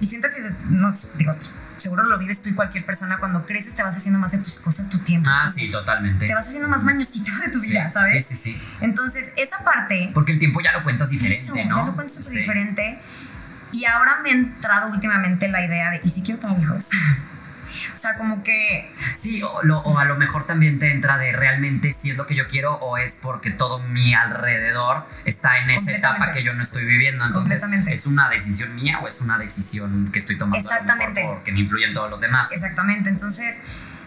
y 0.00 0.06
siento 0.06 0.28
que, 0.34 0.40
no 0.70 0.92
digo, 1.16 1.34
seguro 1.78 2.04
lo 2.04 2.18
vives 2.18 2.42
tú 2.42 2.48
y 2.50 2.54
cualquier 2.54 2.84
persona, 2.86 3.18
cuando 3.18 3.44
creces 3.46 3.74
te 3.74 3.82
vas 3.82 3.96
haciendo 3.96 4.18
más 4.20 4.32
de 4.32 4.38
tus 4.38 4.58
cosas, 4.58 4.88
tu 4.88 4.98
tiempo. 4.98 5.28
Ah, 5.32 5.48
sí, 5.48 5.70
totalmente. 5.70 6.26
Te 6.26 6.34
vas 6.34 6.46
haciendo 6.46 6.68
más 6.68 6.82
mañosito 6.84 7.30
de 7.44 7.48
tu 7.50 7.58
Sí, 7.58 7.70
vida, 7.70 7.90
¿sabes? 7.90 8.26
Sí, 8.26 8.36
sí, 8.36 8.52
sí. 8.54 8.62
Entonces, 8.80 9.30
esa 9.36 9.58
parte, 9.64 10.10
Porque 10.14 10.32
el 10.32 10.38
tiempo 10.38 10.60
ya 10.60 10.72
lo 10.72 10.82
cuentas 10.84 11.10
diferente, 11.10 11.42
eso, 11.42 11.54
¿no? 11.54 11.76
ya 11.76 11.84
lo 11.84 11.94
cuento 11.94 12.12
súper 12.14 12.32
Sí. 12.32 12.38
diferente. 12.40 12.98
Y 13.72 13.84
ahora 13.86 14.18
me 14.22 14.30
ha 14.30 14.32
entrado 14.34 14.90
últimamente 14.90 15.48
la 15.48 15.64
idea 15.64 15.90
de, 15.90 16.00
¿y 16.04 16.10
si 16.10 16.22
quiero 16.22 16.40
tener 16.40 16.58
hijos? 16.60 16.90
o 17.94 17.98
sea, 17.98 18.16
como 18.18 18.42
que 18.42 18.91
Sí, 19.14 19.42
o, 19.42 19.62
lo- 19.62 19.78
o 19.80 19.98
a 19.98 20.04
lo 20.04 20.16
mejor 20.16 20.44
también 20.46 20.78
te 20.78 20.92
entra 20.92 21.18
de 21.18 21.32
realmente 21.32 21.92
si 21.92 22.10
es 22.10 22.16
lo 22.16 22.26
que 22.26 22.34
yo 22.34 22.46
quiero 22.48 22.74
o 22.74 22.96
es 22.98 23.18
porque 23.22 23.50
todo 23.50 23.78
mi 23.80 24.14
alrededor 24.14 25.04
está 25.24 25.58
en 25.58 25.70
esa 25.70 25.92
etapa 25.92 26.32
que 26.32 26.42
yo 26.42 26.54
no 26.54 26.62
estoy 26.62 26.84
viviendo. 26.84 27.24
Entonces. 27.24 27.62
¿es 27.88 28.06
una 28.06 28.28
decisión 28.28 28.74
mía 28.74 28.98
o 29.00 29.08
es 29.08 29.20
una 29.20 29.38
decisión 29.38 30.10
que 30.12 30.18
estoy 30.18 30.36
tomando 30.38 30.68
Exactamente. 30.68 31.24
porque 31.26 31.52
me 31.52 31.60
influyen 31.60 31.94
todos 31.94 32.10
los 32.10 32.20
demás? 32.20 32.48
Exactamente, 32.52 33.08
entonces, 33.10 33.60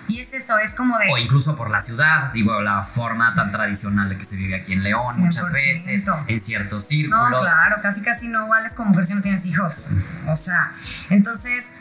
y 0.07 0.19
es 0.19 0.33
eso, 0.33 0.57
es 0.59 0.73
como 0.73 0.97
de... 0.99 1.11
O 1.11 1.17
incluso 1.17 1.55
por 1.55 1.69
la 1.69 1.81
ciudad, 1.81 2.31
digo, 2.31 2.61
la 2.61 2.83
forma 2.83 3.33
tan 3.33 3.51
tradicional 3.51 4.09
de 4.09 4.17
que 4.17 4.25
se 4.25 4.35
vive 4.35 4.55
aquí 4.55 4.73
en 4.73 4.83
León 4.83 5.05
muchas 5.17 5.45
100%. 5.45 5.53
veces, 5.53 6.05
en 6.27 6.39
ciertos 6.39 6.83
No, 6.83 6.87
círculos. 6.87 7.41
claro, 7.41 7.77
casi 7.81 8.01
casi 8.01 8.27
no 8.27 8.47
vales 8.47 8.73
como 8.73 8.89
mujer 8.89 9.05
si 9.05 9.13
no 9.15 9.21
tienes 9.21 9.45
hijos. 9.45 9.91
O 10.27 10.35
sea, 10.35 10.71
entonces, 11.09 11.71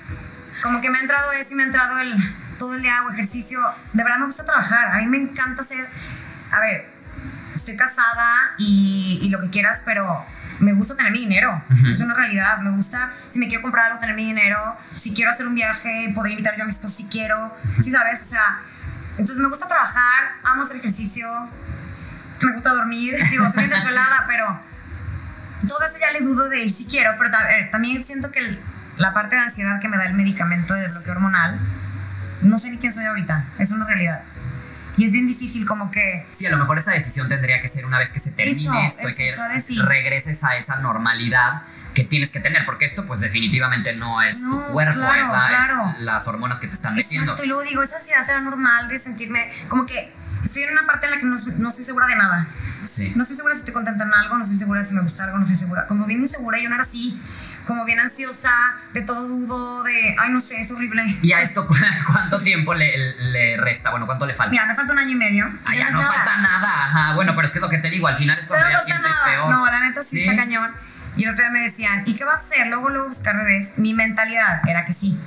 como 0.63 0.81
que 0.81 0.91
me 0.91 0.99
ha 0.99 1.01
entrado 1.03 1.33
eso 1.33 1.53
y 1.53 1.57
me 1.57 1.65
ha 1.65 1.67
entrado 1.67 1.99
el... 1.99 2.15
Todo 2.59 2.75
el 2.75 2.83
día 2.83 2.99
hago 2.99 3.11
ejercicio. 3.11 3.61
De 3.93 4.03
verdad 4.05 4.19
me 4.19 4.27
gusta 4.27 4.45
trabajar. 4.45 4.93
A 4.93 4.99
mí 4.99 5.07
me 5.07 5.19
encanta 5.19 5.63
hacer... 5.63 5.89
A 6.53 6.61
ver, 6.61 6.89
estoy 7.57 7.77
casada 7.77 8.55
y, 8.59 9.19
y 9.23 9.29
lo 9.31 9.41
que 9.41 9.51
quieras, 9.51 9.83
pero 9.85 10.25
me 10.61 10.73
gusta 10.73 10.97
tener 10.97 11.11
mi 11.13 11.19
dinero. 11.21 11.63
Es 11.91 12.01
una 12.01 12.15
realidad. 12.15 12.59
Me 12.59 12.71
gusta, 12.71 13.11
si 13.31 13.39
me 13.39 13.49
quiero 13.49 13.63
comprar 13.63 13.87
algo, 13.87 13.99
tener 13.99 14.15
mi 14.15 14.25
dinero. 14.25 14.77
Si 14.95 15.13
quiero 15.15 15.31
hacer 15.33 15.47
un 15.49 15.55
viaje, 15.57 16.13
poder 16.15 16.33
invitar 16.33 16.57
yo 16.57 16.63
a 16.63 16.67
mi 16.67 16.71
esposo 16.71 16.95
si 16.97 17.05
quiero. 17.07 17.57
Sí, 17.83 17.91
¿sabes? 17.91 18.23
O 18.23 18.27
sea, 18.27 18.61
entonces 19.13 19.39
me 19.39 19.49
gusta 19.49 19.67
trabajar, 19.69 20.35
amo 20.45 20.63
hacer 20.63 20.77
ejercicio, 20.77 21.29
me 22.41 22.53
gusta 22.53 22.71
dormir. 22.71 23.17
Digo, 23.31 23.51
soy 23.51 23.67
bien 23.67 23.71
desvelada, 23.71 24.25
pero 24.29 24.61
todo 25.67 25.79
eso 25.89 25.99
ya 25.99 26.13
le 26.13 26.21
dudo 26.21 26.49
de 26.49 26.69
si 26.69 26.85
quiero. 26.87 27.13
Pero 27.19 27.37
a 27.37 27.45
ver, 27.45 27.71
también 27.71 28.05
siento 28.05 28.31
que 28.31 28.39
el- 28.41 28.61
la 28.97 29.13
parte 29.13 29.35
de 29.35 29.43
ansiedad 29.43 29.81
que 29.81 29.89
me 29.89 29.97
da 29.97 30.05
el 30.05 30.15
medicamento 30.15 30.75
de 30.75 30.87
bloqueo 30.87 31.13
hormonal, 31.15 31.59
no 32.45 32.59
sé 32.59 32.71
ni 32.71 32.79
quién 32.79 32.93
soy 32.93 33.05
ahorita. 33.05 33.45
Es 33.59 33.71
una 33.71 33.85
realidad. 33.87 34.23
Y 34.97 35.05
es 35.07 35.11
bien 35.13 35.27
difícil 35.27 35.67
como 35.67 35.91
que... 35.91 36.25
Sí, 36.31 36.47
a 36.47 36.51
lo 36.51 36.57
mejor 36.57 36.79
esa 36.79 36.93
decisión 36.93 37.29
tendría 37.29 37.61
que 37.61 37.67
ser 37.67 37.85
una 37.85 37.99
vez 37.99 38.11
que 38.11 38.21
se 38.21 38.31
termine 38.31 38.87
Eso, 38.87 39.03
esto 39.03 39.09
y 39.09 39.09
eso, 39.09 39.17
que 39.17 39.33
¿sabes? 39.35 39.65
Sí. 39.67 39.77
regreses 39.83 40.45
a 40.45 40.57
esa 40.57 40.79
normalidad 40.79 41.63
que 41.95 42.05
tienes 42.05 42.31
que 42.31 42.39
tener, 42.39 42.65
porque 42.65 42.85
esto 42.85 43.05
pues 43.07 43.21
definitivamente 43.21 43.95
no 43.97 44.23
es 44.23 44.41
tu 44.41 44.51
No, 44.51 44.67
cuerpo, 44.69 44.95
claro, 45.01 45.21
es, 45.23 45.29
la- 45.29 45.45
es 45.45 45.67
claro. 45.67 45.95
las 46.01 46.27
hormonas 46.29 46.61
que 46.61 46.69
te 46.69 46.75
están 46.75 46.95
metiendo. 46.95 47.25
Exacto, 47.33 47.45
y 47.45 47.49
luego 47.49 47.63
digo, 47.65 47.83
esa 47.83 47.97
ansiedad 47.97 48.25
será 48.25 48.41
normal 48.41 48.87
de 48.89 48.99
sentirme 49.01 49.51
como 49.69 49.85
que 49.87 50.13
estoy 50.45 50.63
en 50.65 50.73
una 50.73 50.87
parte 50.87 51.07
en 51.07 51.13
la 51.13 51.19
que 51.19 51.27
no, 51.27 51.37
no 51.59 51.69
estoy 51.71 51.85
segura 51.85 52.07
de 52.07 52.15
nada. 52.17 52.47
Sí. 52.85 53.13
No 53.17 53.23
estoy 53.23 53.37
segura 53.37 53.55
si 53.55 53.61
estoy 53.61 53.75
contenta 53.75 54.05
en 54.05 54.13
algo, 54.15 54.37
no 54.39 54.45
estoy 54.45 54.59
segura 54.59 54.85
si 54.85 54.95
me 54.95 55.01
gusta 55.03 55.25
algo, 55.25 55.39
no 55.39 55.43
estoy 55.45 55.57
segura. 55.59 55.87
Como 55.89 56.05
bien 56.07 56.21
insegura, 56.21 56.59
yo 56.61 56.69
no 56.69 56.75
era 56.77 56.83
así. 56.83 57.19
Como 57.67 57.85
bien 57.87 57.99
ansiosa, 57.99 58.53
de 58.93 59.01
todo 59.03 59.27
dudo, 59.27 59.83
de, 59.85 60.17
ay, 60.19 60.31
no 60.31 60.41
sé, 60.41 60.61
es 60.61 60.71
horrible. 60.71 61.03
¿Y 61.23 61.33
a 61.33 61.41
esto 61.41 61.67
cu- 61.67 61.75
cuánto 62.13 62.41
tiempo 62.41 62.75
le, 62.75 63.15
le 63.33 63.57
resta? 63.57 63.91
Bueno, 63.91 64.05
¿cuánto 64.07 64.27
le 64.27 64.35
falta? 64.35 64.51
Mira, 64.51 64.67
me 64.67 64.75
falta 64.75 64.93
un 64.93 64.99
año 64.99 65.11
y 65.11 65.15
medio. 65.15 65.51
Ah, 65.65 65.75
Ya 65.75 65.89
no 65.91 66.01
nada. 66.01 66.13
falta 66.13 66.37
nada. 66.39 66.63
Ajá, 66.67 67.15
bueno, 67.15 67.35
pero 67.35 67.47
es 67.47 67.53
que 67.53 67.59
es 67.59 67.63
lo 67.63 67.71
que 67.71 67.79
te 67.79 67.89
digo, 67.91 68.07
al 68.07 68.17
final 68.17 68.39
es 68.39 68.47
Pero 68.47 68.61
cuando 68.61 68.69
no 68.69 68.73
ya 68.73 68.79
falta 68.79 68.93
sientes 68.95 69.11
nada. 69.13 69.31
peor. 69.31 69.51
No, 69.51 69.67
la 69.67 69.81
neta 69.81 70.03
sí, 70.03 70.11
Sí. 70.19 70.25
está 70.29 70.37
cañón. 70.37 70.73
Y 71.17 71.25
el 71.25 71.31
otro 71.31 71.43
día 71.45 71.51
me 71.53 71.61
decían, 71.61 72.03
¿y 72.07 72.15
qué 72.15 72.25
vas 72.25 72.43
a 72.43 72.45
hacer? 72.45 72.67
Luego, 72.67 72.91
luego 72.91 73.09
buscar 73.09 73.37
bebés. 73.37 73.75
Mi 73.79 73.95
mentalidad 73.95 74.61
era 74.69 74.85
que 74.85 74.93
sí. 74.93 75.19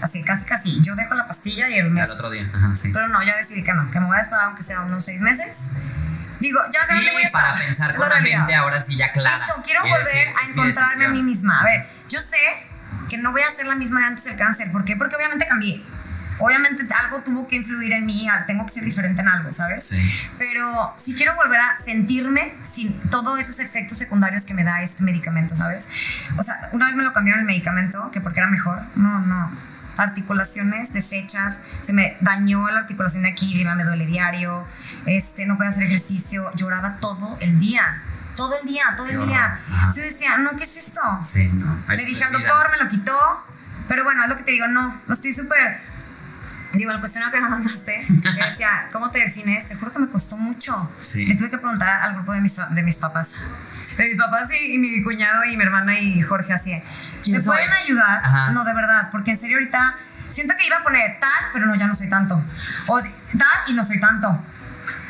Así, 0.00 0.22
casi, 0.24 0.44
casi. 0.44 0.80
Yo 0.82 0.96
dejo 0.96 1.14
la 1.14 1.26
pastilla 1.28 1.68
y 1.70 1.78
el 1.78 1.90
mes. 1.90 2.04
al 2.04 2.10
otro 2.10 2.28
día, 2.30 2.50
ajá, 2.52 2.74
sí. 2.74 2.90
Pero 2.92 3.08
no, 3.08 3.22
ya 3.22 3.36
decidí 3.36 3.62
que 3.62 3.72
no, 3.72 3.90
que 3.90 4.00
me 4.00 4.06
voy 4.06 4.16
a 4.16 4.20
esperar 4.20 4.46
aunque 4.46 4.62
sea 4.62 4.80
unos 4.80 5.04
seis 5.04 5.20
meses. 5.20 5.70
Digo, 6.40 6.60
ya 6.72 6.84
Sí, 6.84 6.94
voy 7.12 7.22
a 7.22 7.26
estar. 7.26 7.42
para 7.42 7.56
pensar 7.56 7.94
con 7.94 8.00
la 8.00 8.08
la 8.08 8.14
realidad. 8.16 8.38
mente 8.40 8.54
ahora 8.54 8.82
sí 8.82 8.96
ya 8.96 9.12
clara. 9.12 9.36
Eso, 9.44 9.62
quiero 9.64 9.82
volver 9.82 10.04
decir, 10.04 10.28
a 10.28 10.50
encontrarme 10.50 11.04
a 11.04 11.08
mí 11.08 11.22
misma. 11.22 11.60
A 11.60 11.64
ver, 11.64 11.86
yo 12.08 12.20
sé 12.20 12.38
que 13.08 13.18
no 13.18 13.32
voy 13.32 13.42
a 13.42 13.50
ser 13.50 13.66
la 13.66 13.74
misma 13.76 14.00
de 14.00 14.06
antes 14.06 14.24
del 14.24 14.36
cáncer. 14.36 14.70
¿Por 14.72 14.84
qué? 14.84 14.96
Porque 14.96 15.16
obviamente 15.16 15.46
cambié. 15.46 15.82
Obviamente 16.40 16.84
algo 16.94 17.20
tuvo 17.20 17.46
que 17.46 17.54
influir 17.54 17.92
en 17.92 18.04
mí, 18.06 18.26
tengo 18.48 18.66
que 18.66 18.72
ser 18.72 18.82
diferente 18.84 19.20
en 19.22 19.28
algo, 19.28 19.52
¿sabes? 19.52 19.84
Sí. 19.84 20.30
Pero 20.36 20.92
si 20.96 21.14
quiero 21.14 21.36
volver 21.36 21.60
a 21.60 21.78
sentirme 21.78 22.52
sin 22.64 22.98
todos 23.08 23.38
esos 23.38 23.60
efectos 23.60 23.98
secundarios 23.98 24.44
que 24.44 24.52
me 24.52 24.64
da 24.64 24.82
este 24.82 25.04
medicamento, 25.04 25.54
¿sabes? 25.54 25.88
O 26.36 26.42
sea, 26.42 26.68
una 26.72 26.86
vez 26.86 26.96
me 26.96 27.04
lo 27.04 27.12
cambiaron 27.12 27.40
el 27.42 27.46
medicamento, 27.46 28.10
que 28.10 28.20
porque 28.20 28.40
era 28.40 28.48
mejor. 28.48 28.82
No, 28.96 29.20
no. 29.20 29.52
Articulaciones 29.96 30.92
deshechas, 30.92 31.60
se 31.82 31.92
me 31.92 32.16
dañó 32.20 32.68
la 32.70 32.80
articulación 32.80 33.22
de 33.22 33.30
aquí, 33.30 33.64
me 33.64 33.84
duele 33.84 34.06
diario, 34.06 34.66
este, 35.06 35.46
no 35.46 35.56
puedo 35.56 35.70
hacer 35.70 35.84
ejercicio, 35.84 36.50
lloraba 36.54 36.96
todo 37.00 37.36
el 37.40 37.58
día. 37.58 38.02
Todo 38.36 38.58
el 38.60 38.66
día, 38.66 38.82
todo 38.96 39.06
Qué 39.06 39.12
el 39.12 39.18
horror. 39.18 39.28
día. 39.28 39.60
Ajá. 39.70 39.92
Yo 39.94 40.02
decía, 40.02 40.36
no, 40.38 40.50
¿qué 40.56 40.64
es 40.64 40.76
esto? 40.76 41.00
Sí, 41.22 41.48
no. 41.52 41.78
Le 41.88 42.04
dije 42.04 42.24
al 42.24 42.32
doctor, 42.32 42.70
me 42.72 42.82
lo 42.84 42.90
quitó. 42.90 43.16
Pero 43.86 44.02
bueno, 44.02 44.22
es 44.24 44.28
lo 44.28 44.36
que 44.36 44.42
te 44.42 44.50
digo, 44.52 44.66
no, 44.66 45.00
no 45.06 45.14
estoy 45.14 45.32
súper. 45.32 45.80
Digo, 46.74 46.90
el 46.92 47.00
cuestionario 47.00 47.32
que 47.32 47.40
me 47.40 47.48
mandaste, 47.48 48.06
que 48.22 48.44
decía, 48.44 48.88
¿cómo 48.92 49.10
te 49.10 49.20
defines? 49.20 49.66
Te 49.66 49.74
juro 49.76 49.92
que 49.92 49.98
me 49.98 50.08
costó 50.08 50.36
mucho. 50.36 50.90
Sí. 51.00 51.26
Le 51.26 51.34
tuve 51.36 51.50
que 51.50 51.58
preguntar 51.58 52.02
al 52.02 52.14
grupo 52.14 52.32
de 52.32 52.40
mis, 52.40 52.56
de 52.70 52.82
mis 52.82 52.96
papás. 52.96 53.34
De 53.96 54.04
mis 54.08 54.16
papás 54.16 54.48
y, 54.60 54.74
y 54.74 54.78
mi 54.78 55.02
cuñado 55.02 55.44
y 55.44 55.56
mi 55.56 55.62
hermana 55.62 55.98
y 55.98 56.20
Jorge 56.22 56.52
así. 56.52 56.70
¿Quién 57.22 57.36
¿Me 57.36 57.42
soy? 57.42 57.56
pueden 57.56 57.72
ayudar? 57.72 58.20
Ajá. 58.24 58.50
No, 58.50 58.64
de 58.64 58.74
verdad, 58.74 59.08
porque 59.12 59.30
en 59.32 59.36
serio 59.36 59.56
ahorita 59.58 59.96
siento 60.30 60.54
que 60.58 60.66
iba 60.66 60.76
a 60.78 60.82
poner 60.82 61.18
tal, 61.20 61.30
pero 61.52 61.66
no, 61.66 61.74
ya 61.74 61.86
no 61.86 61.94
soy 61.94 62.08
tanto. 62.08 62.42
O 62.88 63.00
tal 63.00 63.12
y 63.68 63.72
no 63.74 63.84
soy 63.84 64.00
tanto. 64.00 64.42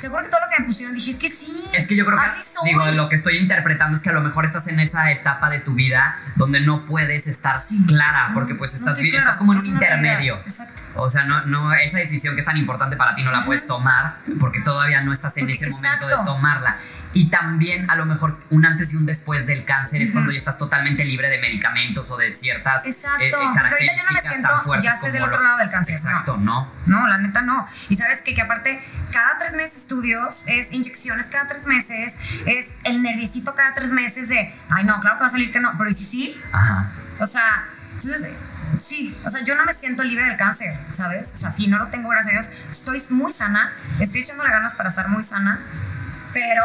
Te 0.00 0.10
juro 0.10 0.22
que 0.22 0.28
todo 0.28 0.40
lo 0.42 0.46
que 0.54 0.60
me 0.60 0.66
pusieron 0.66 0.94
dije, 0.94 1.12
es 1.12 1.18
que 1.18 1.30
sí. 1.30 1.64
Es 1.72 1.88
que 1.88 1.96
yo 1.96 2.04
creo 2.04 2.18
que, 2.18 2.26
así 2.26 2.42
soy. 2.42 2.68
digo, 2.68 2.84
lo 2.90 3.08
que 3.08 3.16
estoy 3.16 3.38
interpretando 3.38 3.96
es 3.96 4.02
que 4.02 4.10
a 4.10 4.12
lo 4.12 4.20
mejor 4.20 4.44
estás 4.44 4.68
en 4.68 4.78
esa 4.78 5.10
etapa 5.10 5.48
de 5.48 5.60
tu 5.60 5.72
vida 5.72 6.16
donde 6.36 6.60
no 6.60 6.84
puedes 6.84 7.26
estar 7.26 7.56
Sí. 7.56 7.82
clara, 7.86 8.28
No, 8.28 8.34
porque 8.34 8.54
pues 8.54 8.72
no 8.74 8.78
estás, 8.80 8.98
clara, 8.98 9.18
estás 9.24 9.36
como 9.38 9.54
en 9.54 9.60
un 9.60 9.64
realidad. 9.64 9.96
intermedio. 9.96 10.36
Exacto. 10.44 10.82
O 10.96 11.10
sea, 11.10 11.24
no, 11.24 11.44
no, 11.46 11.72
esa 11.72 11.98
decisión 11.98 12.34
que 12.34 12.40
es 12.40 12.46
tan 12.46 12.56
importante 12.56 12.96
para 12.96 13.14
ti 13.14 13.22
no 13.22 13.30
la 13.32 13.44
puedes 13.44 13.66
tomar 13.66 14.16
porque 14.38 14.60
todavía 14.60 15.02
no 15.02 15.12
estás 15.12 15.36
en 15.36 15.42
Porque- 15.44 15.52
ese 15.54 15.70
momento 15.70 16.06
de 16.06 16.12
exacto. 16.12 16.32
tomarla. 16.34 16.76
Y 17.12 17.30
también 17.30 17.88
a 17.90 17.94
lo 17.96 18.06
mejor 18.06 18.38
un 18.50 18.64
antes 18.66 18.92
y 18.92 18.96
un 18.96 19.06
después 19.06 19.46
del 19.46 19.64
cáncer 19.64 20.02
es 20.02 20.12
cuando 20.12 20.32
ya 20.32 20.38
estás 20.38 20.58
totalmente 20.58 21.04
libre 21.04 21.28
de 21.28 21.40
medicamentos 21.40 22.10
o 22.10 22.16
de 22.16 22.34
ciertas 22.34 22.84
Exacto. 22.86 23.22
eh, 23.24 23.28
eh, 23.28 23.32
Porque 23.32 23.48
ahorita 23.60 23.76
yo 23.78 24.02
no 24.04 24.12
me 24.12 24.20
características 24.20 24.62
siento, 24.62 24.80
ya 24.80 24.90
estoy 24.94 25.10
del 25.12 25.22
otro 25.22 25.42
lado 25.42 25.58
del 25.58 25.70
cáncer, 25.70 25.94
no. 26.02 26.10
Exacto, 26.10 26.36
no. 26.38 26.72
No, 26.86 27.06
la 27.06 27.18
neta 27.18 27.42
no. 27.42 27.66
Y 27.88 27.96
sabes 27.96 28.22
qué? 28.22 28.34
que 28.34 28.42
aparte, 28.42 28.82
cada 29.12 29.38
tres 29.38 29.54
meses 29.54 29.76
estudios, 29.78 30.44
es 30.48 30.72
inyecciones 30.72 31.26
cada 31.26 31.46
tres 31.46 31.66
meses, 31.66 32.18
es 32.46 32.74
el 32.84 33.00
nerviosito 33.02 33.54
cada 33.54 33.74
tres 33.74 33.92
meses 33.92 34.28
de, 34.28 34.52
ay 34.70 34.84
no, 34.84 34.98
claro 35.00 35.16
que 35.16 35.22
va 35.22 35.28
a 35.28 35.30
salir 35.30 35.52
que 35.52 35.60
no, 35.60 35.72
pero 35.78 35.88
¿y 35.90 35.94
si 35.94 36.04
sí? 36.04 36.40
Ajá. 36.52 36.90
O 37.20 37.26
sea, 37.26 37.66
entonces, 37.94 38.36
sí, 38.80 39.16
o 39.24 39.30
sea, 39.30 39.42
yo 39.44 39.54
no 39.54 39.64
me 39.64 39.72
siento 39.72 40.02
libre 40.02 40.26
del 40.26 40.36
cáncer, 40.36 40.78
¿sabes? 40.92 41.32
O 41.34 41.38
sea, 41.38 41.50
sí, 41.50 41.66
no 41.68 41.78
lo 41.78 41.88
tengo, 41.88 42.08
gracias 42.08 42.34
a 42.34 42.50
Dios. 42.50 42.68
Estoy 42.70 43.02
muy 43.16 43.32
sana, 43.32 43.72
estoy 44.00 44.22
echándole 44.22 44.50
ganas 44.50 44.74
para 44.74 44.88
estar 44.88 45.08
muy 45.08 45.22
sana, 45.22 45.60
pero 46.32 46.62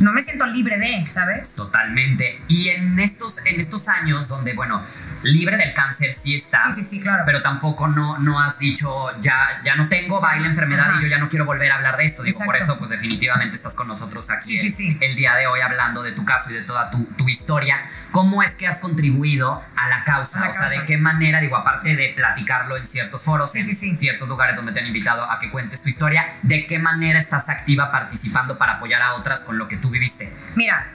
no 0.00 0.12
me 0.12 0.22
siento 0.22 0.46
libre 0.46 0.78
de, 0.78 1.06
¿sabes? 1.10 1.54
Totalmente. 1.54 2.40
Y 2.48 2.68
en 2.70 2.98
estos, 2.98 3.44
en 3.46 3.60
estos 3.60 3.88
años 3.88 4.28
donde, 4.28 4.54
bueno, 4.54 4.82
libre 5.22 5.56
del 5.56 5.72
cáncer 5.72 6.14
sí 6.14 6.34
estás. 6.34 6.74
Sí, 6.74 6.82
sí, 6.82 6.88
sí, 6.88 7.00
claro. 7.00 7.22
Pero 7.26 7.42
tampoco 7.42 7.88
no, 7.88 8.18
no 8.18 8.40
has 8.40 8.58
dicho, 8.58 9.08
ya, 9.20 9.60
ya 9.64 9.76
no 9.76 9.88
tengo, 9.88 10.20
va 10.20 10.36
la 10.36 10.46
enfermedad 10.46 10.88
Ajá. 10.88 10.98
y 10.98 11.02
yo 11.02 11.08
ya 11.08 11.18
no 11.18 11.28
quiero 11.28 11.44
volver 11.44 11.70
a 11.70 11.76
hablar 11.76 11.96
de 11.96 12.04
esto. 12.04 12.22
Digo, 12.22 12.38
por 12.40 12.56
Exacto. 12.56 12.72
eso, 12.72 12.78
pues 12.78 12.90
definitivamente 12.90 13.56
estás 13.56 13.74
con 13.74 13.88
nosotros 13.88 14.30
aquí 14.30 14.58
Sí, 14.58 14.66
el, 14.66 14.72
sí, 14.74 14.98
el 15.00 15.16
día 15.16 15.34
de 15.34 15.46
hoy 15.46 15.60
hablando 15.60 16.02
de 16.02 16.12
tu 16.12 16.24
caso 16.24 16.50
y 16.50 16.54
de 16.54 16.62
toda 16.62 16.90
tu, 16.90 17.04
tu 17.16 17.28
historia. 17.28 17.80
¿Cómo 18.10 18.42
es 18.42 18.52
que 18.52 18.68
has 18.68 18.78
contribuido 18.80 19.62
a 19.76 19.88
la 19.88 20.04
causa? 20.04 20.38
A 20.38 20.44
la 20.44 20.50
o 20.50 20.52
sea, 20.52 20.62
¿de 20.68 20.68
causa. 20.76 20.86
qué 20.86 20.98
manera, 20.98 21.40
digo, 21.40 21.56
aparte 21.56 21.96
de 21.96 22.10
platicarlo 22.10 22.76
en 22.76 22.86
ciertos 22.86 23.24
foros, 23.24 23.54
en 23.54 23.96
ciertos 23.96 24.28
lugares 24.28 24.56
donde 24.56 24.72
te 24.72 24.80
han 24.80 24.86
invitado 24.86 25.28
a 25.28 25.38
que 25.38 25.50
cuentes 25.50 25.82
tu 25.82 25.88
historia, 25.88 26.26
¿de 26.42 26.66
qué 26.66 26.78
manera 26.78 27.18
estás 27.18 27.48
activa 27.48 27.90
participando 27.90 28.56
para 28.56 28.74
apoyar 28.74 29.02
a 29.02 29.14
otras 29.14 29.40
con 29.40 29.58
lo 29.58 29.68
que 29.68 29.76
tú 29.76 29.83
viviste? 29.90 30.32
Mira, 30.56 30.86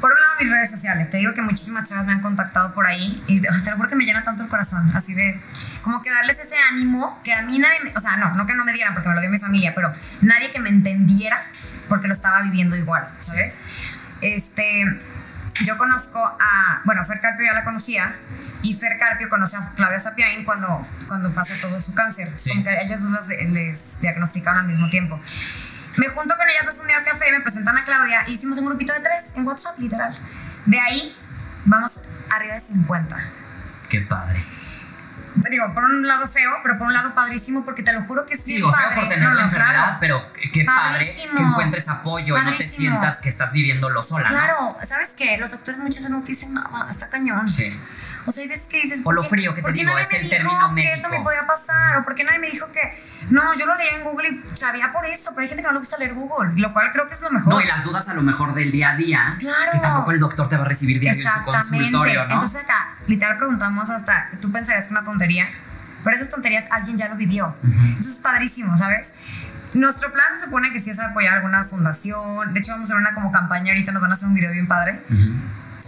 por 0.00 0.12
un 0.12 0.20
lado 0.20 0.34
mis 0.40 0.50
redes 0.50 0.70
sociales, 0.70 1.10
te 1.10 1.16
digo 1.16 1.34
que 1.34 1.42
muchísimas 1.42 1.88
chavas 1.88 2.06
me 2.06 2.12
han 2.12 2.20
contactado 2.20 2.72
por 2.74 2.86
ahí 2.86 3.22
y 3.26 3.40
te 3.64 3.70
lo 3.70 3.76
juro 3.76 3.88
que 3.88 3.96
me 3.96 4.04
llena 4.04 4.22
tanto 4.22 4.42
el 4.44 4.48
corazón, 4.48 4.88
así 4.94 5.14
de 5.14 5.40
como 5.82 6.02
que 6.02 6.10
darles 6.10 6.38
ese 6.38 6.56
ánimo 6.70 7.20
que 7.24 7.32
a 7.32 7.42
mí 7.42 7.58
nadie, 7.58 7.80
me- 7.84 7.92
o 7.96 8.00
sea, 8.00 8.16
no, 8.16 8.34
no 8.34 8.46
que 8.46 8.54
no 8.54 8.64
me 8.64 8.72
dieran 8.72 8.92
porque 8.94 9.08
me 9.08 9.14
lo 9.14 9.20
dio 9.20 9.30
mi 9.30 9.38
familia, 9.38 9.74
pero 9.74 9.92
nadie 10.20 10.50
que 10.52 10.60
me 10.60 10.68
entendiera 10.68 11.42
porque 11.88 12.06
lo 12.08 12.14
estaba 12.14 12.40
viviendo 12.42 12.76
igual, 12.76 13.08
¿sabes? 13.20 13.60
Este, 14.20 14.84
yo 15.64 15.76
conozco 15.78 16.22
a, 16.24 16.82
bueno, 16.84 17.04
Fer 17.04 17.20
Carpio 17.20 17.46
ya 17.46 17.52
la 17.54 17.64
conocía 17.64 18.14
y 18.62 18.74
Fer 18.74 18.98
Carpio 18.98 19.28
conoce 19.28 19.56
a 19.56 19.72
Claudia 19.74 19.98
Sapiain 19.98 20.44
cuando, 20.44 20.86
cuando 21.06 21.32
pasa 21.32 21.54
todo 21.60 21.80
su 21.80 21.94
cáncer, 21.94 22.30
Sí. 22.36 22.50
como 22.50 22.62
que 22.64 22.70
a 22.70 22.82
ellas 22.82 23.02
dos 23.02 23.26
les 23.28 24.00
diagnosticaron 24.00 24.60
al 24.60 24.66
mismo 24.66 24.90
tiempo. 24.90 25.20
Me 25.98 26.08
junto 26.08 26.34
con 26.36 26.48
ellas 26.48 26.64
dos 26.66 26.78
un 26.80 26.86
día 26.86 26.98
al 26.98 27.04
café, 27.04 27.30
me 27.32 27.40
presentan 27.40 27.76
a 27.76 27.84
Claudia 27.84 28.24
y 28.28 28.34
hicimos 28.34 28.58
un 28.58 28.66
grupito 28.66 28.92
de 28.92 29.00
tres 29.00 29.32
en 29.34 29.46
WhatsApp, 29.46 29.78
literal. 29.78 30.16
De 30.66 30.78
ahí 30.78 31.16
vamos 31.64 32.08
arriba 32.30 32.54
de 32.54 32.60
50. 32.60 33.16
Qué 33.88 34.00
padre. 34.02 34.42
Digo, 35.50 35.72
por 35.72 35.84
un 35.84 36.06
lado 36.06 36.26
feo, 36.26 36.50
pero 36.62 36.78
por 36.78 36.88
un 36.88 36.92
lado 36.92 37.14
padrísimo, 37.14 37.64
porque 37.64 37.82
te 37.82 37.92
lo 37.92 38.02
juro 38.02 38.26
que 38.26 38.36
Sí, 38.36 38.54
bien 38.54 38.64
o 38.64 38.72
sea, 38.72 38.94
por 38.94 39.08
tener 39.08 39.28
No, 39.28 39.34
la 39.34 39.42
enfermedad, 39.42 39.72
claro. 39.72 39.96
pero 40.00 40.32
qué 40.52 40.64
padre 40.64 41.14
que 41.14 41.42
encuentres 41.42 41.88
apoyo 41.88 42.36
y 42.36 42.44
no 42.44 42.56
te 42.56 42.66
sientas 42.66 43.16
que 43.16 43.28
estás 43.28 43.52
viviéndolo 43.52 44.02
sola, 44.02 44.30
¿no? 44.30 44.36
Claro, 44.36 44.76
¿sabes 44.84 45.14
qué? 45.16 45.36
Los 45.38 45.52
doctores 45.52 45.78
muchas 45.78 45.98
veces 45.98 46.10
no 46.10 46.22
te 46.22 46.32
dicen 46.32 46.54
nada, 46.54 46.88
está 46.90 47.08
cañón. 47.08 47.48
Sí. 47.48 47.70
O 48.28 48.32
sea, 48.32 48.42
hay 48.42 48.48
veces 48.48 48.66
que 48.68 48.82
dices. 48.82 49.00
O 49.04 49.12
lo 49.12 49.22
¿por 49.22 49.30
qué- 49.30 49.36
frío 49.36 49.54
que 49.54 49.62
te 49.62 49.72
digo, 49.72 49.90
nadie 49.90 50.02
es 50.04 50.10
me 50.10 50.16
el 50.18 50.22
dijo 50.24 50.34
término 50.36 50.74
que 50.74 50.80
esto 50.92 51.08
médico. 51.08 51.10
me 51.10 51.24
podía 51.24 51.46
pasar? 51.46 51.96
¿O 51.98 52.04
por 52.04 52.14
qué 52.14 52.24
nadie 52.24 52.38
me 52.38 52.50
dijo 52.50 52.70
que.? 52.70 53.08
No, 53.30 53.42
yo 53.56 53.66
lo 53.66 53.76
leía 53.76 53.96
en 53.96 54.04
Google 54.04 54.28
y 54.30 54.56
sabía 54.56 54.92
por 54.92 55.04
eso, 55.04 55.30
pero 55.34 55.42
hay 55.42 55.48
gente 55.48 55.62
que 55.62 55.66
no 55.66 55.72
le 55.74 55.80
gusta 55.80 55.98
leer 55.98 56.14
Google, 56.14 56.52
lo 56.56 56.72
cual 56.72 56.90
creo 56.92 57.06
que 57.06 57.14
es 57.14 57.20
lo 57.20 57.30
mejor. 57.30 57.52
No, 57.54 57.60
y 57.60 57.66
las 57.66 57.84
dudas 57.84 58.08
a 58.08 58.14
lo 58.14 58.22
mejor 58.22 58.54
del 58.54 58.70
día 58.72 58.90
a 58.90 58.96
día, 58.96 59.36
Claro. 59.38 59.72
que 59.72 59.78
tampoco 59.80 60.12
el 60.12 60.20
doctor 60.20 60.48
te 60.48 60.56
va 60.56 60.62
a 60.64 60.68
recibir 60.68 60.98
diario 61.00 61.20
en 61.26 61.28
su 61.38 61.44
consultorio, 61.44 62.24
¿no? 62.26 62.34
Entonces 62.34 62.62
acá, 62.62 62.94
literal, 63.06 63.36
preguntamos 63.36 63.90
hasta, 63.90 64.30
tú 64.40 64.50
pensarías 64.52 64.86
que 64.86 64.92
una 64.92 65.02
tontería, 65.02 65.46
pero 66.04 66.16
esas 66.16 66.30
tonterías 66.30 66.70
alguien 66.70 66.96
ya 66.96 67.08
lo 67.08 67.16
vivió. 67.16 67.54
Entonces 67.64 68.14
es 68.14 68.20
padrísimo, 68.20 68.78
¿sabes? 68.78 69.14
Nuestro 69.74 70.10
plan 70.10 70.26
se 70.38 70.46
supone 70.46 70.72
que 70.72 70.80
sí 70.80 70.88
es 70.90 70.98
apoyar 70.98 71.34
alguna 71.34 71.64
fundación. 71.64 72.54
De 72.54 72.60
hecho, 72.60 72.72
vamos 72.72 72.88
a 72.88 72.94
hacer 72.94 73.00
una 73.02 73.12
como 73.14 73.30
campaña 73.30 73.72
ahorita, 73.72 73.92
nos 73.92 74.00
van 74.00 74.12
a 74.12 74.14
hacer 74.14 74.28
un 74.28 74.34
video 74.34 74.50
bien 74.52 74.66
padre 74.66 75.00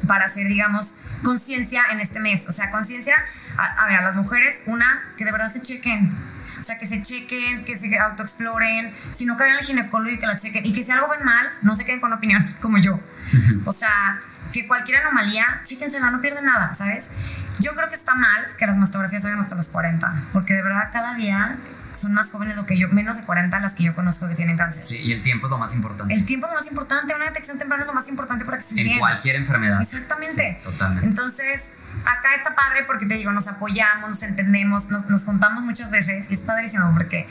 para 0.07 0.27
hacer, 0.27 0.49
digamos, 0.49 0.97
conciencia 1.23 1.83
en 1.91 2.01
este 2.01 2.21
mes. 2.21 2.49
O 2.49 2.53
sea, 2.53 2.71
conciencia, 2.71 3.15
a, 3.57 3.85
a 3.85 3.87
ver, 3.87 3.97
a 3.97 4.03
las 4.03 4.15
mujeres, 4.15 4.63
una, 4.67 5.03
que 5.17 5.25
de 5.25 5.33
verdad 5.33 5.49
se 5.49 5.63
chequen. 5.63 6.13
O 6.61 6.63
sea, 6.63 6.79
que 6.79 6.87
se 6.87 7.01
chequen, 7.01 7.65
que 7.65 7.79
se 7.79 7.99
autoexploren. 7.99 8.95
Si 9.11 9.25
no 9.25 9.37
vayan 9.37 9.57
al 9.57 9.65
ginecólogo 9.65 10.15
y 10.15 10.19
que 10.19 10.27
la 10.27 10.37
chequen. 10.37 10.67
Y 10.67 10.73
que 10.73 10.85
si 10.85 10.91
algo 10.91 11.09
ven 11.09 11.25
mal, 11.25 11.51
no 11.63 11.75
se 11.75 11.85
queden 11.85 12.01
con 12.01 12.13
opinión, 12.13 12.55
como 12.61 12.79
yo. 12.79 13.01
O 13.65 13.73
sea, 13.73 14.21
que 14.53 14.67
cualquier 14.67 14.99
anomalía, 14.99 15.61
chéquensela, 15.65 16.11
no 16.11 16.21
pierden 16.21 16.45
nada, 16.45 16.75
¿sabes? 16.75 17.13
Yo 17.61 17.73
creo 17.73 17.89
que 17.89 17.95
está 17.95 18.15
mal 18.15 18.55
que 18.59 18.67
las 18.67 18.77
mastografías 18.77 19.25
hagan 19.25 19.41
hasta 19.41 19.55
los 19.55 19.69
40. 19.69 20.25
Porque 20.33 20.55
de 20.55 20.63
verdad, 20.63 20.91
cada 20.93 21.15
día 21.15 21.57
son 21.95 22.14
más 22.14 22.30
jóvenes 22.30 22.57
lo 22.57 22.66
que 22.66 22.78
yo, 22.78 22.88
menos 22.88 23.16
de 23.18 23.24
40 23.24 23.61
las 23.61 23.74
que 23.74 23.82
yo 23.84 23.95
conozco 23.95 24.28
que 24.28 24.34
tienen 24.34 24.57
cáncer. 24.57 24.82
Sí, 24.82 24.97
y 24.99 25.12
el 25.12 25.22
tiempo 25.22 25.47
es 25.47 25.51
lo 25.51 25.59
más 25.59 25.74
importante. 25.74 26.14
El 26.14 26.24
tiempo 26.24 26.47
es 26.47 26.53
lo 26.53 26.59
más 26.59 26.66
importante, 26.68 27.14
una 27.14 27.26
detección 27.26 27.59
temprana 27.59 27.82
es 27.82 27.86
lo 27.88 27.95
más 27.95 28.09
importante 28.09 28.45
para 28.45 28.57
que 28.59 28.62
estés 28.62 28.78
en 28.78 28.84
bien. 28.84 28.99
cualquier 28.99 29.36
enfermedad. 29.36 29.80
Exactamente. 29.80 30.59
Sí, 30.59 30.64
totalmente. 30.64 31.07
Entonces, 31.07 31.72
acá 32.05 32.34
está 32.36 32.55
padre 32.55 32.84
porque 32.84 33.07
te 33.07 33.14
digo, 33.14 33.32
nos 33.32 33.49
apoyamos, 33.49 34.09
nos 34.09 34.22
entendemos, 34.22 34.91
nos, 34.91 35.07
nos 35.07 35.24
juntamos 35.24 35.64
muchas 35.64 35.91
veces 35.91 36.30
y 36.30 36.34
es 36.34 36.41
padrísimo 36.43 36.93
porque 36.95 37.28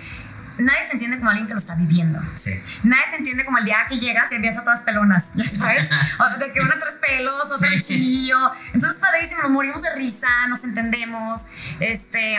nadie 0.57 0.87
te 0.87 0.93
entiende 0.93 1.17
como 1.17 1.29
alguien 1.29 1.47
que 1.47 1.53
lo 1.53 1.59
está 1.59 1.75
viviendo. 1.75 2.19
Sí. 2.35 2.51
Nadie 2.83 3.03
te 3.11 3.15
entiende 3.17 3.45
como 3.45 3.57
el 3.59 3.65
día 3.65 3.77
que 3.87 3.97
llegas 3.97 4.29
y 4.31 4.35
envías 4.35 4.57
a 4.57 4.63
todas 4.63 4.81
pelonas, 4.81 5.31
ya 5.35 5.49
sabes. 5.49 5.89
O 6.19 6.27
sea, 6.27 6.37
de 6.37 6.51
que 6.51 6.59
una 6.61 6.77
tres 6.77 6.95
pelos, 6.95 7.33
otra 7.45 7.57
Sí. 7.69 7.73
el 7.75 7.81
chinillo. 7.81 8.51
Entonces, 8.73 8.99
padrísimo, 8.99 9.41
nos 9.41 9.51
morimos 9.51 9.81
de 9.81 9.95
risa, 9.95 10.27
nos 10.49 10.63
entendemos. 10.65 11.45
Este, 11.79 12.37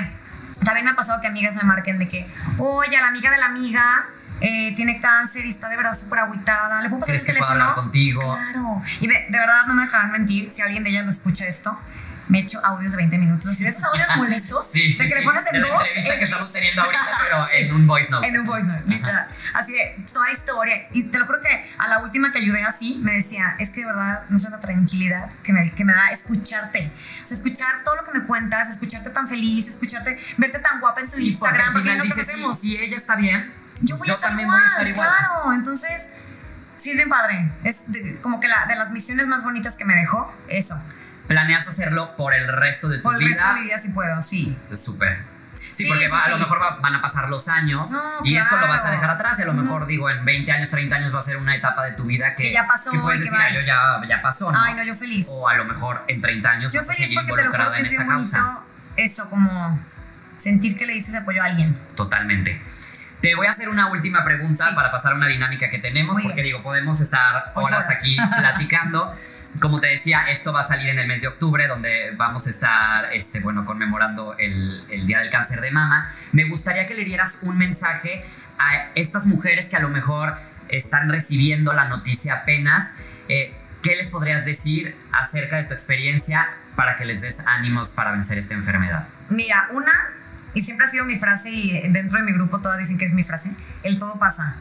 también 0.64 0.84
me 0.84 0.92
ha 0.92 0.96
pasado 0.96 1.20
que 1.20 1.26
amigas 1.26 1.54
me 1.54 1.62
marquen 1.62 1.98
de 1.98 2.08
que, 2.08 2.26
oye, 2.58 2.96
a 2.96 3.00
la 3.00 3.08
amiga 3.08 3.30
de 3.30 3.38
la 3.38 3.46
amiga 3.46 4.08
eh, 4.40 4.74
tiene 4.76 5.00
cáncer 5.00 5.44
y 5.46 5.50
está 5.50 5.68
de 5.68 5.76
verdad 5.76 5.94
súper 5.94 6.20
agüitada. 6.20 6.80
¿Le 6.80 6.88
puedo 6.88 7.00
pasar 7.00 7.14
el 7.16 7.22
¿Crees 7.22 7.36
que 7.36 7.38
puedo 7.38 7.52
teléfono? 7.52 7.70
hablar 7.70 7.84
contigo? 7.84 8.20
Claro. 8.20 8.82
Y 9.00 9.06
de, 9.06 9.26
de 9.28 9.38
verdad 9.38 9.66
no 9.66 9.74
me 9.74 9.82
dejarán 9.82 10.10
mentir, 10.12 10.50
si 10.52 10.62
alguien 10.62 10.82
de 10.84 10.90
ellas 10.90 11.04
lo 11.04 11.10
escucha 11.10 11.46
esto, 11.46 11.78
me 12.30 12.38
he 12.38 12.42
hecho 12.42 12.64
audios 12.64 12.92
de 12.92 12.96
20 12.96 13.18
minutos. 13.18 13.46
Así 13.50 13.64
de 13.64 13.70
esos 13.70 13.84
audios 13.84 14.06
molestos, 14.16 14.66
Sí, 14.70 14.94
de 14.94 15.08
que 15.08 15.14
le 15.16 15.22
pones 15.22 15.44
en 15.48 15.56
entrevista 15.56 15.84
que 16.02 16.08
X. 16.16 16.22
estamos 16.22 16.52
teniendo 16.52 16.82
ahorita, 16.82 17.10
pero 17.24 17.46
en 17.52 17.74
un 17.74 17.86
voice 17.86 18.10
note. 18.10 18.28
En 18.28 18.38
un 18.40 18.46
voice 18.46 18.66
note, 18.68 18.82
literal. 18.88 19.28
Así 19.54 19.72
de 19.72 19.96
toda 20.12 20.30
historia. 20.32 20.88
Y 20.92 21.02
te 21.04 21.18
lo 21.18 21.26
juro 21.26 21.40
que 21.40 21.64
a 21.78 21.88
la 21.88 21.98
última 21.98 22.32
que 22.32 22.38
ayudé 22.38 22.62
así, 22.64 22.98
me 23.02 23.12
decía, 23.12 23.56
es 23.58 23.70
que 23.70 23.80
de 23.80 23.86
verdad 23.86 24.22
no 24.28 24.38
sé 24.38 24.48
la 24.50 24.60
tranquilidad 24.60 25.28
que 25.42 25.52
me, 25.52 25.70
que 25.72 25.84
me 25.84 25.92
da 25.92 26.10
escucharte. 26.10 26.90
O 27.24 27.26
sea, 27.26 27.36
escuchar 27.36 27.82
todo 27.84 27.96
lo 27.96 28.04
que 28.04 28.12
me 28.18 28.24
cuentas, 28.24 28.70
escucharte 28.70 29.10
tan 29.10 29.28
feliz, 29.28 29.68
escucharte, 29.68 30.18
verte 30.38 30.58
tan 30.60 30.80
guapa 30.80 31.00
en 31.00 31.06
tu 31.10 31.16
Sí, 31.16 31.36
porque 31.38 31.56
Instagram, 31.56 31.66
al 31.66 31.72
porque 31.72 31.90
final 31.90 31.98
no 32.08 32.14
dices, 32.14 32.26
si, 32.26 32.54
si 32.60 32.76
ella 32.78 32.96
está 32.96 33.16
bien, 33.16 33.52
yo 33.82 33.96
voy 33.96 34.08
a 34.08 34.12
estar 34.12 34.28
también 34.30 34.46
igual, 34.48 34.60
voy 34.60 34.68
a 34.68 34.70
estar 34.72 34.88
igual. 34.88 35.08
Claro, 35.18 35.52
entonces, 35.52 36.10
sí 36.76 36.90
es 36.90 36.96
bien 36.96 37.08
padre. 37.08 37.50
Es 37.64 37.90
de- 37.90 38.18
como 38.20 38.40
que 38.40 38.48
la, 38.48 38.66
de 38.66 38.76
las 38.76 38.90
misiones 38.90 39.26
más 39.26 39.42
bonitas 39.42 39.76
que 39.76 39.84
me 39.84 39.94
dejó, 39.96 40.32
eso. 40.48 40.80
¿Planeas 41.30 41.68
hacerlo 41.68 42.16
por 42.16 42.34
el 42.34 42.48
resto 42.48 42.88
de 42.88 42.96
tu 42.98 43.02
Por 43.04 43.14
el 43.14 43.20
vida? 43.20 43.28
resto 43.36 43.48
de 43.54 43.54
mi 43.60 43.66
vida 43.66 43.78
si 43.78 43.88
puedo, 43.90 44.20
sí. 44.20 44.58
Súper. 44.74 45.18
Sí, 45.54 45.84
Sí, 45.84 45.86
porque 45.86 46.06
sí, 46.06 46.10
va- 46.10 46.24
a 46.24 46.28
lo 46.30 46.38
mejor 46.38 46.60
va- 46.60 46.76
van 46.80 46.96
a 46.96 47.00
pasar 47.00 47.30
los 47.30 47.46
años 47.48 47.92
No, 47.92 48.02
y 48.24 48.36
esto 48.36 48.56
lo 48.56 48.66
vas 48.66 48.84
a 48.84 48.90
dejar 48.90 49.10
atrás 49.10 49.38
y 49.38 49.42
a 49.42 49.46
lo 49.46 49.52
mejor 49.54 49.86
digo 49.86 50.10
en 50.10 50.24
20 50.24 50.50
años, 50.50 50.68
30 50.70 50.96
años 50.96 51.14
va 51.14 51.20
a 51.20 51.22
ser 51.22 51.36
una 51.36 51.54
etapa 51.54 51.84
de 51.84 51.92
tu 51.92 52.04
vida 52.04 52.34
que, 52.34 52.42
Que 52.42 52.52
ya 52.52 52.66
pasó 52.66 52.90
que 52.90 52.98
puedes 52.98 53.20
que 53.20 53.26
decir, 53.26 53.38
bye. 53.38 53.46
"Ah, 53.48 53.54
yo 53.54 53.60
ya, 53.60 54.08
ya 54.08 54.20
pasó, 54.20 54.50
¿no? 54.50 54.58
Ay, 54.60 54.74
no, 54.74 54.82
yo 54.82 54.94
feliz. 54.96 55.28
O 55.30 55.48
a 55.48 55.54
lo 55.54 55.64
mejor 55.64 56.02
en 56.08 56.20
30 56.20 56.50
años 56.50 56.72
Yo 56.72 56.80
vas 56.80 56.90
a 56.90 56.92
feliz 56.92 57.04
seguir 57.06 57.18
porque 57.20 57.32
te 57.32 57.44
lo 57.44 57.50
juro 57.52 57.62
involucrada 57.62 57.76
que 57.76 57.80
en 57.82 57.86
es 57.86 57.92
esta 57.92 58.06
causa. 58.06 58.58
eso, 58.96 59.30
como 59.30 59.80
sentir 60.36 60.76
que 60.76 60.86
le 60.86 60.94
dices 60.94 61.14
apoyo 61.14 61.40
a 61.42 61.46
alguien. 61.46 61.78
Totalmente. 61.94 62.60
Te 63.20 63.34
voy 63.34 63.46
a 63.46 63.50
hacer 63.50 63.68
una 63.68 63.88
última 63.88 64.24
pregunta 64.24 64.68
Sí. 64.68 64.74
para 64.74 64.90
pasar 64.90 65.12
a 65.12 65.14
una 65.14 65.26
dinámica 65.28 65.68
que 65.68 65.78
tenemos, 65.78 66.14
Muy 66.14 66.22
porque 66.22 66.42
bien. 66.42 66.46
digo, 66.54 66.62
podemos 66.62 67.00
estar 67.00 67.52
horas. 67.54 67.84
aquí 67.90 68.16
platicando. 68.38 69.14
Como 69.60 69.80
te 69.80 69.88
decía, 69.88 70.30
esto 70.30 70.52
va 70.52 70.60
a 70.60 70.64
salir 70.64 70.88
en 70.88 70.98
el 70.98 71.06
mes 71.08 71.22
de 71.22 71.28
octubre, 71.28 71.66
donde 71.66 72.12
vamos 72.16 72.46
a 72.46 72.50
estar, 72.50 73.12
este, 73.12 73.40
bueno, 73.40 73.64
conmemorando 73.64 74.36
el, 74.38 74.84
el 74.90 75.06
Día 75.06 75.18
del 75.18 75.28
Cáncer 75.30 75.60
de 75.60 75.70
Mama. 75.70 76.10
Me 76.32 76.44
gustaría 76.44 76.86
que 76.86 76.94
le 76.94 77.04
dieras 77.04 77.40
un 77.42 77.58
mensaje 77.58 78.24
a 78.58 78.90
estas 78.94 79.26
mujeres 79.26 79.68
que 79.68 79.76
a 79.76 79.80
lo 79.80 79.88
mejor 79.88 80.36
están 80.68 81.08
recibiendo 81.10 81.72
la 81.72 81.88
noticia 81.88 82.34
apenas. 82.34 82.92
Eh, 83.28 83.54
¿Qué 83.82 83.96
les 83.96 84.08
podrías 84.10 84.44
decir 84.44 84.96
acerca 85.12 85.56
de 85.56 85.64
tu 85.64 85.72
experiencia 85.74 86.48
para 86.76 86.96
que 86.96 87.04
les 87.04 87.20
des 87.22 87.40
ánimos 87.46 87.90
para 87.90 88.12
vencer 88.12 88.38
esta 88.38 88.54
enfermedad? 88.54 89.08
Mira, 89.30 89.66
una, 89.72 89.92
y 90.54 90.62
siempre 90.62 90.86
ha 90.86 90.88
sido 90.88 91.04
mi 91.04 91.18
frase, 91.18 91.50
y 91.50 91.88
dentro 91.88 92.18
de 92.18 92.24
mi 92.24 92.32
grupo 92.32 92.60
todas 92.60 92.78
dicen 92.78 92.98
que 92.98 93.04
es 93.06 93.12
mi 93.12 93.22
frase, 93.24 93.52
el 93.82 93.98
todo 93.98 94.18
pasa. 94.18 94.56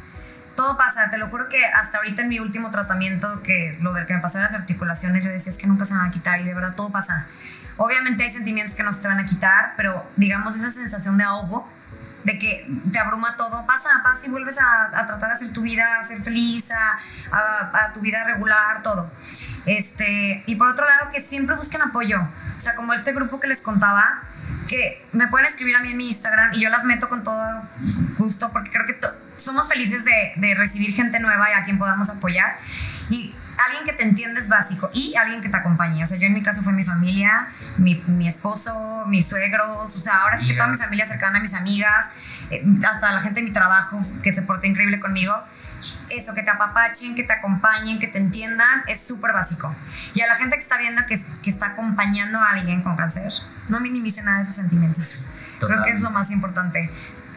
Todo 0.56 0.78
pasa, 0.78 1.10
te 1.10 1.18
lo 1.18 1.30
juro 1.30 1.48
que 1.48 1.64
hasta 1.66 2.00
ahorita 2.00 2.24
en 2.24 2.30
mi 2.30 2.40
último 2.40 2.70
tratamiento, 2.70 3.42
que 3.44 3.78
lo 3.82 3.94
del 3.94 4.06
que 4.06 4.14
me 4.14 4.20
pasó 4.20 4.40
las 4.40 4.54
articulaciones, 4.54 5.24
yo 5.24 5.32
decía 5.32 5.52
es 5.54 5.58
que 5.58 5.68
nunca 5.68 5.86
se 5.86 5.94
van 5.94 6.08
a 6.08 6.12
quitar 6.12 6.42
y 6.42 6.44
de 6.44 6.54
verdad 6.54 6.74
todo 6.76 6.90
pasa. 6.92 7.28
Obviamente 7.78 8.26
hay 8.26 8.32
sentimientos 8.32 8.76
que 8.76 8.84
no 8.84 8.92
se 8.92 9.02
te 9.02 9.08
van 9.08 9.20
a 9.20 9.26
quitar, 9.26 9.74
pero 9.78 10.06
digamos 10.18 10.58
esa 10.58 10.70
sensación 10.70 11.18
de 11.18 11.24
ahogo 11.24 11.72
de 12.26 12.38
que 12.38 12.70
te 12.92 13.00
abruma 13.00 13.38
todo, 13.38 13.66
pasa, 13.66 13.90
pasa 14.04 14.26
y 14.26 14.30
vuelves 14.30 14.60
a, 14.60 14.86
a 14.88 15.08
tratar 15.08 15.30
de 15.30 15.36
hacer 15.36 15.54
tu 15.54 15.62
vida, 15.62 15.98
a 15.98 16.04
ser 16.04 16.22
feliz, 16.22 16.70
a, 16.72 17.00
a- 17.32 17.86
a 17.86 17.94
tu 17.94 18.02
vida 18.02 18.26
regular, 18.26 18.82
todo. 18.82 19.10
Este, 19.66 20.44
y 20.46 20.56
por 20.56 20.68
otro 20.68 20.86
lado, 20.86 21.10
que 21.14 21.22
siempre 21.22 21.56
busquen 21.56 21.82
apoyo. 21.82 22.20
O 22.58 22.60
sea, 22.60 22.76
como 22.76 22.94
este 22.94 23.14
grupo 23.14 23.40
que 23.40 23.48
les 23.48 23.62
contaba, 23.62 24.24
que 24.70 25.04
me 25.12 25.28
pueden 25.28 25.48
escribir 25.48 25.76
a 25.76 25.82
mí 25.82 25.90
en 25.90 25.98
mi 25.98 26.08
Instagram 26.08 26.52
y 26.54 26.62
yo 26.62 26.70
las 26.70 26.86
meto 26.86 27.10
con 27.10 27.24
todo 27.24 27.64
gusto 28.18 28.52
porque 28.54 28.70
creo 28.70 28.86
que 28.86 28.96
somos 29.36 29.68
felices 29.68 30.06
de, 30.06 30.34
de 30.36 30.56
recibir 30.56 30.94
gente 30.94 31.20
nueva 31.20 31.50
y 31.50 31.54
a 31.54 31.66
quien 31.66 31.78
podamos 31.78 32.10
apoyar. 32.10 32.58
Y 33.10 33.34
alguien 33.66 33.84
que 33.84 33.94
te 33.94 34.04
entiende 34.04 34.40
es 34.40 34.48
básico 34.48 34.92
y 34.94 35.16
alguien 35.16 35.42
que 35.42 35.50
te 35.50 35.58
acompañe. 35.58 36.04
O 36.04 36.08
sea, 36.08 36.18
yo 36.18 36.28
en 36.28 36.34
mi 36.34 36.44
caso 36.44 36.62
fue 36.62 36.72
mi 36.72 36.84
familia, 36.84 37.50
mi, 37.78 38.02
mi 38.08 38.28
esposo, 38.28 39.06
mis 39.08 39.28
suegros, 39.28 39.96
o 39.96 40.00
sea, 40.00 40.22
ahora 40.22 40.38
sí 40.38 40.48
que 40.48 40.54
toda 40.54 40.68
mi 40.68 40.78
familia 40.78 41.08
cercana, 41.08 41.40
mis 41.40 41.56
amigas, 41.56 42.12
eh, 42.52 42.64
hasta 42.88 43.12
la 43.12 43.20
gente 43.20 43.42
de 43.42 43.48
mi 43.48 43.52
trabajo 43.52 44.00
que 44.22 44.34
se 44.34 44.44
portó 44.44 44.68
increíble 44.68 45.00
conmigo. 45.00 45.34
Eso, 46.10 46.34
que 46.34 46.44
te 46.44 46.50
apapachen, 46.50 47.16
que 47.16 47.24
te 47.24 47.34
acompañen, 47.34 48.00
que 48.00 48.08
te 48.08 48.18
entiendan, 48.18 48.84
es 48.88 49.02
súper 49.02 49.34
básico. 49.34 49.74
Y 50.14 50.22
a 50.22 50.28
la 50.28 50.36
gente 50.36 50.56
que 50.56 50.62
está 50.62 50.78
viendo 50.78 51.06
que, 51.06 51.22
que 51.44 51.50
está 51.50 51.68
acompañando 51.68 52.40
a 52.40 52.52
alguien 52.52 52.82
con 52.82 52.96
cáncer, 52.96 53.32
no 53.68 53.80
minimice 53.80 54.24
nada 54.24 54.38
de 54.38 54.44
esos 54.44 54.56
sentimientos. 54.56 55.28
Creo 55.60 55.84
que 55.84 55.92
es 55.92 56.02
lo 56.02 56.10
más 56.10 56.32
importante. 56.32 56.90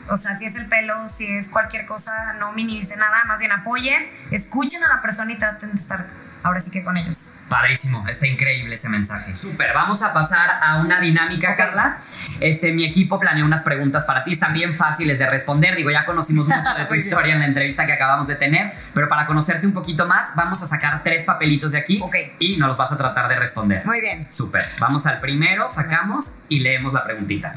O 0.08 0.16
sea, 0.16 0.36
si 0.36 0.44
es 0.44 0.56
el 0.56 0.66
pelo, 0.66 1.08
si 1.08 1.26
es 1.26 1.48
cualquier 1.48 1.86
cosa, 1.86 2.34
no 2.34 2.52
minimice 2.52 2.96
nada, 2.96 3.24
más 3.26 3.38
bien 3.38 3.52
apoyen, 3.52 4.10
escuchen 4.30 4.82
a 4.82 4.88
la 4.88 5.00
persona 5.00 5.32
y 5.32 5.38
traten 5.38 5.70
de 5.70 5.80
estar 5.80 6.06
ahora 6.42 6.60
sí 6.60 6.70
que 6.70 6.84
con 6.84 6.96
ellos. 6.96 7.32
Padrísimo, 7.48 8.06
está 8.08 8.26
increíble 8.26 8.74
ese 8.74 8.88
mensaje. 8.88 9.34
Súper, 9.36 9.72
vamos 9.74 10.02
a 10.02 10.12
pasar 10.12 10.58
a 10.62 10.76
una 10.80 11.00
dinámica. 11.00 11.56
Carla. 11.56 11.98
Este, 12.40 12.72
mi 12.72 12.84
equipo 12.84 13.18
planeó 13.18 13.44
unas 13.44 13.62
preguntas 13.62 14.04
para 14.04 14.24
ti, 14.24 14.32
están 14.32 14.52
bien 14.52 14.74
fáciles 14.74 15.18
de 15.18 15.28
responder. 15.28 15.76
Digo, 15.76 15.90
ya 15.90 16.04
conocimos 16.04 16.48
mucho 16.48 16.74
de 16.76 16.84
tu 16.88 16.94
historia 16.94 17.34
en 17.34 17.40
la 17.40 17.46
entrevista 17.46 17.86
que 17.86 17.92
acabamos 17.92 18.26
de 18.26 18.36
tener, 18.36 18.72
pero 18.94 19.08
para 19.08 19.26
conocerte 19.26 19.66
un 19.66 19.72
poquito 19.72 20.06
más, 20.06 20.34
vamos 20.34 20.62
a 20.62 20.66
sacar 20.66 21.02
tres 21.02 21.24
papelitos 21.24 21.72
de 21.72 21.78
aquí 21.78 22.02
y 22.38 22.56
nos 22.56 22.68
los 22.68 22.76
vas 22.76 22.92
a 22.92 22.98
tratar 22.98 23.28
de 23.28 23.36
responder. 23.36 23.84
Muy 23.86 24.00
bien. 24.00 24.26
Súper, 24.30 24.64
vamos 24.78 25.06
al 25.06 25.20
primero, 25.20 25.68
sacamos 25.70 26.36
y 26.48 26.60
leemos 26.60 26.92
la 26.92 27.04
preguntita. 27.04 27.52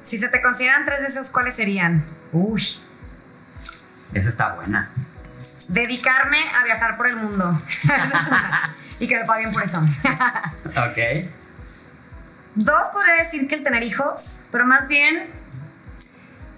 Si 0.00 0.18
se 0.18 0.28
te 0.28 0.42
consideran 0.42 0.84
tres 0.84 1.00
deseos, 1.00 1.30
¿cuáles 1.30 1.54
serían? 1.54 2.04
Uy, 2.32 2.62
Esa 4.14 4.28
está 4.28 4.54
buena. 4.54 4.90
dedicarme 5.68 6.38
a 6.60 6.64
viajar 6.64 6.96
por 6.96 7.06
el 7.06 7.16
mundo. 7.16 7.56
Y 9.00 9.08
que 9.08 9.18
me 9.18 9.24
paguen 9.24 9.50
por 9.50 9.64
eso. 9.64 9.80
Ok. 9.80 11.28
Dos, 12.54 12.88
podría 12.92 13.14
decir 13.14 13.48
que 13.48 13.56
el 13.56 13.64
tener 13.64 13.82
hijos, 13.82 14.42
pero 14.52 14.64
más 14.64 14.86
bien 14.86 15.28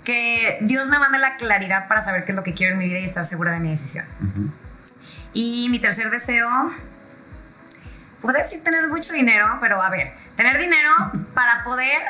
que 0.05 0.59
Dios 0.61 0.87
me 0.89 0.99
mande 0.99 1.19
la 1.19 1.37
claridad 1.37 1.89
para 1.89 2.03
saber 2.03 2.27
qué 2.27 2.33
es 2.33 2.37
lo 2.37 2.43
que 2.43 2.53
quiero 2.53 2.75
en 2.75 2.79
mi 2.81 2.85
vida 2.87 2.99
y 2.99 3.05
estar 3.05 3.25
segura 3.25 3.53
de 3.53 3.61
mi 3.61 3.71
decisión. 3.71 4.05
Ujú. 4.21 4.51
Y 5.33 5.69
mi 5.71 5.79
tercer 5.79 6.11
deseo, 6.11 6.75
podría 8.21 8.43
decir 8.43 8.63
tener 8.63 8.89
mucho 8.89 9.15
dinero, 9.15 9.57
pero 9.61 9.81
a 9.81 9.89
ver, 9.89 10.13
tener 10.37 10.59
dinero 10.59 10.91
para 11.33 11.65
poder 11.65 12.03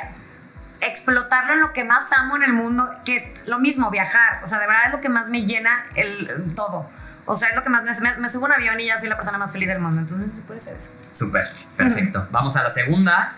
explotarlo 0.87 1.55
en 1.55 1.61
lo 1.61 1.73
que 1.73 1.85
más 1.85 2.13
amo 2.13 2.37
en 2.37 2.43
el 2.43 2.53
mundo, 2.53 2.91
que 3.05 3.17
es 3.17 3.49
lo 3.49 3.59
mismo, 3.59 3.91
viajar. 3.91 4.41
O 4.45 4.47
sea, 4.47 4.59
de 4.59 4.67
verdad 4.67 4.83
es 4.87 4.93
lo 4.93 5.01
que 5.01 5.09
más 5.09 5.29
me 5.29 5.47
llena 5.47 5.85
el 5.95 6.53
todo. 6.55 6.89
O 7.27 7.37
sea, 7.37 7.49
es 7.49 7.57
lo 7.57 7.63
que 7.63 7.71
más 7.71 7.85
me, 7.85 7.93
me, 8.01 8.17
me 8.19 8.29
subo 8.29 8.45
a 8.45 8.49
un 8.49 8.55
avión 8.55 8.79
y 8.81 8.87
ya 8.87 8.99
soy 8.99 9.09
la 9.09 9.17
persona 9.17 9.39
más 9.39 9.53
feliz 9.53 9.69
del 9.69 9.79
mundo. 9.79 10.01
Entonces, 10.01 10.43
puede 10.47 10.61
ser 10.61 10.77
eso. 10.77 10.91
Súper, 11.13 11.51
perfecto. 11.77 12.29
Vamos 12.31 12.55
a 12.57 12.63
la 12.63 12.71
segunda. 12.71 13.33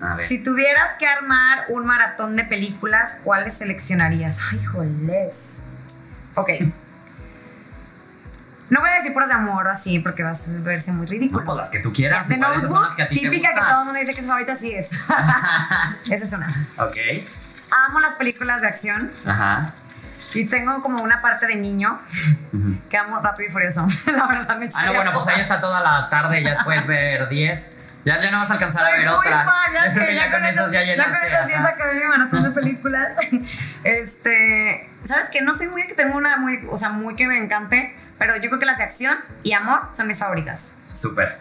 A 0.00 0.16
ver. 0.16 0.26
Si 0.26 0.42
tuvieras 0.42 0.96
que 0.98 1.06
armar 1.06 1.66
un 1.68 1.86
maratón 1.86 2.36
de 2.36 2.44
películas, 2.44 3.20
¿cuáles 3.22 3.54
seleccionarías? 3.54 4.40
Ay, 4.52 4.64
joles. 4.64 5.62
Ok. 6.34 6.50
No 8.70 8.80
voy 8.80 8.90
a 8.90 8.94
decir 8.94 9.12
puras 9.14 9.28
de 9.28 9.34
amor 9.34 9.66
o 9.66 9.70
así, 9.70 9.98
porque 10.00 10.22
vas 10.22 10.46
a 10.48 10.60
verse 10.62 10.92
muy 10.92 11.06
ridículo. 11.06 11.44
No, 11.44 11.54
las 11.56 11.70
que 11.70 11.80
tú 11.80 11.92
quieras. 11.92 12.28
Las 12.28 12.38
Notebook, 12.38 12.96
que 12.96 13.02
a 13.02 13.08
típica 13.08 13.54
que 13.54 13.60
todo 13.60 13.78
el 13.80 13.84
mundo 13.86 14.00
dice 14.00 14.14
que 14.14 14.20
su 14.20 14.26
favorita, 14.28 14.54
sí 14.54 14.72
es. 14.72 14.90
Esa 16.10 16.14
es 16.16 16.32
una. 16.32 16.48
Ok. 16.78 16.96
Amo 17.88 18.00
las 18.00 18.14
películas 18.14 18.60
de 18.62 18.68
acción 18.68 19.10
Ajá. 19.26 19.72
y 20.34 20.46
tengo 20.46 20.80
como 20.82 21.02
una 21.02 21.20
parte 21.20 21.46
de 21.46 21.56
niño 21.56 22.00
que 22.90 22.96
amo 22.96 23.20
Rápido 23.20 23.48
y 23.48 23.52
Furioso. 23.52 23.86
La 24.06 24.26
verdad 24.26 24.56
me 24.58 24.68
Ah, 24.74 24.86
no, 24.86 24.94
bueno, 24.94 25.12
pues 25.12 25.28
ahí 25.28 25.40
está 25.40 25.60
toda 25.60 25.80
la 25.80 26.08
tarde, 26.10 26.42
ya 26.42 26.56
puedes 26.64 26.86
ver 26.86 27.28
10. 27.28 27.74
Ya, 28.04 28.22
ya 28.22 28.30
no 28.30 28.38
vas 28.38 28.48
a 28.50 28.52
alcanzar 28.54 28.84
a 28.84 28.88
Soy 28.90 28.98
ver 29.00 29.06
muy 29.08 29.16
otra. 29.18 29.44
fan, 29.44 29.74
ya 29.74 29.82
sé, 29.94 30.06
que 30.06 30.14
ya, 30.14 30.30
con 30.30 30.44
esos 30.44 30.72
ya 30.72 30.82
ya 30.82 30.96
con 31.04 31.14
esos 31.24 31.46
10 31.46 31.58
ajá. 31.58 31.68
acabé 31.68 31.94
mi 31.94 32.04
maratón 32.04 32.42
de 32.44 32.50
películas. 32.52 33.14
Este, 33.84 34.88
¿sabes 35.06 35.28
qué? 35.30 35.42
No 35.42 35.56
soy 35.56 35.68
muy 35.68 35.82
de 35.82 35.88
que 35.88 35.94
tengo 35.94 36.16
una 36.16 36.36
muy, 36.38 36.64
o 36.70 36.76
sea, 36.76 36.90
muy 36.90 37.16
que 37.16 37.26
me 37.26 37.38
encante, 37.38 37.94
pero 38.18 38.36
yo 38.36 38.48
creo 38.48 38.58
que 38.58 38.66
las 38.66 38.78
de 38.78 38.84
acción 38.84 39.16
y 39.42 39.52
amor 39.52 39.88
son 39.92 40.06
mis 40.08 40.18
favoritas. 40.18 40.74
Súper. 40.92 41.38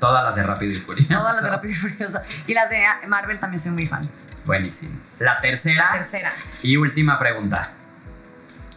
Todas 0.00 0.24
las 0.24 0.36
de 0.36 0.42
Rápido 0.42 0.72
y 0.72 0.76
Furioso. 0.76 1.14
Todas 1.14 1.34
las 1.34 1.42
de 1.44 1.50
Rápido 1.50 1.72
y 1.72 1.76
Furioso. 1.76 2.20
Y 2.46 2.54
las 2.54 2.68
de 2.70 2.84
Marvel 3.06 3.38
también 3.38 3.62
soy 3.62 3.72
muy 3.72 3.86
fan. 3.86 4.08
Buenísimo. 4.44 4.98
La 5.20 5.36
tercera 5.38 5.92
Tercera. 5.92 6.30
y 6.62 6.76
última 6.76 7.18
pregunta. 7.18 7.62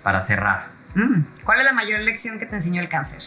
Para 0.04 0.22
cerrar. 0.22 0.68
Mm, 0.96 1.22
¿Cuál 1.44 1.60
es 1.60 1.66
la 1.66 1.74
mayor 1.74 2.00
lección 2.02 2.40
que 2.40 2.46
te 2.46 2.56
enseñó 2.56 2.82
el 2.82 2.88
cáncer? 2.90 3.20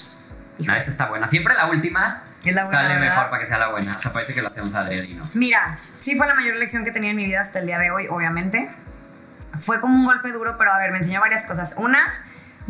No, 0.59 0.75
esa 0.75 0.91
está 0.91 1.07
buena. 1.07 1.27
Siempre 1.29 1.55
la 1.55 1.67
última 1.67 2.23
Es 2.45 2.55
la 2.55 2.65
buena, 2.65 2.83
sale 2.83 2.95
¿verdad? 2.95 3.09
mejor 3.11 3.31
para 3.31 3.43
que 3.43 3.49
sea 3.49 3.59
la 3.59 3.69
buena. 3.69 3.93
Hasta 3.93 4.13
parece 4.13 4.35
que 4.35 4.43
la 4.43 4.49
hacemos 4.49 4.75
adredino. 4.75 5.25
Mira, 5.35 5.79
sí 5.99 6.17
fue 6.17 6.27
la 6.27 6.35
mayor 6.35 6.57
lección 6.57 6.85
que 6.85 6.93
tenía 6.93 7.11
en 7.11 7.17
mi 7.17 7.25
vida 7.27 7.41
hasta 7.43 7.59
el 7.59 7.67
día 7.67 7.79
de 7.79 7.91
hoy, 7.91 8.07
obviamente. 8.09 8.71
Fue 9.59 9.81
como 9.81 9.95
un 9.95 10.05
golpe 10.07 10.33
duro, 10.33 10.57
pero 10.59 10.73
a 10.73 10.79
ver, 10.79 10.91
me 10.93 10.99
enseñó 10.99 11.21
varias 11.21 11.45
cosas. 11.45 11.75
Una, 11.77 11.99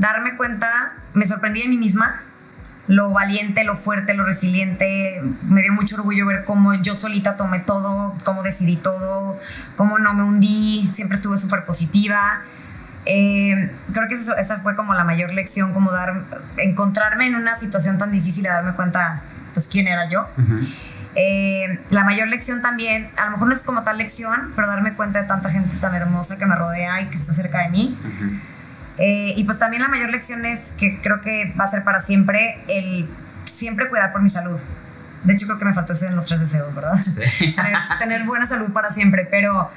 darme 0.01 0.37
cuenta, 0.37 0.95
me 1.15 1.27
sorprendí 1.27 1.63
de 1.63 1.69
mí 1.69 1.77
misma, 1.79 2.23
lo 2.89 3.11
valiente, 3.11 3.63
lo 3.63 3.77
fuerte, 3.77 4.15
lo 4.15 4.25
resiliente. 4.25 5.23
Me 5.49 5.63
dio 5.63 5.73
mucho 5.73 5.95
orgullo 5.97 6.27
ver 6.27 6.45
cómo 6.45 6.75
yo 6.75 6.97
solita 6.97 7.37
tomé 7.37 7.61
todo, 7.61 8.15
cómo 8.25 8.43
decidí 8.43 8.77
todo, 8.77 9.39
cómo 9.77 9.99
no 9.99 10.13
me 10.15 10.25
hundí, 10.25 10.91
siempre 10.93 11.17
estuve 11.17 11.39
súper 11.39 11.65
positiva. 11.65 12.41
Eh, 13.07 13.71
creo 13.93 14.09
que 14.09 14.15
eso- 14.15 14.37
esa 14.37 14.59
fue 14.61 14.75
como 14.75 14.95
la 14.95 15.05
mayor 15.05 15.33
lección, 15.33 15.73
como 15.73 15.93
dar, 15.93 16.25
encontrarme 16.57 17.29
en 17.29 17.37
una 17.37 17.55
situación 17.57 17.97
tan 17.99 18.11
difícil 18.11 18.45
y 18.45 18.49
darme 18.49 18.73
cuenta, 18.75 19.23
pues, 19.55 19.69
quién 19.69 19.87
era 19.87 20.09
yo. 20.09 20.27
Eh, 21.15 21.81
la 21.91 22.05
mayor 22.05 22.29
lección 22.29 22.63
también, 22.63 23.11
a 23.17 23.25
lo 23.27 23.33
mejor 23.33 23.49
no 23.49 23.55
es 23.55 23.63
como 23.63 23.83
tal 23.83 23.99
lección, 23.99 24.53
pero 24.55 24.69
darme 24.69 24.95
cuenta 24.95 25.21
de 25.23 25.29
tanta 25.29 25.49
gente 25.51 25.75
tan 25.77 25.95
hermosa 25.95 26.39
que 26.39 26.47
me 26.47 26.55
rodea 26.57 27.01
y 27.03 27.07
que 27.07 27.17
está 27.17 27.33
cerca 27.33 27.63
de 27.63 27.69
mí. 27.69 27.99
Eh, 29.01 29.33
y 29.37 29.45
pues 29.45 29.59
también 29.59 29.83
la 29.83 29.89
mayor 29.89 30.11
lección 30.11 30.45
es 30.45 30.75
que 30.79 31.01
creo 31.01 31.21
que 31.23 31.55
va 31.59 31.65
a 31.65 31.69
ser 31.69 31.83
para 31.85 32.01
siempre 32.01 32.63
el 32.69 33.09
siempre 33.47 33.89
cuidar 33.89 34.13
por 34.13 34.21
mi 34.23 34.29
salud. 34.29 34.61
De 35.25 35.33
hecho, 35.35 35.47
creo 35.47 35.59
que 35.59 35.65
me 35.65 35.73
faltó 35.75 35.93
eso 35.95 36.07
en 36.07 36.15
los 36.17 36.27
tres 36.27 36.41
deseos, 36.41 36.75
¿verdad? 36.75 37.01
Sí. 37.03 37.23
tener, 37.57 37.77
tener 37.99 38.25
buena 38.25 38.47
salud 38.47 38.71
para 38.73 38.91
siempre, 38.91 39.27
pero 39.31 39.71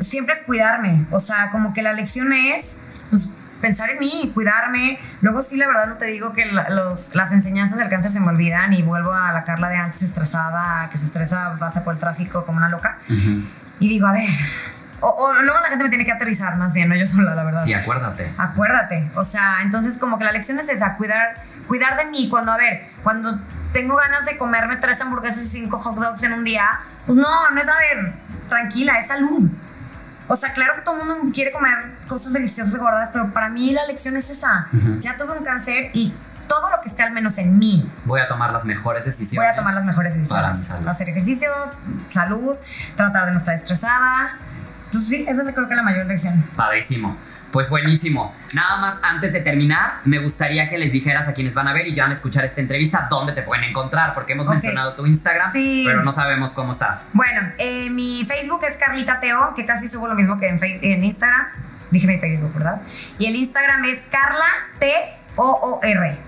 siempre 0.00 0.42
cuidarme. 0.44 1.06
O 1.10 1.20
sea, 1.20 1.50
como 1.50 1.72
que 1.72 1.82
la 1.82 1.92
lección 1.92 2.32
es 2.32 2.80
pues, 3.10 3.30
pensar 3.60 3.90
en 3.90 3.98
mí, 3.98 4.30
cuidarme. 4.34 4.98
Luego 5.22 5.42
sí, 5.42 5.56
la 5.56 5.66
verdad 5.66 5.86
no 5.88 5.94
te 5.96 6.06
digo 6.06 6.32
que 6.32 6.44
la- 6.46 6.68
los- 6.70 7.14
las 7.14 7.32
enseñanzas 7.32 7.78
del 7.78 7.88
cáncer 7.88 8.10
se 8.10 8.20
me 8.20 8.28
olvidan 8.28 8.72
y 8.74 8.82
vuelvo 8.82 9.12
a 9.14 9.32
la 9.32 9.44
Carla 9.44 9.68
de 9.68 9.76
antes 9.76 10.02
estresada, 10.02 10.88
que 10.90 10.98
se 10.98 11.06
estresa 11.06 11.56
hasta 11.60 11.84
por 11.84 11.94
el 11.94 12.00
tráfico 12.00 12.44
como 12.44 12.58
una 12.58 12.68
loca. 12.68 12.98
Ujú. 13.08 13.42
Y 13.80 13.88
digo, 13.88 14.06
a 14.06 14.12
ver, 14.12 14.28
o, 15.00 15.08
o 15.08 15.32
luego 15.42 15.60
la 15.60 15.68
gente 15.68 15.84
me 15.84 15.90
tiene 15.90 16.04
que 16.04 16.12
aterrizar 16.12 16.56
más 16.56 16.72
bien, 16.72 16.88
no 16.88 16.96
yo 16.96 17.06
sola, 17.06 17.34
la 17.34 17.44
verdad. 17.44 17.62
Sí, 17.64 17.74
acuérdate. 17.74 18.32
Acuérdate, 18.38 19.10
o 19.14 19.24
sea, 19.24 19.62
entonces 19.62 19.98
como 19.98 20.18
que 20.18 20.24
la 20.24 20.32
lección 20.32 20.58
es 20.58 20.68
esa, 20.68 20.96
cuidar, 20.96 21.42
cuidar 21.66 21.96
de 21.96 22.06
mí. 22.06 22.28
Cuando, 22.28 22.52
a 22.52 22.56
ver, 22.56 22.88
cuando 23.02 23.38
tengo 23.72 23.96
ganas 23.96 24.24
de 24.24 24.36
comerme 24.38 24.76
tres 24.76 25.00
hamburguesas 25.00 25.42
y 25.44 25.48
cinco 25.48 25.78
hot 25.78 25.96
dogs 25.96 26.22
en 26.22 26.32
un 26.32 26.44
día, 26.44 26.80
pues 27.06 27.16
no, 27.18 27.50
no 27.50 27.60
es, 27.60 27.68
a 27.68 27.76
ver, 27.78 28.14
tranquila, 28.48 28.98
es 28.98 29.06
salud. 29.08 29.50
O 30.28 30.34
sea, 30.34 30.52
claro 30.54 30.74
que 30.74 30.80
todo 30.80 31.00
el 31.00 31.06
mundo 31.06 31.30
quiere 31.32 31.52
comer 31.52 31.72
cosas 32.08 32.32
deliciosas 32.32 32.74
y 32.74 32.78
gordas, 32.78 33.10
pero 33.12 33.32
para 33.32 33.48
mí 33.48 33.72
la 33.72 33.86
lección 33.86 34.16
es 34.16 34.28
esa. 34.30 34.66
Ujú. 34.72 34.98
Ya 34.98 35.16
tuve 35.16 35.38
un 35.38 35.44
cáncer 35.44 35.90
y 35.92 36.12
todo 36.48 36.70
lo 36.70 36.80
que 36.80 36.88
esté 36.88 37.02
al 37.02 37.12
menos 37.12 37.38
en 37.38 37.58
mí, 37.58 37.92
Voy 38.04 38.20
a 38.20 38.26
tomar 38.28 38.52
las 38.52 38.64
mejores 38.64 39.04
decisiones. 39.04 39.46
voy 39.48 39.52
a 39.52 39.56
tomar 39.56 39.74
las 39.74 39.84
mejores 39.84 40.12
Para 40.28 40.48
mi 40.48 40.48
decisiones. 40.48 40.66
salud. 40.66 40.88
Hacer 40.88 41.08
ejercicio, 41.10 41.50
salud, 42.08 42.56
tratar 42.96 43.26
de 43.26 43.32
no 43.32 43.38
estar 43.38 43.54
estresada. 43.54 44.38
Entonces 44.96 45.08
sí, 45.08 45.24
esa 45.28 45.42
es 45.48 45.54
creo 45.54 45.68
que 45.68 45.74
la 45.74 45.82
mayor 45.82 46.06
lección. 46.06 46.42
Padrísimo. 46.56 47.16
Pues 47.52 47.70
buenísimo. 47.70 48.34
Nada 48.54 48.80
más 48.80 48.98
antes 49.02 49.32
de 49.32 49.40
terminar, 49.40 50.00
me 50.04 50.18
gustaría 50.18 50.68
que 50.68 50.76
les 50.78 50.92
dijeras 50.92 51.28
a 51.28 51.32
quienes 51.32 51.54
van 51.54 51.68
a 51.68 51.72
ver 51.72 51.86
y 51.86 51.94
van 51.98 52.10
a 52.10 52.14
escuchar 52.14 52.44
esta 52.44 52.60
entrevista 52.60 53.06
dónde 53.08 53.32
te 53.32 53.42
pueden 53.42 53.64
encontrar, 53.64 54.12
porque 54.14 54.32
hemos 54.34 54.48
mencionado 54.48 54.94
tu 54.94 55.06
Instagram, 55.06 55.52
Sí. 55.52 55.84
pero 55.86 56.02
no 56.02 56.12
sabemos 56.12 56.52
cómo 56.52 56.72
estás. 56.72 57.04
Bueno, 57.12 57.52
eh, 57.58 57.88
mi 57.90 58.24
Facebook 58.26 58.60
es 58.68 58.76
Carlita 58.76 59.20
Teo, 59.20 59.54
que 59.54 59.64
casi 59.64 59.88
subo 59.88 60.08
lo 60.08 60.14
mismo 60.14 60.36
que 60.38 60.48
en, 60.48 60.58
Face- 60.58 60.80
en 60.82 61.02
Instagram. 61.04 61.46
Dije 61.90 62.06
mi 62.08 62.18
Facebook, 62.18 62.52
¿verdad? 62.52 62.80
Y 63.18 63.26
el 63.26 63.36
Instagram 63.36 63.84
es 63.84 64.02
Carla 64.10 64.44
T 64.80 64.92
O 65.36 65.48
O 65.48 65.80
R. 65.82 66.18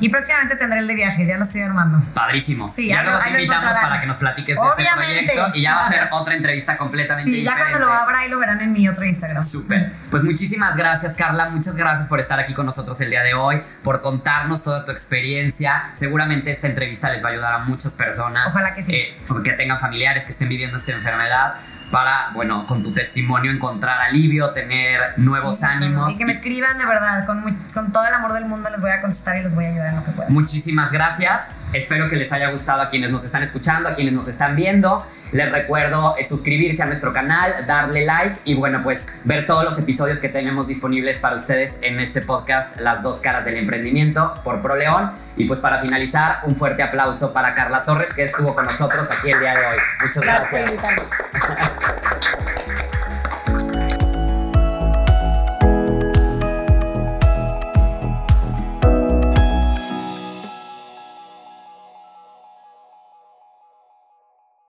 Y 0.00 0.08
próximamente 0.10 0.56
tendré 0.56 0.80
el 0.80 0.86
de 0.86 0.94
viajes, 0.94 1.26
ya 1.26 1.36
lo 1.36 1.42
estoy 1.44 1.62
armando. 1.62 2.02
Padrísimo. 2.12 2.68
Sí, 2.68 2.88
ya 2.88 3.02
luego 3.02 3.18
te 3.18 3.30
invitamos 3.30 3.76
para 3.76 4.00
que 4.00 4.06
nos 4.06 4.18
platiques 4.18 4.56
de 4.56 4.82
este 4.82 4.94
proyecto 4.94 5.50
y 5.54 5.62
ya 5.62 5.74
va 5.74 5.86
a 5.86 5.88
ser 5.90 6.08
otra 6.10 6.34
entrevista 6.34 6.76
completamente 6.76 7.30
Sí, 7.30 7.42
ya 7.42 7.52
diferente. 7.52 7.78
cuando 7.78 7.88
lo 7.88 8.00
abra 8.02 8.18
ahí 8.20 8.28
lo 8.28 8.38
verán 8.38 8.60
en 8.60 8.72
mi 8.72 8.88
otro 8.88 9.04
Instagram. 9.04 9.42
Súper. 9.42 9.92
Pues 10.10 10.22
muchísimas 10.24 10.76
gracias, 10.76 11.14
Carla. 11.14 11.48
Muchas 11.50 11.76
gracias 11.76 12.08
por 12.08 12.20
estar 12.20 12.38
aquí 12.38 12.52
con 12.54 12.66
nosotros 12.66 13.00
el 13.00 13.10
día 13.10 13.22
de 13.22 13.34
hoy, 13.34 13.62
por 13.82 14.00
contarnos 14.00 14.64
toda 14.64 14.84
tu 14.84 14.92
experiencia. 14.92 15.90
Seguramente 15.94 16.50
esta 16.50 16.66
entrevista 16.66 17.10
les 17.10 17.24
va 17.24 17.28
a 17.28 17.32
ayudar 17.32 17.52
a 17.54 17.58
muchas 17.58 17.94
personas. 17.94 18.48
Ojalá 18.48 18.74
que 18.74 18.82
sí. 18.82 18.94
eh, 18.94 19.16
que 19.44 19.52
tengan 19.52 19.78
familiares 19.80 20.24
que 20.24 20.32
estén 20.32 20.48
viviendo 20.48 20.76
esta 20.76 20.92
enfermedad 20.92 21.54
para, 21.90 22.30
bueno, 22.34 22.66
con 22.66 22.82
tu 22.82 22.92
testimonio 22.92 23.50
encontrar 23.52 24.00
alivio, 24.00 24.50
tener 24.50 25.18
nuevos 25.18 25.58
Sí, 25.58 25.64
ánimos. 25.64 26.14
Y 26.14 26.18
que 26.18 26.26
me 26.26 26.32
escriban 26.32 26.78
de 26.78 26.86
verdad, 26.86 27.26
con, 27.26 27.42
con 27.72 27.92
todo 27.92 28.06
el 28.06 28.14
amor 28.14 28.32
del 28.32 28.44
mundo 28.44 28.68
les 28.70 28.80
voy 28.80 28.90
a 28.90 29.00
contestar 29.00 29.38
y 29.38 29.42
les 29.42 29.54
voy 29.54 29.66
a 29.66 29.68
ayudar 29.68 29.90
en 29.90 29.96
lo 29.96 30.04
que 30.04 30.10
pueda. 30.12 30.28
Muchísimas 30.28 30.92
gracias. 30.92 31.52
Espero 31.72 32.08
que 32.08 32.16
les 32.16 32.32
haya 32.32 32.50
gustado 32.50 32.82
a 32.82 32.88
quienes 32.88 33.10
nos 33.10 33.24
están 33.24 33.42
escuchando, 33.42 33.88
a 33.88 33.94
quienes 33.94 34.14
nos 34.14 34.28
están 34.28 34.56
viendo. 34.56 35.06
Les 35.32 35.50
recuerdo 35.50 36.16
eh, 36.18 36.24
suscribirse 36.24 36.82
a 36.82 36.86
nuestro 36.86 37.12
canal, 37.12 37.66
darle 37.66 38.04
like 38.04 38.40
y 38.44 38.54
bueno, 38.54 38.82
pues 38.82 39.20
ver 39.24 39.46
todos 39.46 39.64
los 39.64 39.78
episodios 39.78 40.18
que 40.18 40.28
tenemos 40.28 40.68
disponibles 40.68 41.20
para 41.20 41.36
ustedes 41.36 41.76
en 41.82 42.00
este 42.00 42.22
podcast, 42.22 42.78
Las 42.80 43.02
dos 43.02 43.20
caras 43.20 43.44
del 43.44 43.56
emprendimiento 43.56 44.34
por 44.44 44.62
ProLeón. 44.62 45.12
Y 45.36 45.44
pues 45.44 45.60
para 45.60 45.80
finalizar, 45.80 46.40
un 46.44 46.56
fuerte 46.56 46.82
aplauso 46.82 47.32
para 47.32 47.54
Carla 47.54 47.84
Torres 47.84 48.14
que 48.14 48.24
estuvo 48.24 48.54
con 48.54 48.64
nosotros 48.64 49.08
aquí 49.10 49.30
el 49.30 49.40
día 49.40 49.54
de 49.54 49.66
hoy. 49.66 49.76
Muchas 50.00 50.22
Gracias 50.22 50.70
gracias. 50.70 51.76